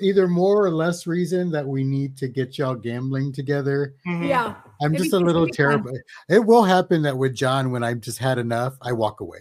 either 0.00 0.28
more 0.28 0.64
or 0.64 0.70
less 0.70 1.06
reason 1.06 1.50
that 1.52 1.66
we 1.66 1.84
need 1.84 2.16
to 2.18 2.28
get 2.28 2.58
y'all 2.58 2.74
gambling 2.74 3.32
together. 3.32 3.94
Mhm. 4.06 4.28
Yeah. 4.28 4.54
I'm 4.82 4.94
just 4.94 5.12
a 5.12 5.18
little 5.18 5.44
it'd 5.44 5.56
be 5.56 5.62
fun. 5.62 5.72
terrified. 5.82 6.00
It 6.28 6.44
will 6.44 6.64
happen 6.64 7.02
that 7.02 7.16
with 7.16 7.34
John, 7.34 7.70
when 7.70 7.82
I've 7.82 8.00
just 8.00 8.18
had 8.18 8.38
enough, 8.38 8.74
I 8.82 8.92
walk 8.92 9.20
away. 9.20 9.38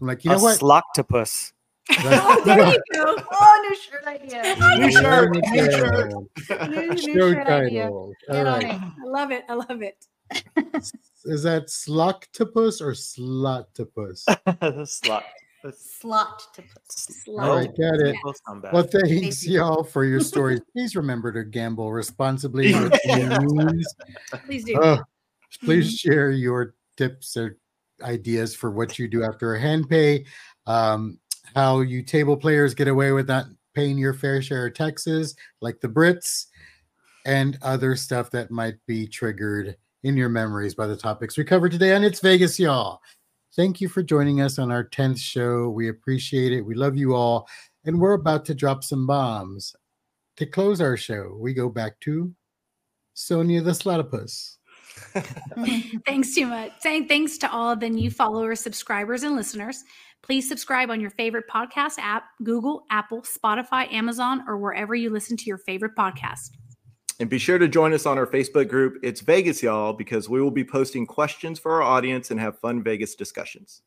I'm 0.00 0.06
like, 0.08 0.24
you 0.24 0.30
know 0.30 0.36
a 0.38 0.42
what? 0.42 0.58
sloctopus. 0.58 1.52
Oh, 1.90 2.42
there 2.44 2.68
you 2.72 2.80
go. 2.92 3.16
Oh, 3.32 3.66
new 3.68 3.76
shirt 3.76 4.06
idea. 4.06 4.42
New 4.78 4.90
shirt, 4.92 5.30
new 5.34 5.70
shirt. 5.70 6.70
New, 6.70 6.88
new 6.90 6.96
Show 6.98 7.32
shirt 7.32 7.46
idea. 7.48 7.82
titles. 7.84 8.14
Get 8.30 8.46
All 8.46 8.54
on 8.54 8.60
right. 8.62 8.74
it. 8.74 8.80
I 8.80 9.04
love 9.08 9.30
it. 9.30 9.44
I 9.48 9.54
love 9.54 9.82
it. 9.82 10.06
Is 11.24 11.42
that 11.42 11.66
sloctopus 11.66 12.80
or 12.80 12.92
slotopus? 12.92 14.22
Slot. 14.88 15.24
Slot 15.70 16.42
to 16.54 16.62
put. 16.62 16.90
Slot. 16.90 17.48
All 17.48 17.56
right, 17.56 17.74
get 17.76 17.94
it. 17.94 18.16
Both. 18.22 18.40
Well, 18.72 18.82
thanks 18.82 19.46
you. 19.46 19.58
y'all 19.58 19.84
for 19.84 20.04
your 20.04 20.20
stories. 20.20 20.60
Please 20.72 20.96
remember 20.96 21.32
to 21.32 21.44
gamble 21.44 21.92
responsibly. 21.92 22.74
with 22.74 22.98
your 23.04 23.40
means. 23.40 23.94
Please 24.46 24.64
do. 24.64 24.78
Oh, 24.82 24.98
please 25.62 25.96
share 25.96 26.30
your 26.30 26.74
tips 26.96 27.36
or 27.36 27.58
ideas 28.02 28.54
for 28.54 28.70
what 28.70 28.98
you 28.98 29.08
do 29.08 29.22
after 29.22 29.54
a 29.54 29.60
hand 29.60 29.88
pay, 29.88 30.24
um, 30.66 31.18
how 31.54 31.80
you 31.80 32.02
table 32.02 32.36
players 32.36 32.74
get 32.74 32.88
away 32.88 33.12
with 33.12 33.28
not 33.28 33.46
paying 33.74 33.98
your 33.98 34.14
fair 34.14 34.42
share 34.42 34.66
of 34.66 34.74
taxes, 34.74 35.36
like 35.60 35.80
the 35.80 35.88
Brits, 35.88 36.46
and 37.24 37.58
other 37.62 37.96
stuff 37.96 38.30
that 38.30 38.50
might 38.50 38.74
be 38.86 39.06
triggered 39.06 39.76
in 40.02 40.16
your 40.16 40.28
memories 40.28 40.74
by 40.74 40.86
the 40.86 40.96
topics 40.96 41.36
we 41.36 41.44
covered 41.44 41.70
today 41.70 41.94
And 41.94 42.04
It's 42.04 42.20
Vegas, 42.20 42.58
y'all. 42.58 43.00
Thank 43.54 43.82
you 43.82 43.88
for 43.88 44.02
joining 44.02 44.40
us 44.40 44.58
on 44.58 44.72
our 44.72 44.84
10th 44.84 45.18
show. 45.18 45.68
We 45.68 45.88
appreciate 45.88 46.52
it. 46.52 46.62
We 46.62 46.74
love 46.74 46.96
you 46.96 47.14
all. 47.14 47.46
And 47.84 48.00
we're 48.00 48.14
about 48.14 48.46
to 48.46 48.54
drop 48.54 48.82
some 48.82 49.06
bombs. 49.06 49.74
To 50.38 50.46
close 50.46 50.80
our 50.80 50.96
show, 50.96 51.36
we 51.38 51.52
go 51.52 51.68
back 51.68 52.00
to 52.00 52.32
Sonia 53.12 53.60
the 53.60 53.72
Slotopus. 53.72 54.56
thanks 56.06 56.34
too 56.34 56.46
much. 56.46 56.72
Saying 56.80 57.08
thanks 57.08 57.36
to 57.38 57.52
all 57.52 57.76
the 57.76 57.90
new 57.90 58.10
followers, 58.10 58.60
subscribers, 58.60 59.22
and 59.22 59.36
listeners. 59.36 59.84
Please 60.22 60.48
subscribe 60.48 60.90
on 60.90 61.00
your 61.00 61.10
favorite 61.10 61.44
podcast 61.52 61.98
app 61.98 62.24
Google, 62.42 62.84
Apple, 62.90 63.22
Spotify, 63.22 63.92
Amazon, 63.92 64.44
or 64.48 64.56
wherever 64.56 64.94
you 64.94 65.10
listen 65.10 65.36
to 65.36 65.44
your 65.44 65.58
favorite 65.58 65.94
podcast. 65.94 66.52
And 67.22 67.30
be 67.30 67.38
sure 67.38 67.56
to 67.56 67.68
join 67.68 67.92
us 67.92 68.04
on 68.04 68.18
our 68.18 68.26
Facebook 68.26 68.68
group. 68.68 68.98
It's 69.04 69.20
Vegas, 69.20 69.62
y'all, 69.62 69.92
because 69.92 70.28
we 70.28 70.42
will 70.42 70.50
be 70.50 70.64
posting 70.64 71.06
questions 71.06 71.60
for 71.60 71.74
our 71.74 71.82
audience 71.82 72.32
and 72.32 72.40
have 72.40 72.58
fun 72.58 72.82
Vegas 72.82 73.14
discussions. 73.14 73.82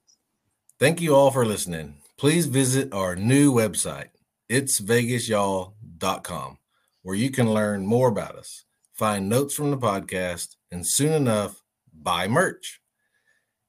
Thank 0.80 1.02
you 1.02 1.14
all 1.14 1.32
for 1.32 1.46
listening. 1.46 1.98
Please 2.18 2.46
visit 2.46 2.94
our 2.94 3.18
new 3.18 3.52
website, 3.52 4.08
itsvegasyall.com, 4.50 6.60
where 7.02 7.16
you 7.16 7.30
can 7.30 7.54
learn 7.54 7.86
more 7.86 8.08
about 8.08 8.38
us, 8.38 8.64
find 8.94 9.28
notes 9.28 9.54
from 9.54 9.70
the 9.70 9.78
podcast, 9.78 10.56
and 10.72 10.88
soon 10.88 11.12
enough, 11.12 11.62
buy 11.94 12.30
merch. 12.30 12.80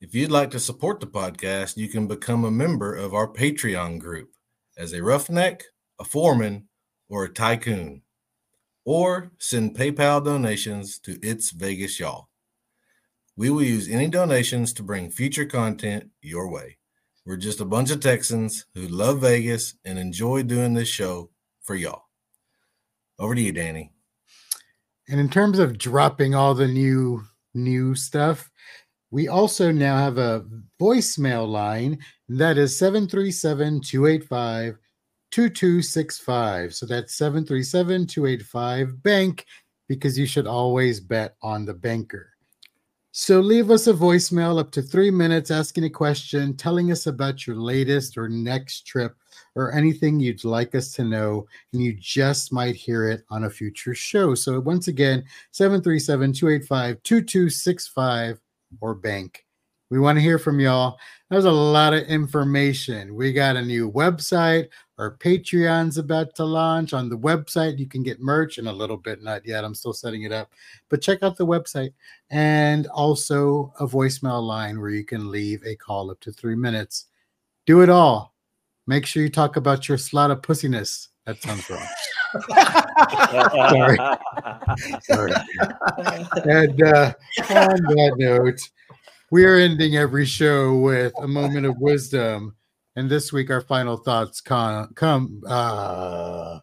If 0.01 0.15
you'd 0.15 0.31
like 0.31 0.53
to 0.53 0.61
support 0.61 1.01
the 1.01 1.09
podcast, 1.09 1.77
you 1.77 1.89
can 1.89 2.07
become 2.07 2.45
a 2.45 2.53
member 2.53 2.95
of 2.95 3.15
our 3.15 3.27
Patreon 3.27 3.99
group 3.99 4.31
as 4.79 4.93
a 4.93 5.03
roughneck, 5.03 5.65
a 5.99 6.05
foreman, 6.05 6.69
or 7.09 7.25
a 7.25 7.29
tycoon, 7.29 8.03
or 8.87 9.33
send 9.39 9.77
PayPal 9.77 10.25
donations 10.25 10.99
to 11.01 11.19
It's 11.21 11.51
Vegas 11.51 11.99
Y'all. 12.01 12.29
We 13.37 13.51
will 13.51 13.65
use 13.65 13.91
any 13.91 14.07
donations 14.07 14.73
to 14.75 14.83
bring 14.83 15.11
future 15.11 15.45
content 15.45 16.09
your 16.23 16.49
way. 16.49 16.79
We're 17.27 17.37
just 17.37 17.61
a 17.61 17.67
bunch 17.67 17.91
of 17.91 18.01
Texans 18.01 18.65
who 18.75 18.87
love 18.87 19.21
Vegas 19.21 19.75
and 19.85 19.99
enjoy 19.99 20.45
doing 20.45 20.73
this 20.73 20.89
show 20.89 21.31
for 21.63 21.75
y'all. 21.75 22.05
Over 23.19 23.35
to 23.35 23.41
you, 23.41 23.53
Danny. 23.53 23.93
And 25.09 25.19
in 25.19 25.29
terms 25.29 25.59
of 25.59 25.79
dropping 25.79 26.35
all 26.35 26.55
the 26.55 26.69
new 26.69 27.23
new 27.55 27.95
stuff, 27.97 28.49
we 29.11 29.27
also 29.29 29.73
now 29.73 29.97
have 29.97 30.19
a 30.19 30.45
voicemail 30.81 31.49
line 31.49 31.99
that 32.29 32.59
is 32.59 32.79
737-285-2265. 35.33 36.75
So 36.75 36.87
that's 36.87 37.19
737-285 37.19 39.03
bank 39.03 39.47
because 39.89 40.17
you 40.19 40.27
should 40.27 40.47
always 40.47 41.01
bet 41.01 41.35
on 41.43 41.65
the 41.65 41.75
banker. 41.75 42.31
So 43.13 43.41
leave 43.41 43.71
us 43.71 43.87
a 43.87 43.95
voicemail 43.95 44.61
up 44.61 44.71
to 44.73 44.83
3 44.83 45.11
minutes 45.11 45.51
asking 45.51 45.85
a 45.85 45.91
question, 45.91 46.55
telling 46.55 46.93
us 46.93 47.07
about 47.07 47.47
your 47.47 47.57
latest 47.57 48.19
or 48.19 48.29
next 48.29 48.87
trip 48.87 49.17
or 49.55 49.73
anything 49.73 50.21
you'd 50.21 50.45
like 50.45 50.75
us 50.75 50.93
to 50.93 51.03
know, 51.03 51.47
and 51.73 51.83
you 51.83 51.95
just 51.95 52.53
might 52.53 52.77
hear 52.77 53.09
it 53.09 53.23
on 53.31 53.45
a 53.45 53.51
future 53.51 53.95
show. 53.95 54.35
So 54.35 54.61
once 54.61 54.89
again, 54.89 55.25
737-285-2265 55.55 58.39
or 58.83 58.95
bank. 58.95 59.46
We 59.91 60.01
want 60.01 60.17
to 60.17 60.23
hear 60.23 60.39
from 60.39 60.59
y'all. 60.59 60.99
There's 61.31 61.45
a 61.45 61.51
lot 61.51 61.95
of 61.95 62.05
information. 62.05 63.15
We 63.15 63.33
got 63.33 63.57
a 63.57 63.63
new 63.63 63.91
website. 63.91 64.69
Our 64.99 65.17
Patreon's 65.17 65.99
about 65.99 66.35
to 66.37 66.45
launch. 66.45 66.93
On 66.93 67.09
the 67.09 67.19
website, 67.19 67.79
you 67.79 67.87
can 67.87 68.03
get 68.03 68.21
merch 68.21 68.59
in 68.59 68.67
a 68.67 68.73
little 68.73 68.97
bit, 68.97 69.23
not 69.23 69.47
yet. 69.47 69.65
I'm 69.65 69.75
still 69.75 69.93
setting 69.93 70.23
it 70.23 70.33
up. 70.33 70.51
But 70.89 71.03
check 71.03 71.23
out 71.23 71.37
the 71.37 71.47
website 71.47 71.93
and 72.31 72.87
also 72.89 73.73
a 73.79 73.87
voicemail 73.87 74.43
line 74.43 74.81
where 74.81 74.91
you 74.91 75.05
can 75.05 75.31
leave 75.31 75.63
a 75.65 75.77
call 75.77 76.11
up 76.11 76.19
to 76.21 76.33
three 76.33 76.57
minutes. 76.57 77.07
Do 77.65 77.83
it 77.83 77.89
all. 77.89 78.35
Make 78.89 79.07
sure 79.07 79.23
you 79.23 79.31
talk 79.31 79.57
about 79.57 79.89
your 79.89 79.99
slot 79.99 80.31
of 80.31 80.43
pussiness. 80.43 81.09
That 81.27 81.43
sounds 81.43 81.69
wrong. 81.69 81.87
Sorry. 83.71 83.99
Sorry. 85.03 85.33
And 86.49 86.83
uh, 86.83 87.13
on 87.51 87.83
that 87.83 88.15
note, 88.19 88.61
we 89.31 89.45
are 89.45 89.57
ending 89.57 89.97
every 89.97 90.25
show 90.25 90.77
with 90.77 91.13
a 91.21 91.29
moment 91.29 91.67
of 91.67 91.79
wisdom. 91.79 92.55
And 92.95 93.11
this 93.11 93.33
week, 93.33 93.51
our 93.51 93.61
final 93.61 93.97
thoughts 93.97 94.41
con- 94.41 94.93
come 94.95 95.43
uh, 95.47 96.61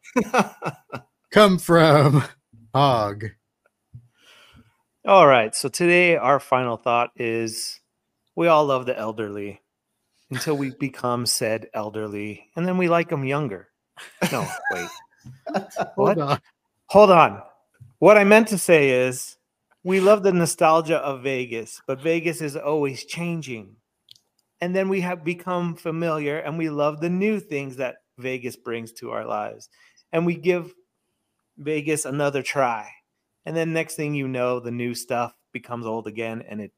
come 1.32 1.60
from 1.60 2.24
Hog. 2.74 3.26
All 5.06 5.28
right. 5.28 5.54
So 5.54 5.70
today, 5.70 6.16
our 6.16 6.40
final 6.40 6.78
thought 6.78 7.12
is 7.16 7.80
we 8.36 8.48
all 8.48 8.66
love 8.66 8.86
the 8.86 8.98
elderly 8.98 9.62
until 10.32 10.58
we 10.58 10.72
become 10.72 11.26
said 11.26 11.68
elderly, 11.74 12.50
and 12.56 12.68
then 12.68 12.78
we 12.78 12.90
like 12.90 13.10
them 13.10 13.26
younger. 13.26 13.68
No, 14.32 14.48
wait. 14.72 14.90
Hold 15.96 16.18
on. 16.18 16.40
Hold 16.88 17.12
on. 17.12 17.44
What 18.00 18.18
I 18.18 18.24
meant 18.24 18.48
to 18.48 18.58
say 18.58 18.90
is 18.90 19.38
we 19.84 20.00
love 20.00 20.24
the 20.24 20.32
nostalgia 20.32 20.98
of 20.98 21.24
Vegas, 21.24 21.82
but 21.88 22.02
Vegas 22.02 22.42
is 22.42 22.56
always 22.56 23.06
changing. 23.06 23.76
And 24.62 24.74
then 24.74 24.88
we 24.88 25.02
have 25.02 25.26
become 25.26 25.76
familiar 25.76 26.40
and 26.40 26.58
we 26.58 26.70
love 26.70 27.02
the 27.02 27.10
new 27.10 27.40
things 27.40 27.76
that 27.78 27.98
Vegas 28.18 28.56
brings 28.56 28.94
to 28.94 29.12
our 29.12 29.26
lives. 29.26 29.70
And 30.14 30.26
we 30.26 30.36
give 30.36 30.74
Vegas 31.58 32.06
another 32.06 32.42
try. 32.42 32.90
And 33.46 33.56
then 33.56 33.74
next 33.74 33.96
thing 33.96 34.14
you 34.14 34.28
know, 34.28 34.62
the 34.62 34.72
new 34.72 34.96
stuff 34.96 35.34
becomes 35.52 35.86
old 35.86 36.08
again 36.08 36.44
and 36.48 36.62
it 36.62 36.72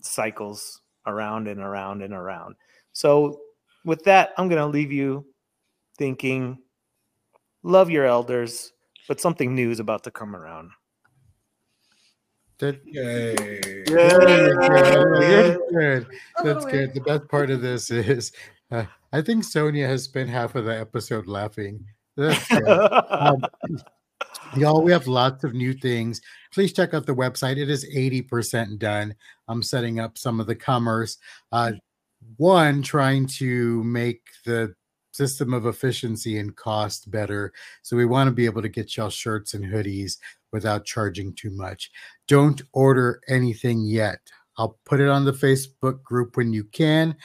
cycles 0.00 0.80
around 1.06 1.46
and 1.46 1.60
around 1.60 2.02
and 2.02 2.12
around. 2.12 2.56
So, 2.92 3.40
with 3.84 4.02
that, 4.04 4.32
I'm 4.36 4.48
going 4.48 4.60
to 4.60 4.66
leave 4.66 4.90
you 4.90 5.24
thinking 5.96 6.58
love 7.62 7.90
your 7.90 8.04
elders, 8.04 8.72
but 9.06 9.20
something 9.20 9.54
new 9.54 9.70
is 9.70 9.80
about 9.80 10.02
to 10.04 10.10
come 10.10 10.34
around. 10.34 10.70
That- 12.58 12.80
Yay. 12.84 13.84
Good, 13.84 15.58
good. 15.70 16.06
That's 16.42 16.64
good. 16.64 16.94
The 16.94 17.00
best 17.00 17.28
part 17.28 17.50
of 17.50 17.60
this 17.62 17.90
is 17.90 18.32
uh, 18.70 18.84
I 19.12 19.22
think 19.22 19.44
Sonia 19.44 19.86
has 19.86 20.02
spent 20.02 20.28
half 20.28 20.54
of 20.54 20.64
the 20.64 20.78
episode 20.78 21.26
laughing. 21.26 21.84
That's 22.16 22.48
good. 22.48 22.68
Um, 22.68 23.44
y'all, 24.56 24.82
we 24.82 24.92
have 24.92 25.06
lots 25.06 25.44
of 25.44 25.54
new 25.54 25.72
things. 25.72 26.20
Please 26.52 26.72
check 26.72 26.94
out 26.94 27.06
the 27.06 27.14
website. 27.14 27.56
It 27.56 27.70
is 27.70 27.86
80% 27.94 28.78
done. 28.78 29.14
I'm 29.46 29.62
setting 29.62 30.00
up 30.00 30.18
some 30.18 30.40
of 30.40 30.46
the 30.46 30.56
commerce. 30.56 31.16
Uh, 31.52 31.72
one, 32.36 32.82
trying 32.82 33.26
to 33.26 33.82
make 33.84 34.22
the 34.44 34.74
system 35.18 35.52
of 35.52 35.66
efficiency 35.66 36.38
and 36.38 36.54
cost 36.54 37.10
better. 37.10 37.52
So 37.82 37.96
we 37.96 38.06
want 38.06 38.28
to 38.28 38.32
be 38.32 38.46
able 38.46 38.62
to 38.62 38.68
get 38.68 38.96
y'all 38.96 39.10
shirts 39.10 39.52
and 39.52 39.64
hoodies 39.64 40.18
without 40.52 40.84
charging 40.84 41.34
too 41.34 41.50
much. 41.50 41.90
Don't 42.28 42.62
order 42.72 43.20
anything 43.28 43.82
yet. 43.82 44.20
I'll 44.56 44.78
put 44.84 45.00
it 45.00 45.08
on 45.08 45.24
the 45.24 45.32
Facebook 45.32 46.02
group 46.04 46.36
when 46.36 46.52
you 46.52 46.62
can. 46.62 47.16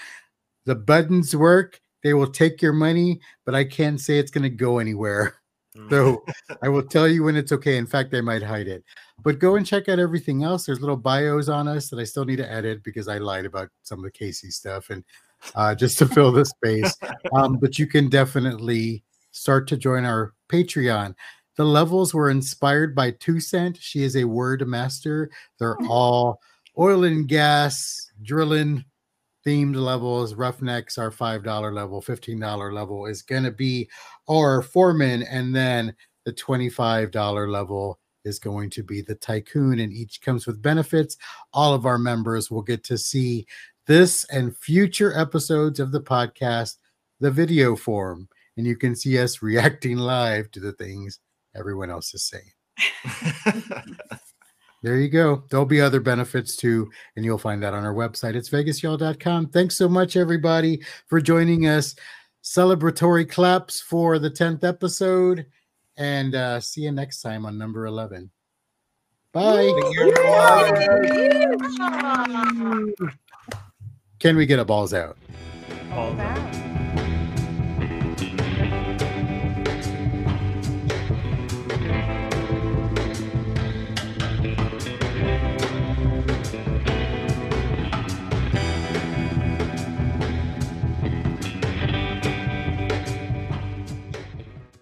The 0.65 0.75
buttons 0.75 1.35
work. 1.35 1.79
They 2.03 2.15
will 2.15 2.31
take 2.31 2.61
your 2.61 2.73
money, 2.73 3.21
but 3.45 3.55
I 3.55 3.63
can't 3.63 4.01
say 4.01 4.17
it's 4.17 4.31
going 4.31 4.43
to 4.43 4.49
go 4.49 4.79
anywhere. 4.79 5.35
Mm. 5.77 5.89
So 5.89 6.25
I 6.63 6.69
will 6.69 6.83
tell 6.83 7.07
you 7.07 7.23
when 7.23 7.35
it's 7.35 7.51
okay. 7.51 7.77
In 7.77 7.85
fact, 7.85 8.13
I 8.13 8.21
might 8.21 8.43
hide 8.43 8.67
it. 8.67 8.83
But 9.23 9.39
go 9.39 9.55
and 9.55 9.65
check 9.65 9.87
out 9.87 9.99
everything 9.99 10.43
else. 10.43 10.65
There's 10.65 10.81
little 10.81 10.97
bios 10.97 11.47
on 11.47 11.67
us 11.67 11.89
that 11.89 11.99
I 11.99 12.03
still 12.03 12.25
need 12.25 12.37
to 12.37 12.51
edit 12.51 12.83
because 12.83 13.07
I 13.07 13.19
lied 13.19 13.45
about 13.45 13.69
some 13.83 13.99
of 13.99 14.03
the 14.03 14.11
Casey 14.11 14.49
stuff 14.49 14.89
and 14.89 15.03
uh, 15.55 15.75
just 15.75 15.97
to 15.99 16.05
fill 16.07 16.31
the 16.31 16.45
space. 16.45 16.95
Um, 17.33 17.57
but 17.57 17.79
you 17.79 17.87
can 17.87 18.09
definitely 18.09 19.03
start 19.31 19.67
to 19.69 19.77
join 19.77 20.05
our 20.05 20.33
Patreon. 20.49 21.15
The 21.55 21.65
levels 21.65 22.13
were 22.13 22.29
inspired 22.29 22.95
by 22.95 23.11
Two 23.11 23.39
Cent. 23.39 23.77
She 23.79 24.03
is 24.03 24.15
a 24.15 24.23
word 24.23 24.67
master. 24.67 25.29
They're 25.59 25.77
all 25.87 26.39
oil 26.77 27.03
and 27.03 27.27
gas 27.27 28.11
drilling 28.23 28.85
themed 29.45 29.75
levels. 29.75 30.33
Roughnecks, 30.33 30.97
our 30.97 31.11
$5 31.11 31.73
level, 31.73 32.01
$15 32.01 32.73
level 32.73 33.05
is 33.05 33.21
going 33.21 33.43
to 33.43 33.51
be 33.51 33.89
our 34.27 34.61
foreman. 34.61 35.23
And 35.23 35.55
then 35.55 35.95
the 36.25 36.33
$25 36.33 37.51
level 37.51 37.99
is 38.25 38.39
going 38.39 38.69
to 38.71 38.83
be 38.83 39.01
the 39.01 39.15
tycoon, 39.15 39.79
and 39.79 39.91
each 39.91 40.21
comes 40.21 40.47
with 40.47 40.61
benefits. 40.61 41.17
All 41.51 41.73
of 41.73 41.85
our 41.85 41.97
members 41.97 42.49
will 42.49 42.61
get 42.61 42.83
to 42.85 42.97
see 42.97 43.45
this 43.87 44.25
and 44.25 44.55
future 44.57 45.17
episodes 45.17 45.79
of 45.79 45.91
the 45.91 46.01
podcast, 46.01 46.77
the 47.19 47.31
video 47.31 47.75
form, 47.75 48.27
and 48.57 48.65
you 48.65 48.75
can 48.75 48.95
see 48.95 49.19
us 49.19 49.41
reacting 49.41 49.97
live 49.97 50.51
to 50.51 50.59
the 50.59 50.73
things 50.73 51.19
everyone 51.55 51.89
else 51.89 52.13
is 52.13 52.23
saying. 52.23 52.51
There 54.83 54.99
you 54.99 55.07
go. 55.07 55.45
There'll 55.49 55.65
be 55.65 55.79
other 55.79 56.01
benefits 56.01 56.57
too, 56.57 56.91
and 57.15 57.23
you'll 57.23 57.37
find 57.37 57.63
that 57.63 57.73
on 57.73 57.85
our 57.85 57.93
website. 57.93 58.35
It's 58.35 58.49
vegasyall.com. 58.49 59.47
Thanks 59.47 59.77
so 59.77 59.87
much, 59.87 60.17
everybody, 60.17 60.83
for 61.07 61.21
joining 61.21 61.67
us. 61.67 61.95
Celebratory 62.43 63.29
claps 63.29 63.79
for 63.79 64.19
the 64.19 64.29
10th 64.29 64.65
episode, 64.65 65.45
and 65.95 66.35
uh, 66.35 66.59
see 66.59 66.81
you 66.81 66.91
next 66.91 67.21
time 67.21 67.45
on 67.45 67.57
number 67.57 67.85
11. 67.85 68.29
Bye. 69.31 69.71
Can 74.23 74.37
we 74.37 74.45
get 74.45 74.57
a 74.57 74.63
balls 74.63 74.93
out? 74.93 75.17
All 75.91 76.13